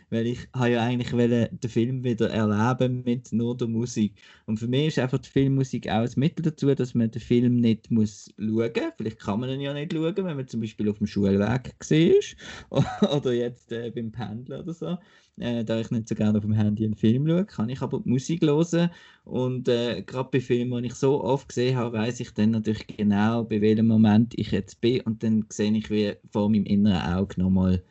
Weil 0.09 0.28
ich 0.28 0.39
habe 0.53 0.71
ja 0.71 0.84
eigentlich 0.84 1.09
den 1.09 1.69
Film 1.69 2.03
wieder 2.03 2.30
erleben 2.30 3.03
mit 3.03 3.32
nur 3.32 3.55
der 3.57 3.67
Musik. 3.67 4.15
Und 4.45 4.57
für 4.57 4.67
mich 4.67 4.88
ist 4.88 4.99
einfach 4.99 5.19
die 5.19 5.30
Filmmusik 5.30 5.89
auch 5.89 6.03
ein 6.03 6.11
Mittel 6.15 6.43
dazu, 6.43 6.73
dass 6.73 6.93
man 6.93 7.11
den 7.11 7.21
Film 7.21 7.57
nicht 7.57 7.91
muss 7.91 8.30
schauen 8.38 8.71
muss. 8.73 8.93
Vielleicht 8.97 9.19
kann 9.19 9.39
man 9.39 9.49
ihn 9.49 9.61
ja 9.61 9.73
nicht 9.73 9.93
schauen, 9.93 10.15
wenn 10.15 10.36
man 10.36 10.47
zum 10.47 10.61
Beispiel 10.61 10.89
auf 10.89 10.97
dem 10.97 11.07
Schulweg 11.07 11.76
war. 11.80 13.11
oder 13.17 13.34
jetzt 13.34 13.71
äh, 13.71 13.91
beim 13.91 14.11
Pendeln 14.11 14.61
oder 14.61 14.73
so 14.73 14.97
äh, 15.38 15.63
da 15.63 15.79
ich 15.79 15.91
nicht 15.91 16.07
so 16.07 16.15
gerne 16.15 16.38
auf 16.38 16.43
dem 16.43 16.53
Handy 16.53 16.86
einen 16.86 16.95
Film 16.95 17.27
schaue, 17.27 17.45
kann 17.45 17.69
ich 17.69 17.81
aber 17.81 17.99
die 17.99 18.09
Musik 18.09 18.41
hören. 18.41 18.89
Und 19.23 19.67
äh, 19.67 20.01
gerade 20.03 20.29
bei 20.31 20.39
Filmen, 20.39 20.83
die 20.83 20.88
ich 20.88 20.95
so 20.95 21.23
oft 21.23 21.49
gesehen 21.49 21.77
habe, 21.77 21.97
weiß 21.97 22.19
ich 22.19 22.31
dann 22.31 22.51
natürlich 22.51 22.88
genau, 22.88 23.43
bei 23.43 23.61
welchem 23.61 23.88
Moment 23.88 24.38
ich 24.38 24.51
jetzt 24.51 24.81
bin. 24.81 25.01
Und 25.01 25.23
dann 25.23 25.45
sehe 25.49 25.71
ich 25.73 25.89
wie 25.89 26.13
vor 26.31 26.49
meinem 26.49 26.65
inneren 26.65 27.13
Auge 27.13 27.41
nochmal 27.41 27.83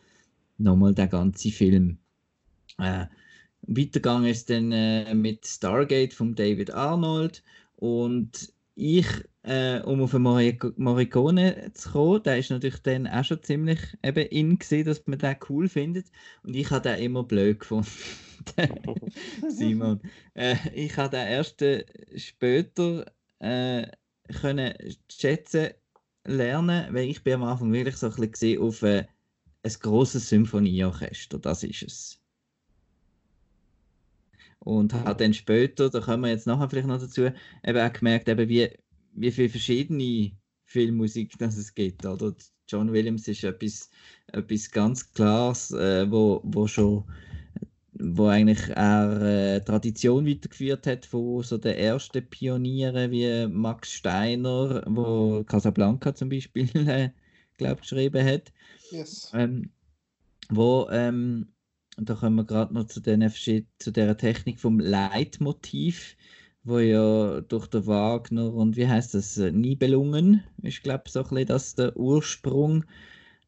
noch 0.59 0.77
mal 0.77 0.95
den 0.95 1.11
ganzen 1.11 1.51
Film. 1.51 1.99
Äh, 2.79 3.07
weitergegangen 3.63 4.31
ist 4.31 4.51
dann 4.51 4.73
äh, 4.73 5.15
mit 5.15 5.47
Stargate 5.47 6.15
von 6.15 6.35
David 6.35 6.73
Arnold. 6.73 7.43
Und 7.77 8.53
ich 8.75 9.07
äh, 9.45 9.81
um 9.81 10.01
auf 10.01 10.15
Morricone 10.15 11.71
zu 11.75 11.91
kommen, 11.91 12.23
der 12.23 12.39
ist 12.39 12.51
natürlich 12.51 12.81
dann 12.81 13.07
auch 13.07 13.25
schon 13.25 13.43
ziemlich 13.43 13.79
eben 14.03 14.27
in 14.27 14.59
gesehen, 14.59 14.87
dass 14.87 15.07
man 15.07 15.19
den 15.19 15.37
cool 15.49 15.69
findet. 15.69 16.07
Und 16.43 16.57
ich 16.57 16.71
habe 16.71 16.89
den 16.89 16.99
immer 16.99 17.23
blöd 17.25 17.61
gefunden. 17.61 17.89
Simon. 19.49 20.01
Äh, 20.33 20.57
ich 20.75 20.97
habe 20.97 21.17
den 21.17 21.27
erst 21.27 21.61
äh, 21.61 21.85
später 22.17 23.05
äh, 23.41 23.87
können 24.41 24.75
schätzen 25.11 25.71
lernen, 26.27 26.95
weil 26.95 27.11
ich 27.11 27.23
bin 27.23 27.35
am 27.35 27.45
Anfang 27.45 27.71
wirklich 27.71 27.97
so 27.97 28.11
ein 28.11 28.31
bisschen 28.31 28.63
auf 28.63 28.83
äh, 28.83 29.05
ein 29.63 29.73
grosses 29.81 30.29
Symphonieorchester. 30.31 31.39
Das 31.39 31.63
ist 31.63 31.83
es. 31.83 32.21
Und 34.61 34.95
habe 34.95 35.23
dann 35.23 35.35
später, 35.35 35.91
da 35.91 36.01
kommen 36.01 36.23
wir 36.23 36.31
jetzt 36.31 36.47
nachher 36.47 36.71
vielleicht 36.71 36.89
noch 36.89 36.99
dazu, 36.99 37.31
eben 37.63 37.79
auch 37.79 37.93
gemerkt, 37.93 38.31
eben 38.31 38.49
wie 38.49 38.71
wie 39.15 39.31
viele 39.31 39.49
verschiedene 39.49 40.33
Filmmusik 40.65 41.33
das 41.39 41.57
es 41.57 41.75
gibt. 41.75 42.05
Oder? 42.05 42.35
John 42.69 42.93
Williams 42.93 43.29
ist 43.29 43.45
etwas, 43.45 43.91
etwas 44.29 44.71
ganz 44.71 45.13
Klares, 45.13 45.71
äh, 45.73 46.11
wo, 46.11 46.41
wo 46.45 46.67
schon 46.67 47.05
wo 47.97 48.27
eigentlich 48.27 48.71
er 48.71 49.23
äh, 49.23 49.61
Tradition 49.61 50.27
weitergeführt 50.27 50.87
hat 50.87 51.07
von 51.07 51.43
so 51.43 51.59
den 51.59 51.77
ersten 51.77 52.29
Pionieren 52.29 53.11
wie 53.11 53.47
Max 53.47 53.93
Steiner, 53.93 54.83
wo 54.87 55.45
Casablanca 55.45 56.15
zum 56.15 56.29
Beispiel, 56.29 56.69
äh, 56.89 57.11
glaube 57.57 57.83
geschrieben 57.83 58.27
hat. 58.27 58.53
Yes. 58.91 59.31
Ähm, 59.35 59.71
wo 60.51 60.89
ähm, 60.91 61.49
da 61.97 62.15
kommen 62.15 62.37
wir 62.37 62.45
gerade 62.45 62.75
noch 62.75 62.87
zu, 62.87 63.01
den, 63.01 63.31
zu 63.31 63.93
der 63.93 64.17
Technik 64.17 64.59
vom 64.59 64.81
Leitmotiv 64.81 66.17
wo 66.65 66.79
ja 66.79 67.41
durch 67.43 67.67
den 67.69 67.87
Wagner 67.87 68.53
und 68.53 68.77
wie 68.77 68.89
heißt 68.89 69.15
das, 69.15 69.39
äh, 69.39 69.53
Nibelungen, 69.53 70.43
ist 70.63 70.83
glaube 70.83 71.05
so 71.09 71.21
ein 71.21 71.29
bisschen 71.29 71.47
das 71.47 71.75
der 71.75 71.97
Ursprung, 71.97 72.85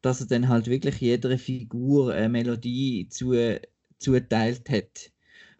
dass 0.01 0.21
er 0.21 0.27
dann 0.27 0.47
halt 0.47 0.67
wirklich 0.67 1.01
jeder 1.01 1.37
Figur 1.37 2.13
eine 2.13 2.29
Melodie 2.29 3.07
zu, 3.09 3.33
zuteilt 3.99 4.69
hat. 4.69 5.11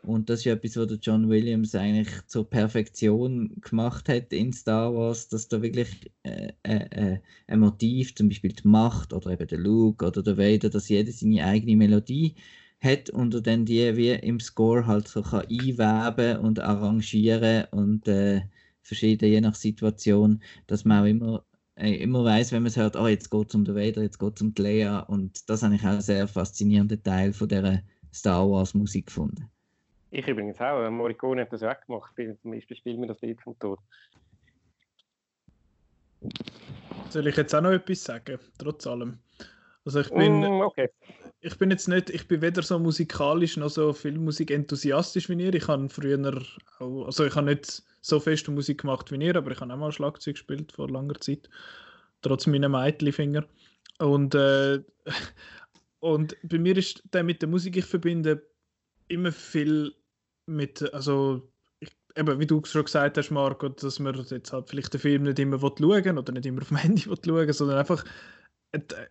Und 0.04 0.30
das 0.30 0.40
ist 0.40 0.46
ja 0.46 0.54
etwas, 0.54 0.78
was 0.78 0.88
der 0.88 0.98
John 1.02 1.30
Williams 1.30 1.76
eigentlich 1.76 2.08
zur 2.28 2.50
Perfektion 2.50 3.60
gemacht 3.62 4.08
hat 4.08 4.32
in 4.32 4.54
Star 4.54 4.94
Wars, 4.96 5.28
dass 5.28 5.48
da 5.50 5.62
wirklich 5.62 6.12
äh, 6.24 6.54
äh, 6.64 7.16
äh 7.16 7.20
ein 7.48 7.60
Motiv, 7.60 8.16
zum 8.16 8.30
Beispiel 8.30 8.54
die 8.54 8.68
Macht 8.68 9.12
oder 9.12 9.32
eben 9.32 9.48
der 9.48 9.58
Luke 9.58 10.06
oder 10.06 10.24
der 10.24 10.38
Vader, 10.38 10.70
dass 10.70 10.90
jeder 10.90 11.12
seine 11.12 11.44
eigene 11.44 11.76
Melodie 11.76 12.36
hat 12.82 13.10
und 13.10 13.34
er 13.34 13.42
dann 13.42 13.66
die 13.66 13.96
wie 13.98 14.12
im 14.12 14.40
Score 14.40 14.86
halt 14.86 15.08
so 15.08 15.22
kann 15.24 15.46
einweben 15.50 16.40
und 16.40 16.60
arrangieren 16.60 17.66
und 17.72 18.08
äh, 18.08 18.42
verschiedene 18.82 19.32
je 19.32 19.42
nach 19.42 19.56
Situation, 19.56 20.42
dass 20.68 20.86
man 20.86 21.04
auch 21.04 21.08
immer 21.08 21.44
äh, 21.76 21.96
immer 21.96 22.24
weiß, 22.24 22.52
wenn 22.52 22.64
man 22.64 22.68
es 22.68 22.78
hört, 22.78 22.96
oh, 22.96 23.08
jetzt 23.08 23.30
geht 23.30 23.50
es 23.50 23.56
um 23.56 23.66
den 23.66 23.76
Vader, 23.76 24.02
jetzt 24.02 24.20
geht 24.20 24.36
es 24.36 24.42
um 24.42 24.54
die 24.54 24.62
Leia 24.62 25.00
und 25.02 25.50
das 25.50 25.64
habe 25.64 25.76
ich 25.76 25.82
auch 25.82 25.90
einen 25.90 26.02
sehr 26.02 26.28
faszinierenden 26.28 27.02
Teil 27.04 27.34
von 27.34 27.48
dieser 27.48 27.82
Star 28.14 28.50
Wars 28.50 28.74
Musik 28.74 29.08
gefunden. 29.08 29.50
Ich 30.10 30.28
übrigens 30.28 30.60
auch, 30.60 30.90
Morricone 30.90 31.42
hat 31.42 31.54
das 31.54 31.64
auch 31.64 31.80
gemacht, 31.86 32.14
zum 32.42 32.52
Beispiel 32.52 32.78
spielen 32.78 33.02
wir 33.02 33.08
das 33.08 33.22
Lied 33.22 33.42
vom 33.42 33.58
Tod. 33.60 33.80
Soll 37.10 37.28
ich 37.28 37.38
jetzt 37.38 37.54
auch 37.54 37.62
noch 37.62 37.72
etwas 37.72 38.04
sagen, 38.04 38.40
trotz 38.58 38.88
allem? 38.88 39.20
Also 39.86 40.00
ich 40.02 40.10
bin, 40.10 40.40
mm, 40.40 40.62
okay 40.62 40.90
ich 41.42 41.58
bin 41.58 41.70
jetzt 41.70 41.88
nicht, 41.88 42.10
ich 42.10 42.28
bin 42.28 42.42
weder 42.42 42.64
so 42.64 42.80
musikalisch 42.80 43.58
noch 43.58 43.70
so 43.70 43.94
Filmmusik 43.94 44.52
enthusiastisch 44.52 45.30
wie 45.30 45.42
ihr. 45.42 45.54
Ich 45.54 45.68
habe 45.68 45.90
früher 45.90 46.42
auch, 46.80 47.06
also 47.06 47.26
ich 47.26 47.36
habe 47.36 47.48
nicht 47.48 47.84
so 48.02 48.20
feste 48.20 48.52
Musik 48.52 48.82
gemacht 48.82 49.12
wie 49.12 49.24
ihr, 49.24 49.36
aber 49.36 49.52
ich 49.52 49.60
habe 49.60 49.72
auch 49.74 49.78
mal 49.78 49.92
Schlagzeug 49.92 50.36
gespielt 50.36 50.72
vor 50.72 50.90
langer 50.90 51.20
Zeit, 51.20 51.50
trotz 52.22 52.48
meiner 52.48 52.70
Meitli-Finger. 52.70 53.46
Und, 54.00 54.34
äh, 54.34 54.82
und 56.00 56.36
bei 56.44 56.58
mir 56.58 56.76
ist 56.78 57.04
der 57.14 57.24
mit 57.24 57.42
der 57.42 57.50
Musik, 57.50 57.78
ich 57.78 57.86
verbinde 57.86 58.42
immer 59.08 59.32
viel 59.32 59.94
mit, 60.48 60.92
also 60.94 61.48
ich, 61.80 61.92
eben, 62.16 62.40
wie 62.40 62.48
du 62.48 62.62
schon 62.66 62.86
gesagt 62.86 63.18
hast, 63.18 63.30
Marco, 63.30 63.70
dass 63.70 64.00
man 64.00 64.16
jetzt 64.16 64.54
halt 64.54 64.70
vielleicht 64.70 64.94
den 64.94 65.02
Film 65.02 65.24
nicht 65.24 65.40
immer 65.40 65.60
schauen 65.60 66.18
oder 66.18 66.34
nicht 66.34 66.46
immer 66.48 66.62
auf 66.62 66.70
dem 66.70 66.78
Handy 66.78 67.04
schauen 67.04 67.54
sondern 67.54 67.78
einfach 67.78 68.04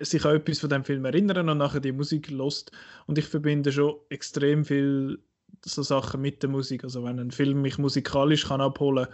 sich 0.00 0.24
an 0.24 0.36
etwas 0.36 0.58
von 0.60 0.70
dem 0.70 0.84
Film 0.84 1.04
erinnern 1.04 1.48
und 1.48 1.58
nachher 1.58 1.80
die 1.80 1.92
Musik 1.92 2.30
lost. 2.30 2.72
Und 3.06 3.18
ich 3.18 3.26
verbinde 3.26 3.72
schon 3.72 3.96
extrem 4.10 4.64
viel 4.64 5.18
so 5.64 5.82
Sachen 5.82 6.20
mit 6.20 6.42
der 6.42 6.50
Musik. 6.50 6.84
Also 6.84 7.04
wenn 7.04 7.18
ein 7.18 7.30
Film 7.30 7.62
mich 7.62 7.78
musikalisch 7.78 8.46
kann 8.46 8.60
abholen 8.60 9.06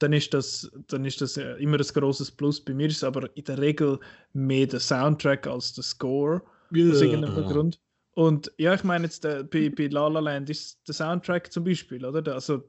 dann 0.00 0.12
ist 0.12 0.34
das, 0.34 0.70
dann 0.88 1.04
ist 1.04 1.20
das 1.20 1.36
immer 1.36 1.78
ein 1.78 1.86
großes 1.86 2.32
Plus. 2.32 2.60
Bei 2.60 2.74
mir 2.74 2.88
ist 2.88 2.96
es 2.96 3.04
aber 3.04 3.30
in 3.36 3.44
der 3.44 3.58
Regel 3.58 3.98
mehr 4.32 4.66
der 4.66 4.80
Soundtrack 4.80 5.46
als 5.46 5.72
der 5.74 5.84
Score. 5.84 6.42
Yeah. 6.72 6.92
Aus 6.92 7.00
irgendeinem 7.00 7.44
Grund. 7.44 7.80
Und 8.14 8.52
ja, 8.58 8.74
ich 8.74 8.84
meine 8.84 9.04
jetzt 9.04 9.24
der, 9.24 9.44
bei, 9.44 9.70
bei 9.70 9.86
La 9.86 10.08
La 10.08 10.20
Land 10.20 10.50
ist 10.50 10.80
der 10.86 10.94
Soundtrack 10.94 11.52
zum 11.52 11.64
Beispiel, 11.64 12.04
oder? 12.04 12.34
Also 12.34 12.62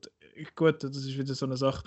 gut, 0.56 0.84
das 0.84 0.98
ist 0.98 1.18
wieder 1.18 1.36
so 1.36 1.46
eine 1.46 1.58
Sache. 1.58 1.84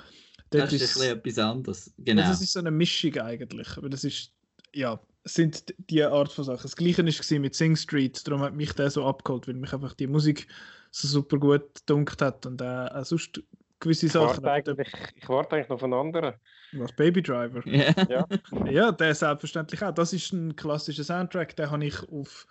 Das 0.50 0.72
ist, 0.72 0.82
ist 0.82 1.02
etwas 1.02 1.38
anderes, 1.38 1.92
genau. 1.98 2.22
Das 2.22 2.40
ist 2.40 2.52
so 2.52 2.60
eine 2.60 2.70
Mischung 2.70 3.14
eigentlich, 3.18 3.76
aber 3.76 3.88
das 3.88 4.04
ist, 4.04 4.32
ja, 4.74 4.98
sind 5.28 5.74
die 5.90 6.02
Art 6.02 6.32
von 6.32 6.44
Sachen. 6.44 6.62
Das 6.62 6.76
Gleiche 6.76 7.04
war 7.04 7.38
mit 7.38 7.54
Sing 7.54 7.76
Street, 7.76 8.26
darum 8.26 8.40
hat 8.42 8.54
mich 8.54 8.72
der 8.72 8.90
so 8.90 9.04
abgeholt, 9.04 9.46
weil 9.46 9.54
mich 9.54 9.72
einfach 9.72 9.94
die 9.94 10.06
Musik 10.06 10.48
so 10.90 11.06
super 11.06 11.38
gut 11.38 11.74
gedunkt 11.74 12.20
hat 12.22 12.46
und 12.46 12.60
äh, 12.60 13.04
sonst 13.04 13.42
gewisse 13.80 14.06
ich 14.06 14.12
Sachen. 14.12 14.42
Warte 14.42 14.76
ich 15.14 15.28
warte 15.28 15.56
eigentlich 15.56 15.68
noch 15.68 15.80
von 15.80 15.92
anderen. 15.92 16.34
Was, 16.72 16.92
Baby 16.92 17.22
Driver? 17.22 17.64
Yeah. 17.66 17.94
Ja. 18.08 18.26
ja, 18.70 18.92
der 18.92 19.14
selbstverständlich 19.14 19.82
auch. 19.82 19.92
Das 19.92 20.12
ist 20.12 20.32
ein 20.32 20.56
klassischer 20.56 21.04
Soundtrack, 21.04 21.56
den 21.56 21.70
habe 21.70 21.84
ich 21.84 22.08
auf 22.10 22.46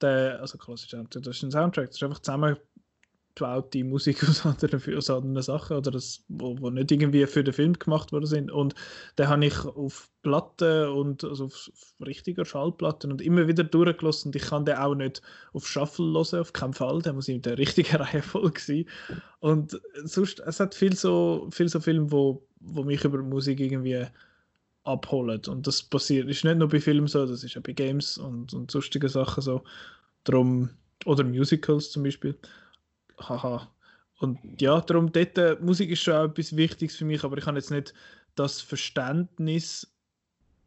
der, 0.00 0.38
also 0.40 0.58
klassischer 0.58 0.98
Soundtrack, 0.98 1.22
das 1.22 1.36
ist 1.36 1.42
ein 1.42 1.50
Soundtrack, 1.50 1.86
das 1.86 1.96
ist 1.96 2.02
einfach 2.02 2.20
zusammen 2.20 2.56
gebaute 3.38 3.84
Musik 3.84 4.22
aus 4.28 4.44
anderen, 4.44 4.96
aus 4.96 5.10
anderen 5.10 5.42
Sachen, 5.42 5.76
oder 5.76 5.90
das, 5.90 6.24
wo, 6.28 6.58
wo 6.60 6.70
nicht 6.70 6.90
irgendwie 6.90 7.26
für 7.26 7.44
den 7.44 7.54
Film 7.54 7.72
gemacht 7.74 8.12
worden 8.12 8.26
sind. 8.26 8.50
Und 8.50 8.74
den 9.18 9.28
habe 9.28 9.46
ich 9.46 9.64
auf 9.64 10.10
Platten 10.22 10.88
und 10.88 11.24
also 11.24 11.46
auf, 11.46 11.70
auf 11.72 12.06
richtiger 12.06 12.44
Schallplatten 12.44 13.12
und 13.12 13.22
immer 13.22 13.46
wieder 13.46 13.64
durchgelassen. 13.64 14.28
Und 14.28 14.36
ich 14.36 14.42
kann 14.42 14.64
den 14.64 14.76
auch 14.76 14.94
nicht 14.94 15.22
auf 15.52 15.66
Shuffle 15.66 16.12
hören, 16.12 16.40
auf 16.40 16.52
keinen 16.52 16.74
Fall. 16.74 17.00
Der 17.02 17.12
muss 17.12 17.28
in 17.28 17.42
der 17.42 17.58
richtigen 17.58 17.96
Reihenfolge 18.02 18.60
sein. 18.60 18.84
Und 19.40 19.80
sonst, 20.04 20.40
es 20.40 20.60
hat 20.60 20.74
viel 20.74 20.94
so, 20.94 21.48
viel 21.50 21.68
so 21.68 21.80
Filme, 21.80 22.10
wo, 22.10 22.42
wo 22.60 22.82
mich 22.82 23.04
über 23.04 23.22
Musik 23.22 23.60
irgendwie 23.60 24.06
abholen. 24.84 25.40
Und 25.46 25.66
das 25.66 25.82
passiert, 25.82 26.28
ist 26.28 26.44
nicht 26.44 26.58
nur 26.58 26.68
bei 26.68 26.80
Filmen 26.80 27.06
so, 27.06 27.26
das 27.26 27.44
ist 27.44 27.56
auch 27.56 27.62
bei 27.62 27.72
Games 27.72 28.18
und, 28.18 28.52
und 28.54 28.70
sonstigen 28.70 29.08
Sachen 29.08 29.42
so. 29.42 29.62
Darum, 30.24 30.70
oder 31.04 31.24
Musicals 31.24 31.90
zum 31.90 32.02
Beispiel 32.02 32.36
haha. 33.20 33.68
Und 34.18 34.38
ja, 34.60 34.80
darum, 34.80 35.12
dort, 35.12 35.38
äh, 35.38 35.56
Musik 35.60 35.90
ist 35.90 36.02
schon 36.02 36.14
auch 36.14 36.24
etwas 36.24 36.56
Wichtiges 36.56 36.96
für 36.96 37.04
mich, 37.04 37.22
aber 37.22 37.38
ich 37.38 37.46
habe 37.46 37.56
jetzt 37.56 37.70
nicht 37.70 37.94
das 38.34 38.60
Verständnis 38.60 39.92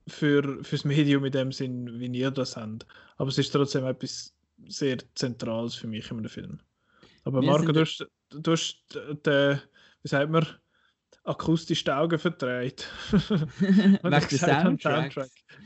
für 0.08 0.64
fürs 0.64 0.86
Medium 0.86 1.26
in 1.26 1.32
dem 1.32 1.52
Sinn, 1.52 2.00
wie 2.00 2.08
ihr 2.08 2.32
das 2.32 2.56
habt. 2.58 2.86
Aber 3.18 3.30
es 3.30 3.38
ist 3.38 3.52
trotzdem 3.52 3.86
etwas 3.86 4.34
sehr 4.68 4.98
Zentrales 5.16 5.76
für 5.76 5.88
mich 5.88 6.10
in 6.12 6.18
einem 6.18 6.30
Film. 6.30 6.60
Aber 7.24 7.42
Wir 7.42 7.52
Marco, 7.52 7.72
du 7.72 7.82
hast, 7.82 8.06
du 8.30 8.52
hast 8.52 8.84
den, 9.26 9.62
wie 10.02 10.08
sagt 10.08 10.32
man, 10.32 10.46
akustisch 11.24 11.84
die 11.84 11.92
Augen 11.92 12.18
verdreht. 12.18 12.88
Wegen 13.12 14.00
der 14.02 14.22
Soundtrack. 14.22 15.14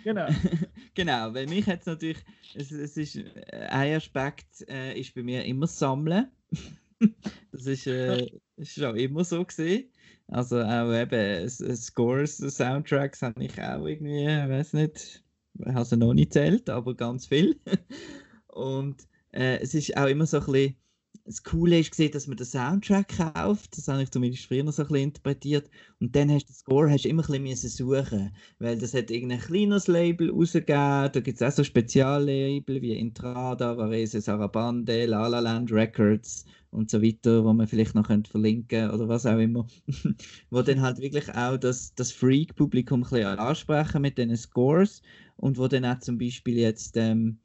Genau. 0.03 0.27
genau, 0.93 1.33
weil 1.33 1.47
mich 1.47 1.65
jetzt 1.65 1.87
natürlich, 1.87 2.23
es, 2.53 2.71
es 2.71 2.97
ist, 2.97 3.15
äh, 3.15 3.67
ein 3.69 3.95
Aspekt 3.95 4.67
äh, 4.67 4.99
ist 4.99 5.15
bei 5.15 5.23
mir 5.23 5.45
immer 5.45 5.61
das 5.61 5.79
Sammeln. 5.79 6.29
das 7.51 7.65
ist, 7.65 7.87
äh, 7.87 8.27
ist 8.57 8.73
schon 8.73 8.95
immer 8.97 9.23
so 9.23 9.43
gesehen. 9.43 9.89
Also 10.27 10.61
auch 10.61 10.91
eben 10.91 11.47
Scores, 11.49 12.37
Soundtracks 12.37 13.21
habe 13.21 13.43
ich 13.43 13.61
auch 13.61 13.85
irgendwie, 13.85 14.25
weiß 14.25 14.73
nicht, 14.73 15.23
habe 15.65 15.85
sie 15.85 15.97
noch 15.97 16.13
nicht 16.13 16.33
zählt, 16.33 16.69
aber 16.69 16.95
ganz 16.95 17.27
viel. 17.27 17.59
Und 18.47 19.07
äh, 19.31 19.59
es 19.61 19.75
ist 19.75 19.95
auch 19.95 20.07
immer 20.07 20.25
so 20.25 20.39
ein 20.39 20.45
bisschen 20.45 20.75
das 21.23 21.43
Coole 21.43 21.79
ist 21.79 21.97
dass 22.13 22.27
man 22.27 22.37
den 22.37 22.45
Soundtrack 22.45 23.17
kauft. 23.17 23.77
Das 23.77 23.87
habe 23.87 24.03
ich 24.03 24.11
zumindest 24.11 24.45
früher 24.45 24.63
noch 24.63 24.73
so 24.73 24.83
ein 24.83 24.87
bisschen 24.87 25.03
interpretiert. 25.03 25.69
Und 25.99 26.15
dann 26.15 26.31
hast 26.31 26.43
du 26.43 26.53
den 26.53 26.55
Score 26.55 26.89
hast 26.89 27.05
du 27.05 27.09
immer 27.09 27.29
ein 27.29 27.43
bisschen 27.43 27.69
suchen 27.69 28.31
weil 28.59 28.77
das 28.77 28.93
hat 28.93 29.11
irgendein 29.11 29.39
kleines 29.39 29.87
Label 29.87 30.29
rausgegeben. 30.31 31.11
Da 31.11 31.19
gibt 31.21 31.39
es 31.39 31.41
auch 31.41 31.55
so 31.55 31.63
Speziallabel 31.63 32.81
wie 32.81 32.97
Intrada, 32.97 33.77
Varese 33.77 34.21
Sarabande, 34.21 35.05
La 35.05 35.27
La 35.27 35.39
Land 35.39 35.71
Records 35.71 36.45
und 36.71 36.91
so 36.91 37.01
weiter, 37.01 37.43
wo 37.43 37.53
man 37.53 37.67
vielleicht 37.67 37.95
noch 37.95 38.07
könnte 38.07 38.29
verlinken 38.29 38.91
oder 38.91 39.07
was 39.07 39.25
auch 39.25 39.37
immer. 39.37 39.65
wo 40.49 40.61
dann 40.61 40.81
halt 40.81 40.99
wirklich 40.99 41.33
auch 41.33 41.57
das, 41.57 41.95
das 41.95 42.11
Freak-Publikum 42.11 43.01
ein 43.01 43.09
bisschen 43.09 43.39
ansprechen 43.39 44.01
mit 44.01 44.17
diesen 44.17 44.35
Scores 44.35 45.01
und 45.37 45.57
wo 45.57 45.67
dann 45.67 45.85
auch 45.85 45.99
zum 45.99 46.17
Beispiel 46.17 46.57
jetzt 46.57 46.97
ähm, 46.97 47.39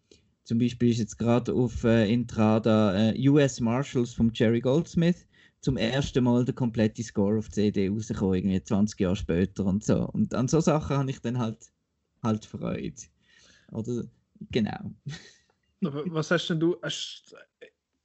zum 0.44 0.58
Beispiel 0.58 0.90
ist 0.90 0.98
jetzt 0.98 1.18
gerade 1.18 1.52
auf 1.52 1.84
äh, 1.84 2.12
Intrada 2.12 3.10
äh, 3.10 3.28
US 3.28 3.60
Marshals 3.60 4.12
von 4.12 4.30
Jerry 4.34 4.60
Goldsmith 4.60 5.26
zum 5.60 5.76
ersten 5.76 6.24
Mal 6.24 6.44
der 6.44 6.54
komplette 6.54 7.02
Score 7.02 7.38
auf 7.38 7.50
CD 7.50 7.88
rausgekommen, 7.88 8.34
irgendwie 8.34 8.62
20 8.62 8.98
Jahre 8.98 9.16
später 9.16 9.64
und 9.64 9.84
so. 9.84 10.08
Und 10.08 10.34
an 10.34 10.48
so 10.48 10.60
Sachen 10.60 10.96
habe 10.96 11.10
ich 11.10 11.20
dann 11.20 11.38
halt, 11.38 11.70
halt 12.22 12.44
Freude. 12.44 12.94
Oder, 13.72 14.04
genau. 14.50 14.92
was 15.80 16.30
hast 16.30 16.48
denn 16.48 16.60
du, 16.60 16.76
hast, 16.82 17.34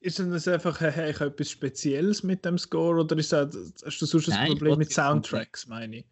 ist 0.02 0.20
denn 0.20 0.32
das 0.32 0.48
einfach, 0.48 0.80
hey, 0.82 1.12
ich 1.12 1.20
habe 1.20 1.32
etwas 1.32 1.50
Spezielles 1.50 2.24
mit 2.24 2.44
dem 2.46 2.58
Score 2.58 3.00
oder 3.00 3.18
ist 3.18 3.32
das, 3.32 3.56
hast 3.86 4.02
du 4.02 4.06
sonst 4.06 4.30
ein 4.30 4.50
Problem 4.50 4.78
mit 4.78 4.92
Soundtracks, 4.92 5.68
meine 5.68 5.98
ich? 5.98 6.06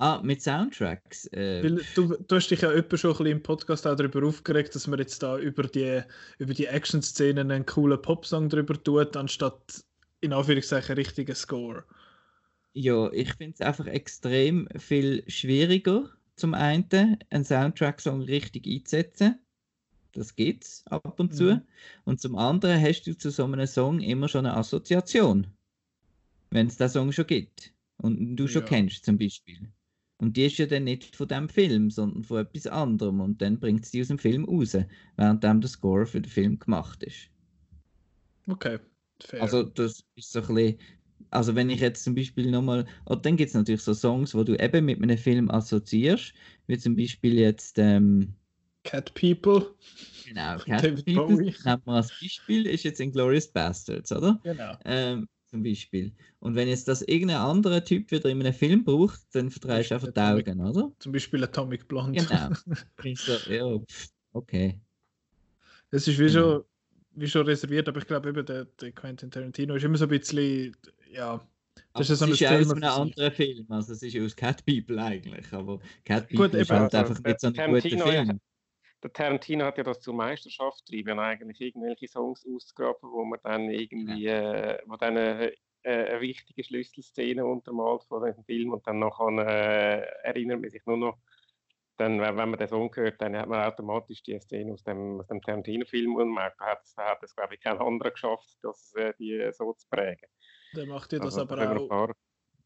Ah, 0.00 0.20
mit 0.22 0.40
Soundtracks. 0.40 1.26
Äh. 1.32 1.62
Weil 1.62 1.84
du, 1.96 2.16
du 2.16 2.36
hast 2.36 2.48
dich 2.48 2.60
ja 2.60 2.68
öppe 2.68 2.96
schon 2.96 3.10
ein 3.10 3.16
bisschen 3.16 3.32
im 3.32 3.42
Podcast 3.42 3.84
auch 3.84 3.96
darüber 3.96 4.24
aufgeregt, 4.26 4.74
dass 4.74 4.86
man 4.86 5.00
jetzt 5.00 5.20
da 5.24 5.36
über 5.38 5.64
die, 5.64 6.02
über 6.38 6.54
die 6.54 6.66
Action-Szenen 6.66 7.50
einen 7.50 7.66
coolen 7.66 8.00
Popsong 8.00 8.48
drüber 8.48 8.80
tut, 8.80 9.16
anstatt 9.16 9.84
in 10.20 10.32
Anführungszeichen 10.32 10.94
richtigen 10.94 11.34
Score. 11.34 11.84
Ja, 12.74 13.10
ich 13.10 13.34
finde 13.34 13.54
es 13.54 13.60
einfach 13.60 13.86
extrem 13.86 14.68
viel 14.76 15.24
schwieriger, 15.26 16.08
zum 16.36 16.54
einen 16.54 17.18
einen 17.30 17.44
Soundtrack-Song 17.44 18.22
richtig 18.22 18.68
einzusetzen. 18.68 19.40
Das 20.12 20.36
geht's 20.36 20.84
ab 20.86 21.18
und 21.18 21.34
zu. 21.34 21.54
Mhm. 21.54 21.62
Und 22.04 22.20
zum 22.20 22.36
anderen 22.36 22.80
hast 22.80 23.02
du 23.02 23.18
zu 23.18 23.30
so 23.30 23.44
einem 23.44 23.66
Song 23.66 24.00
immer 24.00 24.28
schon 24.28 24.46
eine 24.46 24.56
Assoziation. 24.56 25.48
Wenn 26.50 26.68
es 26.68 26.76
den 26.76 26.88
Song 26.88 27.10
schon 27.10 27.26
gibt. 27.26 27.74
Und 27.96 28.36
du 28.36 28.46
schon 28.46 28.62
ja. 28.62 28.68
kennst 28.68 29.04
zum 29.04 29.18
Beispiel. 29.18 29.72
Und 30.20 30.36
die 30.36 30.46
ist 30.46 30.58
ja 30.58 30.66
dann 30.66 30.84
nicht 30.84 31.14
von 31.14 31.28
dem 31.28 31.48
Film, 31.48 31.90
sondern 31.90 32.24
von 32.24 32.38
etwas 32.38 32.66
anderem. 32.66 33.20
Und 33.20 33.40
dann 33.40 33.58
bringt 33.58 33.86
sie 33.86 34.00
aus 34.00 34.08
dem 34.08 34.18
Film 34.18 34.44
raus, 34.44 34.76
während 35.16 35.44
der 35.44 35.68
Score 35.68 36.06
für 36.06 36.20
den 36.20 36.30
Film 36.30 36.58
gemacht 36.58 37.02
ist. 37.04 37.30
Okay, 38.48 38.78
fair. 39.20 39.42
Also 39.42 39.62
das 39.62 40.02
ist 40.16 40.32
so 40.32 40.40
ein 40.40 40.54
bisschen, 40.54 40.78
also 41.30 41.54
wenn 41.54 41.70
ich 41.70 41.80
jetzt 41.80 42.02
zum 42.02 42.14
Beispiel 42.14 42.50
nochmal, 42.50 42.86
oh, 43.06 43.14
dann 43.14 43.36
gibt 43.36 43.48
es 43.48 43.54
natürlich 43.54 43.82
so 43.82 43.94
Songs, 43.94 44.34
wo 44.34 44.42
du 44.42 44.56
eben 44.56 44.86
mit 44.86 45.00
einem 45.00 45.18
Film 45.18 45.50
assoziierst, 45.50 46.34
wie 46.66 46.78
zum 46.78 46.96
Beispiel 46.96 47.38
jetzt 47.38 47.78
ähm, 47.78 48.34
Cat 48.84 49.12
People. 49.14 49.74
Genau, 50.26 50.58
Cat 50.58 50.82
David 50.82 51.04
People. 51.04 51.36
Bowie. 51.36 51.54
Nehmen 51.64 51.82
wir 51.84 51.92
als 51.92 52.08
Beispiel, 52.20 52.66
ist 52.66 52.84
jetzt 52.84 53.00
Inglourious 53.00 53.48
Bastards, 53.48 54.10
oder? 54.10 54.40
Genau. 54.42 54.76
Ähm, 54.84 55.28
zum 55.48 55.62
Beispiel. 55.62 56.12
Und 56.40 56.54
wenn 56.54 56.68
jetzt 56.68 56.88
das 56.88 57.02
irgendein 57.02 57.38
anderer 57.38 57.84
Typ 57.84 58.10
wieder 58.10 58.28
in 58.28 58.40
einem 58.40 58.52
Film 58.52 58.84
braucht, 58.84 59.20
dann 59.32 59.50
verdrehst 59.50 59.90
du 59.90 59.94
einfach 59.94 60.12
die 60.12 60.20
Augen, 60.20 60.60
oder? 60.60 60.92
Zum 60.98 61.12
Beispiel 61.12 61.42
Atomic 61.42 61.88
Blonde. 61.88 62.24
Genau. 62.24 62.50
so, 63.14 63.50
ja, 63.50 63.80
okay. 64.32 64.80
Das 65.90 66.06
ist 66.06 66.18
wie, 66.18 66.26
genau. 66.26 66.32
schon, 66.32 66.64
wie 67.14 67.28
schon 67.28 67.46
reserviert, 67.46 67.88
aber 67.88 67.98
ich 67.98 68.06
glaube 68.06 68.28
eben, 68.28 68.44
der, 68.44 68.66
der 68.66 68.92
Quentin 68.92 69.30
Tarantino 69.30 69.74
ist 69.74 69.84
immer 69.84 69.96
so 69.96 70.04
ein 70.04 70.10
bisschen, 70.10 70.76
ja. 71.10 71.40
Das 71.94 72.10
ist, 72.10 72.18
so 72.18 72.26
ist 72.26 72.40
ja 72.40 72.58
aus 72.58 72.70
einem 72.70 72.84
anderen 72.84 73.32
Film, 73.32 73.66
also 73.70 73.92
es 73.92 74.02
ist 74.02 74.12
ja 74.12 74.24
aus 74.24 74.36
Cat 74.36 74.64
People 74.66 75.00
eigentlich, 75.02 75.50
aber 75.52 75.80
Cat 76.04 76.28
People 76.28 76.50
Gut, 76.50 76.60
ist 76.60 76.70
halt 76.70 76.94
also, 76.94 77.12
einfach 77.12 77.24
nicht 77.24 77.40
so 77.40 77.46
ein 77.46 77.54
guter 77.54 78.06
Film 78.06 78.40
der 79.02 79.12
Tarantino 79.12 79.64
hat 79.64 79.78
ja 79.78 79.84
das 79.84 80.00
zur 80.00 80.14
Meisterschaft 80.14 80.84
getrieben, 80.84 81.18
eigentlich 81.18 81.60
irgendwelche 81.60 82.08
Songs 82.08 82.44
auszugraben, 82.46 83.10
wo 83.10 83.24
man 83.24 83.38
dann 83.42 83.70
irgendwie, 83.70 84.26
äh, 84.26 84.78
wo 84.86 84.96
dann 84.96 85.16
äh, 85.16 85.52
eine 85.82 86.20
wichtige 86.20 86.64
Schlüsselszene 86.64 87.44
untermalt 87.44 88.04
von 88.04 88.22
dem 88.24 88.44
Film 88.44 88.72
und 88.72 88.86
dann 88.86 88.98
noch 88.98 89.20
äh, 89.20 90.00
erinnert 90.22 90.60
man 90.60 90.70
sich 90.70 90.84
nur 90.86 90.96
noch, 90.96 91.18
dann, 91.96 92.20
wenn 92.20 92.34
man 92.34 92.52
den 92.56 92.68
Song 92.68 92.94
hört, 92.94 93.20
dann 93.20 93.36
hat 93.36 93.48
man 93.48 93.64
automatisch 93.64 94.22
die 94.22 94.38
Szene 94.38 94.72
aus 94.72 94.84
dem, 94.84 95.20
aus 95.20 95.26
dem 95.26 95.40
Tarantino-Film 95.42 96.14
und 96.14 96.28
man 96.28 96.44
hat, 96.58 96.80
hat 96.96 97.22
es, 97.22 97.34
glaube 97.34 97.54
ich, 97.54 97.60
kein 97.60 97.78
anderer 97.78 98.12
geschafft, 98.12 98.56
das, 98.62 98.92
äh, 98.94 99.12
die 99.18 99.50
so 99.52 99.72
zu 99.72 99.86
prägen. 99.90 100.28
Der 100.74 100.86
macht 100.86 101.12
ja 101.12 101.18
das 101.18 101.38
also, 101.38 101.52
aber 101.52 101.90
auch. 101.90 102.10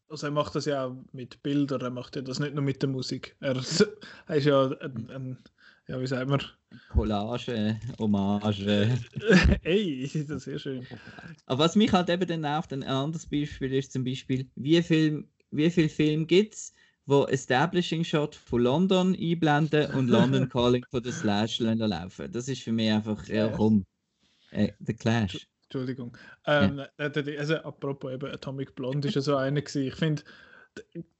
Also 0.09 0.27
er 0.27 0.31
macht 0.31 0.53
das 0.53 0.65
ja 0.65 0.85
auch 0.85 0.95
mit 1.11 1.41
Bildern, 1.41 1.81
er 1.81 1.89
macht 1.89 2.15
ja 2.15 2.21
das 2.21 2.39
nicht 2.39 2.53
nur 2.53 2.63
mit 2.63 2.81
der 2.81 2.89
Musik. 2.89 3.35
Er, 3.39 3.55
er 4.27 4.35
ist 4.35 4.45
ja 4.45 4.67
ein, 4.67 5.09
ein 5.09 5.43
ja, 5.87 5.99
wie 5.99 6.07
sagen 6.07 6.31
wir? 6.31 6.39
Collage, 6.89 7.79
Hommage. 7.99 8.89
Ey, 9.63 10.09
das 10.13 10.15
ist 10.15 10.43
sehr 10.43 10.59
schön. 10.59 10.87
Aber 11.45 11.65
was 11.65 11.75
mich 11.75 11.91
halt 11.91 12.09
eben 12.09 12.27
dann 12.27 12.41
nervt, 12.41 12.71
ein 12.73 12.83
anderes 12.83 13.25
Beispiel 13.25 13.73
ist 13.73 13.91
zum 13.91 14.03
Beispiel, 14.03 14.49
wie 14.55 14.81
viel, 14.81 15.27
wie 15.51 15.69
viel 15.69 15.89
Film 15.89 16.25
gibt 16.25 16.55
es, 16.55 16.73
wo 17.05 17.25
Establishing 17.25 18.03
Shot 18.03 18.35
von 18.35 18.61
London 18.61 19.15
einblenden 19.19 19.91
und 19.93 20.07
London 20.07 20.47
Calling 20.49 20.85
von 20.89 21.03
der 21.03 21.11
Slash 21.11 21.59
laufen. 21.59 22.31
Das 22.31 22.47
ist 22.47 22.61
für 22.61 22.71
mich 22.71 22.91
einfach, 22.91 23.27
ja 23.27 23.49
komm, 23.49 23.85
äh, 24.51 24.71
der 24.79 24.95
Clash. 24.95 25.47
Entschuldigung. 25.63 26.15
Ähm, 26.45 26.81
äh, 26.97 27.37
Also 27.37 27.55
apropos 27.57 28.13
eben 28.13 28.31
Atomic 28.31 28.75
Blonde 28.75 29.07
ist 29.07 29.15
ja 29.15 29.21
so 29.21 29.35
einer 29.35 29.61
gewesen. 29.61 29.87
Ich 29.87 29.95
finde, 29.95 30.23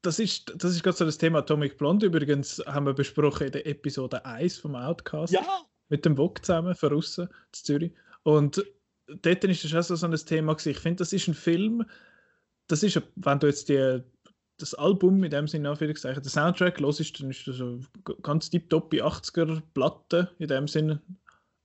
das 0.01 0.19
ist, 0.19 0.53
das 0.57 0.71
ist 0.71 0.83
gerade 0.83 0.97
so 0.97 1.05
das 1.05 1.17
Thema 1.17 1.39
Atomic 1.39 1.77
Blonde. 1.77 2.05
Übrigens 2.05 2.61
haben 2.65 2.85
wir 2.85 2.93
besprochen 2.93 3.47
in 3.47 3.51
der 3.51 3.67
Episode 3.67 4.25
1 4.25 4.57
vom 4.57 4.75
Outcast. 4.75 5.33
Ja! 5.33 5.61
Mit 5.89 6.05
dem 6.05 6.17
Wok 6.17 6.43
zusammen 6.43 6.75
von 6.75 6.93
Russen 6.93 7.27
in 7.27 7.53
Zürich. 7.53 7.91
Und 8.23 8.63
dort 9.07 9.43
ist 9.43 9.63
das 9.63 9.91
auch 9.91 9.95
so 9.95 10.07
ein 10.07 10.15
Thema 10.15 10.53
gewesen. 10.53 10.71
Ich 10.71 10.79
finde, 10.79 10.97
das 10.97 11.13
ist 11.13 11.27
ein 11.27 11.33
Film, 11.33 11.85
das 12.67 12.83
ist, 12.83 13.01
wenn 13.15 13.39
du 13.39 13.47
jetzt 13.47 13.69
die, 13.69 14.01
das 14.57 14.73
Album 14.73 15.19
mit 15.19 15.33
dem 15.33 15.47
Sinne 15.47 15.69
Anführungszeichen, 15.69 16.23
der 16.23 16.31
Soundtrack 16.31 16.79
los 16.79 16.99
ist, 16.99 17.19
dann 17.19 17.29
ist 17.29 17.47
das 17.47 17.57
so 17.57 17.79
ganz 18.21 18.49
tipptopp 18.49 18.93
80er 18.93 19.61
Platte 19.73 20.31
in 20.39 20.47
dem 20.47 20.67
Sinne. 20.67 21.01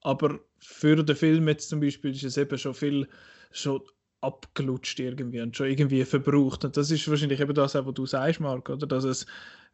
Aber 0.01 0.41
für 0.59 0.97
den 0.97 1.17
Film 1.17 1.49
jetzt 1.49 1.69
zum 1.69 1.81
Beispiel 1.81 2.13
ist 2.13 2.25
es 2.25 2.37
eben 2.37 2.59
schon 2.59 2.75
viel 2.75 3.09
schon 3.51 3.83
abgelutscht 4.21 4.99
irgendwie 5.01 5.41
und 5.41 5.57
schon 5.57 5.69
irgendwie 5.69 6.05
verbraucht. 6.05 6.65
Und 6.65 6.77
das 6.77 6.91
ist 6.91 7.09
wahrscheinlich 7.09 7.41
eben 7.41 7.55
das, 7.55 7.75
was 7.75 7.95
du 7.95 8.07
sagst, 8.07 8.41
Marc, 8.41 8.69
oder? 8.69 8.87
Dass 8.87 9.05
es 9.05 9.27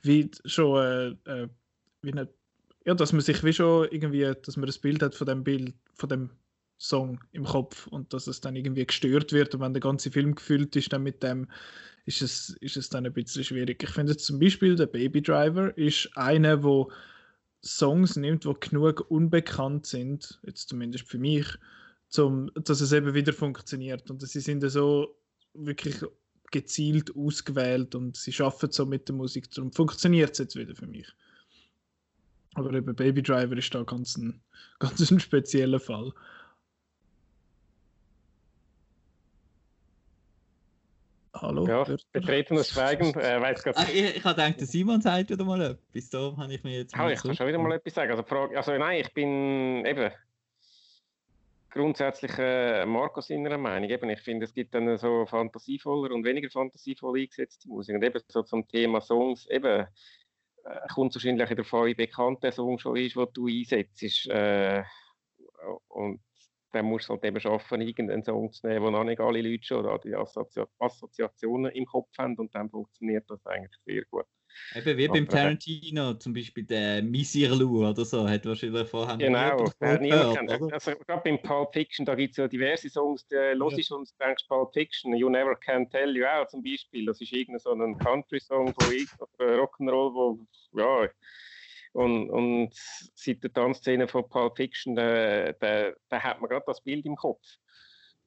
wie 0.02 0.30
schon 0.44 1.18
äh, 1.26 1.42
äh, 1.42 1.48
wie 2.02 2.12
eine, 2.12 2.28
ja, 2.84 2.94
dass 2.94 3.12
man 3.12 3.22
sich 3.22 3.42
wie 3.42 3.52
schon 3.52 3.88
irgendwie, 3.90 4.32
dass 4.42 4.56
man 4.56 4.66
das 4.66 4.78
Bild 4.78 5.02
hat 5.02 5.14
von 5.14 5.26
dem 5.26 5.44
Bild, 5.44 5.74
von 5.94 6.08
dem 6.08 6.30
Song 6.78 7.20
im 7.32 7.44
Kopf 7.44 7.86
und 7.86 8.12
dass 8.12 8.26
es 8.26 8.40
dann 8.40 8.56
irgendwie 8.56 8.86
gestört 8.86 9.32
wird 9.32 9.54
und 9.54 9.60
wenn 9.60 9.72
der 9.72 9.80
ganze 9.80 10.10
Film 10.10 10.34
gefüllt 10.34 10.76
ist, 10.76 10.92
dann 10.92 11.02
mit 11.02 11.22
dem 11.22 11.48
ist 12.04 12.20
es, 12.20 12.50
ist 12.60 12.76
es 12.76 12.90
dann 12.90 13.06
ein 13.06 13.12
bisschen 13.12 13.44
schwierig. 13.44 13.82
Ich 13.82 13.90
finde 13.90 14.16
zum 14.16 14.38
Beispiel 14.38 14.76
der 14.76 14.86
Baby 14.86 15.22
Driver 15.22 15.76
ist 15.78 16.10
einer, 16.16 16.62
wo 16.62 16.92
Songs 17.62 18.16
nimmt, 18.16 18.44
die 18.44 18.52
genug 18.60 19.10
unbekannt 19.10 19.86
sind, 19.86 20.38
jetzt 20.42 20.68
zumindest 20.68 21.08
für 21.08 21.18
mich, 21.18 21.46
zum, 22.14 22.48
dass 22.54 22.80
es 22.80 22.92
eben 22.92 23.12
wieder 23.12 23.32
funktioniert. 23.32 24.08
Und 24.08 24.22
sie 24.22 24.38
sind 24.38 24.60
so 24.70 25.16
wirklich 25.52 25.96
gezielt 26.52 27.10
ausgewählt 27.16 27.96
und 27.96 28.16
sie 28.16 28.32
schaffen 28.32 28.70
so 28.70 28.86
mit 28.86 29.08
der 29.08 29.16
Musik. 29.16 29.50
Darum 29.50 29.72
funktioniert 29.72 30.30
es 30.30 30.38
jetzt 30.38 30.54
wieder 30.54 30.76
für 30.76 30.86
mich. 30.86 31.08
Aber 32.54 32.72
eben 32.72 32.94
Baby 32.94 33.20
Driver 33.20 33.56
ist 33.56 33.74
da 33.74 33.82
ganz 33.82 34.16
ein, 34.16 34.40
ganz 34.78 35.10
ein 35.10 35.18
spezieller 35.18 35.80
Fall. 35.80 36.12
Hallo? 41.34 41.66
Ja, 41.66 41.84
betretenes 42.12 42.68
Schweigen. 42.68 43.12
Äh, 43.18 43.40
weiss 43.40 43.66
ah, 43.66 43.86
ich, 43.92 44.18
ich 44.18 44.24
habe 44.24 44.40
gedacht, 44.40 44.60
der 44.60 44.68
Simon 44.68 45.00
sagt 45.00 45.30
wieder 45.30 45.44
mal 45.44 45.60
etwas. 45.60 46.10
Da 46.10 46.32
habe 46.36 46.54
ich 46.54 46.62
mir 46.62 46.76
jetzt. 46.76 46.96
Ah, 46.96 47.10
ich 47.10 47.20
kann 47.20 47.34
schon 47.34 47.48
wieder 47.48 47.58
mal 47.58 47.72
etwas 47.72 47.94
sagen. 47.94 48.12
Also, 48.12 48.22
Frage, 48.22 48.56
also 48.56 48.78
nein, 48.78 49.00
ich 49.00 49.12
bin 49.12 49.84
eben 49.84 50.12
grundsätzlich 51.74 52.32
äh, 52.38 52.86
Marco 52.86 53.20
seiner 53.20 53.58
Meinung. 53.58 53.90
Eben, 53.90 54.08
ich 54.08 54.20
finde, 54.20 54.44
es 54.44 54.54
gibt 54.54 54.74
dann 54.74 54.96
so 54.96 55.26
fantasievoller 55.26 56.14
und 56.14 56.24
weniger 56.24 56.48
fantasievoll 56.48 57.20
eingesetzte 57.20 57.68
Musik. 57.68 57.96
Und 57.96 58.04
eben 58.04 58.20
so 58.28 58.42
zum 58.42 58.66
Thema 58.68 59.00
Songs, 59.00 59.46
eben 59.50 59.86
äh, 60.64 60.88
kommt 60.94 61.14
wahrscheinlich 61.14 61.50
davon, 61.50 61.86
wie 61.86 61.94
bekannt 61.94 62.42
der 62.42 62.52
Song 62.52 62.78
schon 62.78 62.96
ist, 62.96 63.16
den 63.16 63.26
du 63.34 63.48
einsetzt. 63.48 64.26
Äh, 64.28 64.84
und 65.88 66.20
dann 66.72 66.86
musst 66.86 67.08
du 67.08 67.14
halt 67.14 67.24
eben 67.24 67.40
schaffen, 67.40 67.80
irgendeinen 67.80 68.22
Song 68.22 68.52
zu 68.52 68.66
nehmen, 68.66 68.84
wo 68.84 68.90
noch 68.90 69.04
nicht 69.04 69.20
alle 69.20 69.42
Leute 69.42 69.64
schon 69.64 70.00
die 70.04 70.14
Assozi 70.14 70.62
Assoziationen 70.78 71.72
im 71.72 71.86
Kopf 71.86 72.10
haben 72.18 72.36
und 72.36 72.54
dann 72.54 72.70
funktioniert 72.70 73.28
das 73.28 73.44
eigentlich 73.46 73.80
sehr 73.84 74.04
gut. 74.06 74.26
Eben 74.74 74.98
wie 74.98 75.08
beim 75.08 75.28
Tarantino, 75.28 76.14
zum 76.14 76.32
Beispiel 76.32 76.64
der 76.64 77.02
Misirlu 77.02 77.88
oder 77.88 78.04
so, 78.04 78.28
hat 78.28 78.46
wahrscheinlich 78.46 78.88
vorher 78.88 79.16
Genau, 79.16 79.70
hat 79.80 80.00
niemand 80.00 80.36
kennt. 80.36 80.72
Also 80.72 80.92
gerade 81.06 81.22
beim 81.24 81.40
Pulp 81.42 81.72
Fiction, 81.72 82.04
da 82.06 82.14
gibt 82.14 82.32
es 82.32 82.36
ja 82.38 82.48
diverse 82.48 82.88
Songs, 82.88 83.26
die 83.26 83.36
los 83.54 83.76
ist 83.78 83.90
und 83.90 84.08
denkst 84.20 84.46
Pulp 84.48 84.72
Fiction, 84.72 85.14
You 85.14 85.28
Never 85.28 85.54
Can 85.56 85.88
Tell 85.90 86.16
You 86.16 86.24
Out 86.24 86.50
zum 86.50 86.62
Beispiel, 86.62 87.06
das 87.06 87.20
ist 87.20 87.32
irgendein 87.32 87.58
so 87.60 87.72
ein 87.72 87.96
Country-Song 87.96 88.74
von 88.74 88.86
Rock'n'Roll, 89.38 90.14
wo, 90.14 90.38
ja, 90.72 91.08
und, 91.94 92.28
und 92.28 92.70
seit 92.74 93.42
der 93.44 93.52
Tanzszene 93.52 94.08
von 94.08 94.28
Pulp 94.28 94.56
Fiction, 94.56 94.96
da, 94.96 95.52
da, 95.52 95.92
da 96.08 96.22
hat 96.22 96.40
man 96.40 96.50
gerade 96.50 96.64
das 96.66 96.82
Bild 96.82 97.06
im 97.06 97.14
Kopf. 97.14 97.46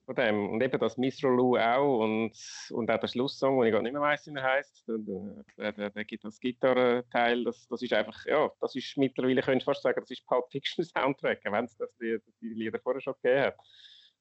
Von 0.08 0.16
dem. 0.16 0.50
Und 0.52 0.64
eben 0.64 0.80
das 0.80 0.98
Miss 0.98 1.22
Lou 1.22 1.58
auch 1.58 2.00
und, 2.00 2.32
und 2.72 2.90
auch 2.90 3.00
der 3.00 3.08
Schlusssong, 3.10 3.60
den 3.60 3.68
ich 3.68 3.74
gar 3.74 3.82
nicht 3.82 3.92
mehr 3.92 4.02
weiss, 4.02 4.26
wie 4.26 4.34
er 4.34 4.44
heisst, 4.44 4.88
der, 4.88 5.74
der, 5.74 5.90
der, 5.90 6.06
das 6.24 6.40
Gitarrenteil, 6.40 7.44
das, 7.44 7.68
das 7.68 7.82
ist 7.82 7.92
einfach, 7.92 8.26
ja, 8.26 8.50
das 8.62 8.74
ist 8.74 8.96
mittlerweile, 8.96 9.42
könntest 9.42 9.68
du 9.68 9.72
fast 9.72 9.84
sagen, 9.84 10.00
das 10.00 10.10
ist 10.10 10.26
Pulp 10.26 10.46
Fiction 10.50 10.86
Soundtrack, 10.86 11.42
wenn 11.44 11.66
es 11.66 11.78
die, 12.00 12.20
die 12.40 12.54
Lieder 12.54 12.80
vorher 12.80 13.02
schon 13.02 13.16
gegeben 13.22 13.48
hat. 13.48 13.58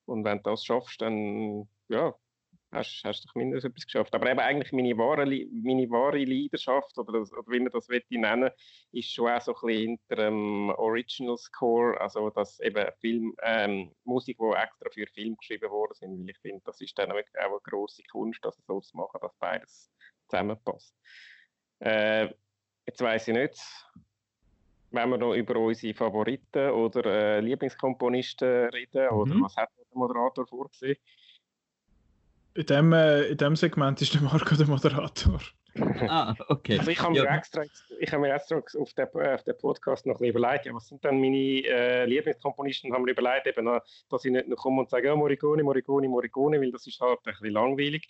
Und 0.07 0.25
wenn 0.25 0.39
du 0.39 0.51
das 0.51 0.65
schaffst, 0.65 1.01
dann, 1.01 1.69
ja, 1.87 2.13
hast, 2.77 3.03
hast 3.05 3.25
du 3.25 3.39
mindestens 3.39 3.71
etwas 3.71 3.87
geschafft. 3.87 4.15
Aber 4.15 4.31
eben 4.31 4.41
eigentlich 4.41 4.73
meine 4.73 4.97
wahre, 4.97 5.27
meine 5.27 5.91
wahre 5.91 6.25
Leidenschaft, 6.25 6.97
oder, 6.99 7.21
das, 7.21 7.33
oder 7.33 7.51
wie 7.51 7.61
man 7.61 7.73
das 7.73 7.89
nennen 8.11 8.51
ist 8.93 9.13
schon 9.13 9.31
auch 9.31 9.41
so 9.41 9.55
ein 9.55 9.67
bisschen 9.67 9.99
hinter 10.09 10.17
dem 10.17 10.71
Original 10.71 11.37
Score, 11.37 12.01
also 12.01 12.31
dass 12.31 12.61
eben 12.61 12.87
Film, 13.01 13.35
ähm, 13.43 13.93
Musik, 14.05 14.39
die 14.39 14.57
extra 14.57 14.91
für 14.91 15.07
Film 15.07 15.37
geschrieben 15.37 15.71
worden 15.71 15.95
sind, 15.95 16.19
weil 16.19 16.31
ich 16.31 16.39
finde, 16.39 16.63
das 16.65 16.81
ist 16.81 16.99
dann 16.99 17.13
auch 17.13 17.17
eine 17.17 17.59
grosse 17.65 18.03
Kunst, 18.11 18.41
das 18.45 18.57
so 18.67 18.81
zu 18.81 18.97
machen, 18.97 19.19
dass 19.21 19.35
beides 19.39 19.91
zusammenpasst. 20.29 20.95
Äh, 21.81 22.29
jetzt 22.87 23.01
weiß 23.01 23.29
ich 23.29 23.35
nicht, 23.35 23.61
wenn 24.91 25.11
wir 25.11 25.19
noch 25.19 25.35
über 25.35 25.57
unsere 25.57 25.95
Favoriten 25.95 26.71
oder 26.71 27.05
äh, 27.05 27.41
Lieblingskomponisten 27.41 28.69
reden, 28.71 29.07
mhm. 29.11 29.17
oder 29.17 29.35
was 29.43 29.57
hat 29.57 29.71
der 29.77 29.85
Moderator 29.93 30.47
vorgesehen? 30.47 30.97
In 32.57 32.67
dem, 32.67 32.93
äh, 32.93 33.23
in 33.25 33.37
dem 33.37 33.57
Segment 33.57 34.01
ist 34.01 34.15
der 34.15 34.23
Marco 34.23 34.55
der 34.55 34.67
Moderator. 34.67 35.41
ah, 36.09 36.35
okay. 36.49 36.79
Also 36.79 36.91
ich 36.91 37.01
habe 37.01 37.13
mir, 37.13 37.25
ja. 37.25 37.37
extra, 37.37 37.63
ich 38.01 38.13
habe 38.13 38.23
mir 38.23 38.35
extra 38.35 38.57
auf 38.57 38.93
den, 38.95 39.09
auf 39.09 39.43
den 39.45 39.59
Podcast 39.59 40.07
noch 40.07 40.15
ein 40.15 40.19
bisschen 40.19 40.37
überlegt, 40.37 40.65
ja, 40.65 40.73
was 40.73 40.89
sind 40.89 41.05
denn 41.05 41.21
meine 41.21 41.37
äh, 41.37 42.07
Lieblingskomponisten, 42.07 42.95
haben 42.95 43.03
mir 43.03 43.11
überlegt, 43.11 43.47
eben, 43.47 43.67
dass 44.09 44.25
ich 44.25 44.33
nicht 44.33 44.49
noch 44.49 44.57
komme 44.57 44.81
und 44.81 44.89
sage, 44.89 45.09
ja, 45.09 45.17
Morricone, 45.17 45.63
Morricone, 45.63 46.09
Morricone, 46.09 46.61
weil 46.61 46.73
das 46.73 46.87
ist 46.87 46.99
halt 47.01 47.19
ein 47.25 47.33
bisschen 47.33 47.51
langweilig. 47.51 48.09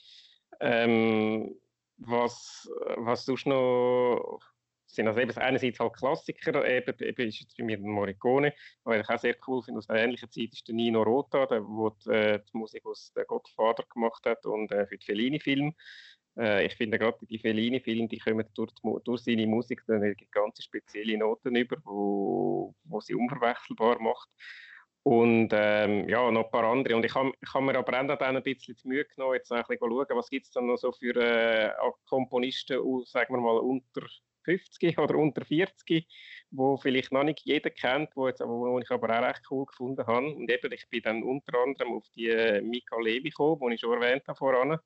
Ähm, 0.61 1.57
was, 1.99 2.71
was 2.97 3.25
sonst 3.25 3.47
noch 3.47 4.41
sind 4.97 5.07
also 5.07 5.21
eben 5.21 5.37
einerseits 5.37 5.79
halt 5.79 5.95
Klassiker, 5.95 6.69
eben, 6.69 6.99
eben 6.99 7.29
ist 7.29 7.41
jetzt 7.41 7.57
bei 7.57 7.65
mir 7.65 7.79
Morricone, 7.79 8.53
aber 8.85 8.99
ich 8.99 9.09
auch 9.09 9.19
sehr 9.19 9.37
cool 9.47 9.63
finde, 9.63 9.79
aus 9.79 9.89
einer 9.89 10.01
ähnlichen 10.01 10.31
Zeit 10.31 10.53
ist 10.53 10.67
der 10.67 10.75
Nino 10.75 11.03
Rota, 11.03 11.47
der, 11.47 11.61
der 11.61 11.93
die, 12.05 12.11
äh, 12.11 12.41
die 12.53 12.59
Musik 12.59 12.85
aus 12.85 13.13
der 13.15 13.25
Gottvater 13.27 13.85
gemacht 13.93 14.25
hat 14.27 14.45
und 14.47 14.73
äh, 14.73 14.87
für 14.87 14.99
die 14.99 15.07
Fellini-Filme. 15.07 15.73
Äh, 16.39 16.67
ich 16.67 16.75
finde 16.75 16.99
gerade 16.99 17.19
die 17.27 17.39
Fellini-Filme, 17.39 18.09
die 18.09 18.19
kommen 18.19 18.47
durch, 18.55 18.73
die, 18.73 18.97
durch 19.05 19.23
seine 19.23 19.47
Musik 19.47 19.83
dann 19.87 20.15
ganz 20.33 20.63
spezielle 20.65 21.19
Noten 21.19 21.55
über, 21.55 21.77
wo, 21.85 22.75
wo 22.85 23.01
sie 23.01 23.15
unverwechselbar 23.15 24.01
macht. 24.01 24.29
Und 25.03 25.51
ähm, 25.53 26.09
ja, 26.09 26.29
noch 26.33 26.47
ein 26.47 26.51
paar 26.51 26.65
andere. 26.65 26.97
Und 26.97 27.05
ich 27.05 27.15
habe 27.15 27.31
hab 27.55 27.63
mir 27.63 27.77
aber 27.79 28.01
auch 28.01 28.19
dann 28.19 28.37
ein 28.37 28.43
bisschen 28.43 28.77
die 28.83 28.89
Mühe 28.89 29.05
genommen, 29.05 29.35
jetzt 29.35 29.53
ein 29.53 29.63
bisschen 29.63 29.79
schauen, 29.79 30.17
was 30.17 30.29
gibt 30.29 30.47
es 30.47 30.51
dann 30.51 30.67
noch 30.67 30.79
so 30.79 30.91
für 30.91 31.15
äh, 31.15 31.71
Komponisten, 32.07 32.81
sagen 33.05 33.35
wir 33.35 33.41
mal, 33.41 33.59
unter 33.59 34.03
50 34.47 34.99
oder 34.99 35.17
unter 35.17 35.45
40, 35.45 36.07
wo 36.51 36.77
vielleicht 36.77 37.13
noch 37.13 37.25
nicht 37.25 37.41
jeder 37.45 37.71
kennt, 37.71 38.11
wo, 38.15 38.29
jetzt, 38.29 38.41
wo 38.41 38.79
ich 38.79 38.91
aber 38.91 39.19
auch 39.19 39.29
recht 39.29 39.43
cool 39.51 39.67
gefunden 39.67 40.07
habe. 40.07 40.27
Und 40.27 40.51
eben, 40.51 40.73
ich 40.73 40.89
bin 40.89 41.03
dann 41.03 41.23
unter 41.23 41.59
anderem 41.59 41.93
auf 41.93 42.09
die 42.15 42.29
äh, 42.29 42.63
Mika 42.63 42.97
Levi 42.99 43.31
gekommen, 43.31 43.61
die 43.69 43.75
ich 43.75 43.81
schon 43.81 44.01
erwähnt 44.01 44.23
habe 44.27 44.39
voran. 44.39 44.79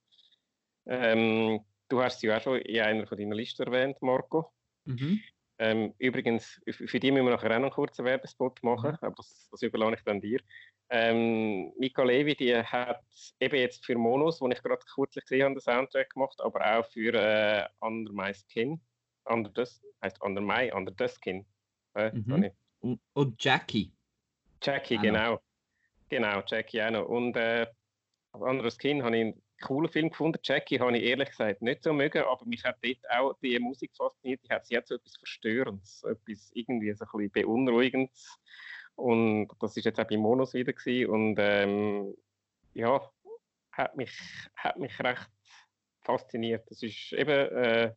Ähm, 0.87 1.61
du 1.89 2.03
hast 2.03 2.21
sie 2.21 2.27
ja 2.27 2.39
auch 2.39 2.43
schon 2.43 2.59
in 2.61 2.81
einer 2.81 3.07
von 3.07 3.19
deiner 3.19 3.37
Listen 3.37 3.63
erwähnt, 3.63 4.01
Marco. 4.01 4.53
Mhm. 4.85 5.21
Ähm, 5.59 5.95
übrigens, 5.99 6.61
für 6.71 6.99
die 6.99 7.13
müssen 7.13 7.27
wir 7.27 7.33
nachher 7.33 7.51
auch 7.51 7.57
noch 7.57 7.65
einen 7.65 7.71
kurzen 7.71 8.07
Werbespot 8.07 8.63
machen, 8.63 8.93
mhm. 8.93 8.99
aber 9.07 9.15
das, 9.17 9.49
das 9.51 9.61
überlasse 9.61 9.97
ich 9.97 10.05
dann 10.05 10.21
dir. 10.21 10.41
Ähm, 10.89 11.73
Mika 11.79 12.03
Levi, 12.03 12.35
die 12.35 12.57
hat 12.57 13.05
eben 13.39 13.57
jetzt 13.57 13.85
für 13.85 13.97
Monos, 13.97 14.41
wo 14.41 14.49
ich 14.49 14.63
gerade 14.63 14.83
kürzlich 14.93 15.25
gesehen 15.25 15.45
habe, 15.45 15.55
den 15.55 15.61
Soundtrack 15.61 16.11
gemacht, 16.11 16.41
aber 16.41 16.79
auch 16.79 16.87
für 16.87 17.15
äh, 17.15 17.69
Under 17.79 18.13
My 18.13 18.33
Skin 18.35 18.81
Under 19.31 19.51
das 19.51 19.83
heißt 20.03 20.21
Under 20.23 20.41
My, 20.41 20.71
Under 20.73 20.93
the 20.99 21.09
Skin. 21.09 21.47
Äh, 21.95 22.13
mhm. 22.13 22.51
und, 22.81 23.01
und, 23.13 23.43
Jackie. 23.45 23.93
Jackie, 24.63 24.99
auch 24.99 25.03
genau. 25.03 25.41
Genau, 26.09 26.43
Jackie 26.47 26.83
auch 26.83 26.91
noch. 26.91 27.09
Und 27.09 27.37
äh, 27.37 27.67
Under 28.33 28.71
Skin 28.71 29.03
habe 29.03 29.17
ich 29.17 29.35
cooler 29.61 29.89
Film 29.89 30.11
gefunden. 30.11 30.39
Jackie 30.43 30.81
habe 30.81 30.97
ich 30.97 31.05
ehrlich 31.05 31.29
gesagt 31.29 31.63
nicht 31.63 31.83
so 31.83 31.93
mögen, 31.93 32.23
aber 32.23 32.45
mich 32.47 32.65
hat 32.65 32.79
dort 32.83 33.11
auch 33.11 33.39
die 33.43 33.59
Musik 33.59 33.95
fasziniert. 33.95 34.41
Die 34.45 34.53
hat 34.53 34.67
sie 34.67 34.77
hat 34.77 34.89
so 34.89 34.95
etwas 34.95 35.17
Verstörendes, 35.17 36.03
etwas 36.03 36.51
irgendwie 36.55 36.93
so 36.95 37.05
ein 37.05 37.29
bisschen 37.29 37.47
Beunruhigendes. 37.47 38.39
Und 38.97 39.49
das 39.61 39.77
ist 39.77 39.85
jetzt 39.85 40.01
auch 40.01 40.09
bei 40.09 40.17
Monos 40.17 40.55
wieder 40.55 40.73
gewesen. 40.73 41.11
Und 41.11 41.37
ähm, 41.39 42.15
ja, 42.75 43.01
hat 43.73 43.97
mich, 43.97 44.13
hat 44.57 44.79
mich 44.79 44.99
recht 45.01 45.31
fasziniert. 46.03 46.69
Das 46.71 46.83
ist 46.83 47.13
eben 47.13 47.29
äh, 47.31 47.95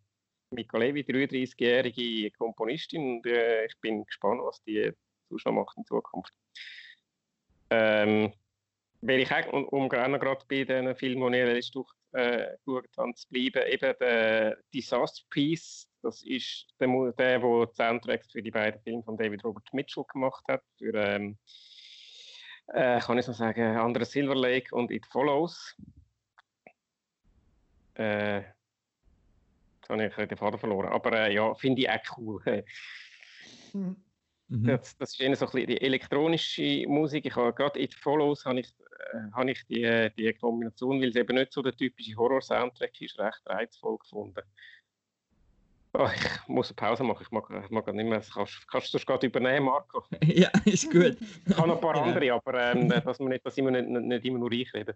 Mika 0.53 0.77
Levi, 0.77 1.01
33-jährige 1.01 2.31
Komponistin 2.31 3.17
und 3.17 3.25
äh, 3.25 3.65
ich 3.65 3.79
bin 3.81 4.05
gespannt, 4.05 4.41
was 4.43 4.61
die 4.63 4.91
sonst 5.29 5.45
noch 5.45 5.53
macht 5.53 5.77
in 5.77 5.85
Zukunft. 5.85 6.33
Ähm, 7.69 8.33
weil 9.01 9.19
ich 9.19 9.31
auch, 9.31 9.71
um, 9.71 9.89
gerade 9.89 10.37
bei 10.47 10.63
den 10.63 10.95
Filmen, 10.95 11.31
die 11.33 11.39
ich 11.39 11.45
letzte 11.45 11.79
Woche 11.79 11.95
äh, 12.13 12.57
zu 12.63 12.81
bleiben, 13.29 13.67
eben 13.67 13.93
der 13.99 14.57
Disaster 14.73 15.23
Piece, 15.29 15.89
das 16.01 16.23
ist 16.23 16.67
der, 16.79 16.87
der, 16.87 17.39
der 17.39 17.39
die 17.39 17.75
Soundtracks 17.75 18.31
für 18.31 18.41
die 18.41 18.51
beiden 18.51 18.81
Filme 18.81 19.03
von 19.03 19.17
David 19.17 19.43
Robert 19.43 19.73
Mitchell 19.73 20.05
gemacht 20.11 20.43
hat, 20.47 20.63
für, 20.77 20.93
ähm, 20.93 21.37
äh, 22.67 22.99
kann 22.99 23.17
ich 23.17 23.25
so 23.25 23.33
sagen, 23.33 23.75
Andere 23.77 24.05
Silver 24.05 24.35
Lake 24.35 24.73
und 24.73 24.91
It 24.91 25.05
Follows. 25.07 25.75
Äh, 27.95 28.43
habe 29.89 30.05
ich 30.05 30.27
den 30.27 30.37
Faden 30.37 30.59
verloren, 30.59 30.87
aber 30.87 31.27
äh, 31.27 31.33
ja, 31.33 31.53
finde 31.55 31.81
ich 31.81 31.89
auch 31.89 32.17
cool. 32.17 32.63
Mhm. 33.73 34.67
Das, 34.67 34.95
das, 34.97 35.13
ist 35.13 35.21
eher 35.21 35.35
so 35.35 35.45
ein 35.45 35.51
bisschen 35.51 35.67
die 35.67 35.81
elektronische 35.81 36.85
Musik. 36.87 37.25
Ich 37.25 37.35
habe 37.35 37.53
gerade 37.53 37.81
It 37.81 37.95
Follows 37.95 38.45
habe 38.45 38.59
ich, 38.59 38.67
äh, 38.67 39.31
habe 39.33 39.51
ich 39.51 39.65
die, 39.65 40.11
die 40.17 40.33
Kombination, 40.33 41.01
weil 41.01 41.09
es 41.09 41.15
eben 41.15 41.35
nicht 41.35 41.53
so 41.53 41.61
der 41.61 41.75
typische 41.75 42.15
Horror-Soundtrack 42.15 43.01
ist, 43.01 43.17
recht 43.17 43.41
reizvoll 43.45 43.97
gefunden. 43.97 44.41
Oh, 45.95 46.07
ich 46.15 46.47
muss 46.47 46.69
eine 46.69 46.75
Pause 46.75 47.03
machen, 47.03 47.21
ich 47.21 47.29
mag, 47.29 47.43
ich 47.63 47.69
mag 47.69 47.93
nicht 47.93 48.09
mehr. 48.09 48.19
Kannst, 48.33 48.67
kannst 48.67 48.91
du 48.91 48.97
das 48.97 49.05
gerade 49.05 49.27
übernehmen, 49.27 49.67
Marco? 49.67 50.03
ja, 50.25 50.49
ist 50.65 50.89
gut. 50.91 51.17
Ich 51.47 51.55
habe 51.55 51.67
noch 51.67 51.75
ein 51.75 51.81
paar 51.81 51.95
andere, 52.03 52.33
aber 52.33 52.71
ähm, 52.71 52.89
dass, 53.05 53.19
wir 53.19 53.29
nicht, 53.29 53.45
dass 53.45 53.57
wir 53.57 53.69
nicht, 53.69 53.87
nicht 53.87 54.25
immer 54.25 54.39
nur 54.39 54.51
ich 54.51 54.73
reden. 54.73 54.95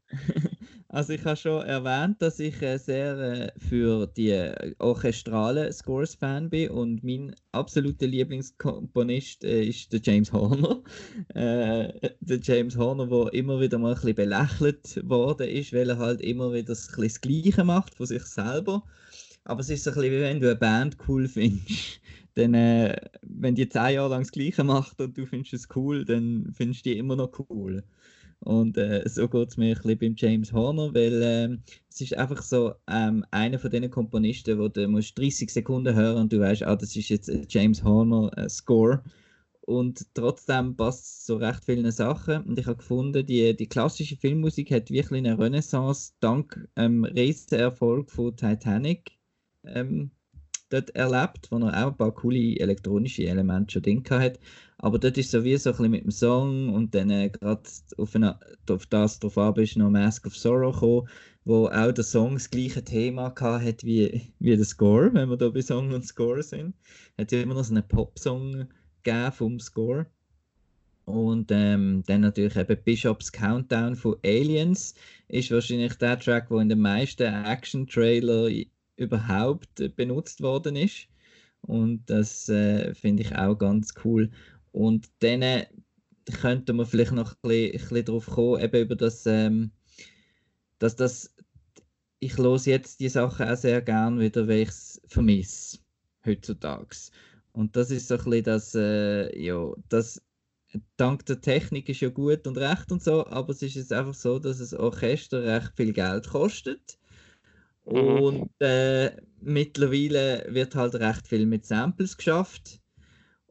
Also 0.90 1.14
ich 1.14 1.24
habe 1.24 1.36
schon 1.36 1.64
erwähnt, 1.66 2.20
dass 2.22 2.40
ich 2.40 2.60
äh, 2.64 2.78
sehr 2.78 3.16
äh, 3.20 3.52
für 3.60 4.08
die 4.08 4.32
äh, 4.32 4.74
orchestralen 4.80 5.72
Scores 5.72 6.16
Fan 6.16 6.50
bin 6.50 6.72
und 6.72 7.04
mein 7.04 7.36
absoluter 7.52 8.08
Lieblingskomponist 8.08 9.44
ist 9.44 9.94
der 9.94 10.00
James 10.02 10.34
Horner. 10.34 10.82
Äh, 11.36 11.94
der 12.22 12.40
James 12.42 12.76
Horner, 12.76 13.06
der 13.06 13.34
immer 13.34 13.60
wieder 13.60 13.78
mal 13.78 13.90
ein 13.90 13.96
bisschen 13.96 14.16
belächelt 14.16 15.08
worden 15.08 15.48
ist, 15.48 15.74
weil 15.74 15.92
er 15.92 16.00
halt 16.00 16.22
immer 16.22 16.52
wieder 16.54 16.70
das, 16.70 16.88
das 16.88 17.22
Gleiche 17.22 17.64
macht 17.64 17.94
von 17.94 18.08
sich 18.08 18.24
selber. 18.24 18.82
Aber 19.48 19.62
es 19.62 19.70
ist 19.70 19.86
so 19.86 19.92
ein 19.92 19.96
bisschen 19.96 20.12
wie 20.12 20.22
wenn 20.22 20.42
du 20.42 20.48
eine 20.48 20.58
Band 20.58 20.98
cool 21.08 21.28
findest. 21.28 22.02
Dann, 22.36 22.54
äh, 22.54 22.96
wenn 23.24 23.56
die 23.56 23.68
zehn 23.70 23.96
Jahre 23.96 24.10
lang 24.10 24.22
das 24.22 24.32
Gleiche 24.32 24.64
macht 24.64 25.00
und 25.00 25.18
du 25.18 25.26
findest 25.26 25.54
es 25.54 25.68
cool, 25.76 26.06
dann 26.06 26.52
findest 26.54 26.86
du 26.86 26.90
die 26.92 26.98
immer 27.00 27.16
noch 27.16 27.32
cool. 27.50 27.84
Und 28.42 28.78
äh, 28.78 29.08
so 29.08 29.28
geht 29.28 29.50
es 29.50 29.58
mir 29.58 29.76
ein 29.76 29.82
bisschen 29.82 29.98
beim 29.98 30.16
James 30.16 30.54
Horner, 30.54 30.94
weil 30.94 31.22
äh, 31.24 31.58
es 31.90 32.02
ist 32.02 32.16
einfach 32.16 32.44
so 32.44 32.76
ähm, 32.88 33.26
einer 33.32 33.58
von 33.58 33.72
diesen 33.72 33.90
Komponisten, 33.90 34.60
wo 34.60 34.68
du 34.68 34.88
musst 34.88 35.18
30 35.18 35.50
Sekunden 35.50 35.96
hören 35.96 36.18
und 36.18 36.34
du 36.34 36.40
weißt, 36.40 36.62
ah, 36.64 36.76
das 36.76 36.96
ist 36.96 37.10
jetzt 37.10 37.32
James 37.50 37.84
Horner 37.84 38.30
äh, 38.38 38.50
Score. 38.50 39.02
Und 39.62 40.06
trotzdem 40.14 40.76
passt 40.76 41.06
es 41.06 41.26
zu 41.26 41.38
recht 41.38 41.66
vielen 41.66 41.92
Sachen. 41.92 42.44
Und 42.44 42.60
ich 42.60 42.68
habe 42.68 42.78
gefunden, 42.78 43.26
die, 43.26 43.56
die 43.56 43.68
klassische 43.68 44.16
Filmmusik 44.16 44.72
hat 44.72 44.92
wirklich 44.92 45.26
eine 45.26 45.40
Renaissance 45.40 46.14
dank 46.20 46.70
ähm, 46.76 47.04
Riesenerfolg 47.04 48.12
von 48.12 48.36
Titanic 48.36 49.17
ähm, 49.74 50.12
dort 50.70 50.90
erlebt, 50.92 51.48
wo 51.50 51.58
er 51.60 51.84
auch 51.84 51.92
ein 51.92 51.98
paar 51.98 52.14
coole 52.14 52.60
elektronische 52.60 53.28
Elemente 53.28 53.74
schon 53.74 53.82
drin 53.84 54.04
hat. 54.10 54.40
Aber 54.80 55.00
dort 55.00 55.18
ist 55.18 55.32
so 55.32 55.44
wie 55.44 55.58
so 55.58 55.70
ein 55.70 55.74
bisschen 55.74 55.92
mit 55.92 56.04
dem 56.04 56.12
Song 56.12 56.74
und 56.74 56.94
dann 56.94 57.10
äh, 57.10 57.30
gerade 57.30 57.64
auf, 57.98 58.16
auf 58.70 58.86
das 58.88 59.20
drauf 59.20 59.38
ab 59.38 59.58
ist 59.58 59.78
noch 59.78 59.90
Mask 59.90 60.28
of 60.28 60.38
Sorrow 60.38 60.74
gekommen, 60.74 61.08
wo 61.46 61.68
auch 61.68 61.92
der 61.92 62.04
Song 62.04 62.34
das 62.34 62.50
gleiche 62.50 62.84
Thema 62.84 63.34
hat 63.40 63.84
wie, 63.84 64.22
wie 64.40 64.56
der 64.56 64.66
Score, 64.66 65.14
wenn 65.14 65.30
wir 65.30 65.38
da 65.38 65.50
bei 65.50 65.62
Song 65.62 65.92
und 65.94 66.06
Score 66.06 66.44
sind. 66.44 66.76
Hat 67.18 67.32
ja 67.32 67.42
immer 67.42 67.56
noch 67.56 67.64
so 67.64 67.74
einen 67.74 67.88
Pop-Song 67.88 68.68
gegeben 69.04 69.32
vom 69.32 69.60
Score. 69.60 70.06
Und 71.06 71.52
ähm, 71.52 72.04
dann 72.06 72.20
natürlich 72.22 72.58
eben 72.58 72.84
Bishops 72.84 73.32
Countdown 73.32 73.96
von 73.96 74.18
Aliens 74.26 74.94
ist 75.30 75.52
wahrscheinlich 75.52 75.94
der 75.96 76.20
Track, 76.20 76.50
der 76.50 76.58
in 76.58 76.68
den 76.68 76.82
meisten 76.82 77.24
Action-Trailer 77.24 78.50
überhaupt 78.98 79.80
äh, 79.80 79.90
benutzt 79.90 80.42
worden 80.42 80.76
ist. 80.76 81.08
Und 81.62 82.10
das 82.10 82.50
äh, 82.50 82.94
finde 82.94 83.24
ich 83.24 83.36
auch 83.36 83.56
ganz 83.56 83.94
cool. 84.04 84.30
Und 84.72 85.10
dann 85.20 85.42
äh, 85.42 85.68
könnte 86.42 86.74
man 86.74 86.86
vielleicht 86.86 87.14
noch 87.14 87.34
ein 87.44 87.50
bisschen, 87.72 87.98
ein 87.98 88.06
darauf 88.06 88.26
kommen, 88.28 88.62
eben 88.62 88.82
über 88.82 88.96
das, 88.96 89.26
ähm, 89.26 89.72
dass 90.80 90.96
das, 90.96 91.36
ich 92.20 92.38
los 92.38 92.66
jetzt 92.66 93.00
die 93.00 93.10
Sachen 93.10 93.48
auch 93.48 93.56
sehr 93.56 93.82
gern 93.82 94.20
wieder, 94.20 94.48
weil 94.48 94.62
ich 94.62 94.70
es 94.70 95.02
vermisse, 95.08 95.80
heutzutage. 96.26 96.96
Und 97.54 97.76
das 97.76 97.92
ist 97.92 98.08
so 98.08 98.16
ein 98.16 98.24
bisschen 98.24 98.44
das, 98.44 98.76
äh, 98.76 99.42
ja, 99.42 99.72
das, 99.90 100.22
dank 100.98 101.26
der 101.26 101.42
Technik 101.42 101.90
ist 101.90 102.02
ja 102.02 102.10
gut 102.10 102.46
und 102.48 102.58
recht 102.58 102.92
und 102.92 103.02
so, 103.02 103.26
aber 103.28 103.52
es 103.52 103.62
ist 103.62 103.76
jetzt 103.76 103.94
einfach 103.94 104.14
so, 104.14 104.40
dass 104.40 104.60
das 104.60 104.74
Orchester 104.74 105.44
recht 105.44 105.74
viel 105.76 105.94
Geld 105.94 106.28
kostet. 106.28 106.98
Mhm. 107.90 108.22
Und 108.22 108.52
äh, 108.60 109.12
mittlerweile 109.42 110.46
wird 110.50 110.76
halt 110.76 110.96
recht 110.96 111.28
viel 111.28 111.46
mit 111.46 111.66
Samples 111.66 112.18
geschafft. 112.18 112.82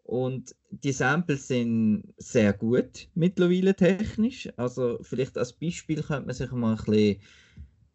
Und 0.02 0.54
die 0.70 0.92
Samples 0.92 1.48
sind 1.48 2.14
sehr 2.18 2.52
gut 2.52 3.08
mittlerweile 3.14 3.74
technisch. 3.74 4.48
Also 4.56 4.98
vielleicht 5.02 5.36
als 5.36 5.52
Beispiel 5.52 6.02
könnte 6.02 6.26
man 6.26 6.34
sich 6.34 6.50
mal 6.52 6.72
ein 6.72 6.76
bisschen 6.76 7.16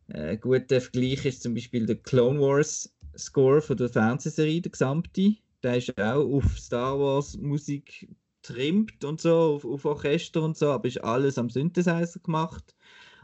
äh, 0.09 0.37
guter 0.37 0.81
Vergleich 0.81 1.25
ist 1.25 1.41
zum 1.41 1.53
Beispiel 1.53 1.85
der 1.85 1.95
Clone 1.95 2.39
Wars 2.39 2.93
Score 3.17 3.61
von 3.61 3.77
der 3.77 3.89
Fernsehserie, 3.89 4.61
der 4.61 4.71
gesamte. 4.71 5.35
Der 5.63 5.77
ist 5.77 5.97
auch 5.97 6.25
auf 6.25 6.57
Star 6.57 6.99
Wars 6.99 7.37
Musik 7.37 8.09
trimmt 8.41 9.05
und 9.05 9.21
so, 9.21 9.33
auf, 9.55 9.65
auf 9.65 9.85
Orchester 9.85 10.41
und 10.41 10.57
so, 10.57 10.71
aber 10.71 10.87
ist 10.87 11.03
alles 11.03 11.37
am 11.37 11.49
Synthesizer 11.49 12.19
gemacht 12.19 12.75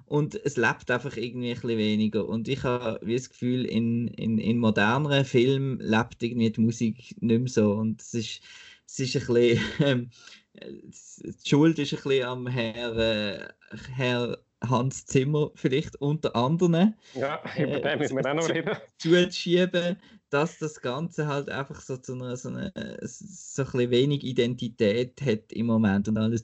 und 0.08 0.36
es 0.46 0.56
lebt 0.56 0.90
einfach 0.90 1.18
irgendwie 1.18 1.50
ein 1.50 1.56
bisschen 1.60 1.78
weniger. 1.78 2.28
Und 2.28 2.48
ich 2.48 2.64
habe 2.64 3.00
das 3.06 3.30
Gefühl, 3.30 3.66
in, 3.66 4.08
in, 4.08 4.38
in 4.38 4.58
moderneren 4.58 5.26
Filmen 5.26 5.80
lebt 5.80 6.24
irgendwie 6.24 6.50
die 6.50 6.62
Musik 6.62 7.16
nicht 7.22 7.40
mehr 7.40 7.48
so. 7.48 7.74
Und 7.74 8.02
es 8.02 8.14
ist, 8.14 8.42
es 8.88 9.00
ist 9.00 9.16
ein 9.18 9.34
bisschen, 9.34 9.62
ähm, 9.80 10.10
die 10.56 11.50
Schuld 11.50 11.78
ist 11.78 11.94
ein 11.94 12.04
bisschen 12.04 12.26
am 12.26 12.48
Herr, 12.48 12.96
äh, 12.96 13.48
Herr 13.96 14.38
Hans 14.64 15.06
Zimmer 15.06 15.52
vielleicht 15.56 15.98
unter 15.98 16.36
anderem. 16.36 16.94
Ja, 17.14 17.42
über 17.58 17.80
den 17.82 18.00
müssen 18.00 18.16
wir 18.16 18.32
auch 18.32 18.36
noch 18.36 18.50
reden. 18.50 18.78
Zuschieben, 18.98 19.98
dass 20.30 20.60
das 20.60 20.82
Ganze 20.82 21.28
halt 21.28 21.50
einfach 21.50 21.82
so 21.82 21.98
zu 21.98 22.14
einer, 22.14 22.36
so, 22.38 22.50
eine, 22.50 22.72
so 23.04 23.64
ein 23.64 23.90
wenig 23.92 24.24
Identität 24.24 25.22
hat 25.22 25.52
im 25.52 25.68
Moment 25.68 26.08
und 26.08 26.18
alles 26.18 26.44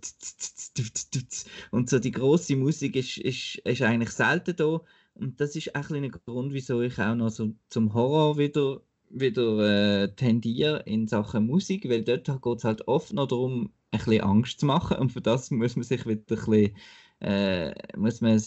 und 1.72 1.90
so 1.90 2.00
die 2.00 2.12
große 2.12 2.56
Musik 2.56 2.96
ist, 2.96 3.18
ist, 3.18 3.56
ist 3.58 3.82
eigentlich 3.82 4.12
selten 4.12 4.56
da. 4.56 4.82
Und 5.16 5.40
das 5.40 5.56
ist 5.56 5.76
auch 5.76 5.90
ein, 5.92 6.12
Grund, 6.12 6.54
wieso 6.54 6.82
ich 6.82 7.00
auch 7.00 7.16
noch 7.16 7.30
so 7.30 7.54
zum 7.70 7.94
Horror 7.94 8.38
wieder 8.38 8.82
wieder 9.16 10.04
äh, 10.04 10.16
tendiere 10.16 10.82
in 10.86 11.08
Sachen 11.08 11.46
Musik, 11.46 11.88
weil 11.88 12.04
dort 12.04 12.26
geht 12.26 12.58
es 12.58 12.64
halt 12.64 12.88
oft 12.88 13.14
noch 13.14 13.28
darum, 13.28 13.72
ein 13.92 14.00
bisschen 14.00 14.22
Angst 14.22 14.60
zu 14.60 14.66
machen. 14.66 14.98
Und 14.98 15.12
für 15.12 15.22
das 15.22 15.52
muss 15.52 15.76
man 15.76 15.84
sich 15.84 16.06
wieder 16.08 16.22
ein 16.22 16.26
bisschen 16.26 16.76
äh, 17.20 17.74
muss 17.98 18.22
man 18.22 18.40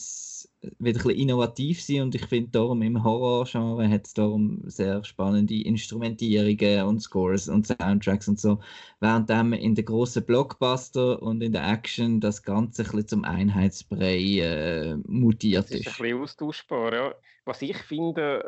wieder 0.79 1.01
ein 1.01 1.05
bisschen 1.05 1.11
innovativ 1.11 1.83
sein 1.83 2.03
und 2.03 2.15
ich 2.15 2.27
finde 2.27 2.51
darum 2.51 2.83
im 2.83 3.03
Horror-Genre 3.03 3.89
hat 3.89 4.07
es 4.07 4.15
darum 4.15 4.63
sehr 4.67 5.05
spannende 5.05 5.63
Instrumentierungen 5.63 6.83
und 6.87 7.01
Scores 7.01 7.49
und 7.49 7.67
Soundtracks 7.67 8.29
und 8.29 8.41
so, 8.41 8.61
während 9.01 9.31
in 9.31 9.75
den 9.75 9.85
großen 9.85 10.25
Blockbuster 10.25 11.23
und 11.23 11.43
in 11.43 11.53
der 11.53 11.67
Action 11.67 12.21
das 12.21 12.43
Ganze 12.43 12.83
ein 12.83 12.87
bisschen 12.87 13.09
zum 13.09 13.25
Einheitsbrei 13.25 14.41
äh, 14.41 14.97
mutiert 15.07 15.71
ist. 15.71 15.87
Das 15.87 15.95
ist 15.95 16.01
ein 16.01 16.03
bisschen 16.03 16.23
austauschbar, 16.23 16.95
ja. 16.95 17.15
Was 17.45 17.63
ich 17.63 17.77
finde, 17.79 18.45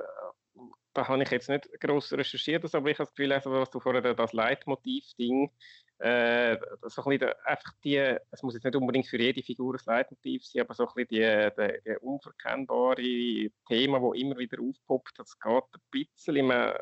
da 0.94 1.06
habe 1.06 1.22
ich 1.22 1.30
jetzt 1.30 1.48
nicht 1.48 1.68
groß 1.80 2.12
recherchiert, 2.14 2.64
aber 2.74 2.90
ich 2.90 2.98
habe 2.98 3.06
das 3.06 3.14
Gefühl, 3.14 3.32
also, 3.32 3.52
was 3.52 3.70
du 3.70 3.80
vorher 3.80 4.14
das 4.14 4.32
Leitmotiv-Ding 4.32 5.50
äh, 5.98 6.56
so 6.82 7.02
ein 7.04 7.22
einfach 7.44 7.72
die, 7.82 7.96
es 8.30 8.42
muss 8.42 8.54
jetzt 8.54 8.64
nicht 8.64 8.76
unbedingt 8.76 9.06
für 9.06 9.20
jede 9.20 9.42
Figur 9.42 9.74
ein 9.74 9.80
Leitmotiv 9.84 10.44
sein, 10.44 10.62
aber 10.62 10.74
so 10.74 10.86
ein 10.86 10.94
bisschen 10.94 11.08
die, 11.08 11.50
die, 11.58 11.80
die 11.84 11.96
unverkennbare 12.00 13.50
Thema, 13.66 14.00
wo 14.00 14.12
immer 14.12 14.38
wieder 14.38 14.58
aufpoppt, 14.62 15.18
das 15.18 15.38
geht 15.38 15.52
ein 15.52 15.80
bisschen 15.90 16.46
mehr 16.46 16.78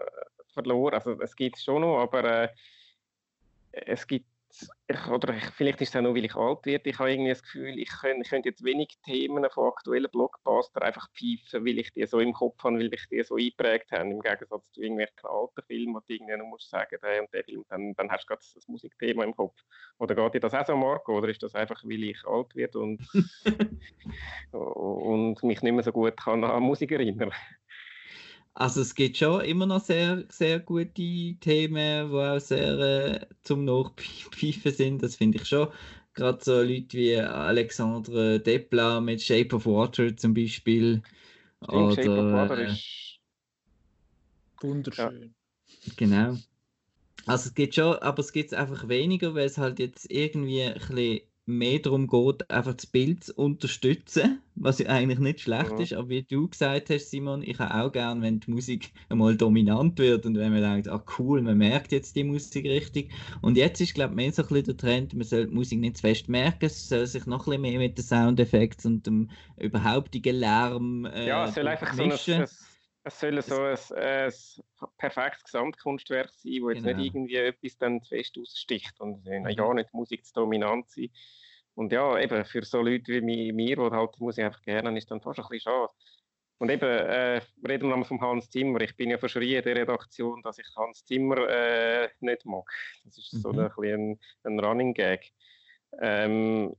verloren. 0.52 0.94
Also 0.94 1.20
es 1.20 1.34
gibt 1.34 1.56
es 1.56 1.64
schon 1.64 1.82
noch, 1.82 1.98
aber 1.98 2.44
äh, 2.44 2.48
es 3.72 4.06
gibt 4.06 4.26
ich, 4.88 5.06
oder 5.08 5.34
ich, 5.34 5.44
vielleicht 5.46 5.80
ist 5.80 5.90
es 5.90 5.96
auch 5.96 6.02
nur, 6.02 6.14
weil 6.14 6.24
ich 6.24 6.34
alt 6.34 6.64
werde, 6.64 6.88
ich 6.88 6.98
habe 6.98 7.10
irgendwie 7.10 7.30
das 7.30 7.42
Gefühl, 7.42 7.78
ich 7.78 7.88
könnte, 7.88 8.22
ich 8.22 8.30
könnte 8.30 8.48
jetzt 8.48 8.64
wenig 8.64 8.96
Themen 9.04 9.44
von 9.50 9.68
aktuellen 9.68 10.10
Blockbuster 10.10 10.82
einfach 10.82 11.08
pfeifen, 11.12 11.66
weil 11.66 11.78
ich 11.78 11.92
die 11.92 12.06
so 12.06 12.20
im 12.20 12.32
Kopf 12.32 12.62
habe, 12.62 12.76
weil 12.76 12.94
ich 12.94 13.06
die 13.08 13.22
so 13.22 13.36
eingeprägt 13.36 13.90
habe, 13.92 14.10
im 14.10 14.20
Gegensatz 14.20 14.70
zu 14.72 14.82
irgendwelchen 14.82 15.16
alten 15.24 15.62
Filmen, 15.66 15.94
wo 15.94 16.00
du 16.00 16.04
irgendwie 16.08 16.36
nur 16.36 16.46
musst 16.46 16.70
sagen, 16.70 16.96
der 17.02 17.22
und 17.22 17.32
der 17.32 17.44
Film, 17.44 17.64
dann, 17.68 17.94
dann 17.94 18.10
hast 18.10 18.24
du 18.24 18.28
gerade 18.28 18.42
das 18.54 18.68
Musikthema 18.68 19.24
im 19.24 19.34
Kopf. 19.34 19.56
Oder 19.98 20.14
geht 20.14 20.34
dir 20.34 20.40
das 20.40 20.54
auch 20.54 20.66
so, 20.66 20.76
Marco, 20.76 21.18
oder 21.18 21.28
ist 21.28 21.42
das 21.42 21.54
einfach, 21.54 21.82
weil 21.84 22.04
ich 22.04 22.24
alt 22.26 22.54
werde 22.54 22.78
und, 22.78 23.00
und 24.52 25.42
mich 25.42 25.62
nicht 25.62 25.72
mehr 25.72 25.82
so 25.82 25.92
gut 25.92 26.16
kann 26.16 26.44
an 26.44 26.62
Musik 26.62 26.92
erinnern? 26.92 27.32
Also 28.58 28.80
es 28.80 28.94
gibt 28.94 29.18
schon 29.18 29.42
immer 29.42 29.66
noch 29.66 29.84
sehr, 29.84 30.24
sehr 30.30 30.60
gute 30.60 30.90
Themen, 31.40 32.08
die 32.10 32.16
auch 32.16 32.40
sehr 32.40 32.78
äh, 32.78 33.26
zum 33.42 33.66
Nachpfeifen 33.66 34.72
sind. 34.72 35.02
Das 35.02 35.16
finde 35.16 35.36
ich 35.36 35.46
schon. 35.46 35.68
Gerade 36.14 36.42
so 36.42 36.62
Leute 36.62 36.96
wie 36.96 37.18
Alexandre 37.18 38.40
Desplat 38.40 39.02
mit 39.02 39.20
Shape 39.20 39.54
of 39.54 39.66
Water 39.66 40.16
zum 40.16 40.32
Beispiel. 40.32 41.02
Stimmt, 41.62 41.70
oder, 41.70 41.94
Shape 41.94 42.18
of 42.18 42.32
Water 42.32 42.58
äh, 42.58 42.72
ist... 42.72 43.18
Wunderschön. 44.62 45.34
Genau. 45.98 46.38
Also 47.26 47.48
es 47.48 47.54
gibt 47.54 47.74
schon, 47.74 47.96
aber 47.96 48.20
es 48.20 48.32
gibt 48.32 48.54
einfach 48.54 48.88
weniger, 48.88 49.34
weil 49.34 49.44
es 49.44 49.58
halt 49.58 49.78
jetzt 49.80 50.10
irgendwie 50.10 50.62
ein 50.62 50.72
bisschen 50.72 51.20
mehr 51.46 51.78
darum 51.78 52.08
geht, 52.08 52.50
einfach 52.50 52.74
das 52.74 52.86
Bild 52.86 53.24
zu 53.24 53.34
unterstützen, 53.34 54.40
was 54.56 54.78
ja 54.80 54.88
eigentlich 54.88 55.20
nicht 55.20 55.40
schlecht 55.40 55.78
Mhm. 55.78 55.80
ist. 55.80 55.92
Aber 55.94 56.08
wie 56.08 56.22
du 56.24 56.48
gesagt 56.48 56.90
hast, 56.90 57.10
Simon, 57.10 57.42
ich 57.42 57.58
habe 57.58 57.74
auch 57.74 57.92
gern, 57.92 58.20
wenn 58.22 58.40
die 58.40 58.50
Musik 58.50 58.90
einmal 59.08 59.36
dominant 59.36 59.98
wird 59.98 60.26
und 60.26 60.36
wenn 60.36 60.52
man 60.52 60.62
denkt, 60.62 60.88
ah 60.88 61.02
cool, 61.18 61.42
man 61.42 61.58
merkt 61.58 61.92
jetzt 61.92 62.16
die 62.16 62.24
Musik 62.24 62.66
richtig. 62.66 63.12
Und 63.42 63.56
jetzt 63.56 63.80
ist, 63.80 63.94
glaube 63.94 64.12
ich, 64.12 64.16
mehr 64.16 64.32
so 64.32 64.42
ein 64.42 64.48
bisschen 64.48 64.64
der 64.64 64.76
Trend, 64.76 65.14
man 65.14 65.24
soll 65.24 65.46
die 65.46 65.54
Musik 65.54 65.78
nicht 65.80 65.96
zu 65.98 66.02
fest 66.02 66.28
merken, 66.28 66.66
es 66.66 66.88
soll 66.88 67.06
sich 67.06 67.26
noch 67.26 67.46
ein 67.46 67.50
bisschen 67.50 67.62
mehr 67.62 67.78
mit 67.78 67.96
den 67.98 68.04
Soundeffekten 68.04 68.94
und 68.94 69.06
dem 69.06 69.30
überhaupt 69.58 70.14
Lärm 70.14 71.04
äh, 71.06 71.28
Ja, 71.28 71.44
es 71.46 71.54
soll 71.54 71.68
einfach 71.68 71.92
so 71.94 72.02
ein, 72.02 72.08
mischen. 72.08 72.44
Es, 73.06 73.20
soll 73.20 73.40
so 73.40 73.62
ein, 73.62 73.78
ein 73.96 74.32
perfektes 74.98 75.44
Gesamtkunstwerk 75.44 76.30
sein, 76.30 76.58
wo 76.62 76.70
jetzt 76.70 76.82
Genau. 76.82 76.96
nicht 76.96 77.14
irgendwie 77.14 77.36
etwas 77.36 77.78
dann 77.78 78.02
fest 78.02 78.36
aussticht 78.38 79.00
und 79.00 79.24
Mhm. 79.24 79.48
ja, 79.48 79.74
nicht 79.74 79.94
Musik 79.94 80.24
zu 80.26 80.34
dominant 80.34 80.90
sein. 80.90 81.10
Und 81.74 81.92
ja, 81.92 82.18
eben 82.18 82.44
für 82.44 82.64
so 82.64 82.82
Leute 82.82 83.12
wie 83.12 83.20
mi- 83.20 83.52
mir, 83.52 83.76
die 83.76 83.82
halt 83.82 84.16
die 84.18 84.22
Musik 84.22 84.44
einfach 84.44 84.62
gerne 84.62 84.96
ist 84.98 85.10
dann 85.10 85.20
fast 85.20 85.38
ein 85.38 85.46
bisschen 85.48 85.70
schade. 85.72 85.92
Und 86.58 86.70
eben, 86.70 86.84
äh, 86.88 87.42
reden 87.68 87.82
wir 87.84 87.90
nochmal 87.90 88.06
vom 88.06 88.20
Hans 88.22 88.48
Zimmer. 88.50 88.80
Ich 88.80 88.96
bin 88.96 89.10
ja 89.10 89.18
verschrien 89.18 89.58
in 89.58 89.62
der 89.64 89.76
Redaktion, 89.76 90.42
dass 90.42 90.58
ich 90.58 90.66
Hans 90.74 91.04
Zimmer 91.04 91.48
äh, 91.48 92.08
nicht 92.20 92.44
mag. 92.46 92.64
Das 93.04 93.18
ist 93.18 93.30
so 93.30 93.52
Mhm. 93.52 93.58
ein, 93.60 93.68
bisschen 93.76 94.10
ein, 94.12 94.20
ein 94.54 94.60
Running 94.60 94.94
Gag. 94.94 95.30
Ähm, 96.00 96.74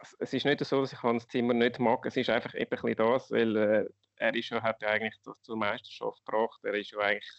es- 0.00 0.16
es 0.20 0.34
ist 0.34 0.44
nicht 0.44 0.62
so, 0.64 0.82
dass 0.82 0.92
ich 0.92 1.02
Hans 1.02 1.26
Zimmer 1.28 1.54
nicht 1.54 1.78
mag. 1.80 2.04
Es 2.06 2.16
ist 2.16 2.28
einfach 2.30 2.54
eben 2.54 2.64
ein 2.64 2.68
bisschen 2.82 2.96
das, 2.96 3.30
weil 3.30 3.56
äh, 3.56 3.88
er 4.16 4.34
ist 4.34 4.50
ja, 4.50 4.62
hat 4.62 4.82
ja 4.82 4.88
eigentlich 4.88 5.16
das 5.24 5.42
zur 5.42 5.56
Meisterschaft 5.56 6.24
gebracht. 6.24 6.60
Er 6.64 6.74
ist 6.74 6.92
ja 6.92 6.98
eigentlich, 7.00 7.30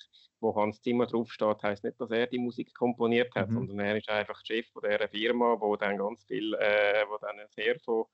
wo 0.42 0.56
Hans 0.56 0.82
Zimmer 0.82 1.08
draufsteht, 1.08 1.64
heißt 1.64 1.84
nicht, 1.86 2.00
dass 2.02 2.12
er 2.12 2.28
die 2.28 2.40
Musik 2.40 2.74
komponiert 2.76 3.34
hat, 3.36 3.50
Mhm. 3.50 3.54
sondern 3.54 3.80
er 3.80 3.98
ist 3.98 4.10
einfach 4.10 4.42
Chef 4.46 4.68
von 4.72 4.84
dieser 4.84 5.10
Firma, 5.10 5.58
wo 5.60 5.76
dann 5.78 5.98
ganz 5.98 6.26
viel, 6.26 6.54
äh, 6.56 7.06
wo 7.10 7.18
dann 7.20 7.38
Serie 7.50 7.80
von 7.80 8.06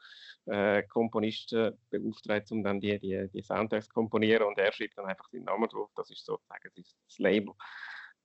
äh, 0.45 0.83
Komponisten 0.83 1.77
beauftragt, 1.89 2.51
um 2.51 2.63
dann 2.63 2.79
die, 2.81 2.99
die, 2.99 3.29
die 3.33 3.41
Soundtracks 3.43 3.87
zu 3.87 3.93
komponieren 3.93 4.43
und 4.47 4.57
er 4.59 4.71
schreibt 4.73 4.97
dann 4.97 5.05
einfach 5.07 5.29
seinen 5.29 5.45
Namen 5.45 5.69
drauf. 5.69 5.91
Das 5.95 6.09
ist 6.11 6.25
sozusagen 6.25 6.69
das, 6.75 6.95
Label. 7.19 7.53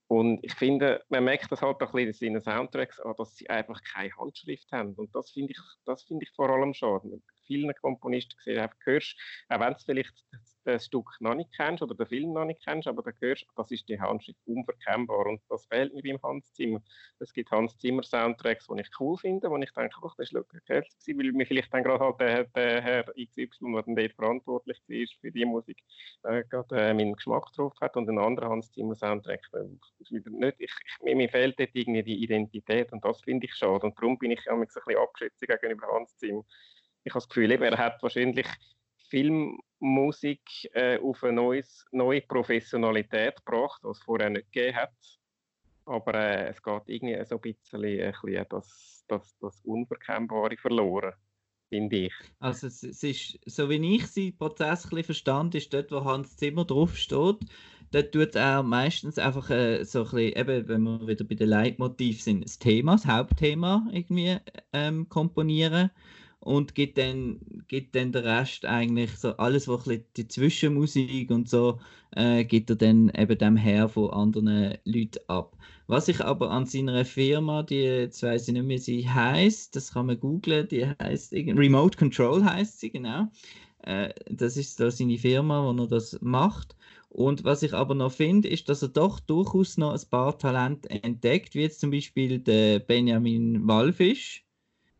Und 0.08 0.44
ich 0.44 0.54
finde, 0.54 1.04
man 1.08 1.24
merkt 1.24 1.50
das 1.50 1.62
halt 1.62 1.82
auch 1.82 1.94
ein 1.94 2.06
bisschen 2.06 2.34
in 2.34 2.40
seinen 2.40 2.58
Soundtracks 2.58 3.00
dass 3.18 3.36
sie 3.36 3.50
einfach 3.50 3.82
keine 3.82 4.16
Handschrift 4.16 4.70
haben. 4.72 4.94
Und 4.94 5.14
das 5.14 5.32
finde 5.32 5.52
ich, 5.52 5.58
das 5.84 6.04
finde 6.04 6.24
ich 6.24 6.32
vor 6.36 6.50
allem 6.50 6.74
schade. 6.74 7.20
Vielen 7.46 7.74
Komponisten 7.74 8.36
gesehen, 8.36 8.60
einfach 8.60 8.78
hörst, 8.84 9.16
auch 9.48 9.60
wenn 9.60 9.72
du 9.72 9.78
vielleicht 9.84 10.14
das 10.66 10.86
Stück 10.86 11.08
noch 11.20 11.34
nicht 11.34 11.50
kennst 11.56 11.82
oder 11.82 11.94
den 11.94 12.06
Film 12.06 12.32
noch 12.32 12.44
nicht 12.44 12.64
kennst, 12.64 12.88
aber 12.88 13.02
dann 13.02 13.14
hörst 13.20 13.46
das 13.56 13.70
ist 13.70 13.88
die 13.88 14.00
Handschrift 14.00 14.38
unverkennbar. 14.46 15.26
Und 15.26 15.40
das 15.48 15.66
fehlt 15.66 15.94
mir 15.94 16.02
beim 16.02 16.22
Hans 16.22 16.52
Zimmer. 16.52 16.82
Es 17.18 17.32
gibt 17.32 17.50
Hans 17.50 17.78
Zimmer 17.78 18.02
Soundtracks, 18.02 18.66
die 18.66 18.80
ich 18.80 18.90
cool 18.98 19.16
finde, 19.16 19.48
wo 19.50 19.56
ich 19.56 19.72
denke, 19.72 19.96
ach, 20.04 20.14
das 20.16 20.32
war 20.34 20.42
gewesen, 20.42 21.18
weil 21.18 21.32
mir 21.32 21.46
vielleicht 21.46 21.72
dann 21.72 21.84
gerade 21.84 22.04
halt 22.04 22.20
der, 22.20 22.44
der 22.44 22.82
Herr 22.82 23.04
XY, 23.04 23.72
der 23.72 23.82
dann 23.82 23.96
dort 23.96 24.12
verantwortlich 24.14 24.82
war 24.88 25.06
für 25.20 25.30
die 25.30 25.44
Musik, 25.44 25.78
äh, 26.24 26.42
gerade 26.44 26.76
äh, 26.76 26.94
meinen 26.94 27.14
Geschmack 27.14 27.52
drauf 27.52 27.74
hat 27.80 27.96
und 27.96 28.08
ein 28.08 28.18
anderer 28.18 28.50
Hans 28.50 28.72
Zimmer 28.72 28.94
Soundtrack 28.94 29.46
äh, 29.52 29.62
nicht. 30.08 30.56
Ich, 30.58 30.70
ich, 30.70 31.04
mir, 31.04 31.16
mir 31.16 31.28
fehlt 31.28 31.58
dort 31.58 31.70
irgendwie 31.74 32.02
die 32.02 32.22
Identität 32.22 32.92
und 32.92 33.04
das 33.04 33.20
finde 33.22 33.46
ich 33.46 33.54
schade. 33.54 33.86
Und 33.86 33.98
darum 33.98 34.18
bin 34.18 34.32
ich 34.32 34.50
auch 34.50 34.54
ein 34.54 34.66
bisschen 34.66 34.96
abgeschätzt 34.96 35.40
gegenüber 35.40 35.86
Hans 35.92 36.16
Zimmer. 36.16 36.44
Ich 37.06 37.12
habe 37.12 37.20
das 37.20 37.28
Gefühl, 37.28 37.52
eben, 37.52 37.62
er 37.62 37.78
hat 37.78 38.02
wahrscheinlich 38.02 38.48
Filmmusik 39.08 40.40
äh, 40.72 40.98
auf 40.98 41.22
eine 41.22 41.34
neues, 41.34 41.86
neue 41.92 42.20
Professionalität 42.20 43.36
gebracht, 43.44 43.80
die 43.84 43.90
es 43.90 44.02
vorher 44.02 44.28
nicht 44.28 44.52
gegeben 44.52 44.76
hat. 44.76 44.90
Aber 45.84 46.14
äh, 46.14 46.48
es 46.48 46.60
geht 46.60 46.82
irgendwie 46.86 47.24
so 47.24 47.36
ein 47.36 47.40
bisschen, 47.40 47.84
ein 47.84 48.12
bisschen 48.12 48.46
das, 48.50 49.04
das, 49.06 49.38
das 49.38 49.60
Unverkennbare 49.60 50.56
verloren, 50.56 51.12
finde 51.68 51.96
ich. 51.96 52.14
Also 52.40 52.66
es, 52.66 52.82
es 52.82 53.04
ist, 53.04 53.38
so 53.46 53.70
wie 53.70 53.94
ich 53.94 54.12
den 54.12 54.36
Prozess 54.36 54.92
ein 54.92 55.04
verstanden, 55.04 55.58
ist 55.58 55.72
dort, 55.72 55.92
wo 55.92 56.02
Hans 56.02 56.36
Zimmer 56.36 56.64
draufsteht, 56.64 57.38
dort 57.92 58.12
tut 58.12 58.34
er 58.34 58.64
meistens 58.64 59.16
einfach 59.16 59.48
äh, 59.50 59.84
so 59.84 60.00
ein 60.00 60.10
bisschen, 60.10 60.40
eben, 60.40 60.68
wenn 60.68 60.82
wir 60.82 61.06
wieder 61.06 61.24
bei 61.24 61.36
den 61.36 61.50
Leitmotiv 61.50 62.20
sind, 62.20 62.44
das 62.44 62.58
Thema, 62.58 62.96
das 62.96 63.06
Hauptthema 63.06 63.86
irgendwie 63.92 64.38
ähm, 64.72 65.08
komponieren 65.08 65.92
und 66.46 66.76
gibt 66.76 66.96
dann, 66.96 67.40
gibt 67.66 67.96
dann 67.96 68.12
den 68.12 68.22
Rest 68.22 68.66
eigentlich 68.66 69.10
so 69.16 69.36
alles, 69.36 69.66
was 69.66 69.82
die 70.16 70.28
Zwischenmusik 70.28 71.32
und 71.32 71.48
so, 71.48 71.80
äh, 72.12 72.44
gibt 72.44 72.70
er 72.70 72.76
dann 72.76 73.10
eben 73.18 73.36
dem 73.36 73.56
her 73.56 73.88
von 73.88 74.10
anderen 74.10 74.78
Leuten 74.84 75.18
ab. 75.26 75.56
Was 75.88 76.06
ich 76.06 76.24
aber 76.24 76.52
an 76.52 76.64
seiner 76.64 77.04
Firma, 77.04 77.64
die, 77.64 77.80
jetzt 77.80 78.22
weiß 78.22 78.46
ich 78.46 78.54
nicht 78.54 78.64
mehr, 78.64 78.78
sie 78.78 79.08
heißt, 79.08 79.74
das 79.74 79.92
kann 79.92 80.06
man 80.06 80.20
googlen, 80.20 80.68
die 80.68 80.86
heißt 80.86 81.32
Remote 81.32 81.98
Control 81.98 82.44
heißt 82.44 82.78
sie, 82.78 82.90
genau. 82.90 83.26
Äh, 83.82 84.10
das 84.30 84.56
ist 84.56 84.78
da 84.78 84.88
seine 84.88 85.18
Firma, 85.18 85.64
wo 85.64 85.82
er 85.82 85.88
das 85.88 86.16
macht. 86.22 86.76
Und 87.08 87.42
was 87.42 87.64
ich 87.64 87.74
aber 87.74 87.96
noch 87.96 88.12
finde, 88.12 88.48
ist, 88.48 88.68
dass 88.68 88.82
er 88.82 88.88
doch 88.88 89.18
durchaus 89.18 89.78
noch 89.78 89.94
ein 89.94 90.10
paar 90.10 90.38
Talente 90.38 90.88
entdeckt, 90.90 91.56
wie 91.56 91.62
jetzt 91.62 91.80
zum 91.80 91.90
Beispiel 91.90 92.38
der 92.38 92.78
Benjamin 92.78 93.66
Wallfisch, 93.66 94.45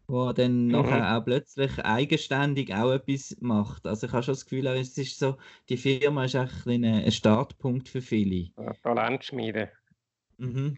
wo 0.09 0.33
dann 0.33 0.67
Mhm. 0.67 0.73
nachher 0.73 1.17
auch 1.17 1.25
plötzlich 1.25 1.79
eigenständig 1.85 2.73
auch 2.75 2.93
etwas 2.93 3.37
macht. 3.41 3.87
Also 3.87 4.07
ich 4.07 4.13
habe 4.13 4.23
schon 4.23 4.35
das 4.35 4.45
Gefühl, 4.45 4.67
es 4.69 4.97
ist 4.99 5.19
so, 5.19 5.37
die 5.69 5.77
Firma 5.77 6.25
ist 6.25 6.37
ein, 6.37 6.85
ein 6.85 7.11
Startpunkt 7.13 7.89
für 7.89 8.01
viele. 8.01 8.51
Talentschmiede. 8.83 9.71
Mhm. 10.39 10.77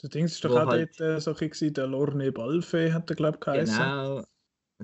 Das 0.00 0.10
Ding 0.10 0.26
ist 0.26 0.44
doch 0.44 0.50
Wo 0.50 0.58
auch 0.58 0.66
halt- 0.66 0.98
dort 0.98 1.16
äh, 1.16 1.20
so 1.20 1.34
ein 1.34 1.72
der 1.72 1.86
Lorne 1.86 2.30
Balfe 2.32 2.92
hat 2.92 3.08
er, 3.10 3.16
glaube 3.16 3.38
ich, 3.38 3.40
geheißen. 3.40 3.76
Genau. 3.78 4.24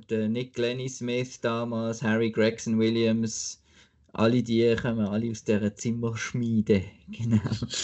Der 0.08 0.28
Nick 0.28 0.56
Lenny 0.56 0.88
Smith 0.88 1.40
damals, 1.40 2.02
Harry 2.02 2.30
Gregson 2.30 2.78
Williams, 2.78 3.62
alle 4.12 4.42
die 4.42 4.74
kommen 4.76 5.06
alle 5.06 5.30
aus 5.30 5.44
dieser 5.44 5.74
Zimmerschmiede. 5.74 6.82
Genau. 7.10 7.40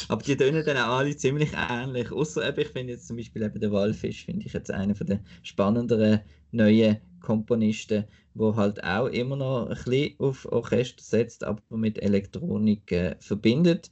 Aber 0.08 0.22
die 0.22 0.36
tönen 0.36 0.64
dann 0.64 0.76
auch 0.76 0.98
alle 0.98 1.16
ziemlich 1.16 1.50
ähnlich. 1.52 2.12
Außer 2.12 2.56
ich 2.56 2.68
finde 2.68 2.92
jetzt 2.92 3.08
zum 3.08 3.16
Beispiel 3.16 3.42
eben 3.42 3.58
der 3.60 3.72
Walfisch, 3.72 4.24
finde 4.24 4.46
ich 4.46 4.52
jetzt 4.52 4.70
einer 4.70 4.94
von 4.94 5.08
der 5.08 5.20
spannenderen 5.42 6.20
neuen 6.52 6.98
Komponisten, 7.20 8.04
wo 8.34 8.54
halt 8.54 8.82
auch 8.84 9.06
immer 9.08 9.34
noch 9.36 9.66
ein 9.66 9.74
bisschen 9.74 10.14
auf 10.20 10.46
Orchester 10.52 11.02
setzt, 11.02 11.42
aber 11.42 11.60
mit 11.76 12.00
Elektronik 12.00 12.92
äh, 12.92 13.16
verbindet. 13.18 13.90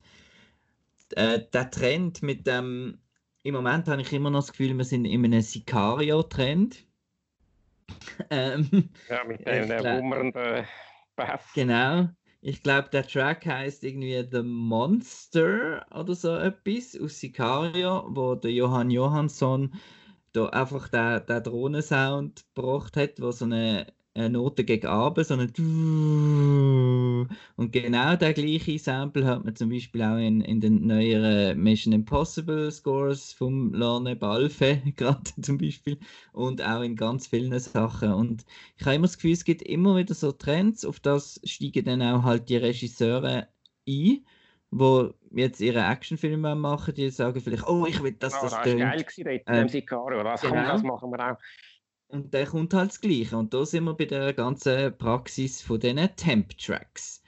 Äh, 1.16 1.40
der 1.52 1.70
Trend 1.70 2.22
mit 2.22 2.46
dem, 2.46 2.98
im 3.42 3.54
Moment 3.54 3.88
habe 3.88 4.02
ich 4.02 4.12
immer 4.12 4.30
noch 4.30 4.40
das 4.40 4.52
Gefühl, 4.52 4.76
wir 4.76 4.84
sind 4.84 5.04
in 5.04 5.24
einem 5.24 5.40
Sicario-Trend. 5.42 6.86
ähm, 8.30 8.90
Ja, 9.08 9.24
mit 9.24 9.44
der 9.46 9.66
glaub- 9.66 9.98
wummernden 9.98 10.64
Bass. 11.16 11.42
Genau. 11.54 12.08
Ich 12.46 12.62
glaube, 12.62 12.90
der 12.90 13.06
Track 13.06 13.46
heißt 13.46 13.84
irgendwie 13.84 14.22
The 14.30 14.42
Monster 14.42 15.86
oder 15.90 16.14
so 16.14 16.36
etwas 16.36 16.94
aus 17.00 17.18
Sicario, 17.18 18.04
wo 18.10 18.34
der 18.34 18.52
Johann 18.52 18.90
Johansson 18.90 19.72
da 20.32 20.48
einfach 20.50 20.88
den, 20.88 21.24
den 21.26 21.42
Drohnensound 21.42 22.44
gebracht 22.54 22.98
hat, 22.98 23.18
wo 23.22 23.30
so 23.32 23.46
eine, 23.46 23.86
eine 23.86 23.94
Note 24.16 24.64
gegen 24.64 24.86
Abend, 24.86 25.26
so 25.26 25.34
eine 25.34 25.48
und 27.56 27.72
genau 27.72 28.16
der 28.16 28.32
gleiche 28.32 28.78
Sample 28.78 29.24
hört 29.24 29.44
man 29.44 29.56
zum 29.56 29.70
Beispiel 29.70 30.02
auch 30.02 30.16
in, 30.16 30.40
in 30.40 30.60
den 30.60 30.86
neueren 30.86 31.60
Mission 31.60 31.92
Impossible 31.92 32.70
Scores 32.70 33.32
vom 33.32 33.72
Lorne 33.72 34.16
Balfe, 34.16 34.82
gerade 34.96 35.22
zum 35.40 35.58
Beispiel, 35.58 35.98
und 36.32 36.62
auch 36.62 36.82
in 36.82 36.96
ganz 36.96 37.26
vielen 37.26 37.58
Sachen. 37.58 38.12
Und 38.12 38.44
ich 38.76 38.84
habe 38.86 38.96
immer 38.96 39.06
das 39.06 39.16
Gefühl, 39.16 39.32
es 39.32 39.44
gibt 39.44 39.62
immer 39.62 39.96
wieder 39.96 40.14
so 40.14 40.32
Trends, 40.32 40.84
auf 40.84 41.00
das 41.00 41.40
steigen 41.44 41.84
dann 41.84 42.02
auch 42.02 42.22
halt 42.22 42.48
die 42.48 42.56
Regisseure 42.56 43.48
ein, 43.88 44.24
wo 44.70 45.12
jetzt 45.30 45.60
ihre 45.60 45.80
Actionfilme 45.84 46.54
machen, 46.54 46.94
die 46.94 47.10
sagen 47.10 47.40
vielleicht, 47.40 47.66
oh, 47.68 47.86
ich 47.86 48.02
will, 48.02 48.12
dass 48.12 48.32
das 48.34 48.42
das 48.42 48.52
war 48.52 48.62
tönt. 48.64 48.80
geil 48.80 49.04
gewesen, 49.04 49.40
Ähm, 49.46 49.68
Sicario. 49.68 50.22
Das, 50.22 50.40
genau. 50.42 50.64
das 50.64 50.82
machen 50.82 51.10
wir 51.10 51.32
auch. 51.32 51.38
Und 52.14 52.32
der 52.32 52.46
kommt 52.46 52.72
halt 52.74 52.90
das 52.90 53.00
Gleiche. 53.00 53.36
Und 53.36 53.52
da 53.52 53.66
sind 53.66 53.84
wir 53.84 53.94
bei 53.94 54.04
der 54.04 54.32
ganzen 54.34 54.96
Praxis 54.96 55.60
von 55.60 55.80
diesen 55.80 55.98
Temp-Tracks. 56.14 57.24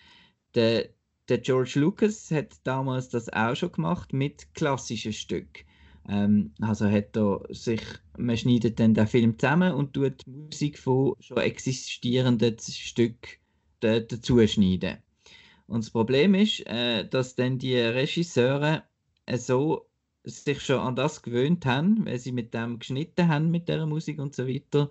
Der, 0.54 0.90
der 1.28 1.38
George 1.38 1.72
Lucas 1.80 2.30
hat 2.30 2.54
damals 2.62 3.08
das 3.08 3.28
auch 3.32 3.56
schon 3.56 3.72
gemacht 3.72 4.12
mit 4.12 4.54
klassischen 4.54 5.12
Stücken. 5.12 5.64
Ähm, 6.08 6.54
also 6.60 6.88
hat 6.88 7.16
er 7.16 7.42
sich, 7.50 7.82
man 8.16 8.36
schneidet 8.36 8.78
dann 8.78 8.94
den 8.94 9.08
Film 9.08 9.36
zusammen 9.36 9.74
und 9.74 9.92
tut 9.92 10.24
die 10.24 10.30
Musik 10.30 10.78
von 10.78 11.14
schon 11.18 11.38
existierenden 11.38 12.56
Stücken 12.60 13.40
da- 13.80 13.98
dazu 13.98 14.46
schneiden. 14.46 14.98
Und 15.66 15.82
das 15.82 15.90
Problem 15.90 16.34
ist, 16.34 16.64
äh, 16.66 17.08
dass 17.08 17.34
dann 17.34 17.58
die 17.58 17.76
Regisseure 17.76 18.84
so 19.36 19.85
sich 20.26 20.60
schon 20.62 20.80
an 20.80 20.96
das 20.96 21.22
gewöhnt 21.22 21.66
haben, 21.66 22.04
weil 22.06 22.18
sie 22.18 22.32
mit 22.32 22.52
dem 22.54 22.78
geschnitten 22.78 23.28
haben, 23.28 23.50
mit 23.50 23.68
der 23.68 23.86
Musik 23.86 24.18
und 24.18 24.34
so 24.34 24.46
weiter, 24.46 24.90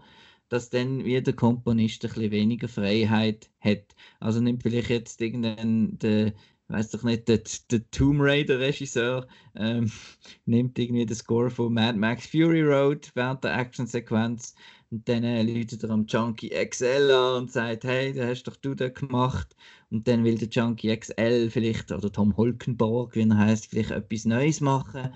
dass 0.50 0.70
dann 0.70 1.04
wieder 1.04 1.22
der 1.22 1.36
Komponist 1.36 2.04
ein 2.06 2.10
bisschen 2.10 2.32
weniger 2.32 2.68
Freiheit 2.68 3.50
hat. 3.60 3.96
Also 4.20 4.42
nimmt 4.42 4.64
vielleicht 4.64 4.90
jetzt 4.90 5.22
irgendeinen, 5.22 5.98
der, 6.00 6.34
weiß 6.70 6.92
doch 6.92 7.04
nicht, 7.04 7.28
der, 7.28 7.42
der 7.72 7.90
Tomb 7.92 8.20
Raider 8.22 8.60
Regisseur, 8.60 9.28
ähm, 9.56 9.92
nimmt 10.46 10.80
irgendwie 10.80 11.06
den 11.06 11.16
Score 11.16 11.50
von 11.50 11.74
Mad 11.74 11.98
Max 11.98 12.28
Fury 12.28 12.62
Road 12.62 13.12
während 13.16 13.44
der 13.44 13.58
Actionsequenz 13.58 14.56
und 14.92 15.08
dann 15.10 15.24
äh, 15.24 15.44
läutet 15.44 15.84
er 15.84 15.90
am 15.90 16.06
Junkie 16.06 16.50
XL 16.50 17.12
an 17.12 17.44
und 17.44 17.52
sagt, 17.52 17.84
hey, 17.84 18.14
da 18.14 18.28
hast 18.28 18.44
doch 18.44 18.56
du 18.56 18.76
das 18.76 18.94
gemacht. 18.94 19.56
Und 19.92 20.08
dann 20.08 20.24
will 20.24 20.38
der 20.38 20.48
Junkie 20.50 20.96
XL 20.96 21.50
vielleicht, 21.50 21.92
oder 21.92 22.12
Tom 22.12 22.36
Holkenborg, 22.38 23.16
wie 23.16 23.22
er 23.30 23.38
heißt, 23.38 23.68
vielleicht 23.68 23.92
etwas 23.92 24.26
Neues 24.26 24.62
machen. 24.62 25.14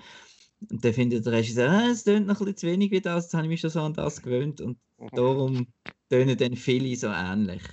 Und 0.69 0.83
dann 0.83 0.93
findet 0.93 1.25
der 1.25 1.33
Regisseur, 1.33 1.69
ah, 1.69 1.89
es 1.89 2.03
tönt 2.03 2.27
noch 2.27 2.35
ein 2.35 2.45
bisschen 2.45 2.57
zu 2.57 2.67
wenig 2.67 2.91
wie 2.91 3.01
das, 3.01 3.25
jetzt 3.25 3.33
habe 3.33 3.43
ich 3.45 3.49
mich 3.49 3.61
schon 3.61 3.69
so 3.69 3.81
an 3.81 3.93
das 3.93 4.21
gewöhnt. 4.21 4.61
Und 4.61 4.77
Mhm. 4.97 5.09
darum 5.15 5.67
tönen 6.09 6.37
dann 6.37 6.55
viele 6.55 6.95
so 6.95 7.07
ähnlich. 7.07 7.63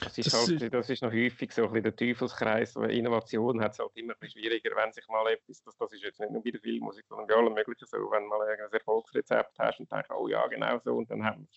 Das 0.00 0.16
ist, 0.16 0.26
Das 0.26 0.48
halt, 0.48 0.72
das 0.72 0.90
ist 0.90 1.02
noch 1.02 1.12
häufig 1.12 1.52
so 1.52 1.62
ein 1.62 1.68
bisschen 1.72 1.82
der 1.82 1.96
Teufelskreis. 1.96 2.76
weil 2.76 2.92
Innovation 2.92 3.60
hat 3.60 3.72
es 3.72 3.78
halt 3.78 3.90
immer 3.94 4.14
ein 4.14 4.18
bisschen 4.20 4.40
schwieriger, 4.42 4.70
wenn 4.76 4.92
sich 4.92 5.06
mal 5.08 5.26
etwas, 5.28 5.62
das, 5.62 5.76
das 5.76 5.92
ist 5.92 6.02
jetzt 6.02 6.20
nicht 6.20 6.30
nur 6.30 6.42
bei 6.42 6.50
der 6.50 6.60
Filmmusik, 6.60 7.04
sondern 7.08 7.26
bei 7.26 7.34
allem 7.34 7.54
Möglichen 7.54 7.86
so, 7.86 7.96
wenn 8.10 8.22
du 8.22 8.28
mal 8.28 8.40
ein 8.42 8.72
Erfolgsrezept 8.72 9.58
hast 9.58 9.80
und 9.80 9.90
denkst, 9.90 10.08
oh 10.10 10.28
ja, 10.28 10.46
genau 10.46 10.78
so, 10.78 10.94
und 10.96 11.10
dann 11.10 11.24
haben 11.24 11.48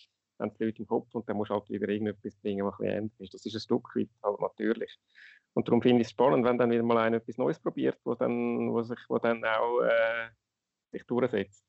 haben 0.41 0.53
die 0.59 0.65
Leute 0.65 0.79
im 0.79 0.87
Kopf 0.87 1.13
und 1.13 1.27
dann 1.29 1.37
musst 1.37 1.51
du 1.51 1.55
halt 1.55 1.69
wieder 1.69 1.87
irgendetwas 1.87 2.35
bringen, 2.35 2.65
was 2.65 2.73
ein 2.75 2.79
bisschen 2.79 2.97
ändert 2.97 3.19
ist. 3.19 3.33
Das 3.33 3.45
ist 3.45 3.55
ein 3.55 3.59
Stück 3.59 3.95
weit 3.95 4.09
halt 4.23 4.41
natürlich. 4.41 4.99
Und 5.53 5.67
darum 5.67 5.81
finde 5.81 6.01
ich 6.01 6.07
es 6.07 6.11
spannend, 6.11 6.45
wenn 6.45 6.57
dann 6.57 6.71
wieder 6.71 6.83
mal 6.83 6.97
einer 6.97 7.17
etwas 7.17 7.37
Neues 7.37 7.59
probiert, 7.59 7.97
wo 8.03 8.15
dann, 8.15 8.71
wo 8.71 8.81
sich, 8.83 8.99
wo 9.09 9.17
dann 9.17 9.43
auch 9.43 9.81
äh, 9.81 10.29
sich 10.91 11.03
durchsetzt. 11.05 11.65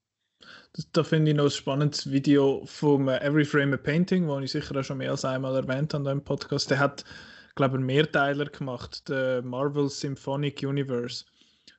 Das, 0.72 0.90
da 0.90 1.04
finde 1.04 1.30
ich 1.30 1.36
noch 1.36 1.44
ein 1.44 1.50
spannendes 1.50 2.10
Video 2.10 2.62
vom 2.64 3.08
äh, 3.08 3.18
Every 3.18 3.44
Frame 3.44 3.74
a 3.74 3.76
Painting, 3.76 4.26
wo 4.28 4.38
ich 4.40 4.52
sicher 4.52 4.78
auch 4.78 4.84
schon 4.84 4.98
mehr 4.98 5.10
als 5.10 5.24
einmal 5.24 5.54
erwähnt 5.54 5.94
habe 5.94 6.10
im 6.10 6.22
Podcast. 6.22 6.70
Der 6.70 6.78
hat, 6.78 7.04
glaube 7.54 7.74
ich, 7.74 7.78
einen 7.78 7.86
Mehrteiler 7.86 8.46
gemacht, 8.46 9.08
der 9.08 9.42
Marvel 9.42 9.88
Symphonic 9.88 10.62
Universe. 10.62 11.24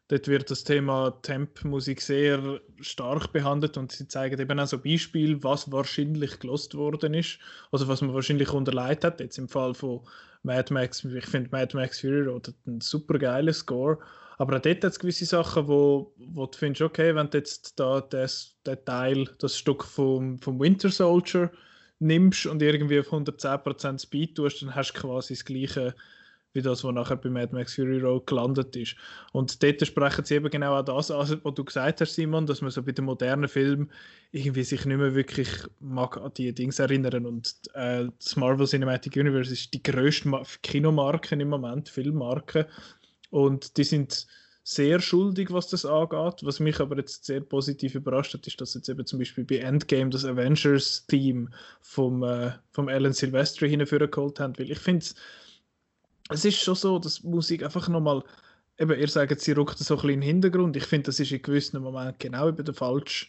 Dort 0.09 0.27
wird 0.27 0.51
das 0.51 0.63
Thema 0.63 1.11
Temp-Musik 1.21 2.01
sehr 2.01 2.59
stark 2.81 3.31
behandelt 3.31 3.77
und 3.77 3.91
sie 3.91 4.07
zeigen 4.07 4.39
eben 4.39 4.59
auch 4.59 4.67
so 4.67 4.77
Beispiele, 4.77 5.41
was 5.43 5.71
wahrscheinlich 5.71 6.39
gelost 6.39 6.75
worden 6.75 7.13
ist, 7.13 7.39
also 7.71 7.87
was 7.87 8.01
man 8.01 8.13
wahrscheinlich 8.13 8.51
unterleitet 8.51 9.03
hat. 9.05 9.19
Jetzt 9.21 9.37
im 9.37 9.47
Fall 9.47 9.73
von 9.73 10.01
Mad 10.43 10.73
Max, 10.73 11.05
ich 11.05 11.25
finde 11.25 11.49
Mad 11.51 11.75
Max 11.75 12.01
Fury 12.01 12.23
Road 12.23 12.53
einen 12.65 12.81
super 12.81 13.17
geilen 13.17 13.53
Score, 13.53 13.97
aber 14.37 14.57
auch 14.57 14.61
dort 14.61 14.83
hat 14.83 14.91
es 14.91 14.99
gewisse 14.99 15.25
Sachen, 15.25 15.69
wo, 15.69 16.13
wo 16.17 16.47
du 16.47 16.57
findest, 16.57 16.81
okay, 16.81 17.15
wenn 17.15 17.29
du 17.29 17.37
jetzt 17.37 17.79
da 17.79 18.01
das, 18.01 18.57
den 18.65 18.83
Teil, 18.83 19.29
das 19.39 19.57
Stück 19.57 19.85
vom, 19.85 20.37
vom 20.39 20.59
Winter 20.59 20.89
Soldier 20.89 21.49
nimmst 21.99 22.45
und 22.45 22.61
irgendwie 22.61 22.99
auf 22.99 23.13
110% 23.13 24.01
Speed 24.01 24.35
tust, 24.35 24.61
dann 24.61 24.75
hast 24.75 24.91
du 24.93 24.99
quasi 24.99 25.33
das 25.33 25.45
gleiche 25.45 25.95
wie 26.53 26.61
das, 26.61 26.83
was 26.83 26.93
nachher 26.93 27.17
bei 27.17 27.29
Mad 27.29 27.53
Max 27.53 27.75
Fury 27.75 27.99
Road 27.99 28.27
gelandet 28.27 28.75
ist. 28.75 28.95
Und 29.31 29.61
dort 29.61 29.85
sprechen 29.85 30.23
sie 30.23 30.35
eben 30.35 30.49
genau 30.49 30.77
auch 30.77 30.85
das 30.85 31.11
an, 31.11 31.39
was 31.43 31.53
du 31.53 31.63
gesagt 31.63 32.01
hast, 32.01 32.13
Simon, 32.13 32.45
dass 32.45 32.61
man 32.61 32.71
so 32.71 32.83
bei 32.83 32.91
den 32.91 33.05
modernen 33.05 33.47
Filmen 33.47 33.91
irgendwie 34.31 34.63
sich 34.63 34.85
nicht 34.85 34.97
mehr 34.97 35.15
wirklich 35.15 35.49
mag 35.79 36.17
an 36.17 36.31
die 36.37 36.53
Dings 36.53 36.79
erinnern. 36.79 37.25
Und 37.25 37.55
äh, 37.73 38.05
das 38.19 38.35
Marvel 38.35 38.67
Cinematic 38.67 39.15
Universe 39.15 39.51
ist 39.51 39.73
die 39.73 39.83
grösste 39.83 40.29
Ma 40.29 40.43
Kinomarke 40.61 41.35
im 41.35 41.49
Moment, 41.49 41.89
Filmmarke. 41.89 42.67
Und 43.29 43.77
die 43.77 43.83
sind 43.83 44.27
sehr 44.63 45.01
schuldig, 45.01 45.51
was 45.51 45.67
das 45.67 45.85
angeht. 45.85 46.39
Was 46.43 46.59
mich 46.59 46.79
aber 46.79 46.97
jetzt 46.97 47.25
sehr 47.25 47.41
positiv 47.41 47.95
überrascht 47.95 48.33
hat, 48.33 48.47
ist, 48.47 48.61
dass 48.61 48.73
jetzt 48.73 48.87
eben 48.87 49.05
zum 49.05 49.19
Beispiel 49.19 49.43
bei 49.43 49.57
Endgame 49.57 50.09
das 50.09 50.23
Avengers-Theme 50.23 51.49
vom, 51.81 52.23
äh, 52.23 52.51
vom 52.71 52.87
Alan 52.87 53.13
Silvestri 53.13 53.69
hingeholt 53.69 54.39
haben. 54.39 54.57
Weil 54.57 54.71
ich 54.71 54.79
finde, 54.79 55.03
es 55.03 55.15
ist 56.29 56.59
schon 56.59 56.75
so, 56.75 56.99
dass 56.99 57.23
Musik 57.23 57.63
einfach 57.63 57.87
nochmal, 57.89 58.23
eben, 58.77 58.99
ihr 58.99 59.07
sagt, 59.07 59.39
sie 59.41 59.51
rückt 59.51 59.77
so 59.77 59.95
ein 59.95 59.97
bisschen 59.97 60.09
in 60.09 60.21
den 60.21 60.27
Hintergrund. 60.27 60.75
Ich 60.77 60.85
finde, 60.85 61.07
das 61.07 61.19
ist 61.19 61.31
in 61.31 61.41
gewissen 61.41 61.81
Momenten 61.81 62.19
genau 62.19 62.49
eben 62.49 62.63
der 62.63 62.73
falsche 62.73 63.27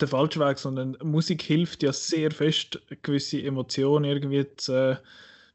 der 0.00 0.08
falsche 0.08 0.40
Weg, 0.40 0.58
sondern 0.58 0.96
Musik 1.02 1.42
hilft 1.42 1.82
ja 1.82 1.92
sehr 1.92 2.30
fest, 2.30 2.80
gewisse 3.02 3.42
Emotionen 3.42 4.04
irgendwie 4.04 4.46
zu, 4.56 4.98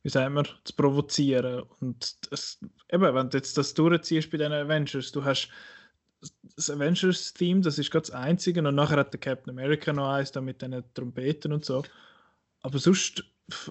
wie 0.04 0.10
sagt 0.10 0.32
man, 0.32 0.48
zu 0.64 0.74
provozieren. 0.76 1.64
Und 1.80 2.32
das, 2.32 2.60
eben, 2.92 3.16
wenn 3.16 3.30
du 3.30 3.38
jetzt 3.38 3.58
das 3.58 3.74
durchziehst 3.74 4.30
bei 4.30 4.38
den 4.38 4.52
Avengers, 4.52 5.12
du 5.12 5.24
hast 5.24 5.50
das 6.56 6.70
Avengers-Theme, 6.70 7.62
das 7.62 7.78
ist 7.78 7.92
gerade 7.92 8.08
das 8.08 8.16
einzige, 8.16 8.66
und 8.66 8.76
nachher 8.76 8.98
hat 8.98 9.14
der 9.14 9.20
Captain 9.20 9.52
America 9.52 9.94
noch 9.94 10.10
eins, 10.10 10.32
da 10.32 10.42
mit 10.42 10.62
den 10.62 10.84
Trompeten 10.94 11.54
und 11.54 11.66
so. 11.66 11.84
Aber 12.62 12.80
sonst, 12.80 13.24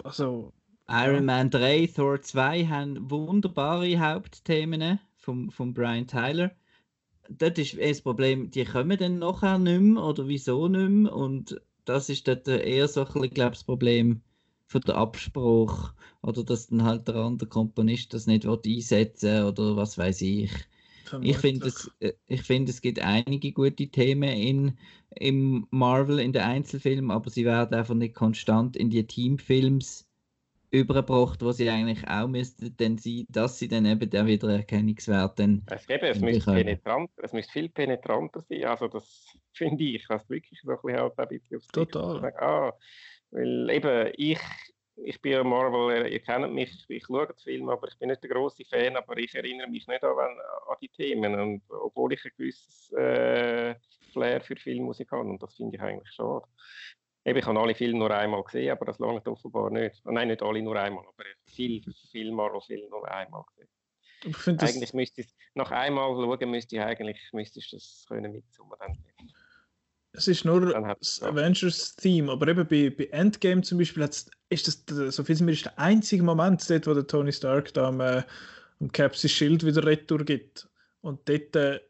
also, 0.03 0.53
Iron. 0.89 1.25
Man 1.25 1.49
3, 1.49 1.87
Thor 1.87 2.21
2 2.21 2.65
haben 2.67 3.09
wunderbare 3.11 3.99
Hauptthemen 3.99 4.99
von, 5.17 5.51
von 5.51 5.73
Brian 5.73 6.07
Tyler. 6.07 6.51
Dort 7.29 7.57
ist 7.57 7.77
das 7.77 8.01
Problem, 8.01 8.49
die 8.51 8.63
kommen 8.63 8.97
dann 8.97 9.19
nachher 9.19 9.59
nicht 9.59 9.81
mehr 9.81 10.03
oder 10.03 10.27
wieso 10.29 10.69
nicht 10.69 10.89
mehr. 10.89 11.13
Und 11.13 11.59
das 11.83 12.07
ist 12.09 12.27
dort 12.27 12.47
eher 12.47 12.87
so 12.87 13.01
ein 13.01 13.07
bisschen, 13.07 13.29
glaub, 13.31 13.53
das 13.53 13.65
Problem 13.65 14.21
von 14.67 14.81
der 14.81 14.95
Abspruch 14.95 15.91
oder 16.21 16.43
dass 16.43 16.67
dann 16.67 16.83
halt 16.83 17.07
der 17.07 17.15
andere 17.15 17.49
Komponist 17.49 18.13
das 18.13 18.27
nicht 18.27 18.45
will 18.45 18.59
einsetzen 18.65 19.43
oder 19.43 19.75
was 19.75 19.97
weiß 19.97 20.21
ich. 20.21 20.51
Ich 21.21 21.37
finde, 21.37 21.71
vermutlich. 21.71 21.73
es, 21.73 21.91
äh, 21.99 22.13
ich 22.27 22.41
finde, 22.43 22.71
es 22.71 22.81
gibt 22.81 22.99
einige 22.99 23.53
gute 23.53 23.87
Themen 23.87 24.29
in, 24.29 24.77
im 25.15 25.67
Marvel, 25.71 26.19
in 26.19 26.33
den 26.33 26.41
Einzelfilmen, 26.41 27.11
aber 27.11 27.29
sie 27.29 27.45
werden 27.45 27.73
einfach 27.75 27.95
nicht 27.95 28.13
konstant 28.13 28.75
in 28.75 28.89
die 28.89 29.05
Teamfilms 29.05 30.06
übergebracht, 30.79 31.41
wo 31.43 31.51
sie 31.51 31.69
eigentlich 31.69 32.07
auch 32.07 32.27
müssten 32.27 32.75
dann 32.77 32.97
sein, 32.97 33.25
dass 33.29 33.59
sie 33.59 33.67
dann 33.67 33.85
eben 33.85 34.09
den 34.09 34.25
Wiedererkennungswert 34.27 35.39
dann 35.39 35.63
Es, 35.65 35.87
eben, 35.89 36.05
es, 36.05 36.21
müsste 36.21 36.47
penetrant, 36.49 37.11
es 37.17 37.33
müsste 37.33 37.51
viel 37.51 37.69
penetranter 37.69 38.41
sein. 38.41 38.63
Also 38.65 38.87
das 38.87 39.37
finde 39.53 39.83
ich, 39.83 40.07
was 40.09 40.29
wirklich 40.29 40.61
so 40.61 40.71
ein 40.71 40.77
bisschen, 40.81 40.99
halt 40.99 41.19
ein 41.19 41.27
bisschen 41.27 41.57
aufs 41.57 41.67
Total. 41.71 42.21
sagen, 42.21 42.37
Ah, 42.39 42.73
weil 43.31 43.69
eben, 43.69 44.11
ich, 44.15 44.39
ich 44.95 45.21
bin 45.21 45.33
ja 45.33 45.43
Marvel, 45.43 46.07
ihr- 46.11 46.19
kennt 46.21 46.53
mich, 46.53 46.85
ich 46.87 47.03
schaue 47.05 47.27
den 47.27 47.35
Film, 47.37 47.69
aber 47.69 47.87
ich 47.89 47.97
bin 47.99 48.09
nicht 48.09 48.23
der 48.23 48.29
große 48.29 48.63
Fan, 48.65 48.95
aber 48.95 49.17
ich 49.17 49.35
erinnere 49.35 49.67
mich 49.69 49.85
nicht 49.87 50.03
an, 50.03 50.17
an 50.17 50.77
die 50.81 50.89
Themen. 50.89 51.37
Und 51.39 51.63
obwohl 51.69 52.13
ich 52.13 52.23
ein 52.25 52.31
gewisses 52.37 52.91
äh, 52.93 53.75
Flair 54.13 54.41
für 54.41 54.55
Filmmusik 54.55 55.11
habe, 55.11 55.29
und 55.29 55.43
das 55.43 55.55
finde 55.55 55.75
ich 55.75 55.81
eigentlich 55.81 56.13
schade. 56.13 56.47
Eben, 57.27 57.39
ich 57.39 57.45
habe 57.45 57.59
alle 57.59 57.75
Filme 57.75 57.99
nur 57.99 58.11
einmal 58.11 58.41
gesehen, 58.41 58.71
aber 58.71 58.85
das 58.85 58.99
lange 58.99 59.21
offenbar 59.25 59.69
nicht. 59.69 60.01
Nein, 60.05 60.29
nicht 60.29 60.41
alle 60.41 60.61
nur 60.61 60.77
einmal, 60.77 61.03
aber 61.05 61.25
viel, 61.43 61.83
viel 62.09 62.31
Marvel-Filme 62.31 62.87
nur 62.89 63.05
einmal 63.11 63.43
gesehen. 64.23 64.57
Eigentlich 64.59 64.93
müsste 64.93 65.21
ich 65.21 65.27
nach 65.53 65.69
einmal 65.71 66.09
schauen, 66.15 66.49
müsste 66.49 66.77
ich 66.77 66.81
eigentlich 66.81 67.17
müsste 67.33 67.59
ich 67.59 67.69
das 67.69 68.05
können 68.07 68.31
mitsummen. 68.31 68.77
Es 70.13 70.29
ist 70.29 70.45
nur 70.45 70.73
das. 70.73 71.21
Avengers-Theme, 71.21 72.31
aber 72.31 72.47
eben 72.47 72.65
bei, 72.65 72.89
bei 72.89 73.05
Endgame 73.11 73.61
zum 73.61 73.77
Beispiel 73.77 74.09
ist 74.49 74.67
das, 74.87 75.13
so 75.13 75.23
viel 75.25 75.43
mir 75.43 75.51
ist, 75.51 75.65
der 75.65 75.77
einzige 75.77 76.23
Moment, 76.23 76.67
dort, 76.69 76.87
wo 76.87 76.93
der 76.93 77.07
Tony 77.07 77.33
Stark 77.33 77.73
da 77.73 77.89
am, 77.89 77.99
äh, 77.99 78.23
am 78.79 78.89
Cap 78.93 79.17
sein 79.17 79.27
Schild 79.27 79.65
wieder 79.65 79.85
retour 79.85 80.23
gibt. 80.23 80.69
Und 81.01 81.27
dort 81.27 81.55
äh, 81.57 81.81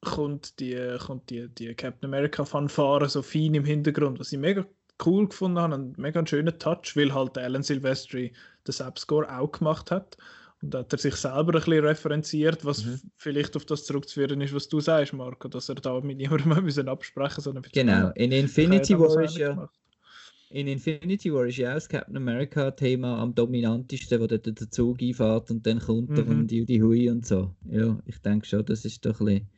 kommt 0.00 0.58
die, 0.58 0.96
kommt 1.04 1.28
die, 1.28 1.50
die 1.50 1.74
Captain 1.74 2.08
America-Fanfare 2.08 3.10
so 3.10 3.20
fein 3.20 3.52
im 3.52 3.66
Hintergrund, 3.66 4.18
was 4.18 4.32
ich 4.32 4.38
mega 4.38 4.66
cool 5.04 5.28
gefunden 5.28 5.58
habe, 5.58 5.74
ein 5.74 5.94
mega 5.96 6.26
schöner 6.26 6.58
Touch, 6.58 6.96
weil 6.96 7.12
halt 7.14 7.36
der 7.36 7.44
Alan 7.44 7.62
Silvestri 7.62 8.32
den 8.66 8.72
Sub-Score 8.72 9.38
auch 9.38 9.52
gemacht 9.52 9.90
hat. 9.90 10.16
Und 10.62 10.72
da 10.74 10.78
hat 10.80 10.92
er 10.92 10.98
sich 10.98 11.14
selber 11.16 11.54
ein 11.54 11.60
bisschen 11.60 11.84
referenziert, 11.84 12.64
was 12.64 12.84
Mhm. 12.84 13.00
vielleicht 13.18 13.56
auf 13.56 13.64
das 13.66 13.84
zurückzuführen 13.84 14.40
ist, 14.40 14.54
was 14.54 14.68
du 14.68 14.80
sagst, 14.80 15.12
Marco, 15.12 15.48
dass 15.48 15.68
er 15.68 15.74
da 15.76 16.00
mit 16.00 16.16
niemandem 16.18 16.48
müssen 16.64 16.88
absprechen 16.88 17.42
sondern 17.42 17.64
Genau, 17.72 18.10
in 18.14 18.32
Infinity 18.32 18.98
das 19.00 19.16
War 19.16 19.22
ist 19.22 19.36
ja 19.36 19.50
gemacht. 19.50 19.74
in 20.50 20.68
Infinity 20.68 21.32
War 21.32 21.46
ist 21.46 21.58
ja 21.58 21.70
auch 21.70 21.74
das 21.74 21.88
Captain 21.88 22.16
America 22.16 22.70
Thema 22.72 23.18
am 23.20 23.34
dominantesten, 23.34 24.20
wo 24.20 24.26
der 24.28 24.42
Zug 24.70 25.02
einfährt 25.02 25.50
und 25.50 25.66
dann 25.66 25.80
kommt 25.80 26.18
er 26.18 26.26
Mhm. 26.26 26.26
und 26.28 26.52
Judy 26.52 26.78
Hui 26.80 27.10
und 27.10 27.26
so. 27.26 27.54
ja, 27.70 27.98
ich 28.06 28.18
denke 28.20 28.46
schon, 28.46 28.64
das 28.66 28.84
ist 28.84 29.04
doch 29.06 29.20
ein 29.20 29.48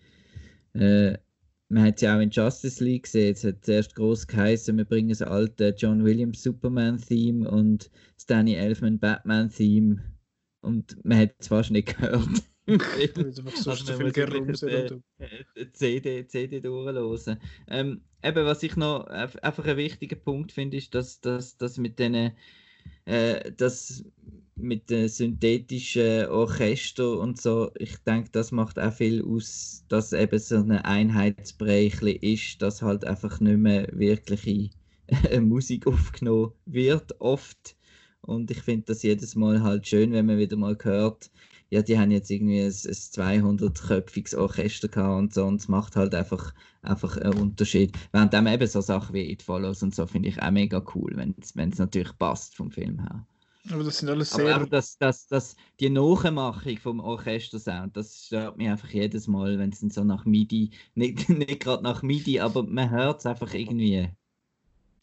bisschen, 0.74 0.82
äh, 0.82 1.19
man 1.68 1.84
hat 1.84 2.00
ja 2.00 2.16
auch 2.16 2.20
in 2.20 2.30
Justice 2.30 2.82
League 2.82 3.04
gesehen, 3.04 3.32
es 3.32 3.44
hat 3.44 3.64
zuerst 3.64 3.94
groß 3.94 4.26
geheißen, 4.26 4.76
wir 4.76 4.84
bringen 4.84 5.10
das 5.10 5.22
alte 5.22 5.74
John 5.76 6.04
Williams 6.04 6.42
Superman-Theme 6.42 7.48
und 7.48 7.90
das 8.16 8.26
Danny 8.26 8.54
Elfman 8.54 8.98
Batman-Theme 8.98 10.02
und 10.62 11.04
man 11.04 11.18
hat 11.18 11.34
es 11.38 11.48
fast 11.48 11.70
nicht 11.70 11.96
gehört. 11.96 12.28
so 13.54 13.70
also, 13.70 13.96
viel 13.96 14.12
gerumsen 14.12 15.02
CD, 15.72 16.26
CD. 16.26 16.62
Ähm, 17.68 18.02
eben, 18.22 18.44
was 18.44 18.62
ich 18.62 18.76
noch 18.76 19.06
einfach 19.06 19.64
ein 19.64 19.76
wichtiger 19.78 20.16
Punkt 20.16 20.52
finde, 20.52 20.76
ist, 20.76 20.94
dass, 20.94 21.20
dass, 21.20 21.56
dass 21.56 21.78
mit 21.78 21.98
den 21.98 22.32
äh, 23.06 23.52
dass 23.52 24.04
mit 24.59 24.90
den 24.90 25.09
synthetischen 25.09 26.26
Orchester 26.26 27.18
und 27.18 27.40
so, 27.40 27.70
ich 27.78 27.97
denke, 27.98 28.30
das 28.32 28.52
macht 28.52 28.78
auch 28.78 28.93
viel 28.93 29.24
aus, 29.24 29.85
dass 29.89 30.12
eben 30.12 30.39
so 30.39 30.56
ein 30.56 30.72
Einheitsbrei 30.72 31.86
ist, 32.20 32.60
dass 32.60 32.82
halt 32.82 33.05
einfach 33.05 33.40
nicht 33.40 33.59
mehr 33.59 33.89
wirkliche 33.93 34.70
Musik 35.40 35.86
aufgenommen 35.86 36.52
wird, 36.66 37.20
oft. 37.20 37.76
Und 38.20 38.51
ich 38.51 38.60
finde 38.60 38.86
das 38.86 39.02
jedes 39.02 39.36
Mal 39.36 39.62
halt 39.62 39.86
schön, 39.86 40.12
wenn 40.12 40.26
man 40.26 40.39
wieder 40.39 40.56
mal 40.56 40.76
hört, 40.82 41.30
ja, 41.70 41.82
die 41.82 41.98
haben 41.98 42.10
jetzt 42.10 42.30
irgendwie 42.30 42.60
ein, 42.60 42.66
ein 42.66 42.70
200-köpfiges 42.70 44.36
Orchester 44.36 44.89
gehabt 44.89 45.18
und 45.18 45.35
so, 45.35 45.44
und 45.44 45.60
es 45.60 45.68
macht 45.68 45.97
halt 45.97 46.14
einfach, 46.14 46.55
einfach 46.82 47.16
einen 47.18 47.39
Unterschied. 47.39 47.97
Während 48.12 48.35
eben 48.35 48.66
so 48.66 48.80
Sachen 48.80 49.14
wie 49.14 49.30
It 49.30 49.43
Follows 49.43 49.82
und 49.82 49.94
so 49.94 50.06
finde 50.06 50.30
ich 50.30 50.43
auch 50.43 50.51
mega 50.51 50.82
cool, 50.94 51.12
wenn 51.14 51.35
es 51.39 51.78
natürlich 51.78 52.16
passt 52.18 52.56
vom 52.56 52.70
Film 52.70 53.01
her. 53.01 53.26
Aber 53.70 53.84
das 53.84 53.98
sind 53.98 54.08
alles 54.08 54.30
sehr. 54.30 54.54
Aber 54.54 54.66
das, 54.66 54.96
das, 54.98 55.26
das, 55.26 55.56
die 55.80 55.90
Nachmachung 55.90 56.76
vom 56.78 57.00
Orchestersound, 57.00 57.96
das 57.96 58.26
stört 58.26 58.56
mich 58.56 58.68
einfach 58.68 58.88
jedes 58.90 59.26
Mal, 59.26 59.58
wenn 59.58 59.70
es 59.70 59.80
so 59.80 60.04
nach 60.04 60.24
MIDI, 60.24 60.70
nicht, 60.94 61.28
nicht 61.28 61.60
gerade 61.60 61.82
nach 61.82 62.02
MIDI, 62.02 62.40
aber 62.40 62.62
man 62.62 62.90
hört 62.90 63.20
es 63.20 63.26
einfach 63.26 63.52
irgendwie, 63.54 64.08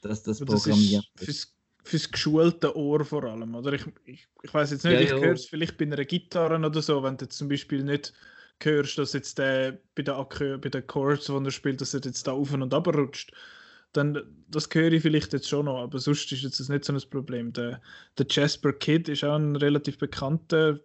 dass 0.02 0.24
das 0.24 0.40
programmiert 0.40 1.06
ist. 1.16 1.26
Fürs, 1.26 1.56
fürs 1.84 2.12
geschulte 2.12 2.76
Ohr 2.76 3.06
vor 3.06 3.24
allem, 3.24 3.56
oder? 3.56 3.74
Ich, 3.74 3.86
ich, 4.06 4.28
ich 4.44 4.54
weiß 4.54 4.72
jetzt 4.72 4.84
nicht, 4.84 4.94
ja, 4.94 5.00
ich 5.02 5.10
ja. 5.12 5.18
höre 5.18 5.34
es 5.34 5.46
vielleicht 5.46 5.78
bei 5.78 5.86
einer 5.86 6.04
Gitarre 6.06 6.58
oder 6.58 6.82
so, 6.82 7.04
wenn 7.04 7.18
du 7.18 7.28
zum 7.28 7.48
Beispiel 7.48 7.84
nicht 7.84 8.14
hörst, 8.62 8.98
dass 8.98 9.14
jetzt 9.14 9.38
der 9.38 9.80
bei 9.96 10.04
den, 10.04 10.62
bei 10.62 10.70
den 10.70 10.88
Chords, 10.88 11.26
die 11.26 11.34
er 11.34 11.52
spielt, 11.52 11.82
dass 11.82 11.94
er 11.94 12.02
jetzt 12.02 12.26
da 12.26 12.32
auf 12.32 12.54
und 12.54 12.74
ab 12.74 12.88
rutscht 12.88 13.32
dann 13.96 14.24
das 14.48 14.70
höre 14.72 14.94
ich 14.94 15.02
vielleicht 15.02 15.34
jetzt 15.34 15.50
schon 15.50 15.66
noch, 15.66 15.82
aber 15.82 16.00
sonst 16.00 16.32
ist 16.32 16.44
jetzt 16.44 16.60
das 16.60 16.70
nicht 16.70 16.86
so 16.86 16.94
ein 16.94 17.02
Problem. 17.10 17.52
Der, 17.54 17.82
der 18.18 18.26
Jasper 18.30 18.74
Kidd 18.74 19.12
ist 19.12 19.24
auch 19.24 19.36
ein 19.36 19.56
relativ 19.56 19.98
bekannter 19.98 20.80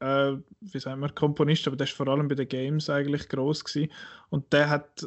äh, 0.00 0.36
wie 0.60 0.78
sagen 0.78 1.00
wir, 1.00 1.08
Komponist, 1.08 1.66
aber 1.66 1.76
der 1.76 1.86
ist 1.86 1.94
vor 1.94 2.08
allem 2.08 2.28
bei 2.28 2.34
den 2.34 2.48
Games 2.48 2.90
eigentlich 2.90 3.28
groß 3.28 3.64
gewesen. 3.64 3.92
und 4.30 4.52
der 4.52 4.68
hat, 4.68 5.06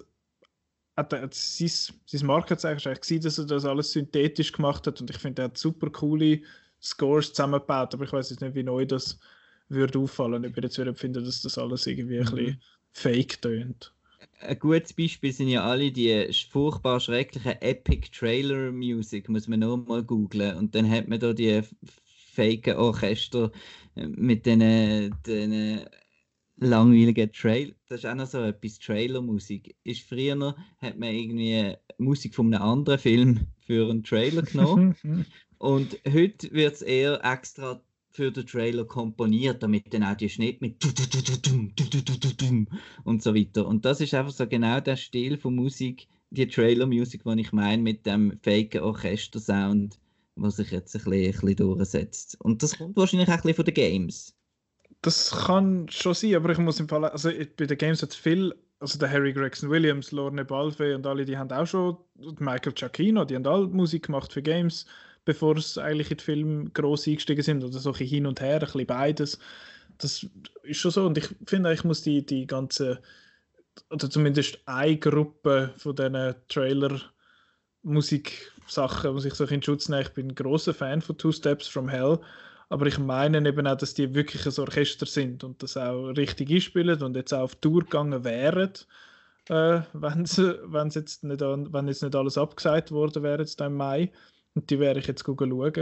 hat, 0.96 1.14
hat 1.14 1.34
sein, 1.34 1.96
sein 2.06 2.26
Markenzeichen 2.28 2.88
eigentlich 2.88 3.02
gesehen, 3.02 3.22
dass 3.22 3.38
er 3.38 3.46
das 3.46 3.66
alles 3.66 3.92
synthetisch 3.92 4.52
gemacht 4.52 4.88
hat 4.88 5.00
und 5.02 5.10
ich 5.10 5.18
finde, 5.18 5.44
er 5.44 5.46
hat 5.46 5.58
super 5.58 5.90
coole 5.90 6.42
Scores 6.82 7.34
zusammengebaut, 7.34 7.94
aber 7.94 8.06
ich 8.06 8.14
weiß 8.14 8.30
jetzt 8.30 8.42
nicht, 8.42 8.56
wie 8.56 8.64
neu 8.64 8.86
das 8.86 9.20
würde 9.70 10.00
auffallen, 10.00 10.44
ich 10.44 10.56
jetzt 10.56 10.78
würde 10.78 10.96
finden, 10.96 11.24
dass 11.24 11.42
das 11.42 11.58
alles 11.58 11.86
irgendwie 11.86 12.20
mhm. 12.20 12.28
ein 12.28 12.36
bisschen 12.36 12.62
fake 12.94 13.42
tönt 13.42 13.94
ein 14.40 14.60
gutes 14.60 14.94
Beispiel 14.94 15.32
sind 15.32 15.50
ja 15.50 15.64
alle 15.64 15.92
die 15.92 16.32
furchtbar 16.50 17.00
schrecklichen 17.00 17.62
Epic 17.62 18.10
Trailer 18.12 18.72
Music, 18.72 19.30
muss 19.30 19.48
man 19.48 19.60
nur 19.60 19.78
mal 19.78 20.04
googlen. 20.04 20.58
Und 20.58 20.76
dann 20.76 20.90
hat 20.90 21.08
man 21.08 21.20
da 21.20 21.34
die 21.34 21.62
fake 22.34 22.68
Orchester 22.78 23.52
äh, 23.96 24.08
mit 24.08 24.46
den, 24.46 25.16
den 25.26 25.82
langweiligen 26.58 27.32
Trail. 27.32 27.76
Das 27.88 28.00
ist 28.00 28.06
auch 28.06 28.16
noch 28.16 28.28
so 28.28 28.42
etwas, 28.42 28.80
Trailer-Musik. 28.80 29.76
Ist 29.84 30.08
früher 30.08 30.56
hat 30.80 30.98
man 30.98 31.10
irgendwie 31.10 31.76
Musik 31.98 32.36
von 32.36 32.54
einem 32.54 32.64
anderen 32.64 33.00
Film 33.00 33.48
für 33.66 33.90
einen 33.90 34.04
Trailer 34.04 34.42
genommen. 34.44 34.96
Und 35.60 36.00
heute 36.08 36.52
wird 36.52 36.76
es 36.76 36.82
eher 36.84 37.20
extra 37.24 37.82
für 38.18 38.32
den 38.32 38.48
Trailer 38.48 38.84
komponiert, 38.84 39.62
damit 39.62 39.94
dann 39.94 40.04
auch 40.04 40.16
die 40.16 40.28
Schnitt 40.28 40.60
mit 40.60 40.84
und 43.04 43.22
so 43.22 43.36
weiter. 43.36 43.68
Und 43.68 43.86
das 43.86 44.02
ist 44.02 44.16
einfach 44.16 44.32
so 44.32 44.48
genau 44.48 44.80
der 44.80 44.96
Stil 44.96 45.38
von 45.38 45.56
Musik, 45.56 46.08
die 46.32 46.48
Trailer-Musik, 46.48 47.22
die 47.24 47.42
ich 47.42 47.54
meine, 47.54 47.84
mit 47.84 48.08
dem 48.08 48.40
fake 48.42 48.82
Orchester-Sound, 48.82 50.00
was 50.36 50.56
sich 50.56 50.72
jetzt 50.72 50.96
ein 50.96 51.04
bisschen, 51.04 51.26
ein 51.26 51.32
bisschen 51.32 51.56
durchsetzt. 51.58 52.42
Und 52.42 52.64
das 52.64 52.80
kommt 52.80 52.98
wahrscheinlich 52.98 53.30
auch 53.30 53.34
ein 53.34 53.42
bisschen 53.42 53.56
von 53.56 53.66
den 53.66 53.74
Games. 53.76 54.36
Das 55.04 55.30
kann 55.30 55.88
schon 55.90 56.16
sein, 56.16 56.36
aber 56.36 56.50
ich 56.50 56.58
muss 56.58 56.80
im 56.80 56.90
Fall, 56.90 57.06
also 57.06 57.30
bei 57.56 57.68
den 57.68 57.78
Games 57.78 58.02
hat 58.02 58.10
es 58.10 58.16
viel, 58.16 58.52
also 58.80 58.98
der 58.98 59.12
Harry 59.12 59.32
Gregson 59.32 59.70
Williams, 59.70 60.12
Lorne 60.12 60.44
Balfe 60.44 60.96
und 60.96 61.06
alle, 61.06 61.24
die 61.24 61.38
haben 61.38 61.52
auch 61.52 61.68
schon, 61.68 61.98
Michael 62.40 62.74
Giacchino, 62.74 63.26
die 63.26 63.36
haben 63.36 63.46
alle 63.46 63.68
Musik 63.68 64.08
gemacht 64.08 64.34
für 64.34 64.42
Games 64.42 64.88
bevor 65.28 65.58
es 65.58 65.78
eigentlich 65.78 66.10
in 66.10 66.18
den 66.18 66.24
Film 66.24 66.74
gross 66.74 67.06
eingestiegen 67.06 67.44
sind 67.44 67.62
oder 67.62 67.78
so 67.80 67.92
ein 67.92 67.96
hin 67.98 68.26
und 68.26 68.40
her, 68.40 68.56
ein 68.56 68.60
bisschen 68.62 68.88
beides. 68.88 69.40
Das 69.98 70.26
ist 70.64 70.78
schon 70.78 70.92
so 70.92 71.06
und 71.06 71.18
ich 71.18 71.28
finde, 71.46 71.74
ich 71.74 71.84
muss 71.84 72.02
die, 72.02 72.26
die 72.26 72.48
ganze, 72.48 73.02
oder 73.90 74.10
zumindest 74.10 74.60
eine 74.66 74.98
Gruppe 74.98 75.74
von 75.76 75.96
diesen 75.98 76.36
Trailer 76.48 77.02
Musiksachen, 77.84 79.12
muss 79.12 79.26
ich 79.26 79.34
so 79.34 79.44
in 79.46 79.62
Schutz 79.62 79.90
nehmen. 79.90 80.04
Ich 80.04 80.14
bin 80.14 80.30
ein 80.30 80.36
großer 80.36 80.74
Fan 80.74 81.02
von 81.02 81.18
Two 81.18 81.34
Steps 81.34 81.68
from 81.68 81.90
Hell, 81.90 82.20
aber 82.70 82.86
ich 82.86 82.98
meine 82.98 83.46
eben 83.46 83.68
auch, 83.68 83.76
dass 83.76 83.94
die 83.94 84.16
wirklich 84.16 84.46
ein 84.46 84.60
Orchester 84.60 85.06
sind 85.06 85.44
und 85.44 85.62
das 85.62 85.76
auch 85.76 86.08
richtig 86.12 86.50
einspielen 86.52 87.04
und 87.04 87.18
jetzt 87.18 87.34
auch 87.34 87.42
auf 87.42 87.56
Tour 87.56 87.82
gegangen 87.82 88.24
wären, 88.24 88.72
äh, 89.50 89.82
wenn, 89.92 90.24
jetzt 90.24 91.24
nicht, 91.24 91.42
wenn 91.42 91.88
jetzt 91.88 92.04
nicht 92.04 92.16
alles 92.16 92.38
abgesagt 92.38 92.92
worden 92.92 93.24
wäre 93.24 93.40
jetzt 93.40 93.60
im 93.60 93.76
Mai. 93.76 94.12
Und 94.58 94.72
die 94.72 94.80
werde 94.80 95.00
ich 95.00 95.06
jetzt 95.06 95.24
schauen, 95.24 95.38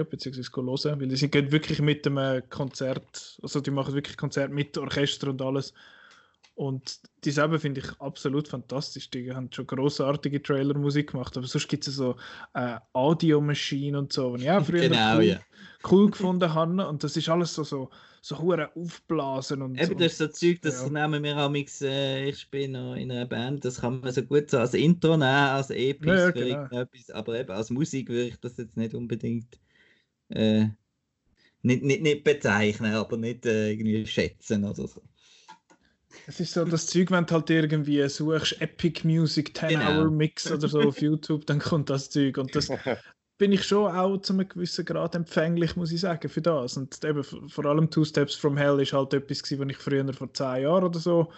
beziehungsweise 0.10 0.52
hören, 0.54 1.00
weil 1.00 1.16
sie 1.16 1.32
gehen 1.32 1.54
wirklich 1.54 1.80
mit 1.82 2.06
dem 2.06 2.20
Konzert, 2.50 3.40
also 3.42 3.62
die 3.62 3.72
machen 3.72 3.94
wirklich 3.94 4.18
Konzert 4.18 4.52
mit 4.52 4.78
Orchester 4.78 5.30
und 5.30 5.42
alles. 5.42 5.74
Und 6.56 7.02
die 7.26 7.32
selber 7.32 7.60
finde 7.60 7.82
ich 7.82 8.00
absolut 8.00 8.48
fantastisch. 8.48 9.10
Die 9.10 9.34
haben 9.34 9.52
schon 9.52 9.68
großartige 9.68 10.42
Trailer-Musik 10.42 11.12
gemacht, 11.12 11.36
aber 11.36 11.46
sonst 11.48 11.68
gibt 11.68 11.86
es 11.86 11.96
so 11.96 12.16
äh, 12.54 12.78
Audio-Maschinen 12.94 13.98
und 13.98 14.14
so, 14.14 14.38
die 14.38 14.44
ich 14.44 14.52
auch 14.52 14.66
früher 14.66 14.88
genau, 14.88 15.18
cool, 15.18 15.24
ja. 15.24 15.40
cool 15.92 16.10
gefunden 16.10 16.54
habe. 16.54 16.88
Und 16.88 17.04
das 17.04 17.18
ist 17.18 17.28
alles 17.28 17.54
so, 17.54 17.66
so, 17.66 17.90
so 18.22 18.40
hure 18.40 18.74
aufblasen 18.74 19.62
und 19.62 19.80
Eben, 19.82 19.98
das 19.98 20.14
ist 20.14 20.18
so 20.18 20.28
Zeug, 20.28 20.62
das 20.62 20.82
ja. 20.82 20.90
nehmen 20.90 21.24
wir 21.24 21.38
auch 21.38 21.54
äh, 21.54 22.30
ich 22.30 22.50
bin 22.50 22.72
noch 22.72 22.96
in 22.96 23.12
einer 23.12 23.26
Band, 23.26 23.66
das 23.66 23.82
kann 23.82 24.00
man 24.00 24.14
so 24.14 24.24
gut 24.24 24.50
so 24.50 24.58
als 24.60 24.74
Intro 24.74 25.18
nehmen, 25.18 25.24
als 25.24 25.72
Epis 25.72 26.08
ja, 26.08 26.32
genau. 26.32 26.66
etwas, 26.72 27.10
aber 27.10 27.38
eben 27.38 27.52
als 27.52 27.70
Musik 27.70 28.08
würde 28.08 28.30
ich 28.30 28.40
das 28.40 28.56
jetzt 28.58 28.78
nicht 28.78 28.96
unbedingt 28.96 29.60
äh, 30.30 30.68
nicht, 31.64 31.84
nicht, 31.84 32.02
nicht 32.02 32.24
bezeichnen, 32.24 32.94
aber 32.94 33.18
nicht 33.18 33.46
äh, 33.46 33.72
irgendwie 33.72 34.06
schätzen 34.08 34.64
oder 34.64 34.88
so. 34.88 35.02
Es 36.28 36.40
ist 36.40 36.54
so 36.54 36.66
das 36.66 36.88
Zeug, 36.88 37.12
wenn 37.12 37.26
du 37.26 37.34
halt 37.34 37.50
irgendwie 37.50 38.08
suchst, 38.08 38.62
Epic 38.62 39.06
Music 39.06 39.52
10-Hour 39.56 40.10
Mix 40.12 40.52
oder 40.52 40.68
so 40.68 40.82
auf 40.82 41.02
YouTube, 41.02 41.46
dann 41.46 41.60
kommt 41.60 41.90
das 41.90 42.10
Zeug. 42.10 42.38
Und 42.38 42.56
das, 42.56 42.70
bin 43.38 43.52
ich 43.52 43.64
schon 43.64 43.92
auch 43.92 44.18
zu 44.18 44.34
einem 44.34 44.48
gewissen 44.48 44.86
Grad 44.86 45.16
empfänglich, 45.16 45.76
muss 45.76 45.92
ich 45.92 46.02
sagen, 46.02 46.30
für 46.30 46.42
das. 46.42 46.78
Und 46.78 47.04
eben 47.04 47.24
vor 47.24 47.66
allem 47.66 47.90
Two 47.90 48.06
Steps 48.06 48.36
from 48.36 48.58
Hell 48.58 48.80
ist 48.80 48.94
halt 48.94 49.14
etwas, 49.14 49.42
was 49.42 49.70
ich 49.70 49.78
früher 49.78 50.14
vor 50.14 50.34
zehn 50.34 50.64
Jahren 50.64 50.84
oder 50.84 51.00
so 51.00 51.32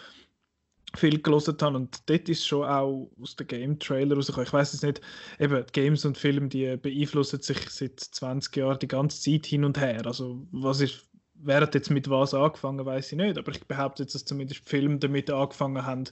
viel 0.96 1.22
gelesen 1.22 1.58
habe. 1.60 1.76
Und 1.76 2.10
dort 2.10 2.30
ist 2.30 2.46
schon 2.46 2.66
auch 2.66 3.10
aus 3.20 3.36
dem 3.36 3.48
Game-Trailer 3.48 4.16
rausgekommen. 4.16 4.48
Ich 4.48 4.54
weiß 4.54 4.74
es 4.74 4.84
nicht, 4.84 5.02
eben 5.40 5.66
Games 5.72 6.06
und 6.06 6.18
Filme, 6.18 6.48
die 6.50 6.78
beeinflussen 6.78 7.42
sich 7.42 7.70
seit 7.70 8.00
20 8.00 8.56
Jahren 8.56 8.80
die 8.80 8.88
ganze 8.88 9.22
Zeit 9.22 9.46
hin 9.48 9.66
und 9.66 9.80
her. 9.80 10.06
Also 10.06 10.48
was 10.52 10.82
ist, 10.82 11.08
wer 11.40 11.62
hat 11.62 11.76
jetzt 11.76 11.90
mit 11.90 12.10
was 12.10 12.34
angefangen, 12.34 12.86
weiß 12.86 13.12
ich 13.12 13.18
nicht. 13.18 13.38
Aber 13.38 13.52
ich 13.52 13.64
behaupte 13.66 14.04
jetzt, 14.04 14.16
dass 14.16 14.26
zumindest 14.26 14.68
Filme 14.68 14.98
damit 14.98 15.30
angefangen 15.30 15.86
haben, 15.86 16.06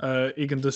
äh, 0.00 0.30
irgendein 0.40 0.72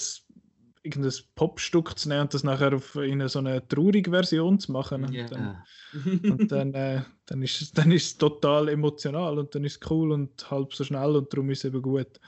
irgendein 0.83 1.13
Popstück 1.35 1.99
zu 1.99 2.09
nehmen 2.09 2.23
und 2.23 2.35
das 2.35 2.45
nachher 2.45 2.75
auf 2.75 2.97
in 2.97 3.27
so 3.29 3.41
eine 3.41 3.67
traurige 3.67 4.11
Version 4.11 4.59
zu 4.59 4.73
machen. 4.73 5.05
Und 5.05 5.13
yeah. 5.13 5.29
dann, 5.29 6.31
und 6.31 6.53
dann, 6.53 6.75
äh, 6.75 7.03
dann, 7.27 7.43
ist 7.43 7.61
es, 7.61 7.73
dann 7.73 7.91
ist 7.93 8.07
es 8.07 8.19
total 8.19 8.69
emotional 8.69 9.39
und 9.39 9.55
dann 9.55 9.65
ist 9.65 9.83
es 9.83 9.91
cool 9.91 10.13
und 10.13 10.51
halb 10.51 10.73
so 10.75 10.85
schnell 10.85 11.17
und 11.17 11.33
darum 11.33 11.51
ist 11.51 11.59
es 11.59 11.65
eben 11.67 11.83
gut. 11.83 12.21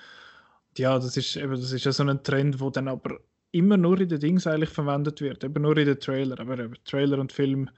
Ja, 0.76 0.98
das 0.98 1.16
ist 1.16 1.36
eben 1.36 1.52
das 1.52 1.72
ist 1.72 1.84
ja 1.84 1.92
so 1.92 2.04
ein 2.04 2.22
Trend, 2.22 2.60
wo 2.60 2.70
dann 2.70 2.88
aber 2.88 3.18
immer 3.52 3.76
nur 3.76 4.00
in 4.00 4.08
den 4.08 4.20
Dings 4.20 4.46
eigentlich 4.46 4.70
verwendet 4.70 5.20
wird, 5.20 5.42
eben 5.42 5.62
nur 5.62 5.76
in 5.76 5.86
den 5.86 5.98
Trailer. 5.98 6.38
Aber 6.38 6.58
eben 6.58 6.74
Trailer 6.84 7.18
und 7.18 7.32
Film, 7.32 7.70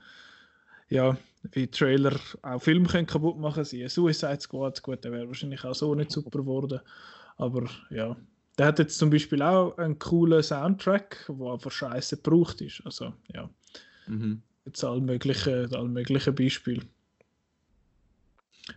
ja, 0.89 1.17
wie 1.51 1.67
Trailer 1.67 2.19
auch 2.43 2.63
Film 2.63 2.87
können 2.87 3.07
kaputt 3.07 3.39
machen 3.39 3.65
sie. 3.65 3.89
Suicide 3.89 4.41
Squad, 4.41 4.83
gut, 4.83 5.03
der 5.05 5.13
wäre 5.13 5.27
wahrscheinlich 5.27 5.65
auch 5.65 5.75
so 5.75 5.95
nicht 5.95 6.13
super 6.13 6.31
geworden. 6.31 6.81
Aber 7.37 7.69
ja, 7.91 8.17
der 8.59 8.67
hat 8.67 8.79
jetzt 8.79 8.99
zum 8.99 9.11
Beispiel 9.11 9.43
auch 9.43 9.77
einen 9.79 9.99
coolen 9.99 10.43
Soundtrack, 10.43 11.25
der 11.29 11.47
aber 11.47 11.71
scheiße 11.71 12.19
gebraucht 12.19 12.61
ist. 12.61 12.83
Also, 12.85 13.13
ja. 13.33 13.51
Mhm. 14.07 14.43
Jetzt 14.65 14.85
alle 14.85 15.01
möglichen, 15.01 15.75
alle 15.75 15.89
möglichen 15.89 16.35
Beispiele. 16.35 16.83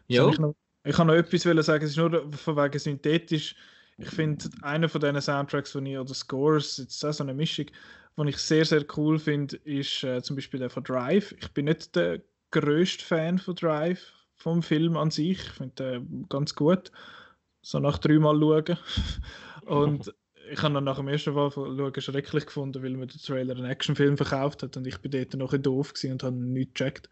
Ja. 0.08 0.28
Ich, 0.30 0.40
noch, 0.40 0.56
Ich 0.84 0.96
kann 0.96 1.08
noch 1.08 1.14
etwas 1.14 1.44
sagen, 1.66 1.84
es 1.84 1.92
ist 1.92 1.98
nur 1.98 2.32
von 2.34 2.56
wegen 2.58 2.80
synthetisch. 2.80 3.56
Ich 3.98 4.10
finde, 4.10 4.50
einer 4.62 4.90
von 4.90 5.02
diesen 5.02 5.22
Soundtracks, 5.22 5.72
von 5.72 5.86
ich, 5.86 5.98
oder 5.98 6.14
Scores, 6.14 6.78
jetzt 6.78 7.04
auch 7.06 7.14
so 7.14 7.24
eine 7.24 7.34
Mischung, 7.34 7.68
die 8.18 8.30
ich 8.30 8.38
sehr, 8.38 8.66
sehr 8.66 8.86
cool 8.98 9.20
finde, 9.20 9.58
ist 9.58 10.04
äh, 10.04 10.22
zum 10.22 10.36
Beispiel 10.36 10.60
der 10.60 10.70
von 10.70 10.84
Drive. 10.84 11.34
Ich 11.34 11.52
bin 11.52 11.66
nicht 11.66 11.96
der 11.96 12.22
größte 12.60 13.04
Fan 13.04 13.40
von 13.40 13.56
Drive, 13.56 14.14
vom 14.36 14.64
Film 14.64 14.98
an 14.98 15.12
sich. 15.12 15.40
Ich 15.40 15.52
finde 15.52 16.00
den 16.00 16.26
ganz 16.30 16.56
gut. 16.56 16.92
So 17.62 17.80
nach 17.80 17.98
dreimal 17.98 18.40
schauen. 18.40 18.78
Und 19.66 20.14
ich 20.52 20.62
habe 20.62 20.76
dann 20.76 20.84
nach 20.84 20.98
dem 20.98 21.08
ersten 21.08 21.34
Mal 21.34 21.52
schauen 21.52 22.02
schrecklich 22.02 22.46
gefunden, 22.46 22.84
weil 22.84 22.92
mir 22.92 23.08
der 23.08 23.20
Trailer 23.20 23.56
einen 23.56 23.66
Actionfilm 23.66 24.16
verkauft 24.16 24.62
hat 24.62 24.78
und 24.78 24.86
ich 24.86 25.00
bin 25.00 25.10
dort 25.10 25.34
noch 25.34 25.54
ein 25.54 25.64
doof 25.64 25.92
und 26.04 26.22
habe 26.22 26.36
nichts 26.36 26.76
gecheckt. 26.76 27.10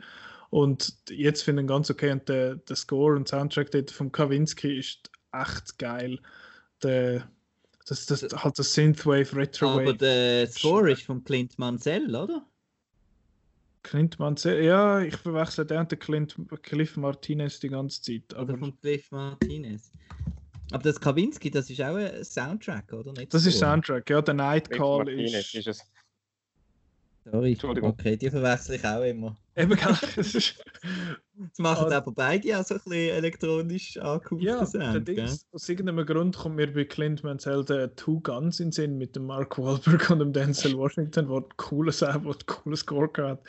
Und 0.52 0.94
jetzt 1.10 1.42
finde 1.42 1.62
ich 1.62 1.64
ihn 1.64 1.68
ganz 1.68 1.90
okay 1.90 2.12
und 2.12 2.30
der, 2.30 2.58
der 2.58 2.76
Score 2.76 3.16
und 3.16 3.28
Soundtrack 3.28 3.72
dort 3.72 3.90
von 3.90 4.12
Kavinsky 4.12 4.78
ist 4.78 5.10
echt 5.32 5.80
geil. 5.80 6.20
Der, 6.84 7.28
das, 7.88 8.06
das 8.06 8.22
halt 8.22 8.60
das 8.60 8.74
Synthwave, 8.76 9.36
Retrowave. 9.36 9.82
Aber 9.82 9.94
der 9.94 10.48
Score 10.48 10.92
ist 10.92 11.02
von 11.04 11.24
Clint 11.24 11.58
Mansell, 11.58 12.16
oder? 12.16 12.46
Clint 13.84 14.18
Mansell, 14.18 14.64
ja, 14.64 15.02
ich 15.02 15.16
verwechsel 15.16 15.66
den 15.66 15.80
und 15.80 15.92
den 15.92 16.00
Clint, 16.00 16.36
Cliff 16.64 16.98
Martinez 16.98 17.60
die 17.60 17.70
ganze 17.70 18.02
Zeit. 18.02 18.34
Aber 18.34 18.54
oder 18.54 18.58
von 18.58 18.80
Cliff 18.80 19.12
Martinez. 19.12 19.92
Aber 20.72 20.84
das 20.84 21.00
Kavinsky, 21.00 21.52
das 21.52 21.70
ist 21.70 21.82
auch 21.82 21.96
ein 21.96 22.24
Soundtrack, 22.24 22.92
oder? 22.94 23.12
Nicht 23.14 23.34
das 23.34 23.46
ist 23.46 23.60
Soundtrack, 23.60 24.10
ja, 24.10 24.22
der 24.22 24.34
Night 24.34 24.70
Call 24.72 25.08
ist... 25.10 25.54
ist 25.54 25.68
es. 25.68 25.93
Sorry, 27.26 27.52
Entschuldigung. 27.54 27.92
Okay, 27.92 28.18
die 28.18 28.30
verwechsel 28.30 28.76
ich 28.76 28.86
auch 28.86 29.02
immer. 29.02 29.38
Eben, 29.56 29.76
genau. 29.76 29.92
das 30.16 30.54
machen 31.58 31.92
aber 31.92 32.12
beide 32.12 32.60
auch 32.60 32.66
so 32.66 32.76
ein 32.76 32.82
bisschen 32.84 33.16
elektronisch 33.16 33.98
angehauchte 33.98 34.46
ja, 34.46 34.66
Sound, 34.66 35.08
Dings, 35.08 35.48
Aus 35.52 35.70
irgendeinem 35.70 36.06
Grund 36.06 36.36
kommt 36.36 36.56
mir 36.58 36.72
bei 36.74 36.84
Clint 36.84 37.24
Mansell 37.24 37.64
der 37.64 37.96
Two 37.96 38.20
Guns 38.20 38.60
in 38.60 38.72
Sinn 38.72 38.98
mit 38.98 39.16
dem 39.16 39.26
Mark 39.26 39.58
Wahlberg 39.58 40.10
und 40.10 40.20
dem 40.20 40.34
Denzel 40.34 40.78
Washington, 40.78 41.28
der 41.28 41.38
ein 41.38 41.46
cooles 41.56 42.00
Sound, 42.00 42.26
der 42.26 42.32
ein 42.32 42.46
cooles 42.46 42.82
Score 42.82 43.10
hat. 43.18 43.42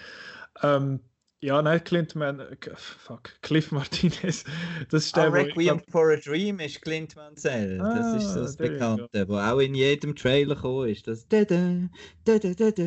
Ähm, 0.62 1.00
ja, 1.44 1.60
nein, 1.60 1.84
Clint 1.84 2.14
Man, 2.14 2.42
fuck, 2.74 3.30
Cliff 3.42 3.70
Martinez. 3.70 4.44
Das 4.90 5.04
ist 5.04 5.16
der, 5.16 5.24
ah, 5.24 5.28
Requiem 5.28 5.76
glaub... 5.76 5.90
for 5.90 6.10
a 6.10 6.16
Dream 6.16 6.58
ist 6.58 6.80
Clint 6.80 7.14
Mansell. 7.16 7.80
Ah, 7.82 7.94
das 7.94 8.24
ist 8.24 8.34
das 8.34 8.56
Bekannte, 8.56 9.08
ja. 9.12 9.28
wo 9.28 9.36
auch 9.36 9.58
in 9.58 9.74
jedem 9.74 10.16
Trailer 10.16 10.54
gekommen 10.54 10.88
ist. 10.88 11.06
Das 11.06 11.28
da 11.28 11.44
da 11.44 11.88
da 12.24 12.38
da 12.38 12.54
da 12.54 12.70
da 12.70 12.82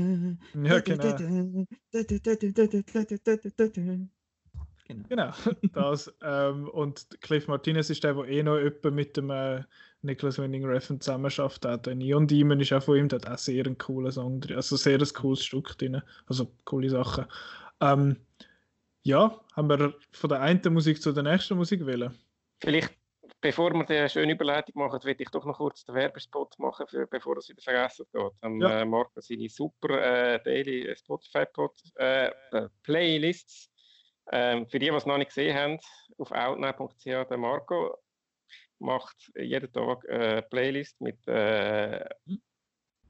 Ja, 0.64 0.80
genau. 0.80 1.66
Genau, 4.88 5.34
genau 5.60 5.92
das. 5.92 6.12
Ähm, 6.24 6.68
und 6.70 7.08
Cliff 7.22 7.48
Martinez 7.48 7.92
ist 7.92 8.04
der, 8.04 8.16
der 8.16 8.26
eh 8.26 8.42
noch 8.42 8.58
jemand 8.58 8.96
mit 8.96 9.18
dem 9.18 9.30
äh, 9.30 9.62
Nicholas 10.02 10.40
Winning 10.40 10.66
Refn 10.66 11.00
zusammenarbeitet 11.00 11.66
hat. 11.66 11.86
Der 11.86 11.94
Neon 11.94 12.26
Demon 12.26 12.60
ist 12.60 12.74
auch 12.74 12.82
von 12.82 12.98
ihm, 12.98 13.08
der 13.08 13.20
hat 13.20 13.30
auch 13.30 13.38
sehr 13.38 13.66
einen 13.66 13.78
coolen 13.78 14.12
Song 14.12 14.40
drin. 14.40 14.56
Also 14.56 14.78
sehr 14.78 15.00
ein 15.00 15.14
cooles 15.14 15.46
Stück 15.46 15.78
drin. 15.78 16.02
Also 16.26 16.52
coole 16.66 16.90
Sachen. 16.90 17.26
Ähm, 17.82 18.18
ja, 19.08 19.40
haben 19.56 19.70
wir 19.70 19.94
von 20.12 20.30
der 20.30 20.42
einen 20.42 20.74
Musik 20.74 21.02
zu 21.02 21.14
der 21.14 21.24
nächsten 21.24 21.56
Musik 21.56 21.86
wählen? 21.86 22.14
Vielleicht, 22.60 22.94
bevor 23.40 23.74
wir 23.74 23.86
die 23.86 24.10
schöne 24.10 24.34
Überleitung 24.34 24.74
machen, 24.76 25.00
will 25.04 25.16
ich 25.18 25.30
doch 25.30 25.46
noch 25.46 25.58
kurz 25.58 25.86
den 25.86 25.96
Werbespot 25.96 26.60
machen, 26.60 26.86
für, 26.88 27.08
bevor 27.08 27.38
es 27.38 27.48
wieder 27.48 27.62
vergessen 27.62 28.06
geht. 28.12 28.32
Am 28.42 28.60
ja. 28.60 28.82
äh, 28.82 28.86
Marco 28.86 29.22
seine 29.22 29.48
super 29.48 30.02
äh, 30.02 30.44
Daily 30.44 30.94
Spotify-Pod 30.94 31.72
äh, 31.96 32.28
äh, 32.52 32.70
Playlists. 32.84 33.72
Ähm, 34.30 34.68
für 34.68 34.78
die, 34.78 34.90
die 34.90 34.92
es 34.96 35.06
noch 35.06 35.18
nicht 35.18 35.30
gesehen 35.30 35.58
haben, 35.58 35.80
auf 36.18 36.32
outnow.ch, 36.32 37.06
der 37.06 37.38
Marco 37.38 37.98
macht 38.80 39.32
jeden 39.38 39.72
Tag 39.72 40.08
eine 40.10 40.42
Playlist 40.42 41.00
mit 41.00 41.26
äh, 41.28 42.06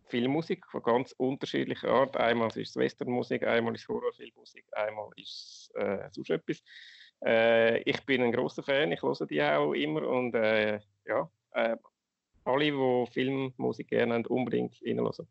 Filmmusik 0.07 0.65
von 0.67 0.83
ganz 0.83 1.13
unterschiedlicher 1.13 1.89
Art. 1.89 2.17
Einmal 2.17 2.49
ist 2.49 2.57
es 2.57 2.75
Westernmusik, 2.75 3.45
einmal 3.45 3.75
ist 3.75 3.81
es 3.81 3.87
Horrorfilmmusik, 3.89 4.65
einmal 4.71 5.09
ist 5.15 5.71
es 5.75 5.75
äh, 5.75 6.09
sonst 6.11 6.29
etwas. 6.29 6.63
Äh, 7.23 7.79
ich 7.81 8.03
bin 8.05 8.21
ein 8.21 8.31
großer 8.31 8.63
Fan, 8.63 8.91
ich 8.91 9.01
höre 9.01 9.25
die 9.25 9.41
auch 9.41 9.73
immer 9.73 10.07
und 10.07 10.35
äh, 10.35 10.79
ja, 11.05 11.29
äh, 11.51 11.75
alle, 12.45 12.65
die 12.65 13.11
Filmmusik 13.11 13.89
gerne 13.89 14.15
haben, 14.15 14.25
unbedingt 14.27 14.75
reinhören. 14.85 15.27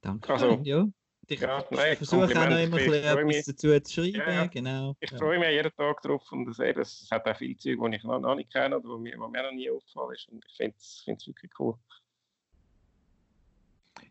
Danke. 0.00 0.32
Also, 0.32 0.60
ja. 0.62 0.86
Ich, 1.28 1.40
ja, 1.40 1.64
nein, 1.70 1.96
versuche 1.96 2.24
auch 2.24 2.48
noch 2.48 2.58
immer 2.58 2.76
bisschen 2.76 3.02
etwas 3.02 3.46
dazu 3.46 3.80
zu 3.80 3.94
schreiben. 3.94 4.14
Ja, 4.14 4.32
ja. 4.32 4.46
Genau. 4.46 4.94
Ich 5.00 5.10
freue 5.10 5.40
mich 5.40 5.48
jeden 5.48 5.74
Tag 5.74 6.00
drauf 6.02 6.30
und 6.30 6.46
das, 6.46 6.58
das 6.58 7.08
hat 7.10 7.26
auch 7.26 7.36
viele 7.36 7.56
Zeug, 7.56 7.78
die 7.80 7.96
ich 7.96 8.04
noch, 8.04 8.20
noch 8.20 8.36
nicht 8.36 8.52
kenne 8.52 8.78
oder 8.78 8.96
die 8.96 9.02
mir, 9.02 9.16
mir 9.16 9.42
noch 9.42 9.52
nie 9.52 9.68
aufgefallen 9.68 10.14
ist. 10.14 10.28
Und 10.28 10.44
ich 10.46 10.56
finde 10.56 10.76
es 10.78 11.26
wirklich 11.26 11.50
cool. 11.58 11.74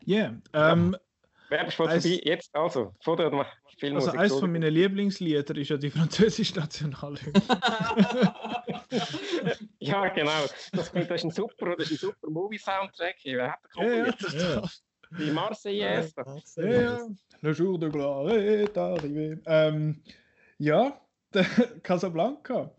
Yeah, 0.06 0.34
ähm, 0.52 0.92
ja. 0.92 1.00
Werbespot 1.48 1.90
vorbei, 1.90 2.20
jetzt 2.24 2.54
also, 2.54 2.92
vor 3.02 3.16
der 3.16 3.30
Filmmusik. 3.78 4.08
Also 4.10 4.18
eines 4.18 4.38
von 4.40 4.52
meinen 4.52 4.72
Lieblingslieder 4.72 5.56
ist 5.56 5.68
ja 5.68 5.76
die 5.76 5.90
französische 5.90 6.58
Nationalhymne. 6.58 7.42
ja, 9.78 10.08
genau. 10.08 10.42
Das, 10.72 10.92
das 10.92 11.10
ist 11.10 11.24
ein 11.24 11.30
super, 11.30 11.76
das 11.76 11.90
ist 11.90 12.02
ein 12.02 12.08
super 12.10 12.30
Movie-Soundtrack. 12.30 13.16
Wer 13.24 13.52
hat 13.52 13.58
den 13.76 13.84
ja, 13.84 14.06
ja, 14.06 14.54
ja. 14.54 14.62
Die 15.18 15.30
Marseillaise. 15.30 16.14
Ja, 16.56 16.64
ja. 16.64 17.08
Le 17.42 17.52
jour 17.52 17.78
de 17.78 17.90
gloire 17.90 18.32
est 18.32 18.76
arrivé. 18.76 19.38
Ähm, 19.46 20.02
ja, 20.58 21.00
Casablanca. 21.82 22.72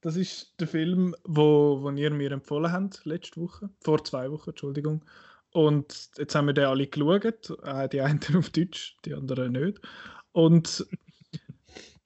Das 0.00 0.16
ist 0.16 0.58
der 0.60 0.68
Film, 0.68 1.14
wo, 1.24 1.82
wo 1.82 1.90
ihr 1.90 2.10
mir 2.10 2.32
empfohlen 2.32 2.72
habt, 2.72 3.04
letzte 3.04 3.40
Woche. 3.40 3.68
Vor 3.80 4.02
zwei 4.04 4.30
Wochen, 4.30 4.50
Entschuldigung. 4.50 5.04
Und 5.52 6.10
jetzt 6.16 6.34
haben 6.34 6.46
wir 6.46 6.54
den 6.54 6.66
alle 6.66 6.86
geschaut. 6.86 7.58
Äh, 7.64 7.88
die 7.88 8.00
einen 8.00 8.20
auf 8.36 8.50
Deutsch, 8.50 8.96
die 9.04 9.14
anderen 9.14 9.52
nicht. 9.52 9.80
Und 10.32 10.86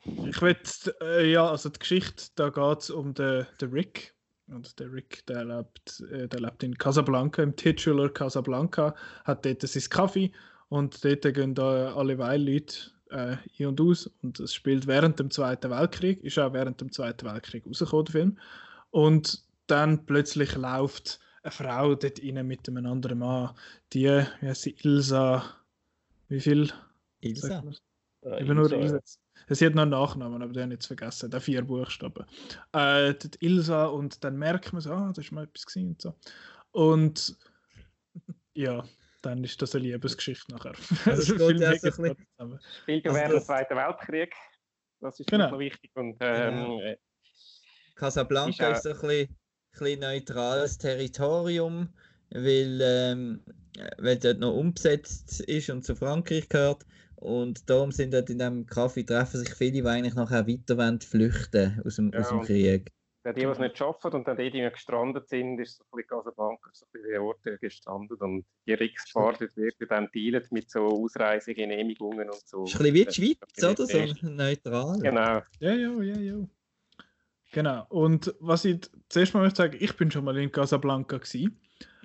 ich 0.04 0.42
will, 0.42 0.56
äh, 1.00 1.30
ja, 1.30 1.48
also 1.48 1.68
die 1.68 1.78
Geschichte, 1.78 2.24
da 2.34 2.50
geht 2.50 2.80
es 2.80 2.90
um 2.90 3.14
den, 3.14 3.46
den 3.60 3.70
Rick. 3.70 4.14
Und 4.48 4.78
der 4.78 4.92
Rick, 4.92 5.24
der 5.26 5.44
lebt, 5.44 6.00
äh, 6.12 6.28
der 6.28 6.40
lebt 6.40 6.62
in 6.62 6.76
Casablanca, 6.76 7.42
im 7.42 7.56
Titular 7.56 8.08
Casablanca, 8.08 8.94
hat 9.24 9.44
dort 9.46 9.62
sein 9.62 9.82
Kaffee 9.88 10.32
und 10.68 11.04
dort 11.04 11.22
gehen 11.34 11.54
da 11.54 11.94
alle 11.94 12.14
Leute 12.14 12.76
äh, 13.10 13.36
ein 13.58 13.66
und 13.66 13.80
aus. 13.80 14.10
Und 14.22 14.40
es 14.40 14.54
spielt 14.54 14.86
während 14.86 15.18
dem 15.20 15.30
Zweiten 15.30 15.70
Weltkrieg, 15.70 16.22
ist 16.24 16.38
auch 16.38 16.52
während 16.52 16.80
dem 16.80 16.90
Zweiten 16.90 17.26
Weltkrieg 17.26 17.66
rausgekommen, 17.66 18.04
der 18.06 18.12
Film. 18.12 18.38
Und 18.90 19.44
dann 19.68 20.04
plötzlich 20.04 20.54
läuft 20.56 21.20
eine 21.42 21.50
Frau 21.50 21.94
dort 21.94 22.22
rein 22.22 22.46
mit 22.46 22.68
einem 22.68 22.86
anderen 22.86 23.18
Mann. 23.18 23.54
Die, 23.92 24.06
wie 24.06 24.46
heißt 24.46 24.62
sie, 24.62 24.76
Ilsa, 24.82 25.44
wie 26.28 26.40
viel? 26.40 26.70
Ilsa? 27.20 27.62
Äh, 28.22 28.42
Eben 28.42 28.56
nur 28.56 28.70
Ilsa. 28.72 29.00
Sie 29.48 29.66
hat 29.66 29.74
noch 29.74 29.82
einen 29.82 29.90
Nachnamen, 29.90 30.42
aber 30.42 30.52
den 30.52 30.62
habe 30.62 30.72
ich 30.72 30.76
jetzt 30.78 30.86
vergessen, 30.86 31.30
der 31.30 31.40
vier 31.40 31.62
Buchstaben. 31.62 32.24
Äh, 32.72 33.14
Ilsa 33.40 33.86
und 33.86 34.22
dann 34.22 34.38
merkt 34.38 34.72
man 34.72 34.80
so, 34.80 34.92
ah, 34.92 35.08
das 35.08 35.24
ist 35.24 35.32
mal 35.32 35.44
etwas 35.44 35.66
gesehen 35.66 35.90
und 35.90 36.02
so. 36.02 36.14
Und 36.70 37.36
ja, 38.54 38.84
dann 39.22 39.42
ist 39.44 39.60
das 39.60 39.74
eine 39.74 39.84
Liebesgeschichte 39.84 40.52
nachher. 40.52 40.74
Also 41.06 41.34
Spielt 41.34 41.60
ja 41.60 41.76
so 41.76 42.58
Spielt 42.82 43.04
ja 43.04 43.14
während 43.14 43.34
des 43.34 43.46
Zweiten 43.46 43.76
Weltkrieg. 43.76 44.34
Das 45.00 45.18
ist 45.18 45.28
genau. 45.28 45.58
wichtig. 45.58 45.90
Und, 45.94 46.16
ähm, 46.20 46.54
genau. 46.54 46.80
Äh, 46.80 46.96
Casablanca 47.96 48.70
ist, 48.70 48.78
ist 48.78 48.82
so 48.84 48.90
ein 48.90 49.08
bisschen 49.08 49.41
bisschen 49.72 50.00
neutrales 50.00 50.78
Territorium, 50.78 51.88
weil, 52.30 52.80
ähm, 52.82 53.40
weil 53.98 54.18
dort 54.18 54.38
noch 54.38 54.54
umbesetzt 54.54 55.40
ist 55.40 55.70
und 55.70 55.84
zu 55.84 55.96
Frankreich 55.96 56.48
gehört. 56.48 56.86
Und 57.16 57.70
darum 57.70 57.92
sind 57.92 58.12
dort 58.12 58.30
in 58.30 58.38
diesem 58.38 58.66
Kaffee 58.66 59.04
treffen 59.04 59.38
sich 59.38 59.54
viele, 59.54 59.72
die 59.72 59.84
eigentlich 59.84 60.14
nachher 60.14 60.46
weiter 60.48 60.76
wollen, 60.76 61.00
flüchten 61.00 61.80
aus 61.84 61.96
dem, 61.96 62.10
ja, 62.12 62.20
aus 62.20 62.28
dem 62.30 62.42
Krieg. 62.42 62.90
Die, 63.24 63.32
die 63.34 63.44
es 63.44 63.58
nicht 63.60 63.78
schaffen 63.78 64.12
und 64.14 64.26
dann 64.26 64.36
die, 64.36 64.50
die 64.50 64.68
gestrandet 64.68 65.28
sind, 65.28 65.60
ist 65.60 65.76
so 65.76 65.84
ein 65.84 65.86
bisschen 65.92 66.08
Casablanca, 66.08 66.70
so 66.72 66.84
ein 66.86 67.00
bisschen 67.00 67.18
Ort 67.18 67.60
gestrandet. 67.60 68.20
Und 68.20 68.44
die 68.66 68.74
Rix-Fahrt 68.74 69.40
wird 69.40 69.76
dann 69.88 70.08
dealen 70.12 70.44
mit 70.50 70.68
so 70.68 70.86
Ausreisegenehmigungen 70.86 72.28
und 72.28 72.48
so. 72.48 72.64
Ist 72.64 72.74
ein 72.74 72.92
bisschen 72.92 72.94
wie 72.94 73.04
die 73.04 73.14
Schweiz, 73.14 73.78
oder? 73.78 73.86
So 73.86 74.28
neutral. 74.28 74.98
Genau. 74.98 75.40
Ja, 75.60 75.72
ja, 75.72 76.02
ja, 76.02 76.16
ja. 76.16 76.48
Genau. 77.52 77.86
Und 77.90 78.34
was 78.40 78.64
ich 78.64 78.80
zuerst 79.08 79.34
mal 79.34 79.42
möchte 79.42 79.58
sagen, 79.58 79.76
ich 79.78 79.96
bin 79.96 80.10
schon 80.10 80.24
mal 80.24 80.36
in 80.36 80.50
Casablanca 80.50 81.18
gewesen. 81.18 81.58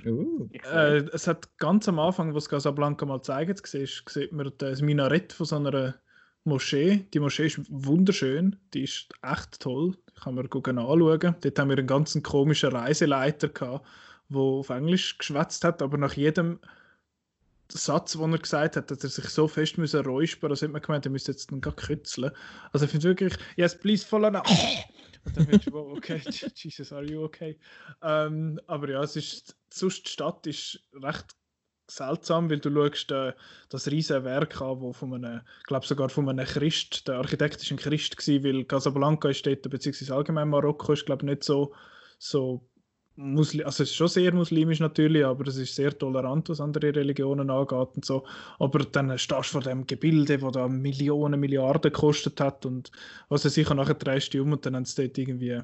Uh, 0.06 0.48
äh, 0.52 0.98
es 1.14 1.28
hat 1.28 1.57
ganz 1.57 1.88
am 1.88 1.99
Anfang, 1.99 2.36
was 2.36 2.49
Casablanca 2.49 3.06
mal 3.06 3.22
zeigt, 3.22 3.65
siehst, 3.65 4.07
sieht 4.07 4.32
man 4.32 4.52
das 4.57 4.82
Minarett 4.82 5.34
von 5.34 5.45
so 5.45 5.56
einer 5.56 5.95
Moschee. 6.44 7.07
Die 7.14 7.19
Moschee 7.19 7.48
ist 7.48 7.61
wunderschön, 7.69 8.57
die 8.74 8.84
ist 8.84 9.10
echt 9.24 9.60
toll. 9.60 9.95
Die 10.10 10.22
kann 10.22 10.36
man 10.36 10.45
anschauen. 10.48 11.36
Dort 11.41 11.60
haben 11.60 11.69
wir 11.69 11.78
einen 11.78 11.88
ganz 11.88 12.22
komischen 12.22 12.72
Reiseleiter 12.72 13.48
gehabt, 13.48 13.88
der 14.30 14.41
auf 14.41 14.69
Englisch 14.69 15.18
geschwätzt 15.18 15.64
hat, 15.64 15.82
aber 15.82 15.98
nach 15.98 16.14
jedem 16.14 16.60
Satz, 17.69 18.14
den 18.14 18.32
er 18.32 18.40
gesagt 18.40 18.76
hat, 18.76 18.91
dass 18.91 19.03
er 19.03 19.10
sich 19.10 19.30
so 19.30 19.48
fest 19.48 19.78
müssen 19.78 20.06
räuspern, 20.06 20.49
dass 20.49 20.61
hat 20.61 20.72
man 20.72 20.82
gemeint, 20.82 21.06
er 21.06 21.11
müsste 21.11 21.32
jetzt 21.32 21.52
dann 21.52 21.61
gar 21.61 21.76
kützeln. 21.76 22.32
Also 22.72 22.86
ich 22.86 22.91
finde 22.91 23.07
wirklich, 23.07 23.34
yes, 23.56 23.78
please 23.78 24.06
follow 24.06 24.30
now. 24.30 24.44
Dann 25.35 25.47
willst 25.47 25.67
du, 25.67 25.73
wow, 25.73 25.97
okay, 25.97 26.21
Jesus, 26.55 26.91
are 26.91 27.03
you 27.03 27.23
okay? 27.23 27.57
Ähm, 28.01 28.59
aber 28.67 28.89
ja, 28.89 29.03
es 29.03 29.15
ist, 29.15 29.57
sonst 29.69 30.05
die 30.07 30.11
Stadt 30.11 30.45
ist 30.47 30.79
recht 30.93 31.35
seltsam, 31.89 32.49
weil 32.49 32.59
du 32.59 32.71
schaust 32.71 33.11
äh, 33.11 33.33
das 33.69 33.89
riesige 33.89 34.23
Werk 34.23 34.61
an, 34.61 34.81
wo 34.81 34.93
von 34.93 35.13
einem, 35.13 35.41
glaube 35.65 35.85
sogar 35.85 36.09
von 36.09 36.27
einem 36.27 36.45
Christ, 36.45 37.07
der 37.07 37.15
Architekt 37.15 37.61
ist 37.61 37.71
ein 37.71 37.77
Christ 37.77 38.17
gewesen, 38.17 38.43
weil 38.43 38.65
Casablanca 38.65 39.29
ist 39.29 39.45
dort, 39.45 39.69
beziehungsweise 39.69 40.13
allgemein 40.13 40.49
Marokko 40.49 40.93
ist, 40.93 41.05
glaube 41.05 41.25
nicht 41.25 41.43
so, 41.43 41.73
so 42.19 42.67
Muslim, 43.18 43.65
also 43.65 43.81
es 43.81 43.89
ist 43.89 43.95
schon 43.95 44.07
sehr 44.07 44.31
muslimisch 44.31 44.80
natürlich, 44.80 45.26
aber 45.26 45.48
es 45.48 45.57
ist 45.57 45.73
sehr 45.73 45.98
tolerant, 45.98 46.49
was 46.49 46.61
andere 46.61 46.95
Religionen 46.95 47.49
angeht 47.49 47.89
und 47.95 48.06
so. 48.06 48.26
Aber 48.60 48.80
dann 48.80 49.18
stehst 49.18 49.49
du 49.49 49.53
vor 49.53 49.61
dem 49.61 49.88
Gebilde, 49.88 50.38
das 50.38 50.52
da 50.52 50.68
Millionen, 50.68 51.39
Milliarden 51.39 51.91
gekostet 51.91 52.39
hat 52.39 52.65
und 52.65 52.91
was 53.27 53.44
er 53.44 53.49
sicher 53.49 53.73
nachher 53.73 53.95
drehst 53.95 54.34
du 54.34 54.44
um 54.44 54.52
und 54.53 54.65
dann 54.65 54.76
haben 54.76 54.85
sie 54.85 55.07
dort 55.07 55.18
irgendwie 55.18 55.61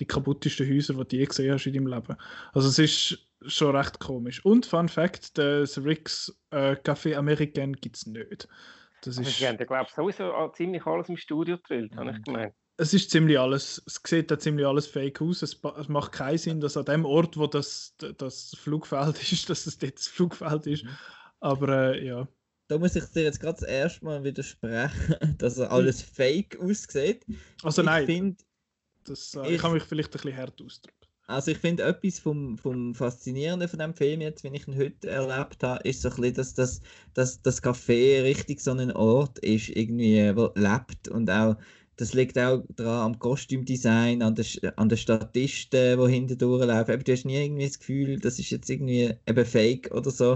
die 0.00 0.06
kaputtesten 0.06 0.68
Häuser, 0.68 0.94
die 0.94 1.08
du 1.08 1.16
je 1.16 1.24
gesehen 1.26 1.52
hast 1.54 1.66
in 1.66 1.74
deinem 1.74 1.86
Leben. 1.86 2.16
Also 2.52 2.68
es 2.68 2.78
ist 2.80 3.28
schon 3.46 3.76
recht 3.76 4.00
komisch. 4.00 4.44
Und 4.44 4.66
Fun 4.66 4.88
Fact, 4.88 5.38
das 5.38 5.78
Ricks 5.78 6.36
äh, 6.50 6.72
Café 6.72 7.14
American 7.14 7.74
gibt 7.74 7.96
es 7.96 8.06
nicht. 8.06 8.48
Das 9.02 9.18
Also 9.18 9.30
ist, 9.30 9.38
sie 9.38 9.46
haben, 9.46 9.56
glaube 9.56 9.84
ich, 9.86 9.94
sowieso 9.94 10.48
ziemlich 10.48 10.84
alles 10.84 11.08
im 11.08 11.16
Studio 11.16 11.58
gedrillt, 11.58 11.94
habe 11.96 12.10
ich 12.10 12.22
gemeint. 12.22 12.54
Es 12.78 12.94
ist 12.94 13.10
ziemlich 13.10 13.38
alles, 13.38 13.82
es 13.86 14.00
sieht 14.06 14.30
da 14.30 14.38
ziemlich 14.38 14.66
alles 14.66 14.86
fake 14.86 15.20
aus. 15.22 15.42
Es, 15.42 15.60
es 15.78 15.88
macht 15.88 16.12
keinen 16.12 16.38
Sinn, 16.38 16.60
dass 16.60 16.76
an 16.76 16.84
dem 16.86 17.04
Ort, 17.04 17.36
wo 17.36 17.46
das, 17.48 17.94
das 18.18 18.56
Flugfeld 18.58 19.20
ist, 19.32 19.50
dass 19.50 19.66
es 19.66 19.78
dort 19.78 19.96
das 19.98 20.08
Flugfeld 20.08 20.66
ist. 20.66 20.84
Mhm. 20.84 20.98
Aber 21.40 21.68
äh, 21.94 22.06
ja, 22.06 22.28
Da 22.68 22.78
muss 22.78 22.96
ich 22.96 23.04
dir 23.06 23.22
jetzt 23.24 23.40
gerade 23.40 23.60
das 23.60 23.68
erste 23.68 24.04
Mal 24.04 24.22
widersprechen, 24.24 25.16
dass 25.38 25.58
er 25.58 25.70
alles 25.72 26.02
fake 26.02 26.58
aussieht. 26.60 27.26
also 27.62 27.82
ich 27.82 27.86
nein, 27.86 28.04
Find, 28.04 28.44
das, 29.04 29.34
äh, 29.34 29.54
ich- 29.54 29.56
ich 29.56 29.62
kann 29.62 29.72
mich 29.72 29.84
vielleicht 29.84 30.10
ein 30.10 30.20
bisschen 30.22 30.36
hart 30.36 30.62
ausdrücken. 30.62 31.08
also 31.26 31.50
ich 31.50 31.58
finde 31.58 31.82
etwas 31.84 32.18
vom, 32.18 32.56
vom 32.56 32.94
Faszinierenden 32.94 33.68
von 33.68 33.78
dem 33.78 33.94
Film 33.94 34.20
jetzt, 34.22 34.44
wenn 34.44 34.54
ich 34.54 34.66
ihn 34.66 34.76
heute 34.78 35.08
erlebt 35.10 35.62
habe, 35.62 35.86
ist 35.88 36.00
so 36.02 36.08
ein 36.08 36.16
bisschen, 36.16 36.34
dass 36.34 36.54
das, 36.54 36.80
dass 37.14 37.42
das 37.42 37.62
Café 37.62 38.22
richtig 38.22 38.60
so 38.60 38.72
ein 38.72 38.90
Ort 38.92 39.38
ist, 39.40 39.68
irgendwie, 39.68 40.34
wo 40.36 40.52
lebt 40.54 41.08
und 41.08 41.30
auch 41.30 41.56
das 41.98 42.14
liegt 42.14 42.38
auch 42.38 42.64
dran 42.76 43.12
am 43.14 43.18
Kostümdesign, 43.18 44.22
an 44.22 44.34
den, 44.34 44.44
Sch- 44.44 44.72
an 44.76 44.88
den 44.88 44.98
Statisten, 44.98 45.98
die 46.00 46.12
hinten 46.12 46.38
durchlaufen. 46.38 46.94
Eben, 46.94 47.04
du 47.04 47.12
hast 47.12 47.24
nie 47.26 47.36
irgendwie 47.36 47.66
das 47.66 47.78
Gefühl, 47.78 48.18
das 48.20 48.38
ist 48.38 48.50
jetzt 48.50 48.70
irgendwie 48.70 49.14
eben 49.26 49.46
fake 49.46 49.90
oder 49.92 50.10
so. 50.10 50.34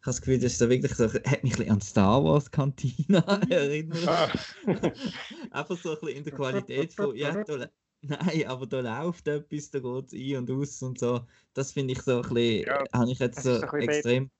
Ich 0.00 0.06
habe 0.06 0.12
das 0.16 0.20
Gefühl, 0.20 0.38
das 0.38 0.52
ist 0.52 0.58
so 0.58 0.68
wirklich 0.68 0.94
so, 0.94 1.04
hat 1.06 1.42
mich 1.44 1.54
ein 1.54 1.58
bisschen 1.58 1.70
an 1.72 1.80
Star 1.80 2.24
Wars 2.24 2.50
Cantina 2.50 3.20
erinnert. 3.50 4.08
Ah. 4.08 4.32
Einfach 5.50 5.76
so 5.78 5.90
ein 5.94 6.00
bisschen 6.00 6.18
in 6.18 6.24
der 6.24 6.34
Qualität 6.34 6.92
von, 6.94 7.16
ja, 7.16 7.36
da, 7.44 7.68
nein, 8.02 8.46
aber 8.46 8.66
da 8.66 8.80
läuft 8.80 9.28
etwas, 9.28 9.70
da 9.70 9.78
geht 9.80 10.06
es 10.06 10.12
ein 10.14 10.36
und 10.36 10.50
aus 10.50 10.82
und 10.82 10.98
so. 10.98 11.26
Das 11.54 11.72
finde 11.72 11.92
ich 11.94 12.02
so 12.02 12.16
ein 12.22 12.22
bisschen, 12.22 12.66
Ja, 12.66 12.84
habe 12.92 13.10
ich 13.12 13.18
jetzt 13.18 13.42
so 13.42 13.62
extrem 13.78 14.30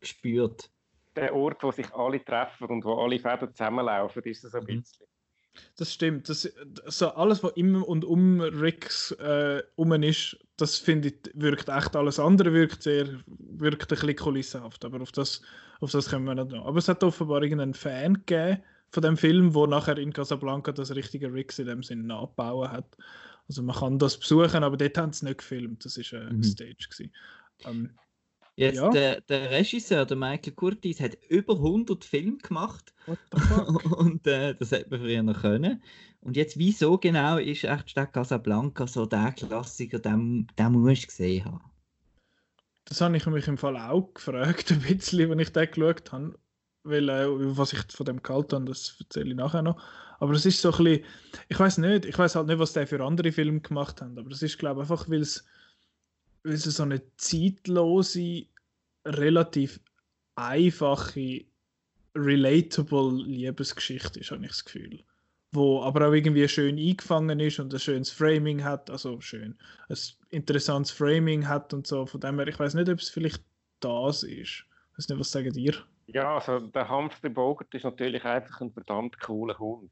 gespürt. 0.00 0.72
Der 1.16 1.34
Ort, 1.34 1.62
wo 1.62 1.70
sich 1.72 1.92
alle 1.92 2.24
treffen 2.24 2.68
und 2.68 2.84
wo 2.84 2.94
alle 2.94 3.18
Fäden 3.18 3.54
zusammenlaufen, 3.54 4.22
ist 4.24 4.42
so 4.42 4.56
ein 4.56 4.64
Mhm. 4.64 4.66
bisschen. 4.66 5.06
Das 5.76 5.92
stimmt. 5.92 6.28
Das, 6.28 6.50
so 6.86 7.08
alles, 7.10 7.42
was 7.42 7.52
im 7.56 7.82
und 7.82 8.04
um 8.04 8.40
Ricks 8.40 9.12
äh, 9.12 9.62
um 9.76 9.92
ist, 10.02 10.36
das 10.56 10.76
finde 10.76 11.08
ich, 11.08 11.14
wirkt 11.34 11.68
echt. 11.68 11.94
Alles 11.94 12.18
andere 12.18 12.52
wirkt 12.52 12.82
sehr, 12.82 13.06
wirkt 13.26 13.84
ein 13.84 13.88
bisschen 13.88 14.16
kulissenhaft. 14.16 14.84
Aber 14.84 15.00
auf 15.00 15.12
das, 15.12 15.40
auf 15.80 15.90
das 15.92 16.10
kommen 16.10 16.24
wir 16.26 16.34
nicht 16.34 16.50
noch. 16.50 16.66
Aber 16.66 16.78
es 16.78 16.88
hat 16.88 17.04
offenbar 17.04 17.42
irgendeinen 17.42 17.74
Fan 17.74 18.14
gegeben 18.14 18.62
von 18.90 19.02
dem 19.02 19.16
Film, 19.16 19.54
wo 19.54 19.66
nachher 19.66 19.98
in 19.98 20.12
Casablanca 20.12 20.72
das 20.72 20.94
richtige 20.94 21.32
Ricks 21.32 21.58
in 21.58 21.66
dem 21.66 21.82
Sinn 21.82 22.06
nachgebaut 22.06 22.70
hat. 22.70 22.96
Also 23.48 23.62
man 23.62 23.76
kann 23.76 23.98
das 23.98 24.18
besuchen, 24.18 24.64
aber 24.64 24.76
dort 24.76 24.98
haben 24.98 25.12
sie 25.12 25.26
nicht 25.26 25.38
gefilmt. 25.38 25.84
Das 25.84 25.96
war 25.98 26.20
eine 26.20 26.32
Mhm. 26.34 26.42
Stage. 26.42 26.88
Gewesen. 26.90 27.12
Ähm, 27.64 27.90
Jetzt, 28.58 28.76
Ja. 28.78 28.90
der, 28.90 29.20
der 29.20 29.50
Regisseur, 29.52 30.04
der 30.04 30.16
Michael 30.16 30.52
Curtis, 30.52 31.00
hat 31.00 31.16
über 31.28 31.54
100 31.54 32.04
Filme 32.04 32.38
gemacht 32.38 32.92
und 33.96 34.26
äh, 34.26 34.54
das 34.56 34.72
hätte 34.72 34.90
man 34.90 35.00
früher 35.00 35.22
noch 35.22 35.40
können. 35.40 35.80
Und 36.20 36.36
jetzt, 36.36 36.58
wieso 36.58 36.98
genau 36.98 37.38
ist 37.38 37.62
echt 37.62 37.90
Stadt 37.90 38.12
Casablanca 38.12 38.86
so 38.88 39.06
der 39.06 39.32
Klassiker, 39.32 40.00
den, 40.00 40.48
den 40.58 40.72
musst 40.72 41.04
du 41.04 41.06
gesehen 41.06 41.44
haben? 41.44 41.60
Das 42.84 43.00
habe 43.00 43.16
ich 43.16 43.26
mich 43.26 43.46
im 43.46 43.58
Fall 43.58 43.76
auch 43.76 44.12
gefragt, 44.14 44.70
ein 44.72 44.80
bisschen, 44.80 45.30
wenn 45.30 45.38
ich 45.38 45.52
den 45.52 45.70
geschaut 45.70 46.10
habe. 46.12 46.38
Weil, 46.84 47.08
äh, 47.08 47.26
was 47.56 47.72
ich 47.72 47.80
von 47.92 48.06
dem 48.06 48.22
gehalten 48.22 48.54
habe, 48.56 48.64
das 48.66 48.96
erzähle 48.98 49.30
ich 49.30 49.36
nachher 49.36 49.62
noch. 49.62 49.80
Aber 50.20 50.32
es 50.32 50.46
ist 50.46 50.60
so 50.60 50.72
ein 50.72 50.84
bisschen, 50.84 51.04
ich 51.48 51.58
weiß 51.58 51.78
nicht, 51.78 52.06
ich 52.06 52.18
weiß 52.18 52.34
halt 52.34 52.46
nicht, 52.46 52.58
was 52.58 52.72
der 52.72 52.86
für 52.86 53.04
andere 53.04 53.30
Filme 53.30 53.60
gemacht 53.60 54.00
haben, 54.00 54.18
aber 54.18 54.30
es 54.30 54.42
ist, 54.42 54.58
glaube 54.58 54.82
ich, 54.82 54.90
einfach, 54.90 55.08
weil 55.08 55.20
es, 55.20 55.44
weil 56.48 56.54
es 56.54 56.64
so 56.64 56.82
eine 56.82 57.02
zeitlose, 57.16 58.46
relativ 59.04 59.80
einfache, 60.34 61.44
relatable 62.14 63.22
Liebesgeschichte 63.22 64.20
ist, 64.20 64.30
habe 64.30 64.44
ich 64.44 64.50
das 64.50 64.64
Gefühl. 64.64 65.04
Wo 65.52 65.82
aber 65.82 66.08
auch 66.08 66.12
irgendwie 66.12 66.48
schön 66.48 66.78
eingefangen 66.78 67.40
ist 67.40 67.58
und 67.58 67.72
ein 67.72 67.80
schönes 67.80 68.10
Framing 68.10 68.64
hat, 68.64 68.90
also 68.90 69.20
schön, 69.20 69.58
ein 69.88 69.96
interessantes 70.30 70.90
Framing 70.90 71.46
hat 71.46 71.72
und 71.72 71.86
so. 71.86 72.06
Von 72.06 72.20
dem 72.20 72.38
her, 72.38 72.48
ich 72.48 72.58
weiß 72.58 72.74
nicht, 72.74 72.88
ob 72.88 72.98
es 72.98 73.08
vielleicht 73.08 73.42
das 73.80 74.22
ist. 74.22 74.64
Ich 74.92 74.98
weiß 74.98 75.08
nicht, 75.08 75.20
was 75.20 75.30
sagen 75.30 75.52
dir? 75.52 75.74
Ja, 76.06 76.36
also 76.36 76.60
der 76.60 76.88
Humphrey 76.88 77.30
Bogart 77.30 77.74
ist 77.74 77.84
natürlich 77.84 78.24
einfach 78.24 78.60
ein 78.60 78.72
verdammt 78.72 79.20
cooler 79.20 79.58
Hund. 79.58 79.90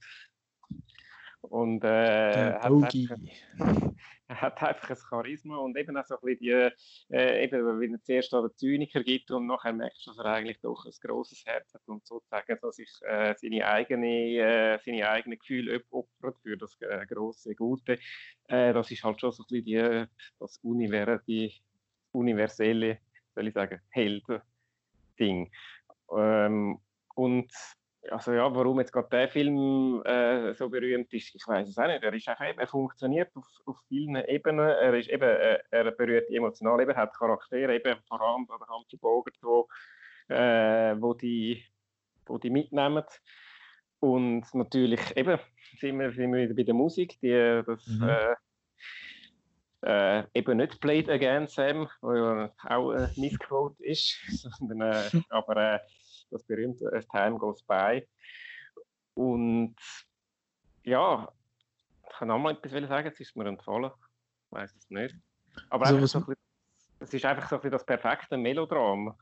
Und 1.42 1.84
äh, 1.84 2.54
hat 2.54 2.64
einfach- 2.64 3.16
er 4.28 4.40
hat 4.42 4.60
einfach 4.62 4.90
ein 4.90 4.96
Charisma 4.96 5.58
und 5.58 5.76
eben 5.76 5.96
auch 5.96 6.04
so 6.04 6.16
ein 6.16 6.20
bisschen 6.22 6.38
die, 7.08 7.14
äh, 7.14 7.44
eben, 7.44 7.80
wenn 7.80 7.92
er 7.94 8.02
zuerst 8.02 8.34
an 8.34 8.42
den 8.48 8.56
Zyniker 8.56 9.02
gibt 9.04 9.30
und 9.30 9.46
nachher 9.46 9.72
merkst 9.72 10.04
du, 10.06 10.10
dass 10.10 10.18
er 10.18 10.24
eigentlich 10.26 10.58
doch 10.60 10.84
ein 10.84 10.92
grosses 11.00 11.44
Herz 11.46 11.72
hat 11.74 11.82
und 11.86 12.04
sozusagen, 12.04 12.58
dass 12.60 12.76
sich 12.76 12.90
äh, 13.02 13.34
seine 13.38 13.64
eigene, 13.66 14.06
äh, 14.08 14.78
seine 14.84 15.08
eigenen 15.08 15.38
Gefühle 15.38 15.76
op- 15.90 16.08
opfert 16.20 16.36
für 16.42 16.56
das 16.56 16.76
äh, 16.80 17.06
große 17.06 17.54
Gute. 17.54 17.98
Äh, 18.48 18.72
das 18.72 18.90
ist 18.90 19.04
halt 19.04 19.20
schon 19.20 19.30
so 19.30 19.44
ein 19.44 19.46
bisschen 19.48 19.64
die, 19.64 20.04
das 20.40 20.58
Univer 20.64 21.18
die 21.26 21.54
universelle, 22.10 22.98
soll 23.34 23.46
ich 23.46 23.54
sagen, 23.54 23.80
Helden-Ding. 23.90 25.52
Ähm, 26.16 26.80
und 27.14 27.52
also 28.10 28.32
ja, 28.32 28.54
warum 28.54 28.80
jetzt 28.80 28.92
gerade 28.92 29.08
der 29.08 29.28
Film 29.28 30.02
äh, 30.04 30.54
so 30.54 30.68
berühmt 30.68 31.12
ist, 31.12 31.34
ich 31.34 31.46
weiß 31.46 31.68
es 31.68 31.78
auch 31.78 31.86
nicht. 31.86 32.02
Er 32.02 32.12
ist 32.12 32.28
eben, 32.28 32.58
er 32.58 32.66
funktioniert 32.66 33.30
auf, 33.34 33.46
auf 33.64 33.78
vielen 33.88 34.16
Ebenen. 34.16 34.68
Er 34.68 34.94
ist 34.94 35.08
eben, 35.08 35.28
äh, 35.28 35.58
er 35.70 35.90
berührt 35.92 36.28
die 36.28 36.36
emotionale 36.36 36.82
Ebene, 36.82 36.98
hat 36.98 37.16
Charaktere, 37.16 37.74
eben 37.76 37.96
vor 38.08 38.20
allem 38.20 38.46
der 38.46 38.68
Humphrey 38.68 38.98
Bogart, 38.98 39.36
wo, 39.42 39.68
äh, 40.28 40.94
wo 41.00 41.14
die, 41.14 41.64
wo 42.26 42.38
die 42.38 42.50
mitnehmen. 42.50 43.04
Und 44.00 44.46
natürlich 44.54 45.16
eben 45.16 45.38
sind 45.78 45.98
wir, 45.98 46.12
sind 46.12 46.32
wir 46.32 46.42
wieder 46.42 46.54
bei 46.54 46.62
der 46.62 46.74
Musik, 46.74 47.18
die 47.20 47.62
das 47.66 47.86
Mhm. 47.86 48.08
äh, 48.08 48.34
äh, 49.86 50.24
eben 50.34 50.56
nicht 50.56 50.80
Played 50.80 51.08
Again 51.08 51.46
Sam, 51.46 51.88
wo 52.00 52.14
ja 52.14 52.52
auch 52.64 52.90
ein 52.90 53.10
Missquote 53.16 53.84
ist, 53.84 54.16
sondern 54.58 54.80
äh, 54.80 55.02
aber 55.30 55.74
äh, 55.74 55.78
das 56.30 56.44
berühmte 56.44 56.92
As 56.92 57.06
Time 57.08 57.38
Goes 57.38 57.62
By. 57.62 58.06
Und 59.14 59.76
ja, 60.84 61.32
ich 62.04 62.18
kann 62.18 62.28
noch 62.28 62.38
mal 62.38 62.52
etwas 62.52 62.88
sagen, 62.88 63.06
jetzt 63.06 63.20
ist 63.20 63.36
mir 63.36 63.46
entfallen. 63.46 63.90
Ich 64.46 64.52
weiß 64.52 64.74
es 64.76 64.90
nicht. 64.90 65.16
Aber 65.70 65.86
Also 65.86 66.06
so 66.06 66.20
bisschen, 66.20 66.36
es 67.00 67.14
ist 67.14 67.24
einfach 67.24 67.48
so 67.48 67.56
ein 67.56 67.60
bisschen 67.60 67.72
das 67.72 67.86
perfekte 67.86 68.36
Melodram. 68.36 69.14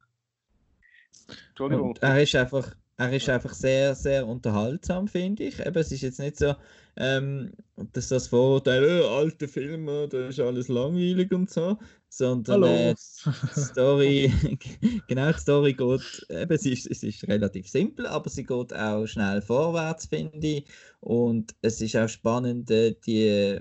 Entschuldigung. 1.49 1.91
Und 1.91 2.03
er 2.03 2.23
ist 2.23 2.35
einfach, 2.35 2.75
er 2.97 3.13
ist 3.13 3.29
einfach 3.29 3.53
sehr, 3.53 3.95
sehr 3.95 4.27
unterhaltsam, 4.27 5.09
finde 5.09 5.45
ich. 5.45 5.61
Eben, 5.61 5.79
es 5.79 5.93
ist 5.93 6.03
jetzt 6.03 6.19
nicht 6.19 6.37
so, 6.37 6.55
ähm, 6.97 7.53
dass 7.93 8.09
das 8.09 8.29
Vorurteil, 8.29 8.85
äh, 8.85 9.07
alte 9.07 9.49
Filme, 9.49 10.09
da 10.09 10.29
ist 10.29 10.41
alles 10.41 10.69
langweilig 10.69 11.33
und 11.33 11.51
so, 11.51 11.77
sondern 12.09 12.63
äh, 12.63 12.95
die 12.95 13.31
Story, 13.61 14.33
genau, 15.09 15.33
die 15.33 15.41
Story 15.41 15.73
geht, 15.73 16.27
eben, 16.29 16.53
es 16.53 16.67
ist, 16.67 16.87
es 16.91 17.03
ist 17.03 17.27
relativ 17.27 17.69
simpel, 17.69 18.07
aber 18.07 18.31
sie 18.31 18.45
geht 18.45 18.73
auch 18.73 19.07
schnell 19.07 19.43
vorwärts, 19.43 20.07
finde 20.07 20.47
ich. 20.47 20.65
Und 21.01 21.55
es 21.63 21.81
ist 21.81 21.97
auch 21.97 22.09
spannend, 22.09 22.71
äh, 22.71 22.95
die 23.07 23.27
äh, 23.27 23.61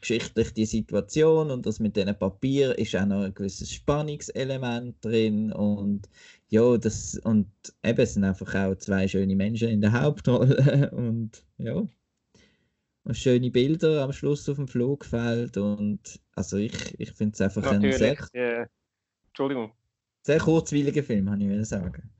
geschichtlich 0.00 0.52
die 0.52 0.66
Situation 0.66 1.50
und 1.50 1.64
das 1.64 1.78
mit 1.78 1.96
diesen 1.96 2.18
Papier 2.18 2.76
ist 2.78 2.96
auch 2.96 3.06
noch 3.06 3.22
ein 3.22 3.34
gewisses 3.34 3.70
Spannungselement 3.70 4.96
drin 5.00 5.52
und 5.52 6.08
ja, 6.48 6.76
das 6.76 7.18
und 7.24 7.46
eben 7.82 8.00
es 8.00 8.14
sind 8.14 8.24
einfach 8.24 8.54
auch 8.54 8.74
zwei 8.76 9.08
schöne 9.08 9.34
Menschen 9.34 9.68
in 9.68 9.80
der 9.80 9.92
Hauptrolle 9.92 10.90
und 10.94 11.42
ja. 11.58 11.82
Und 13.04 13.16
schöne 13.16 13.50
Bilder 13.50 14.02
am 14.04 14.12
Schluss 14.12 14.48
auf 14.48 14.56
dem 14.56 14.68
Flugfeld 14.68 15.56
und 15.56 16.20
also 16.36 16.56
ich, 16.56 16.72
ich 17.00 17.12
finde 17.12 17.32
es 17.34 17.40
einfach 17.40 17.62
ein 17.72 17.92
sehr, 17.92 18.14
Natürlich. 18.14 18.34
Äh, 18.34 18.66
Entschuldigung. 19.28 19.72
sehr 20.22 20.38
kurzweiliger 20.38 21.02
Film, 21.02 21.28
habe 21.30 21.42
ich 21.42 21.66
sagen. 21.68 22.10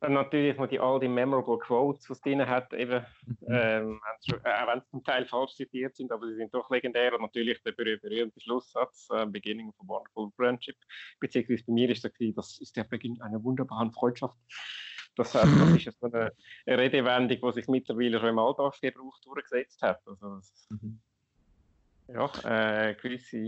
natürlich 0.00 0.56
noch 0.58 0.66
die 0.68 0.80
all 0.80 0.98
die 1.00 1.08
memorable 1.08 1.58
Quotes, 1.58 2.06
die 2.06 2.12
es 2.12 2.20
drin 2.20 2.46
hat, 2.46 2.72
eben, 2.72 3.04
Mhm. 3.26 3.36
ähm, 3.48 4.00
äh, 4.28 4.34
auch 4.62 4.66
wenn 4.68 4.80
sie 4.80 4.88
zum 4.90 5.04
Teil 5.04 5.26
falsch 5.26 5.54
zitiert 5.54 5.94
sind, 5.96 6.10
aber 6.12 6.26
sie 6.26 6.36
sind 6.36 6.54
doch 6.54 6.70
legendär. 6.70 7.14
Und 7.14 7.22
natürlich 7.22 7.62
der 7.62 7.72
berüh 7.72 7.98
berühmte 7.98 8.40
Schlusssatz, 8.40 9.08
äh, 9.10 9.26
Beginning 9.26 9.68
of 9.68 9.74
a 9.80 9.88
Wonderful 9.88 10.30
Friendship, 10.36 10.76
beziehungsweise 11.20 11.64
bei 11.66 11.72
mir 11.72 11.90
ist 11.90 12.04
das, 12.04 12.12
gewesen, 12.12 12.34
das 12.36 12.58
ist 12.60 12.76
der 12.76 12.84
Beginn 12.84 13.20
einer 13.20 13.42
wunderbaren 13.42 13.92
Freundschaft. 13.92 14.38
Das, 15.16 15.34
heißt, 15.34 15.52
das 15.52 15.74
ist 15.86 16.00
so 16.00 16.06
eine 16.06 16.32
Redewendung, 16.66 17.38
die 17.40 17.52
sich 17.54 17.68
mittlerweile 17.68 18.18
schon 18.18 18.30
im 18.30 18.38
Alltagsgebrauch 18.38 19.18
durchgesetzt 19.22 19.80
hat. 19.82 20.00
Also, 20.06 20.36
das- 20.36 20.66
Mhm. 20.70 21.00
ja, 22.08 22.30
äh, 22.90 22.94
gewisse 22.94 23.38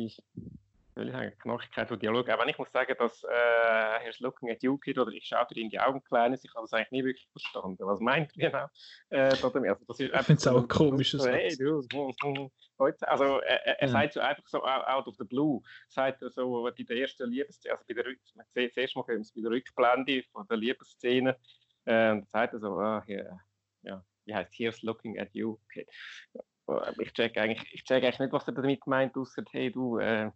soll 0.97 1.09
ich 1.09 1.12
sagen, 1.12 1.32
Knackigkeit 1.40 1.89
von 1.89 1.98
Dialog. 1.98 2.28
Auch 2.31 2.40
wenn 2.40 2.48
ich 2.48 2.59
muss 2.59 2.73
sagen, 2.73 2.94
dass 2.98 3.23
äh, 3.24 4.10
Looking 4.20 4.51
at 4.51 4.62
You 4.62 4.78
Kid 4.78 4.98
oder 4.98 5.12
ich 5.12 5.27
schaue 5.27 5.47
dir 5.51 5.60
in 5.60 5.68
die 5.68 5.78
Augen, 5.78 6.02
Kleines, 6.02 6.43
ich 6.43 6.51
habe 6.55 6.64
das 6.64 6.73
eigentlich 6.73 6.90
nie 6.90 7.05
wirklich 7.05 7.28
verstanden. 7.31 7.86
Was 7.86 8.01
meint 8.01 8.35
ihr 8.36 8.51
genau? 8.51 8.66
Äh, 9.10 9.18
also, 9.18 9.51
das 9.51 10.01
ist 10.01 10.14
Ich 10.14 10.23
finde 10.23 10.40
es 10.40 10.47
auch 10.47 10.62
ein 10.62 10.68
komischer 10.68 11.18
so, 11.18 11.27
hey, 11.28 11.51
Satz. 11.51 11.59
du, 11.59 11.82
hm, 11.93 12.14
hm, 12.23 12.51
heute, 12.78 13.09
also 13.09 13.40
er, 13.40 13.66
er 13.66 13.89
Ja. 13.89 13.89
sagt 13.89 14.14
so 14.14 14.20
einfach 14.20 14.47
so 14.47 14.64
out 14.64 15.06
of 15.06 15.16
the 15.18 15.24
blue, 15.24 15.60
sagt 15.89 16.23
er 16.23 16.31
so 16.31 16.62
bei 16.62 16.70
der 16.82 16.97
ersten 16.97 17.31
Liebesszene, 17.31 17.74
also 17.74 17.85
bei 17.86 17.94
der 17.94 18.06
Rück, 18.06 18.18
man 18.35 18.47
sieht 18.55 18.77
es 18.77 18.94
bei 18.94 19.43
der 19.43 19.51
Rückblende 19.51 20.23
von 20.32 20.47
der 20.48 20.56
Liebesszene, 20.56 21.36
äh, 21.85 22.23
sagt 22.27 22.55
er 22.55 22.59
so, 22.59 22.78
ah, 22.78 23.02
hier, 23.05 23.39
ja, 23.82 24.02
wie 24.24 24.35
heißt 24.35 24.55
Here's 24.55 24.82
Looking 24.82 25.18
at 25.18 25.28
You 25.35 25.59
Kid. 25.70 25.90
Ja, 26.32 26.93
ich 26.98 27.12
check 27.12 27.36
eigentlich, 27.36 27.62
ich 27.74 27.85
check 27.85 28.02
eigentlich 28.02 28.18
nicht, 28.18 28.32
was 28.32 28.48
er 28.48 28.55
damit 28.55 28.86
meint, 28.86 29.14
außer 29.14 29.44
hey 29.52 29.70
du, 29.70 29.98
äh, 29.98 30.31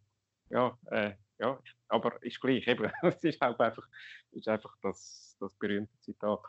ja, 0.51 0.79
äh, 0.91 1.13
ja, 1.39 1.59
aber 1.89 2.23
ist 2.23 2.41
gleich 2.41 2.67
eben. 2.69 2.91
Es 3.03 3.25
ist 3.25 3.41
halt 3.41 3.59
einfach, 3.61 3.87
ist 4.33 4.49
einfach 4.49 4.77
das, 4.83 5.37
das 5.41 5.55
berühmte 5.55 5.99
Zitat. 6.01 6.41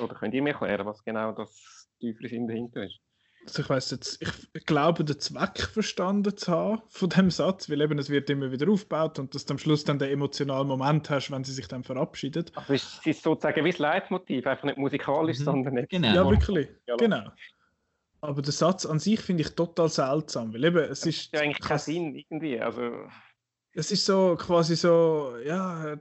Oder 0.00 0.14
könnt 0.14 0.34
ihr 0.34 0.42
mir 0.42 0.50
erklären, 0.52 0.86
was 0.86 1.02
genau 1.02 1.32
das 1.32 1.88
tiefere 1.98 2.28
Sinn 2.28 2.46
dahinter 2.46 2.84
ist? 2.84 2.98
Also 3.46 3.62
ich 3.62 3.70
weiß 3.70 3.90
jetzt, 3.92 4.20
ich 4.52 4.66
glaube, 4.66 5.02
den 5.02 5.18
Zweck 5.18 5.58
verstanden 5.60 6.36
zu 6.36 6.52
haben 6.52 6.82
von 6.90 7.08
dem 7.08 7.30
Satz, 7.30 7.70
weil 7.70 7.80
eben 7.80 7.98
es 7.98 8.10
wird 8.10 8.28
immer 8.28 8.52
wieder 8.52 8.70
aufgebaut 8.70 9.18
und 9.18 9.34
dass 9.34 9.46
du 9.46 9.54
am 9.54 9.58
Schluss 9.58 9.82
dann 9.82 9.98
den 9.98 10.10
emotionalen 10.10 10.68
Moment 10.68 11.08
hast, 11.08 11.30
wenn 11.30 11.42
sie 11.42 11.54
sich 11.54 11.66
dann 11.66 11.82
verabschiedet. 11.82 12.52
Also 12.54 12.74
es 12.74 13.00
ist, 13.06 13.22
sozusagen 13.22 13.64
wie 13.64 13.70
das 13.70 13.78
Leitmotiv, 13.78 14.46
einfach 14.46 14.64
nicht 14.64 14.76
musikalisch, 14.76 15.38
Mhm. 15.38 15.44
sondern 15.44 15.74
nicht. 15.74 15.88
Genau. 15.88 16.08
Ja, 16.14 16.28
wirklich, 16.30 16.68
Ja, 16.86 16.96
genau. 16.96 17.30
Aber 18.22 18.42
der 18.42 18.52
Satz 18.52 18.84
an 18.86 18.98
sich 18.98 19.20
finde 19.20 19.42
ich 19.42 19.50
total 19.54 19.88
seltsam, 19.88 20.52
weil 20.52 20.64
eben 20.64 20.78
es 20.78 21.00
Das 21.00 21.06
ist 21.06 21.32
ja 21.32 21.40
eigentlich 21.40 21.60
keinen 21.60 21.78
Sinn 21.78 22.14
irgendwie. 22.14 22.60
Also, 22.60 23.08
es 23.72 23.90
ist 23.92 24.04
so 24.04 24.36
quasi 24.38 24.76
so, 24.76 25.36
ja, 25.44 25.96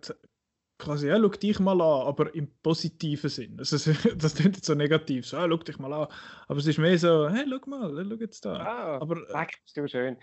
quasi, 0.78 1.08
ja, 1.08 1.18
schau 1.20 1.30
dich 1.30 1.60
mal 1.60 1.80
an, 1.82 2.08
aber 2.08 2.34
im 2.36 2.50
positiven 2.62 3.30
Sinn. 3.30 3.58
Also, 3.58 3.78
das 4.18 4.36
klingt 4.36 4.56
jetzt 4.58 4.66
so 4.66 4.76
negativ, 4.76 5.26
so, 5.28 5.38
ja, 5.38 5.48
schau 5.48 5.58
dich 5.58 5.80
mal 5.80 5.94
an. 5.94 6.08
Aber 6.48 6.60
es 6.60 6.68
ist 6.68 6.78
mehr 6.78 6.98
so, 6.98 7.30
hey, 7.30 7.46
schau 7.50 7.70
mal, 7.70 7.90
schau 8.10 8.16
jetzt 8.16 8.44
da. 8.46 8.54
ah, 8.58 8.98
Aber 9.02 9.18
äh, 9.18 9.32
sag, 9.32 9.52
bist 9.64 9.78
du 9.78 9.88
schön. 9.88 10.18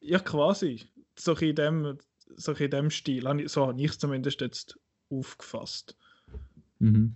ja, 0.00 0.18
quasi, 0.18 0.82
so 1.18 1.32
in 1.34 1.54
dem, 1.54 1.98
so 2.36 2.52
in 2.52 2.70
dem 2.70 2.90
Stil, 2.90 3.26
ich- 3.40 3.50
so 3.50 3.66
habe 3.66 3.80
ich 3.80 3.90
es 3.90 3.98
zumindest 3.98 4.40
jetzt 4.42 4.78
aufgefasst. 5.08 5.96
Mhm. 6.78 7.14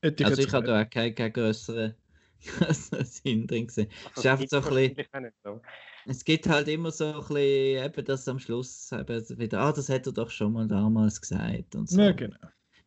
Hätte 0.00 0.24
Also 0.26 0.42
ich 0.42 0.52
habe 0.52 0.66
da 0.66 0.82
auch 0.82 0.90
keinen, 0.90 1.14
keinen 1.14 1.32
grösseren, 1.32 1.94
Sinn 3.04 3.46
drin 3.46 3.66
gesehen. 3.66 3.88
Also, 4.16 4.36
gibt's 4.36 4.50
so 4.50 4.56
ein 4.58 4.62
bisschen- 4.94 5.32
so. 5.44 5.60
Es 6.06 6.24
gibt 6.24 6.48
halt 6.48 6.68
immer 6.68 6.90
so 6.90 7.06
ein 7.06 7.20
bisschen, 7.20 7.84
eben 7.84 8.04
das 8.04 8.26
am 8.28 8.38
Schluss 8.38 8.90
eben 8.92 9.38
wieder, 9.38 9.60
ah, 9.60 9.72
das 9.72 9.88
hat 9.88 10.06
er 10.06 10.12
doch 10.12 10.30
schon 10.30 10.52
mal 10.52 10.66
damals 10.66 11.20
gesagt 11.20 11.74
und 11.74 11.88
so. 11.88 12.00
Ja, 12.00 12.12
genau. 12.12 12.36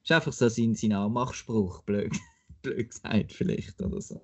Ist 0.03 0.11
einfach 0.11 0.33
so 0.33 0.49
sein, 0.49 0.75
sein 0.75 0.91
Anmachspruch, 0.93 1.81
blöd, 1.83 2.11
blöd 2.61 2.89
gesagt 2.89 3.31
vielleicht 3.31 3.81
oder 3.81 4.01
so. 4.01 4.21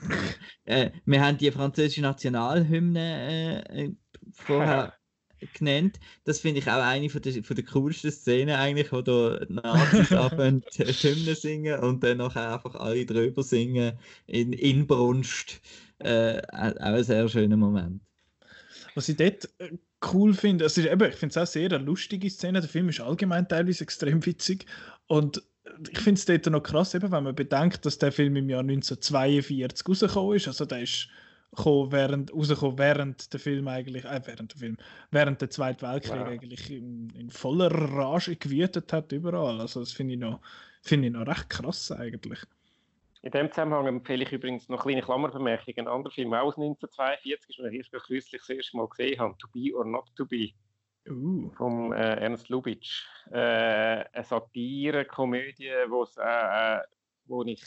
äh, 0.64 0.90
wir 1.06 1.24
haben 1.24 1.38
die 1.38 1.50
französische 1.50 2.02
Nationalhymne 2.02 3.64
äh, 3.70 3.84
äh, 3.84 3.94
vorher 4.32 4.94
genannt. 5.52 5.98
Das 6.24 6.40
finde 6.40 6.60
ich 6.60 6.68
auch 6.68 6.82
eine 6.82 7.10
von 7.10 7.22
der, 7.22 7.44
von 7.44 7.56
der 7.56 7.64
coolsten 7.64 8.10
Szenen 8.10 8.54
eigentlich, 8.54 8.92
wo 8.92 9.02
da 9.02 9.40
Nazis 9.48 10.12
abend 10.12 10.64
die 10.76 10.84
Hymne 10.84 11.34
singen 11.34 11.80
und 11.80 12.02
dann 12.02 12.18
nachher 12.18 12.54
einfach 12.54 12.74
alle 12.74 13.04
drüber 13.04 13.42
singen 13.42 13.98
in 14.26 14.52
Inbrunst. 14.52 15.60
Äh, 15.98 16.42
auch 16.48 16.74
ein 16.76 17.04
sehr 17.04 17.28
schöner 17.28 17.56
Moment. 17.56 18.02
Was 18.94 19.08
ich 19.08 19.16
dort 19.16 19.48
äh, 19.58 19.70
cool 20.12 20.34
finde, 20.34 20.66
eben, 20.66 21.08
ich 21.08 21.16
finde 21.16 21.32
es 21.32 21.36
auch 21.36 21.46
sehr 21.46 21.72
eine 21.72 21.84
lustige 21.84 22.30
Szene. 22.30 22.60
Der 22.60 22.68
Film 22.68 22.88
ist 22.88 23.00
allgemein 23.00 23.48
teilweise 23.48 23.84
extrem 23.84 24.24
witzig. 24.24 24.66
Und 25.06 25.42
ich 25.90 25.98
finde 25.98 26.18
es 26.18 26.24
dort 26.24 26.46
noch 26.46 26.62
krass, 26.62 26.94
eben, 26.94 27.10
wenn 27.10 27.24
man 27.24 27.34
bedenkt, 27.34 27.84
dass 27.86 27.98
der 27.98 28.12
Film 28.12 28.36
im 28.36 28.48
Jahr 28.48 28.60
1942 28.60 29.88
rausgekommen 29.88 30.36
ist. 30.36 30.48
Also 30.48 30.64
der 30.64 30.82
ist 30.82 31.08
gekommen, 31.54 31.92
während, 31.92 32.32
rausgekommen, 32.32 32.78
während 32.78 33.32
der 33.32 33.40
Film 33.40 33.68
eigentlich, 33.68 34.04
äh, 34.04 34.20
während 34.24 34.52
der 34.52 34.58
Film, 34.58 34.76
während 35.10 35.40
der 35.40 35.50
Zweiten 35.50 35.82
Weltkrieg 35.82 36.20
Wow. 36.20 36.28
eigentlich 36.28 36.70
in, 36.70 37.10
in 37.10 37.30
voller 37.30 37.70
Rage 37.70 38.36
gewütet 38.36 38.92
hat 38.92 39.12
überall. 39.12 39.60
Also 39.60 39.80
das 39.80 39.92
finde 39.92 40.14
ich 40.14 40.20
noch, 40.20 40.40
finde 40.82 41.08
ich 41.08 41.14
noch 41.14 41.26
recht 41.26 41.48
krass 41.50 41.90
eigentlich. 41.92 42.40
In 43.22 43.30
dem 43.30 43.50
Zusammenhang 43.50 43.86
empfehle 43.86 44.24
ich 44.24 44.32
übrigens 44.32 44.68
noch 44.68 44.84
eine 44.84 45.00
kleine 45.00 45.02
Klammerbemerkung. 45.02 45.74
Ein 45.78 45.88
anderer 45.88 46.12
Film 46.12 46.34
aus 46.34 46.56
1942, 46.56 47.56
den 47.56 47.66
ich 47.72 47.78
erst 47.78 48.06
kürzlich 48.06 48.42
das 48.42 48.50
erste 48.50 48.76
Mal 48.76 48.88
gesehen 48.88 49.18
habe, 49.18 49.34
To 49.38 49.48
Be 49.48 49.74
or 49.74 49.84
Not 49.86 50.14
To 50.16 50.26
Be, 50.26 50.50
Uh, 51.06 51.50
von 51.56 51.92
äh, 51.92 52.16
Ernst 52.16 52.48
Lubitsch. 52.48 53.04
Äh, 53.30 53.36
eine 53.36 54.24
Satire, 54.24 55.04
Komödie, 55.04 55.70
wo's, 55.88 56.16
äh, 56.16 56.22
äh, 56.22 56.80
wo 57.26 57.42
ich 57.44 57.62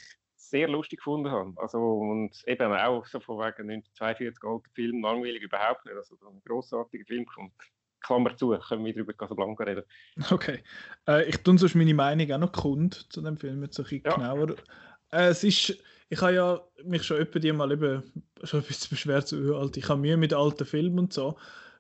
sehr 0.50 0.68
lustig 0.68 1.00
gefunden 1.00 1.32
habe. 1.32 1.54
Also, 1.58 1.78
und 1.80 2.32
eben 2.48 2.72
auch 2.74 3.06
so 3.06 3.20
von 3.20 3.38
wegen 3.38 3.70
1942 3.70 4.44
alter 4.44 4.70
Film, 4.74 5.02
langweilig 5.02 5.42
überhaupt 5.44 5.86
nicht. 5.86 5.96
Also 5.96 6.16
ein 6.16 6.42
grossartiger 6.46 7.06
Film 7.06 7.26
gefunden. 7.26 7.54
Klammer 8.00 8.36
zu, 8.38 8.50
können 8.68 8.86
wir 8.86 8.96
über 8.96 9.14
Casablanca 9.14 9.64
reden. 9.64 9.84
Okay. 10.32 10.64
Äh, 11.08 11.28
ich 11.30 11.38
tue 11.38 11.58
sonst 11.58 11.76
meine 11.76 11.94
Meinung 11.94 12.32
auch 12.32 12.38
noch 12.38 12.52
kund 12.52 13.12
zu 13.12 13.22
dem 13.22 13.38
Film 13.38 13.64
jetzt 13.64 13.76
so 13.76 13.84
ein 13.84 13.90
bisschen 13.90 14.04
Ja. 14.06 14.16
genauer. 14.16 14.56
Äh, 15.12 15.28
es 15.30 15.44
ist, 15.44 15.78
ich 16.10 16.22
habe 16.22 16.34
ja 16.34 16.62
mich 16.84 17.04
schon 17.04 17.18
öppe 17.18 17.40
die 17.40 17.52
mal 17.52 17.72
eben 17.72 18.04
schon 18.44 18.62
ein 18.62 18.66
bisschen 18.66 18.90
beschwert, 18.92 19.28
so 19.28 19.38
«Ja, 19.38 19.60
alt, 19.60 19.78
ich 19.78 19.90
habe 19.90 20.00
Mühe 20.00 20.16
mit 20.18 20.34
alten 20.34 20.66
Filmen 20.66 21.00
und 21.00 21.14
so. 21.14 21.38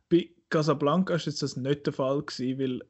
Bei 0.10 0.30
Casablanca 0.50 1.16
ist 1.16 1.26
jetzt 1.28 1.42
das 1.44 1.56
nicht 1.56 1.86
der 1.86 1.94
Fall 1.94 2.22
gewesen, 2.24 2.60
weil 2.60 2.82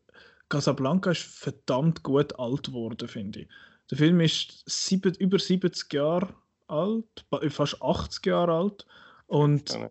Casablanca 0.50 1.12
ist 1.12 1.24
verdammt 1.24 2.04
gut 2.04 2.40
alt 2.40 2.68
geworden, 2.68 3.08
finde 3.08 3.42
ich. 3.42 3.48
Der 3.90 3.98
Film 3.98 4.20
ist 4.22 4.64
sieben, 4.66 5.14
über 5.16 5.40
70 5.40 5.92
Jahre 5.94 6.34
alt, 6.68 7.26
fast 7.50 7.82
80 7.82 8.26
Jahre 8.26 8.54
alt 8.54 8.86
und 9.28 9.70
Ja, 9.72 9.90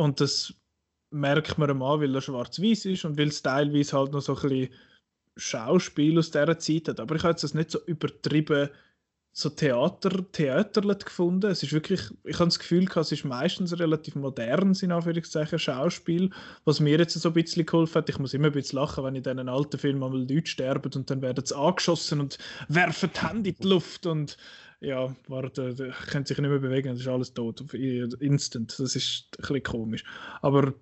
und 0.00 0.18
das 0.20 0.54
merkt 1.10 1.58
man 1.58 1.68
ihm 1.68 1.82
an, 1.82 2.00
weil 2.00 2.14
er 2.14 2.22
schwarz-weiß 2.22 2.86
ist 2.86 3.04
und 3.04 3.18
weil 3.18 3.28
es 3.28 3.42
teilweise 3.42 3.98
halt 3.98 4.12
noch 4.12 4.22
so 4.22 4.34
ein 4.34 4.40
bisschen 4.40 4.74
Schauspiel 5.36 6.18
aus 6.18 6.30
dieser 6.30 6.58
Zeit 6.58 6.88
hat. 6.88 7.00
Aber 7.00 7.16
ich 7.16 7.22
habe 7.22 7.32
jetzt 7.32 7.44
das 7.44 7.52
nicht 7.54 7.70
so 7.70 7.84
übertrieben 7.84 8.70
so 9.32 9.48
Theater, 9.48 10.10
Theaterlet 10.32 11.04
gefunden. 11.04 11.50
Es 11.50 11.62
ist 11.62 11.72
wirklich, 11.72 12.00
ich 12.24 12.34
habe 12.34 12.46
das 12.46 12.58
Gefühl, 12.58 12.84
gehabt, 12.84 13.06
es 13.06 13.12
ist 13.12 13.24
meistens 13.24 13.78
relativ 13.78 14.16
modern, 14.16 14.76
in 14.80 14.92
Anführungszeichen, 14.92 15.58
Schauspiel, 15.58 16.30
was 16.64 16.80
mir 16.80 16.98
jetzt 16.98 17.14
so 17.14 17.28
ein 17.28 17.34
bisschen 17.34 17.64
geholfen 17.64 17.94
hat. 17.94 18.08
Ich 18.08 18.18
muss 18.18 18.34
immer 18.34 18.48
ein 18.48 18.52
bisschen 18.52 18.78
lachen, 18.78 19.04
wenn 19.04 19.14
in 19.14 19.22
diesen 19.22 19.48
alten 19.48 19.78
Filmen 19.78 20.02
einmal 20.02 20.20
Leute 20.20 20.46
sterben 20.50 20.92
und 20.94 21.10
dann 21.10 21.22
werden 21.22 21.44
sie 21.44 21.56
angeschossen 21.56 22.20
und 22.20 22.38
werfen 22.68 23.10
die 23.14 23.20
Hände 23.20 23.50
in 23.50 23.56
die 23.60 23.68
Luft 23.68 24.06
und 24.06 24.36
ja, 24.80 25.14
warte, 25.28 25.74
können 26.10 26.24
sich 26.24 26.38
nicht 26.38 26.48
mehr 26.48 26.58
bewegen, 26.58 26.88
das 26.88 27.00
ist 27.00 27.08
alles 27.08 27.34
tot, 27.34 27.60
instant. 27.74 28.78
Das 28.78 28.96
ist 28.96 29.26
ein 29.36 29.42
bisschen 29.42 29.62
komisch. 29.62 30.04
Aber 30.40 30.72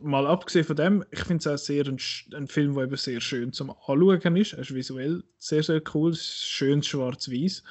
mal 0.00 0.26
abgesehen 0.26 0.64
von 0.64 0.76
dem, 0.76 1.04
ich 1.10 1.20
finde 1.20 1.40
es 1.40 1.46
auch 1.46 1.58
sehr 1.58 1.86
ein, 1.86 1.98
ein 2.34 2.48
Film, 2.48 2.74
der 2.74 2.84
eben 2.84 2.96
sehr 2.96 3.20
schön 3.20 3.52
zum 3.52 3.70
Anschauen 3.70 4.36
ist. 4.36 4.54
Er 4.54 4.60
ist 4.60 4.74
visuell 4.74 5.22
sehr, 5.38 5.62
sehr 5.62 5.82
cool, 5.94 6.14
schön 6.14 6.82
schwarz-weiß. 6.82 7.62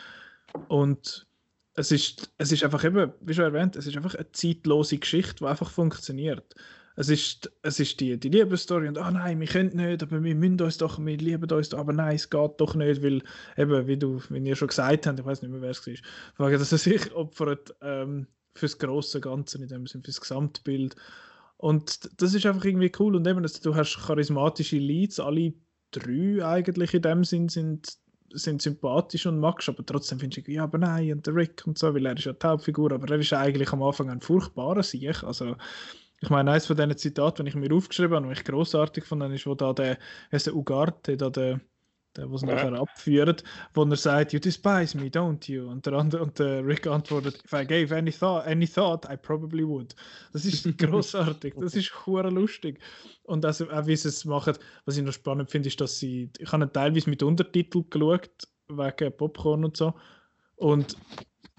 Und 0.67 1.27
es 1.75 1.91
ist, 1.91 2.31
es 2.37 2.51
ist 2.51 2.63
einfach 2.63 2.83
eben, 2.83 3.11
wie 3.21 3.33
schon 3.33 3.45
erwähnt, 3.45 3.75
es 3.75 3.87
ist 3.87 3.95
einfach 3.95 4.15
eine 4.15 4.31
zeitlose 4.31 4.97
Geschichte, 4.97 5.35
die 5.35 5.45
einfach 5.45 5.69
funktioniert. 5.69 6.55
Es 6.97 7.07
ist, 7.07 7.49
es 7.61 7.79
ist 7.79 7.99
die, 8.01 8.19
die 8.19 8.29
Liebesstory 8.29 8.89
und 8.89 8.97
ah 8.97 9.11
nein, 9.11 9.39
wir 9.39 9.47
können 9.47 9.75
nicht, 9.75 10.03
aber 10.03 10.21
wir 10.21 10.35
müssen 10.35 10.61
uns 10.61 10.77
doch, 10.77 10.99
wir 10.99 11.17
lieben 11.17 11.49
uns 11.49 11.69
doch, 11.69 11.79
aber 11.79 11.93
nein, 11.93 12.15
es 12.15 12.29
geht 12.29 12.59
doch 12.59 12.75
nicht, 12.75 13.01
weil 13.01 13.23
eben, 13.57 13.87
wie 13.87 13.97
du, 13.97 14.21
wie 14.29 14.39
ihr 14.39 14.55
schon 14.55 14.67
gesagt 14.67 15.07
habt, 15.07 15.19
ich 15.19 15.25
weiß 15.25 15.41
nicht 15.41 15.51
mehr, 15.51 15.61
wer 15.61 15.69
es 15.69 15.87
war, 16.37 16.51
dass 16.51 16.71
er 16.71 16.77
sich 16.77 17.13
opfert 17.13 17.73
ähm, 17.81 18.27
fürs 18.53 18.77
große 18.77 19.21
Ganze, 19.21 19.57
in 19.59 19.69
dem 19.69 19.87
Sinne, 19.87 20.03
fürs 20.03 20.19
Gesamtbild. 20.19 20.95
Und 21.57 22.21
das 22.21 22.33
ist 22.33 22.45
einfach 22.45 22.65
irgendwie 22.65 22.91
cool 22.99 23.15
und 23.15 23.25
eben, 23.25 23.41
dass 23.41 23.61
du 23.61 23.73
hast 23.75 23.97
charismatische 24.05 24.77
Leads, 24.77 25.19
alle 25.19 25.53
drei 25.91 26.45
eigentlich 26.45 26.93
in 26.93 27.01
dem 27.03 27.23
Sinn 27.23 27.49
sind, 27.49 27.97
sind 28.33 28.61
sympathisch 28.61 29.25
und 29.25 29.39
magst, 29.39 29.69
aber 29.69 29.85
trotzdem 29.85 30.19
findest 30.19 30.47
du, 30.47 30.51
ja, 30.51 30.63
aber 30.63 30.77
nein, 30.77 31.13
und 31.13 31.27
der 31.27 31.35
Rick 31.35 31.63
und 31.65 31.77
so, 31.77 31.93
weil 31.93 32.05
er 32.05 32.17
ist 32.17 32.25
ja 32.25 32.33
die 32.33 32.47
Hauptfigur, 32.47 32.91
aber 32.91 33.09
er 33.09 33.19
ist 33.19 33.33
eigentlich 33.33 33.71
am 33.71 33.83
Anfang 33.83 34.09
ein 34.09 34.21
furchtbarer 34.21 34.83
Sieg. 34.83 35.23
Also, 35.23 35.55
ich 36.21 36.29
meine, 36.29 36.51
eines 36.51 36.67
von 36.67 36.77
diesen 36.77 36.97
Zitaten, 36.97 37.39
wenn 37.39 37.47
ich 37.47 37.55
mir 37.55 37.73
aufgeschrieben 37.75 38.15
habe, 38.15 38.29
was 38.29 38.39
ich 38.39 38.45
großartig 38.45 39.05
fand, 39.05 39.23
ist, 39.33 39.45
wo 39.47 39.55
da 39.55 39.73
der, 39.73 39.97
der 40.31 40.55
Ugarte, 40.55 41.17
da 41.17 41.29
der, 41.29 41.61
der, 42.15 42.31
was 42.31 42.41
nachher 42.41 42.73
abführt, 42.73 43.43
wo 43.73 43.83
er 43.83 43.95
sagt, 43.95 44.33
you 44.33 44.39
despise 44.39 44.97
me, 44.97 45.07
don't 45.09 45.49
you? 45.49 45.69
Und 45.69 45.85
der, 45.85 45.93
andere, 45.93 46.23
und 46.23 46.37
der 46.39 46.65
Rick 46.65 46.87
antwortet, 46.87 47.43
if 47.45 47.53
I 47.53 47.65
gave 47.65 47.95
any 47.95 48.11
thought, 48.11 48.45
any 48.45 48.67
thought, 48.67 49.05
I 49.05 49.15
probably 49.17 49.65
would. 49.65 49.95
Das 50.33 50.45
ist 50.45 50.63
großartig, 50.77 51.55
das 51.59 51.75
ist 51.75 52.05
hure 52.05 52.29
lustig. 52.29 52.79
Und 53.23 53.45
also, 53.45 53.69
auch 53.69 53.85
wie 53.87 53.95
sie 53.95 54.09
es 54.09 54.25
machen, 54.25 54.55
was 54.85 54.97
ich 54.97 55.03
noch 55.03 55.13
spannend 55.13 55.49
finde, 55.49 55.69
ist, 55.69 55.79
dass 55.79 55.99
sie, 55.99 56.29
ich 56.37 56.51
habe 56.51 56.71
teilweise 56.71 57.09
mit 57.09 57.23
Untertiteln 57.23 57.89
geschaut, 57.89 58.47
wegen 58.67 59.17
Popcorn 59.17 59.65
und 59.65 59.77
so. 59.77 59.93
Und 60.55 60.95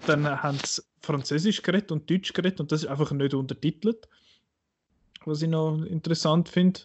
dann 0.05 0.27
haben 0.41 0.57
sie 0.65 0.81
Französisch 1.01 1.61
geredet 1.61 1.91
und 1.91 2.09
Deutsch 2.09 2.33
geredet 2.33 2.59
und 2.59 2.71
das 2.71 2.83
ist 2.83 2.89
einfach 2.89 3.11
nicht 3.11 3.33
untertitelt. 3.33 4.07
Was 5.25 5.41
ich 5.41 5.49
noch 5.49 5.83
interessant 5.83 6.49
finde. 6.49 6.81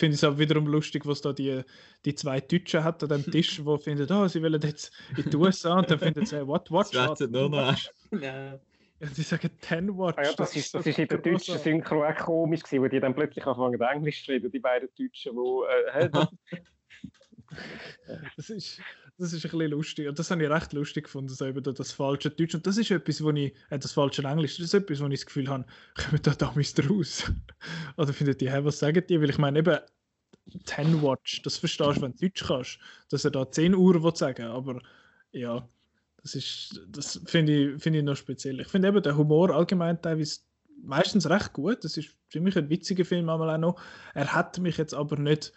Finde 0.00 0.14
ich 0.14 0.22
es 0.22 0.24
auch 0.24 0.38
wiederum 0.38 0.66
lustig, 0.66 1.04
was 1.04 1.20
da 1.20 1.34
die, 1.34 1.60
die 2.06 2.14
zwei 2.14 2.40
Deutschen 2.40 2.82
hat 2.82 3.02
an 3.02 3.10
dem 3.10 3.22
Tisch, 3.30 3.56
die 3.62 3.78
finden, 3.78 4.10
oh, 4.10 4.26
sie 4.28 4.42
wollen 4.42 4.58
jetzt 4.62 4.90
in 5.14 5.28
die 5.28 5.36
USA 5.36 5.78
und 5.78 5.90
dann 5.90 5.98
finden 5.98 6.24
sie, 6.24 6.46
what, 6.46 6.70
watch, 6.70 6.92
Das 6.92 7.20
what, 7.20 7.30
nur 7.30 7.52
watch. 7.52 7.90
Ja. 8.18 8.58
Ja, 8.98 9.08
die 9.14 9.22
sagen, 9.22 9.50
ten 9.60 9.94
watch. 9.98 10.16
Ah 10.18 10.22
ja, 10.24 10.32
das, 10.32 10.56
ist, 10.56 10.74
das 10.74 10.86
ist 10.86 10.98
in 10.98 11.06
der 11.06 11.18
deutschen. 11.18 11.58
Synchro 11.58 12.02
auch 12.02 12.16
komisch 12.16 12.62
gewesen, 12.62 12.82
wo 12.82 12.88
die 12.88 12.98
dann 12.98 13.14
plötzlich 13.14 13.46
anfangen 13.46 13.78
Englisch 13.78 14.24
zu 14.24 14.32
reden, 14.32 14.50
die 14.50 14.58
beiden 14.58 14.88
Deutschen, 14.98 15.36
wo 15.36 15.64
äh, 15.64 15.92
hä, 15.92 16.08
das, 16.12 16.28
Das 18.36 18.50
ist, 18.50 18.80
das 19.20 19.32
ist 19.32 19.44
ein 19.44 19.50
bisschen 19.50 19.70
lustig. 19.70 20.08
Und 20.08 20.18
das 20.18 20.30
habe 20.30 20.42
ich 20.42 20.50
recht 20.50 20.72
lustig 20.72 21.04
gefunden, 21.04 21.32
so 21.32 21.44
eben 21.44 21.62
da 21.62 21.72
das 21.72 21.92
falsche 21.92 22.30
Deutsch. 22.30 22.54
Und 22.54 22.66
das 22.66 22.76
ist 22.76 22.90
etwas, 22.90 23.22
wo 23.22 23.30
ich, 23.30 23.54
äh, 23.70 23.78
das 23.78 23.92
falsche 23.92 24.22
Englisch, 24.22 24.56
das 24.56 24.66
ist 24.66 24.74
etwas, 24.74 25.00
wo 25.00 25.06
ich 25.06 25.20
das 25.20 25.26
Gefühl 25.26 25.48
habe, 25.48 25.64
kommen 25.94 26.22
da 26.22 26.32
damals 26.32 26.74
raus. 26.88 27.30
Oder 27.96 28.12
findet 28.12 28.40
die, 28.40 28.50
hey, 28.50 28.64
was 28.64 28.78
sagen 28.78 29.04
die? 29.08 29.20
Weil 29.20 29.30
ich 29.30 29.38
meine, 29.38 29.58
eben, 29.58 29.78
10 30.64 31.02
Watch, 31.02 31.42
das 31.42 31.58
verstehst 31.58 31.98
du, 31.98 32.02
wenn 32.02 32.12
du 32.12 32.18
Deutsch 32.18 32.44
kannst, 32.44 32.78
dass 33.10 33.24
er 33.24 33.30
da 33.30 33.50
10 33.50 33.74
Uhr 33.74 34.02
will 34.02 34.16
sagen 34.16 34.46
aber 34.46 34.80
ja, 35.32 35.68
das 36.22 36.34
ist, 36.34 36.80
das 36.88 37.20
finde 37.26 37.74
ich, 37.74 37.82
finde 37.82 38.00
ich 38.00 38.04
noch 38.04 38.16
speziell. 38.16 38.60
Ich 38.60 38.68
finde 38.68 38.88
eben 38.88 39.02
der 39.02 39.16
Humor 39.16 39.50
allgemein 39.50 40.00
teilweise 40.02 40.40
meistens 40.82 41.28
recht 41.28 41.52
gut. 41.52 41.84
Das 41.84 41.96
ist 41.96 42.16
für 42.28 42.40
mich 42.40 42.56
ein 42.56 42.68
witziger 42.68 43.04
Film 43.04 43.28
einmal 43.28 43.50
auch 43.50 43.58
noch. 43.58 43.80
Er 44.14 44.32
hat 44.32 44.58
mich 44.58 44.76
jetzt 44.76 44.94
aber 44.94 45.16
nicht 45.16 45.52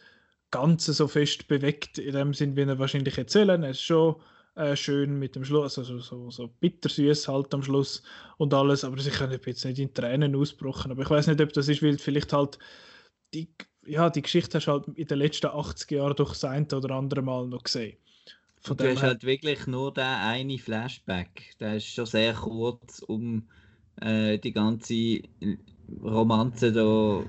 ganz 0.54 0.86
so 0.86 1.08
fest 1.10 1.48
bewegt, 1.50 1.98
in 2.00 2.14
dem 2.14 2.34
Sinn, 2.34 2.56
wie 2.56 2.62
er 2.64 2.80
wahrscheinlich 2.80 3.18
erzählen. 3.18 3.64
Er 3.64 3.72
ist 3.72 3.82
schon 3.84 4.16
äh, 4.56 4.76
schön 4.76 5.20
mit 5.20 5.36
dem 5.36 5.46
Schluss, 5.46 5.78
also 5.80 6.00
so, 6.00 6.30
so 6.32 6.48
bittersüß 6.60 7.28
halt 7.28 7.54
am 7.54 7.64
Schluss 7.64 8.04
und 8.38 8.54
alles, 8.54 8.84
aber 8.86 9.00
sicher 9.02 9.28
nicht, 9.28 9.48
jetzt 9.48 9.66
nicht 9.66 9.80
in 9.80 9.94
Tränen 9.94 10.36
ausbrochen. 10.36 10.92
Aber 10.92 11.04
ich 11.04 11.10
weiß 11.10 11.28
nicht, 11.28 11.42
ob 11.42 11.54
das 11.54 11.68
ist, 11.70 11.84
weil 11.84 11.98
vielleicht 12.00 12.34
halt 12.34 12.60
die, 13.34 13.50
ja, 13.86 14.10
die 14.10 14.22
Geschichte 14.24 14.58
hast 14.58 14.68
du 14.68 14.72
halt 14.74 14.88
in 14.90 15.08
den 15.08 15.20
letzten 15.20 15.48
80 15.48 15.92
Jahren 15.92 16.16
durch 16.16 16.32
das 16.32 16.46
eine 16.46 16.68
oder 16.76 16.96
andere 16.96 17.22
Mal 17.24 17.48
noch 17.48 17.64
gesehen. 17.64 17.98
Von 18.62 18.78
du 18.78 18.90
hast 18.90 19.02
her- 19.02 19.04
halt 19.04 19.24
wirklich 19.24 19.68
nur 19.68 19.94
den 19.94 20.04
eine 20.06 20.58
Flashback. 20.60 21.56
Der 21.60 21.76
ist 21.78 21.88
schon 21.88 22.06
sehr 22.06 22.34
kurz, 22.34 23.00
um 23.00 23.50
äh, 24.02 24.40
die 24.40 24.52
ganze 24.54 25.22
Romanze 26.02 26.72
da 26.72 27.26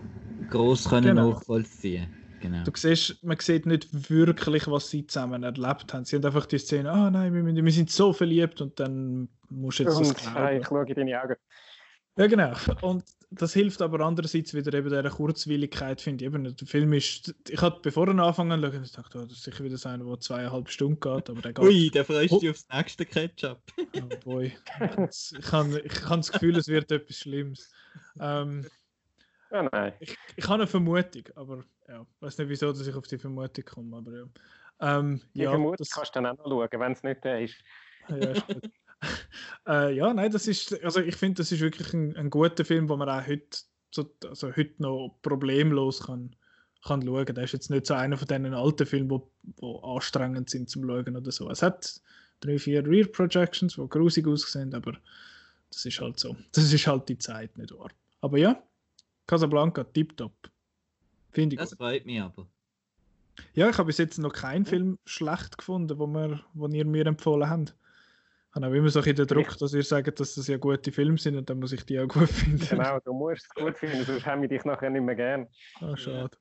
groß 0.46 0.88
können 0.88 1.14
Genau. 1.14 1.14
nachvollziehen. 1.14 2.12
Genau. 2.44 2.62
Du 2.62 2.72
siehst, 2.74 3.24
man 3.24 3.38
sieht 3.40 3.64
nicht 3.64 4.10
wirklich, 4.10 4.66
was 4.66 4.90
sie 4.90 5.06
zusammen 5.06 5.44
erlebt 5.44 5.94
haben. 5.94 6.04
Sie 6.04 6.16
haben 6.16 6.26
einfach 6.26 6.44
die 6.44 6.58
Szene, 6.58 6.90
ah 6.92 7.10
nein, 7.10 7.32
wir, 7.32 7.64
wir 7.64 7.72
sind 7.72 7.90
so 7.90 8.12
verliebt 8.12 8.60
und 8.60 8.78
dann 8.78 9.30
musst 9.48 9.78
du 9.78 9.84
jetzt 9.84 9.98
das 9.98 10.14
glauben. 10.14 10.60
ich 10.60 10.66
schaue 10.66 10.86
in 10.86 10.94
deine 10.94 11.22
Augen. 11.22 11.36
Ja, 12.18 12.26
genau. 12.26 12.52
Und 12.82 13.02
das 13.30 13.54
hilft 13.54 13.80
aber 13.80 14.00
andererseits 14.00 14.52
wieder 14.52 14.74
eben 14.74 14.90
dieser 14.90 15.08
Kurzwilligkeit, 15.08 16.02
finde 16.02 16.26
ich. 16.26 16.30
Eben, 16.34 16.54
der 16.54 16.66
Film 16.68 16.92
ist, 16.92 17.34
ich 17.48 17.62
hatte 17.62 17.80
bevor 17.82 18.06
ich 18.08 18.14
angefangen 18.14 18.60
zu 18.62 18.70
schauen, 18.70 18.84
ich 18.84 18.92
dachte, 18.92 19.18
oh, 19.18 19.24
das 19.24 19.38
ist 19.38 19.44
sicher 19.44 19.64
wieder 19.64 19.78
so 19.78 19.88
einer, 19.88 20.04
der 20.04 20.20
zweieinhalb 20.20 20.68
Stunden 20.68 21.00
geht, 21.00 21.30
aber 21.30 21.40
der 21.40 21.54
geht. 21.54 21.64
Ui, 21.64 21.88
der 21.88 22.04
freust 22.04 22.30
Oh. 22.34 22.40
dich 22.40 22.50
aufs 22.50 22.68
nächste 22.70 23.06
Ketchup. 23.06 23.62
Oh 23.96 24.16
boy. 24.22 24.52
Das- 24.98 25.32
Ich 25.38 25.50
habe 25.50 25.80
ich 25.80 26.02
habe 26.04 26.16
das 26.18 26.30
Gefühl, 26.30 26.56
es 26.58 26.68
wird 26.68 26.92
etwas 26.92 27.16
Schlimmes. 27.16 27.72
Ähm, 28.20 28.66
Ja, 29.50 29.62
nein. 29.72 29.94
ich, 29.98 30.14
ich 30.36 30.44
habe 30.44 30.56
eine 30.56 30.66
Vermutung, 30.66 31.24
aber 31.36 31.64
ja, 31.88 32.02
ich 32.02 32.22
weiß 32.22 32.38
nicht, 32.38 32.48
wieso 32.48 32.72
dass 32.72 32.86
ich 32.86 32.94
auf 32.94 33.06
die 33.06 33.18
Vermutung 33.18 33.64
komme, 33.64 33.96
aber 33.96 34.12
ja. 34.12 34.24
Ähm, 34.80 35.20
Die 35.34 35.40
ja, 35.42 35.50
Vermutung 35.50 35.76
das, 35.78 35.90
kannst 35.90 36.14
du 36.14 36.20
dann 36.20 36.38
auch 36.38 36.44
noch 36.44 36.68
schauen, 36.68 36.80
wenn 36.80 36.92
es 36.92 37.02
nicht 37.02 37.24
der 37.24 37.40
ist. 37.42 37.56
ja, 38.08 38.16
ist 38.16 38.44
äh, 39.68 39.94
ja, 39.94 40.12
nein, 40.12 40.30
das 40.30 40.46
ist, 40.46 40.82
also 40.82 41.00
ich 41.00 41.16
finde, 41.16 41.38
das 41.38 41.52
ist 41.52 41.60
wirklich 41.60 41.92
ein, 41.92 42.16
ein 42.16 42.30
guter 42.30 42.64
Film, 42.64 42.88
wo 42.88 42.96
man 42.96 43.08
auch 43.08 43.26
heute, 43.26 43.58
so, 43.90 44.10
also 44.26 44.54
heute 44.56 44.74
noch 44.82 45.18
problemlos 45.22 46.04
kann, 46.04 46.34
kann 46.84 47.02
schauen. 47.02 47.34
Der 47.34 47.44
ist 47.44 47.52
jetzt 47.52 47.70
nicht 47.70 47.86
so 47.86 47.94
einer 47.94 48.16
von 48.16 48.28
diesen 48.28 48.54
alten 48.54 48.86
Filmen, 48.86 49.10
wo, 49.10 49.30
wo 49.56 49.78
anstrengend 49.80 50.50
sind 50.50 50.70
zum 50.70 50.84
Schauen 50.86 51.16
oder 51.16 51.32
so. 51.32 51.50
Es 51.50 51.62
hat 51.62 52.00
drei, 52.40 52.58
vier 52.58 52.86
Rear 52.86 53.06
Projections, 53.06 53.76
die 53.76 53.88
grusig 53.88 54.26
aussehen, 54.26 54.74
aber 54.74 54.96
das 55.70 55.84
ist 55.84 56.00
halt 56.00 56.18
so. 56.18 56.36
Das 56.52 56.72
ist 56.72 56.86
halt 56.86 57.08
die 57.08 57.18
Zeit, 57.18 57.56
nicht 57.56 57.72
wahr? 57.72 57.90
Aber 58.20 58.38
ja, 58.38 58.62
Casablanca, 59.26 59.84
tipptopp. 59.84 60.50
Finde 61.34 61.54
ich 61.54 61.60
Das 61.60 61.70
gut. 61.70 61.78
freut 61.78 62.06
mich 62.06 62.20
aber. 62.20 62.48
Ja, 63.54 63.68
ich 63.68 63.76
habe 63.78 63.86
bis 63.88 63.98
jetzt 63.98 64.18
noch 64.18 64.32
keinen 64.32 64.64
Film 64.64 64.98
schlecht 65.04 65.58
gefunden, 65.58 65.98
wo, 65.98 66.06
wir, 66.06 66.44
wo 66.54 66.68
ihr 66.68 66.86
mir 66.86 67.04
empfohlen 67.06 67.50
habt. 67.50 67.74
Ich 68.50 68.54
habe 68.56 68.68
auch 68.68 68.72
immer 68.72 68.88
so 68.88 69.00
ein 69.00 69.16
den 69.16 69.26
Druck, 69.26 69.58
dass 69.58 69.74
ihr 69.74 69.82
sagt, 69.82 70.20
dass 70.20 70.36
das 70.36 70.46
ja 70.46 70.56
gute 70.58 70.92
Filme 70.92 71.18
sind 71.18 71.36
und 71.36 71.50
dann 71.50 71.58
muss 71.58 71.72
ich 71.72 71.84
die 71.84 71.98
auch 71.98 72.06
gut 72.06 72.28
finden. 72.30 72.64
Genau, 72.68 73.00
du 73.00 73.12
musst 73.12 73.46
es 73.46 73.54
gut 73.62 73.76
finden, 73.76 74.04
sonst 74.04 74.24
haben 74.24 74.42
wir 74.42 74.48
dich 74.48 74.64
nachher 74.64 74.90
nicht 74.90 75.02
mehr 75.02 75.16
gern. 75.16 75.48
Ah, 75.80 75.96
schade. 75.96 76.36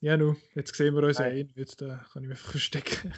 Ja, 0.00 0.16
nu, 0.16 0.36
jetzt 0.54 0.74
sehen 0.74 0.94
wir 0.94 1.02
uns 1.02 1.18
ja 1.18 1.26
eh 1.26 1.44
nicht, 1.54 1.80
da 1.80 2.04
kann 2.12 2.22
ich 2.22 2.28
mich 2.30 2.38
einfach 2.38 2.50
verstecken. 2.52 3.12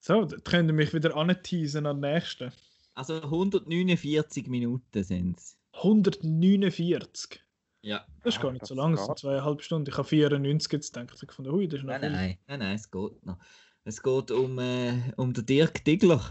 so, 0.00 0.24
da 0.24 0.36
könnt 0.38 0.70
ihr 0.70 0.74
mich 0.74 0.94
wieder 0.94 1.14
anteasen 1.16 1.86
an 1.86 2.00
den 2.00 2.12
nächsten. 2.12 2.52
Also 2.94 3.20
149 3.22 4.46
Minuten 4.46 5.04
sind 5.04 5.38
es. 5.38 5.58
149. 5.72 7.40
Ja. 7.84 8.02
Das 8.22 8.36
ist 8.36 8.40
gar 8.40 8.50
nicht 8.50 8.64
so 8.64 8.74
lang, 8.74 8.94
es 8.94 9.04
sind 9.04 9.18
zweieinhalb 9.18 9.62
Stunden. 9.62 9.90
Ich 9.90 9.98
habe 9.98 10.08
94 10.08 10.72
jetzt 10.72 10.94
gedacht, 10.94 11.22
ich 11.22 11.30
fand, 11.30 11.48
hui, 11.48 11.68
das 11.68 11.80
ist 11.80 11.84
noch 11.84 11.92
Nein, 11.92 12.00
viel. 12.00 12.10
nein, 12.12 12.38
nein, 12.46 12.58
nein, 12.60 12.74
es 12.76 12.90
geht 12.90 13.26
noch. 13.26 13.36
Es 13.84 14.02
geht 14.02 14.30
um, 14.30 14.58
äh, 14.58 15.12
um 15.16 15.34
den 15.34 15.44
Dirk 15.44 15.84
Diggler. 15.84 16.22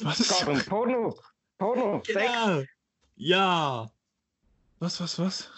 Was? 0.00 0.20
Es 0.20 0.38
geht 0.38 0.48
um 0.48 0.58
Porno. 0.64 1.14
Porno. 1.58 2.02
Sex. 2.06 2.18
Genau! 2.18 2.62
Ja! 3.16 3.90
Was, 4.78 4.98
was, 4.98 5.18
was? 5.18 5.50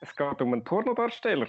Es 0.00 0.14
geht 0.14 0.42
um 0.42 0.52
einen 0.52 0.62
Pornodarsteller. 0.62 1.48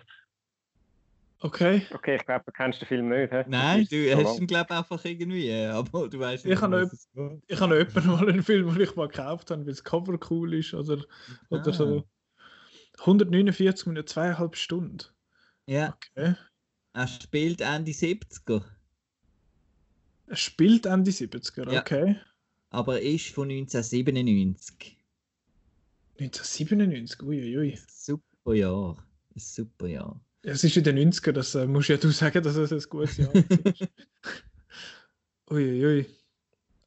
Okay. 1.44 1.86
Okay, 1.94 2.16
ich 2.16 2.26
glaube, 2.26 2.44
du 2.46 2.52
kennst 2.54 2.80
den 2.82 2.88
Film 2.88 3.10
nicht. 3.10 3.32
hä? 3.32 3.44
Nein, 3.48 3.86
du 3.90 4.10
so 4.10 4.16
hast 4.18 4.24
lang. 4.24 4.38
ihn, 4.42 4.48
glaube 4.48 4.68
ich, 4.74 4.78
einfach 4.78 5.06
irgendwie, 5.06 5.50
äh, 5.50 5.68
aber 5.68 6.08
du 6.10 6.18
weißt 6.20 6.46
Ich 6.46 6.62
habe 6.62 6.72
noch 6.72 6.84
was 6.84 6.94
es 6.94 7.10
geht. 7.14 7.44
Ich 7.48 7.60
habe 7.60 7.74
noch 7.74 7.88
jemanden 7.88 8.12
mal 8.12 8.30
einen 8.30 8.44
Film, 8.44 8.74
den 8.74 8.82
ich 8.82 8.96
mal 8.96 9.08
gekauft 9.10 9.52
habe, 9.52 9.66
weil 9.66 9.74
das 9.74 9.84
Cover 9.84 10.18
cool 10.30 10.54
ist 10.54 10.74
oder, 10.74 11.04
oder 11.50 11.68
Ah. 11.68 11.74
so. 11.74 12.08
149 13.00 13.88
Minuten, 13.88 14.08
zweieinhalb 14.08 14.56
Stunden. 14.56 15.00
Ja, 15.66 15.98
Okay. 16.18 16.36
er 16.94 17.08
spielt 17.08 17.60
Ende 17.62 17.92
70er, 17.92 18.64
Er 20.28 20.36
spielt 20.38 20.86
Ende 20.86 21.12
70er, 21.12 21.70
Ja. 21.74 21.82
okay. 21.82 22.16
aber 22.70 23.02
er 23.02 23.12
ist 23.12 23.30
von 23.30 23.50
1997. 23.50 24.98
1997, 26.20 27.22
uiuiui. 27.22 27.78
Super 27.90 28.54
Jahr. 28.54 28.98
Ein 29.36 29.40
super 29.40 29.88
Jahr. 29.88 30.22
Es 30.46 30.64
ist 30.64 30.76
in 30.78 30.84
den 30.84 31.12
90er, 31.12 31.32
das 31.32 31.56
äh, 31.56 31.66
musst 31.66 31.90
ja 31.90 31.98
du 31.98 32.10
sagen, 32.10 32.44
dass 32.44 32.56
es 32.56 32.72
ein 32.72 32.90
gutes 32.90 33.18
Jahr 33.18 33.34
ist. 33.34 33.88
Uiuiui. 35.50 36.06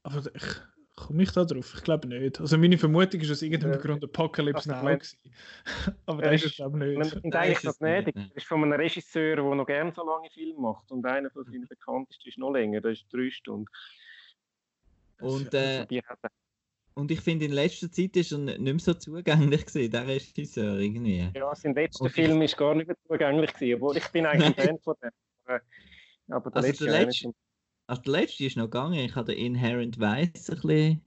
Aber 0.03 0.23
ich 0.33 0.43
komme 0.95 1.23
ich 1.23 1.31
da 1.31 1.43
drauf? 1.45 1.73
Ich 1.75 1.83
glaube 1.83 2.07
nicht. 2.07 2.39
Also 2.39 2.57
meine 2.57 2.77
Vermutung 2.77 3.19
ist 3.21 3.31
aus 3.31 3.41
irgendeinem 3.41 3.73
Ja. 3.73 3.79
Grund 3.79 4.03
Apocalypse 4.03 4.69
Now 4.69 4.81
gewesen. 4.85 5.17
Aber 6.05 6.23
Ja, 6.25 6.31
das 6.31 6.43
ist- 6.43 6.55
glaube 6.55 6.91
ich 6.91 6.97
nicht. 6.97 7.15
und 7.23 7.35
eigentlich 7.35 7.57
ist 7.57 7.65
das 7.65 7.75
es 7.75 7.81
nicht, 7.81 8.15
nicht. 8.15 8.29
Das 8.29 8.37
ist 8.37 8.45
von 8.47 8.63
einem 8.63 8.73
Regisseur, 8.73 9.35
der 9.35 9.43
noch 9.55 9.65
gerne 9.65 9.91
so 9.95 10.05
lange 10.05 10.29
Filme 10.29 10.59
macht. 10.59 10.91
Und 10.91 11.05
einer 11.05 11.29
von 11.31 11.43
seinen 11.45 11.67
bekanntesten 11.67 12.29
ist 12.29 12.37
noch 12.37 12.51
länger, 12.51 12.81
das 12.81 12.99
ist 12.99 13.05
drei 13.11 13.29
Stunden. 13.29 13.65
Und, 15.19 15.51
äh, 15.53 15.85
die 15.87 15.99
hat 16.03 16.19
und 16.97 17.11
ich 17.11 17.21
finde, 17.21 17.45
in 17.45 17.51
letzter 17.51 17.91
Zeit 17.91 18.15
ist 18.17 18.31
er 18.31 18.39
nicht 18.39 18.59
mehr 18.59 18.79
so 18.79 18.93
zugänglich 18.93 19.65
gewesen, 19.65 19.91
der 19.91 20.07
Regisseur 20.07 20.77
irgendwie. 20.77 21.29
ja, 21.35 21.55
sein 21.55 21.73
letzter 21.75 22.05
ich- 22.07 22.13
Film 22.13 22.41
ist 22.41 22.57
gar 22.57 22.75
nicht 22.75 22.87
mehr 22.87 22.97
zugänglich 23.07 23.53
gewesen, 23.53 23.75
obwohl 23.75 23.97
ich 23.97 24.07
bin 24.09 24.25
eigentlich 24.25 24.57
ein 24.57 24.71
Fan 24.75 24.79
von 24.79 24.95
dem. 25.03 25.11
Aber, 26.29 26.49
der 26.49 26.57
Also 26.57 26.67
letzte 26.67 26.85
der 26.85 27.05
letzte-. 27.05 27.31
Also 27.89 28.01
der 28.01 28.11
letzte 28.11 28.43
ist 28.45 28.57
noch 28.57 28.65
gegangen, 28.65 28.95
ich 28.95 29.15
habe 29.15 29.33
den 29.33 29.37
Inherent 29.45 29.97
Vice 29.97 30.49
ein 30.49 30.55
bisschen... 30.55 31.01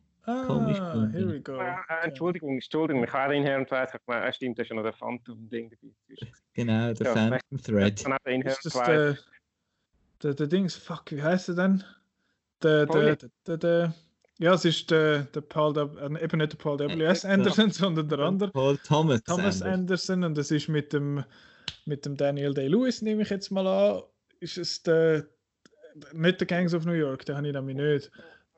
komisch 0.46 0.78
Ah, 0.78 0.92
gefunden. 0.92 1.12
here 1.12 1.28
we 1.32 1.40
go. 1.40 1.58
Ah, 1.58 1.80
Okay. 1.84 2.08
Entschuldigung, 2.08 2.54
Entschuldigung, 2.54 3.04
ich 3.04 3.12
habe 3.12 3.32
den 3.34 3.42
Inherent 3.42 3.70
Weiss 3.70 3.90
gemeint, 3.92 4.24
ah, 4.24 4.32
stimmt, 4.32 4.58
da 4.58 4.62
ist 4.62 4.68
ja 4.70 4.76
noch 4.76 4.82
der 4.82 4.92
Phantom-Ding 4.94 5.70
dabei. 5.70 6.30
Genau, 6.54 6.92
der 6.94 7.06
Ja, 7.06 7.12
Phantom 7.14 7.62
Thread. 7.62 8.04
Dann 8.06 8.12
hat 8.14 8.24
der 8.24 8.32
Inherent 8.32 8.56
Ist 8.58 8.64
das 8.64 8.74
Weiss. 8.76 8.86
der, 8.86 9.18
der, 10.22 10.34
der 10.34 10.46
Dings, 10.46 10.74
fuck, 10.76 11.10
wie 11.10 11.22
heißt 11.22 11.48
er 11.50 11.54
denn? 11.56 11.84
Der, 12.62 12.86
der, 12.86 13.16
der, 13.16 13.30
der, 13.46 13.56
der, 13.58 13.94
Ja, 14.40 14.54
es 14.54 14.64
ist 14.64 14.90
der, 14.90 15.24
der 15.24 15.42
Paul, 15.42 15.74
w, 15.76 15.80
äh, 16.00 16.24
eben 16.24 16.38
nicht 16.38 16.52
der 16.52 16.56
Paul 16.56 16.78
W.S. 16.78 17.26
Anderson, 17.26 17.70
sondern 17.70 18.08
der 18.08 18.18
andere. 18.20 18.50
Paul 18.52 18.78
Thomas. 18.78 19.22
Thomas 19.24 19.60
Anderson. 19.60 19.68
Anderson. 19.68 20.24
Und 20.24 20.38
es 20.38 20.50
ist 20.50 20.68
mit 20.68 20.94
dem, 20.94 21.22
mit 21.84 22.06
dem 22.06 22.16
Daniel 22.16 22.54
Day-Lewis, 22.54 23.02
nehme 23.02 23.22
ich 23.22 23.28
jetzt 23.28 23.50
mal 23.50 23.66
an. 23.66 24.02
Ist 24.40 24.56
es 24.56 24.82
der, 24.82 25.26
nicht 26.14 26.40
der 26.40 26.46
Gangs 26.46 26.72
of 26.72 26.86
New 26.86 26.92
York, 26.92 27.26
den 27.26 27.36
habe 27.36 27.46
ich 27.48 27.52
nämlich 27.52 27.76
nicht. 27.76 28.10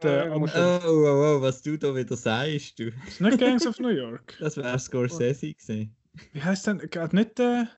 Der, 0.03 0.27
Äh, 0.27 0.31
Oh, 0.31 0.47
oh, 0.87 1.37
oh, 1.39 1.43
was 1.43 1.63
du 1.63 1.77
da 1.77 1.95
wieder 1.95 2.17
sagst, 2.17 2.79
du. 2.79 2.91
ist 3.09 3.21
nicht 3.21 3.39
Gangs 3.41 3.67
of 3.67 3.81
New 3.81 3.89
York. 3.89 4.37
Das 4.41 4.57
wäre 4.57 4.79
Scorsese 4.79 5.53
gewesen. 5.53 5.97
Wie 6.33 6.43
heißt 6.43 6.67
denn? 6.69 6.81
Hat 6.97 7.13
nicht 7.13 7.39
der. 7.39 7.69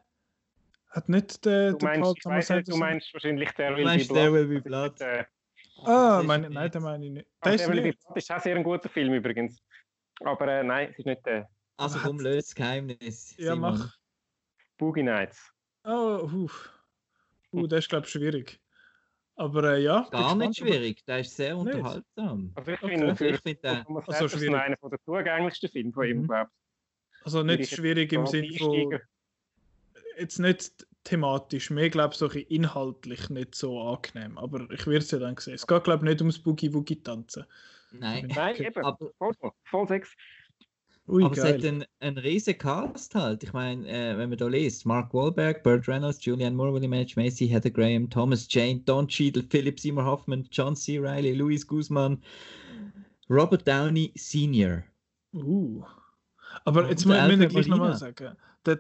Hat 0.91 1.09
nicht 1.09 1.45
der, 1.45 1.73
Du 1.73 1.79
der 1.79 1.87
Paul 1.87 1.99
meinst, 1.99 2.17
ich 2.19 2.23
Thomas 2.23 2.49
nicht, 2.51 2.69
du 2.69 2.73
Anderson? 2.75 2.79
meinst 2.81 3.15
wahrscheinlich 3.15 3.51
der 3.53 3.77
Will 3.77 3.85
Be 3.85 4.05
Blood. 4.05 4.33
Will 4.33 4.47
Be 4.47 4.61
Blood. 4.61 5.01
Äh, 5.87 5.91
Ah, 5.91 6.11
Das 6.17 6.21
ist 6.23 6.27
meine, 6.29 6.51
nein, 6.51 6.71
den 6.71 6.83
meine 6.83 7.05
ich 7.07 7.13
nicht. 7.13 7.29
Der 7.45 7.55
ist 7.55 7.67
der 7.67 7.75
nicht. 7.75 7.99
Ist 8.15 8.33
auch 8.33 8.41
sehr 8.41 8.57
ein 8.57 8.63
guter 8.63 8.89
Film 8.89 9.15
übrigens. 9.15 9.59
Aber 10.21 10.49
äh, 10.49 10.63
nein, 10.65 10.91
es 10.91 10.99
ist 10.99 11.07
nicht 11.07 11.25
der 11.27 11.49
Also 11.77 11.99
Aber 11.99 12.09
komm, 12.09 12.21
löst 12.21 12.49
das 12.51 12.55
Geheimnis. 12.55 13.37
Ja, 13.37 13.55
Simon. 13.55 13.79
mach. 13.79 13.97
Boogie 14.79 15.03
Nights. 15.03 15.53
Oh, 15.85 16.29
uh. 16.33 16.51
uh 17.53 17.67
das 17.67 17.81
ist, 17.81 17.89
glaube 17.89 18.07
ich, 18.07 18.13
schwierig. 18.13 18.61
Aber 19.37 19.75
äh, 19.75 19.83
ja. 19.83 20.07
Gar 20.11 20.35
nicht 20.37 20.59
schwierig, 20.59 21.05
der 21.05 21.21
ist 21.21 21.35
sehr 21.37 21.57
Nicht? 21.57 21.75
unterhaltsam. 21.75 22.53
Also 22.55 22.71
ich 22.73 22.83
Okay. 22.83 22.97
finde, 22.99 23.17
für 23.17 23.27
Ich 23.29 23.41
finde 23.41 23.61
den- 23.61 23.85
Thomas 23.85 24.05
Also 24.09 24.19
Anderson 24.25 24.39
schwierig. 24.41 24.55
einer 24.61 24.77
der 24.77 24.99
zugänglichsten 25.05 25.69
Filme 25.71 25.93
von 25.93 26.07
ihm, 26.07 26.19
Mhm. 26.23 26.27
glaube 26.29 26.51
Also 27.25 27.39
Würde 27.39 27.57
nicht 27.57 27.73
ich 27.73 27.77
schwierig 27.77 28.13
im 28.13 28.25
ich. 28.25 28.31
Sinne 28.31 28.59
von. 28.59 29.01
Jetzt 30.17 30.39
nicht 30.39 30.87
thematisch, 31.05 31.71
mehr 31.71 31.91
glaube 31.91 32.13
ich 32.13 32.19
so 32.19 32.27
ein 32.27 32.33
bisschen 32.33 32.49
inhaltlich 32.51 33.31
nicht 33.31 33.55
so 33.55 33.81
angenehm. 33.81 34.39
Aber 34.39 34.69
ich 34.71 34.87
werde 34.87 35.05
es 35.05 35.11
ja 35.11 35.19
dann 35.19 35.37
sehen. 35.37 35.55
Es 35.55 35.67
geht 35.67 35.85
glaube 35.85 36.05
ich 36.05 36.11
nicht 36.11 36.21
ums 36.21 36.39
Boogie-Woogie 36.43 37.03
tanzen. 37.03 37.45
Nein. 37.93 38.27
Nein, 38.35 38.55
Okay. 38.55 38.67
eben. 38.67 38.85
Aber, 38.85 39.11
Voll, 39.19 39.35
voll 39.65 39.89
sechs. 39.89 40.11
Ui, 41.07 41.23
aber 41.23 41.37
es 41.37 41.45
hat 41.45 41.61
geil. 41.61 41.67
einen, 41.67 41.85
einen 42.01 42.19
riesen 42.19 42.57
Cast 42.57 43.15
halt. 43.15 43.43
Ich 43.45 43.53
meine, 43.53 43.87
äh, 43.87 44.17
wenn 44.17 44.31
man 44.31 44.39
da 44.39 44.47
liest, 44.49 44.87
Mark 44.87 45.13
Wahlberg, 45.13 45.63
Burt 45.63 45.87
Reynolds, 45.87 46.25
Julianne 46.25 46.57
Moore, 46.57 46.73
William 46.73 46.95
H. 46.95 47.13
Macy, 47.17 47.47
Heather 47.47 47.71
Graham, 47.71 48.09
Thomas 48.09 48.47
Jane, 48.49 48.81
Don 48.81 49.07
Cheadle, 49.07 49.43
Philip 49.51 49.79
Seymour 49.79 50.07
Hoffman, 50.07 50.49
John 50.51 50.75
C. 50.75 50.99
Reilly, 50.99 51.35
Louis 51.35 51.67
Guzman, 51.67 52.23
Robert 53.29 53.69
Downey 53.69 54.13
Sr. 54.17 54.85
Uh. 55.35 55.85
Aber 56.65 56.85
Und 56.85 56.91
jetzt 56.91 57.05
müssen 57.05 57.41
wir 57.41 57.49
gleich 57.49 57.67
nochmal 57.67 57.97
sagen. 57.97 58.37
Der, 58.65 58.79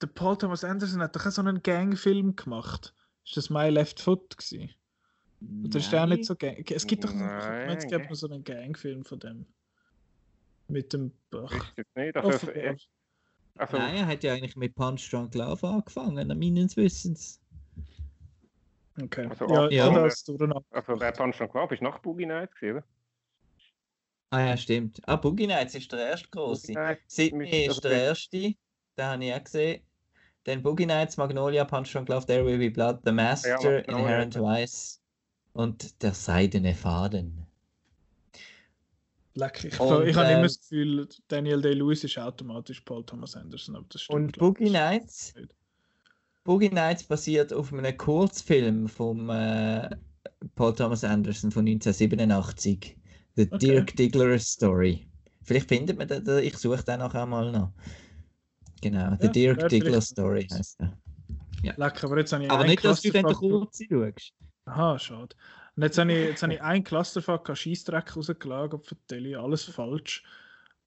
der 0.00 0.06
Paul 0.06 0.36
Thomas 0.36 0.64
Anderson 0.64 1.00
hat 1.02 1.14
doch 1.16 1.26
auch 1.26 1.30
so 1.30 1.42
einen 1.42 1.62
Gangfilm 1.62 2.36
gemacht. 2.36 2.94
Ist 3.24 3.36
das 3.36 3.50
My 3.50 3.68
Left 3.68 4.00
Foot 4.00 4.36
gewesen? 4.36 4.70
Oder 5.64 5.78
ist 5.78 5.92
der 5.92 6.02
auch 6.02 6.08
nicht 6.08 6.24
so 6.24 6.34
Gang? 6.34 6.64
Es 6.70 6.86
gibt 6.86 7.04
doch 7.04 7.12
Nein, 7.12 7.76
es 7.76 7.86
gibt 7.86 8.16
so 8.16 8.28
einen 8.28 8.42
Gangfilm 8.42 9.04
von 9.04 9.18
dem. 9.20 9.46
Mit 10.68 10.92
dem 10.92 11.12
Bach. 11.30 11.72
Nicht. 11.94 12.16
Also, 12.16 12.28
Offenbar. 12.28 12.76
also, 13.56 13.76
Nein, 13.78 13.96
er 13.96 14.06
hat 14.06 14.22
ja 14.22 14.34
eigentlich 14.34 14.56
mit 14.56 14.74
Punch 14.74 15.10
Drunk 15.10 15.34
Love 15.34 15.66
angefangen, 15.66 16.28
meines 16.28 16.76
Wissens. 16.76 17.40
Okay. 19.00 19.26
Also, 19.28 19.46
ja, 19.46 19.70
ja. 19.70 19.92
ja. 19.92 20.04
das 20.04 20.24
durcheinander. 20.24 20.64
also 20.70 20.96
der 20.96 21.12
Punch 21.12 21.40
and 21.40 21.50
Club 21.50 21.72
ist 21.72 21.82
nach 21.82 21.98
Boogie 22.00 22.26
Nights, 22.26 22.54
gewesen, 22.56 22.78
oder? 22.78 22.86
Ah 24.30 24.40
ja, 24.40 24.56
stimmt. 24.56 25.00
Ah, 25.06 25.16
Boogie 25.16 25.46
Nights 25.46 25.74
ist 25.74 25.90
der 25.90 26.10
erste 26.10 26.28
große. 26.28 26.74
Sydney 27.06 27.64
ist 27.64 27.68
also 27.68 27.80
der 27.82 28.02
erste, 28.02 28.54
den 28.96 29.04
habe 29.04 29.24
ich 29.24 29.32
auch 29.32 29.44
gesehen. 29.44 29.87
Dann 30.48 30.62
Boogie 30.62 30.86
Nights, 30.86 31.16
Magnolia, 31.18 31.64
Punch 31.64 31.92
Drunk 31.92 32.08
Love, 32.08 32.26
There 32.26 32.44
Will 32.44 32.58
Be 32.58 32.70
Blood, 32.70 33.00
The 33.04 33.12
Master, 33.12 33.50
Magnolia, 33.52 33.80
Inherent 33.80 34.34
ja. 34.34 34.40
Vice 34.42 35.00
und 35.52 36.02
Der 36.02 36.14
seidene 36.14 36.74
Faden. 36.74 37.46
Leck, 39.34 39.62
ich, 39.64 39.78
Und, 39.78 40.08
ich 40.08 40.16
habe 40.16 40.32
immer 40.32 40.42
das 40.44 40.58
Gefühl, 40.60 41.08
Daniel 41.28 41.60
Day-Lewis 41.60 42.02
ist 42.02 42.18
automatisch 42.18 42.80
Paul 42.80 43.04
Thomas 43.04 43.36
Anderson, 43.36 43.76
aber 43.76 43.86
das 43.90 44.02
stimmt. 44.02 44.20
Und 44.20 44.38
Boogie 44.38 44.70
Nights? 44.70 45.34
Boogie 46.44 46.70
Nights 46.70 47.04
basiert 47.04 47.52
auf 47.52 47.72
einem 47.72 47.96
Kurzfilm 47.96 48.88
von 48.88 49.28
äh, 49.28 49.90
Paul 50.54 50.74
Thomas 50.74 51.04
Anderson 51.04 51.50
von 51.50 51.66
1987. 51.66 52.96
The 53.36 53.42
Okay. 53.52 53.58
Dirk 53.58 53.96
Diggler 53.96 54.38
Story. 54.38 55.06
Vielleicht 55.42 55.68
findet 55.68 55.98
man 55.98 56.08
den, 56.08 56.24
den- 56.24 56.42
ich 56.42 56.56
suche 56.56 56.82
den 56.82 56.98
nachher 56.98 57.26
mal 57.26 57.52
noch. 57.52 57.72
Genau, 58.80 59.16
The 59.20 59.26
Ja, 59.26 59.32
Dirk 59.32 59.68
Diggler 59.68 60.00
Story 60.00 60.46
heißt 60.50 60.80
der. 60.80 60.98
Leck, 61.76 62.04
aber 62.04 62.18
jetzt 62.18 62.32
habe 62.32 62.44
ich 62.44 62.50
Aber 62.50 62.64
nicht, 62.64 62.84
dass 62.84 63.02
du 63.02 63.10
den 63.10 63.24
kurzen 63.24 63.86
schaust. 63.90 64.32
Aha, 64.66 64.98
schade. 64.98 65.34
Und 65.76 65.82
jetzt 65.82 65.98
habe 65.98 66.12
ich, 66.12 66.18
jetzt 66.28 66.42
habe 66.42 66.54
ich 66.54 66.62
einen 66.62 66.84
Clusterfuck 66.84 67.48
an 67.48 67.56
Scheissdreck 67.56 68.16
rausgeladen, 68.16 68.80
vertelle 68.82 69.38
alles 69.38 69.64
falsch. 69.64 70.24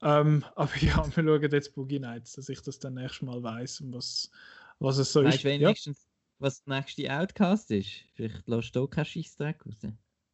Ähm, 0.01 0.43
aber 0.55 0.71
ja, 0.79 1.05
wir 1.15 1.23
schauen 1.23 1.51
jetzt 1.51 1.75
Boogie 1.75 1.99
Nights, 1.99 2.33
dass 2.33 2.49
ich 2.49 2.61
das 2.61 2.79
dann 2.79 2.95
nächstes 2.95 3.21
Mal 3.21 3.41
weiß, 3.41 3.83
was, 3.87 4.31
was 4.79 4.97
es 4.97 5.11
so 5.11 5.23
Weißt 5.23 5.37
ist. 5.37 5.43
du 5.43 5.49
Ja, 5.49 5.59
wenigstens, 5.59 6.07
was 6.39 6.63
der 6.63 6.75
nächste 6.77 7.11
Outcast 7.11 7.71
ist? 7.71 7.89
Vielleicht 8.15 8.47
lässt 8.47 8.75
du 8.75 8.83
auch 8.83 8.87
keinen 8.87 9.05
Scheissdreck 9.05 9.65
raus. 9.65 9.75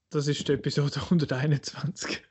das 0.09 0.27
ist 0.27 0.47
die 0.47 0.53
Episode 0.53 0.95
121. 1.01 2.21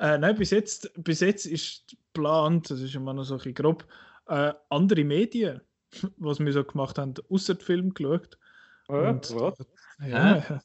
äh, 0.00 0.18
nein, 0.18 0.36
bis 0.36 0.50
jetzt, 0.50 0.90
bis 1.02 1.20
jetzt 1.20 1.46
ist 1.46 1.96
geplant, 2.12 2.70
das 2.70 2.80
ist 2.80 2.94
immer 2.94 3.12
noch 3.14 3.24
so 3.24 3.34
ein 3.34 3.38
bisschen 3.38 3.54
grob, 3.54 3.86
äh, 4.28 4.52
andere 4.70 5.04
Medien, 5.04 5.60
was 6.16 6.40
wir 6.40 6.52
so 6.52 6.64
gemacht 6.64 6.98
haben, 6.98 7.14
außer 7.28 7.54
den 7.54 7.64
Film 7.64 7.94
geschaut. 7.94 8.38
Und- 8.88 9.34
was? 9.34 9.58
Ja, 10.00 10.36
ja. 10.38 10.60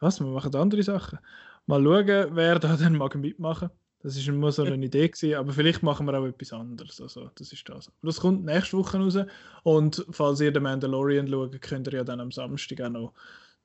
Was? 0.00 0.20
Wir 0.20 0.26
machen 0.28 0.54
andere 0.54 0.82
Sachen. 0.82 1.18
Mal 1.66 1.82
schauen, 1.82 2.36
wer 2.36 2.58
da 2.58 2.76
dann 2.76 2.96
mag 2.96 3.14
mitmachen. 3.16 3.70
Das 4.00 4.16
ist 4.16 4.28
immer 4.28 4.52
so 4.52 4.62
eine 4.62 4.76
Idee 4.76 5.08
gewesen, 5.08 5.34
aber 5.34 5.52
vielleicht 5.52 5.82
machen 5.82 6.06
wir 6.06 6.14
auch 6.18 6.24
etwas 6.24 6.52
anderes. 6.52 7.00
Also, 7.00 7.30
das 7.34 7.52
ist 7.52 7.68
das. 7.68 7.88
Aber 7.88 7.96
das 8.02 8.20
kommt 8.20 8.44
nächste 8.44 8.78
Woche 8.78 8.96
raus. 8.96 9.18
Und 9.64 10.06
falls 10.10 10.40
ihr 10.40 10.52
den 10.52 10.62
Mandalorian 10.62 11.26
schaut, 11.26 11.60
könnt 11.60 11.88
ihr 11.88 11.94
ja 11.94 12.04
dann 12.04 12.20
am 12.20 12.30
Samstag 12.30 12.80
auch 12.80 12.90
noch 12.90 13.12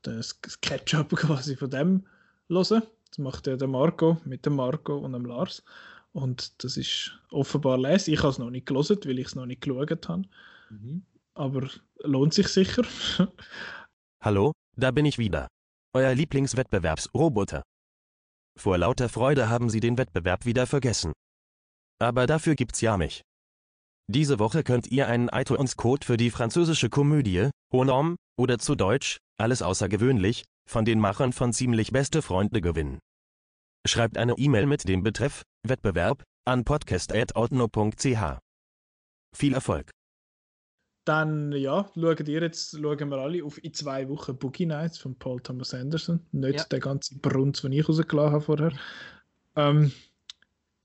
das 0.02 0.40
das 0.42 0.60
Catch-up 0.60 1.10
quasi 1.16 1.56
von 1.56 1.70
dem 1.70 2.04
hören. 2.50 2.82
Das 3.10 3.18
macht 3.20 3.46
ja 3.46 3.56
der 3.56 3.68
Marco 3.68 4.18
mit 4.26 4.44
dem 4.46 4.56
Marco 4.56 4.98
und 4.98 5.14
dem 5.14 5.26
Lars. 5.26 5.64
Und 6.14 6.64
das 6.64 6.78
ist 6.78 7.20
offenbar 7.32 7.78
les. 7.78 8.08
Ich 8.08 8.20
habe 8.20 8.30
es 8.30 8.38
noch 8.38 8.52
nicht 8.52 8.68
gelesen, 8.68 9.00
weil 9.04 9.20
ich 9.20 9.28
es 9.28 9.36
noch 9.36 9.46
nicht 9.46 9.62
geschaut 9.62 10.08
habe. 10.08 10.24
Mhm. 10.70 11.06
Aber 11.34 11.68
lohnt 12.04 12.34
sich 12.34 12.48
sicher. 12.48 12.84
Hallo, 14.24 14.54
da 14.78 14.92
bin 14.92 15.06
ich 15.06 15.18
wieder. 15.18 15.48
Euer 15.94 16.14
Lieblingswettbewerbsroboter. 16.14 17.64
Vor 18.56 18.78
lauter 18.78 19.10
Freude 19.10 19.50
haben 19.50 19.70
Sie 19.70 19.80
den 19.80 19.98
Wettbewerb 19.98 20.46
wieder 20.46 20.68
vergessen. 20.68 21.12
Aber 22.00 22.28
dafür 22.28 22.56
gibt's 22.56 22.82
ja 22.82 22.98
mich. 22.98 23.22
Diese 24.08 24.38
Woche 24.38 24.64
könnt 24.64 24.88
ihr 24.88 25.08
einen 25.08 25.30
iTunes-Code 25.30 26.06
für 26.06 26.18
die 26.18 26.30
französische 26.30 26.90
Komödie, 26.90 27.50
Honorm, 27.72 28.18
oder 28.38 28.60
zu 28.60 28.76
Deutsch, 28.76 29.18
alles 29.38 29.62
außergewöhnlich, 29.62 30.44
von 30.70 30.86
den 30.86 31.00
Machern 31.00 31.34
von 31.34 31.54
Ziemlich 31.54 31.92
Beste 31.92 32.22
Freunde 32.22 32.62
gewinnen. 32.62 33.00
Schreibt 33.86 34.18
eine 34.18 34.34
E-Mail 34.38 34.66
mit 34.66 34.88
dem 34.88 35.04
Betreff 35.04 35.44
Wettbewerb 35.68 36.24
an 36.46 36.64
podcast.outno.ch. 36.64 38.40
Viel 39.36 39.54
Erfolg! 39.54 39.92
Dann, 41.06 41.52
ja, 41.52 41.90
schauen 41.96 42.28
ihr 42.28 42.42
jetzt, 42.42 42.78
schauen 42.80 43.10
wir 43.10 43.18
alle 43.18 43.44
auf 43.44 43.62
in 43.62 43.74
zwei 43.74 44.08
Wochen 44.08 44.38
Boogie 44.38 44.66
Nights 44.66 44.98
von 44.98 45.16
Paul 45.20 45.42
Thomas 45.42 45.74
Anderson. 45.74 46.22
Nicht 46.32 46.60
Ja. 46.60 46.66
der 46.72 46.80
ganze 46.80 47.18
Brunz, 47.20 47.62
den 47.62 47.74
ich 47.74 47.90
rausgelassen 47.90 48.32
habe 48.32 48.42
vorher. 48.42 48.72
Ähm, 49.58 49.92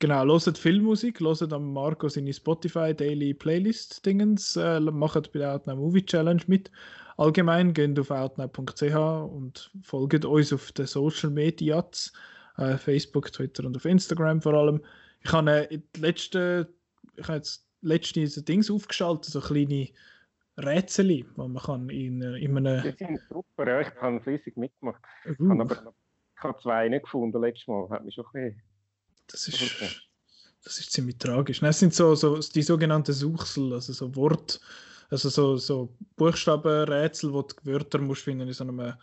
genau, 0.01 0.25
hört 0.27 0.59
Filmmusik, 0.59 1.21
hört 1.21 1.53
am 1.53 1.73
Marco 1.73 2.09
seine 2.09 2.33
Spotify 2.33 2.95
Daily 2.97 3.33
Playlist 3.33 4.05
Dingens, 4.05 4.57
äh, 4.57 4.81
macht 4.81 5.31
bei 5.33 5.39
der 5.39 5.55
Outnow 5.55 5.77
Movie 5.77 6.05
Challenge 6.05 6.43
mit. 6.49 6.73
Allgemein 7.17 7.73
geht 7.73 7.97
auf 8.01 8.11
outnow.ch 8.11 8.83
und 9.33 9.71
folgt 9.83 10.25
uns 10.25 10.53
auf 10.53 10.73
den 10.73 10.87
Social 10.87 11.31
Medias, 11.31 12.13
äh, 12.59 12.77
Facebook, 12.77 13.33
Twitter 13.33 13.65
und 13.65 13.77
auf 13.77 13.85
Instagram 13.85 14.43
vor 14.43 14.55
allem. 14.55 14.83
Ich 15.23 15.33
habe 15.33 15.51
äh, 15.51 15.75
in 15.75 15.83
den 15.95 16.03
letzten, 16.03 16.67
ich 17.17 17.27
habe 17.27 17.39
jetzt 17.39 17.67
letztens 17.81 18.35
so 18.35 18.41
Dings 18.43 18.71
aufgeschaltet, 18.71 19.27
so 19.27 19.41
kleine 19.41 19.89
Rätsel, 20.59 21.25
wo 21.37 21.49
man 21.49 21.63
kann 21.63 21.89
in, 21.89 22.21
äh, 22.21 22.37
in 22.39 22.57
einem... 22.57 22.83
Die 22.83 23.05
sind 23.05 23.21
super, 23.29 23.69
ja, 23.69 23.81
ich 23.81 23.95
habe 24.01 24.21
flüssig 24.21 24.57
mitgemacht. 24.57 25.01
Ich 25.25 25.39
Uh, 25.39 25.51
habe 25.51 25.63
aber 25.63 25.95
ich 26.37 26.45
habe 26.45 26.61
zwei 26.63 26.89
nicht 26.89 27.05
gefunden 27.05 27.41
letztes 27.41 27.67
Mal. 27.67 27.89
Hat 27.91 28.05
mich 28.05 28.15
schon 28.15 28.25
ein 28.35 28.61
das, 29.29 29.47
ist, 29.49 29.63
Okay. 29.63 29.91
das 30.65 30.79
ist 30.79 30.93
ziemlich 30.93 31.19
tragisch. 31.19 31.63
Es 31.63 31.79
sind 31.79 31.95
so, 31.95 32.15
so 32.15 32.39
die 32.39 32.63
sogenannten 32.63 33.13
Suchsel, 33.13 33.73
also 33.73 33.93
so 33.93 34.15
Wort, 34.17 34.61
also 35.11 35.29
so, 35.29 35.57
so 35.57 35.95
Buchstabenrätsel, 36.17 37.33
wo 37.33 37.43
du 37.43 37.55
die 37.61 37.67
Wörter 37.67 37.99
musst 37.99 38.23
finden 38.23 38.47
in 38.47 38.55
so 38.55 38.65
einem 38.65 38.95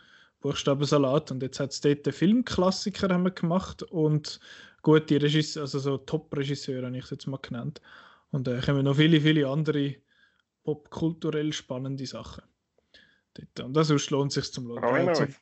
Buchstabensalat. 0.41 1.31
Und 1.31 1.41
jetzt 1.41 1.59
hat 1.59 1.71
es 1.71 1.81
dort 1.81 2.05
einen 2.05 2.13
Filmklassiker 2.13 3.09
haben 3.09 3.23
wir 3.23 3.31
gemacht 3.31 3.83
und 3.83 4.39
gute 4.81 5.21
Regisseur, 5.21 5.63
also 5.63 5.79
so 5.79 5.97
Top-Regisseure 5.97 6.85
habe 6.85 6.97
ich 6.97 7.05
es 7.05 7.09
jetzt 7.09 7.27
mal 7.27 7.37
genannt. 7.37 7.81
Und 8.31 8.47
äh, 8.47 8.61
kommen 8.61 8.83
noch 8.83 8.95
viele, 8.95 9.21
viele 9.21 9.47
andere 9.47 9.95
popkulturell 10.63 11.53
spannende 11.53 12.05
Sachen. 12.05 12.43
Dort. 13.33 13.59
Und 13.65 13.73
das 13.73 13.87
sonst 13.87 14.09
lohnt 14.11 14.31
es 14.31 14.35
sich 14.35 14.53
zum, 14.53 14.69
uns. 14.69 14.81
reinschauen. 14.81 15.35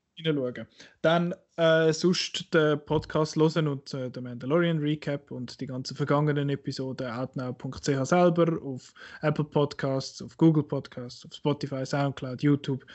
Dann 1.02 1.34
äh, 1.58 1.92
sonst 1.92 2.54
den 2.54 2.84
Podcast 2.86 3.36
hören 3.36 3.68
und 3.68 3.94
äh, 3.94 4.10
den 4.12 4.24
Mandalorian 4.24 4.80
Recap 4.80 5.32
und 5.32 5.60
die 5.60 5.68
ganzen 5.68 5.96
vergangenen 5.96 6.50
Episoden 6.50 7.08
outnow.ch 7.08 8.06
selber 8.06 8.62
auf 8.62 8.94
Apple 9.22 9.46
Podcasts, 9.46 10.22
auf 10.22 10.38
Google 10.38 10.64
Podcasts, 10.64 11.26
auf 11.26 11.34
Spotify, 11.34 11.86
Soundcloud, 11.86 12.44
YouTube, 12.44 12.86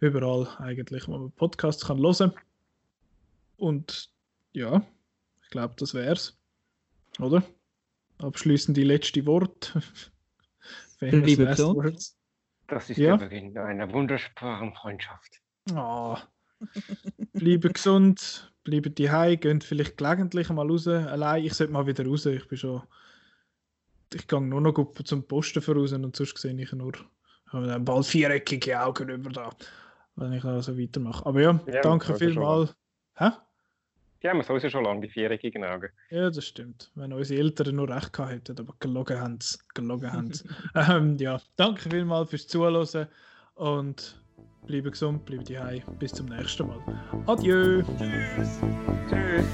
überall 0.00 0.48
eigentlich, 0.58 1.08
wo 1.08 1.12
man 1.18 1.32
Podcasts 1.32 1.86
kann 1.86 1.98
hören. 1.98 2.32
Und 3.56 4.10
ja, 4.52 4.82
ich 5.42 5.48
glaube, 5.50 5.74
das 5.78 5.94
wär's. 5.94 6.38
Oder? 7.18 7.42
Abschließend 8.18 8.76
die 8.76 8.84
letzte 8.84 9.24
Wort. 9.26 9.72
Famous 10.98 11.26
Liebe 11.26 11.58
words. 11.58 12.16
Das 12.68 12.90
ist 12.90 12.96
Ja. 12.96 13.16
der 13.16 13.26
Beginn 13.28 13.56
einer 13.56 13.92
wunderbaren 13.92 14.74
Freundschaft. 14.74 15.40
Ah. 15.72 16.20
bleiben 17.32 17.72
gesund, 17.72 18.52
bleiben 18.64 18.94
die 18.94 19.08
geht 19.38 19.64
vielleicht 19.64 19.96
gelegentlich 19.98 20.48
mal 20.48 20.68
raus. 20.68 20.86
Allein, 20.88 21.44
ich 21.44 21.54
sollte 21.54 21.72
mal 21.72 21.86
wieder 21.86 22.06
raus. 22.06 22.26
Ich 22.26 22.48
bin 22.48 22.58
schon. 22.58 22.82
Ich 24.14 24.26
gehe 24.26 24.40
nur 24.40 24.60
noch 24.60 24.72
gut 24.72 25.06
zum 25.06 25.26
Posten 25.26 25.60
voraus 25.60 25.92
und 25.92 26.16
sonst 26.16 26.38
sehe 26.38 26.58
ich 26.60 26.72
nur. 26.72 26.94
Ich 26.94 27.52
habe 27.52 27.66
dann 27.66 27.84
bald 27.84 28.06
viereckige 28.06 28.80
Augen 28.80 29.08
über 29.08 29.30
da, 29.30 29.50
wenn 30.16 30.32
ich 30.32 30.42
da 30.42 30.60
so 30.62 30.78
weitermache. 30.78 31.24
Aber 31.24 31.40
ja, 31.40 31.60
Ja, 31.66 31.80
danke 31.82 32.14
vielmals. 32.14 32.74
Hä? 33.16 33.30
Die 34.22 34.28
haben 34.28 34.38
wir 34.38 34.44
sowieso 34.44 34.70
schon 34.70 34.84
lange, 34.84 35.02
die 35.02 35.08
viereckigen 35.08 35.62
Augen. 35.62 35.90
Ja, 36.10 36.30
das 36.30 36.44
stimmt. 36.44 36.90
Wenn 36.94 37.12
unsere 37.12 37.40
Eltern 37.40 37.76
nur 37.76 37.88
recht 37.88 38.12
gehabt 38.12 38.32
hätten, 38.32 38.58
aber 38.58 38.74
gelogen 38.80 39.20
haben 39.20 39.38
sie. 39.40 39.58
Gelogen 39.74 40.12
haben 40.12 40.32
sie. 40.32 40.48
ähm, 40.74 41.16
ja, 41.18 41.40
danke 41.56 41.90
vielmals 41.90 42.30
fürs 42.30 42.48
Zuhören 42.48 43.08
und 43.54 44.20
bleiben 44.66 44.90
gesund, 44.90 45.24
bleiben 45.26 45.44
die 45.44 45.82
Bis 45.98 46.12
zum 46.12 46.26
nächsten 46.26 46.66
Mal. 46.66 46.80
Adieu! 47.26 47.82
Tschüss. 47.98 48.60
Tschüss. 49.08 49.46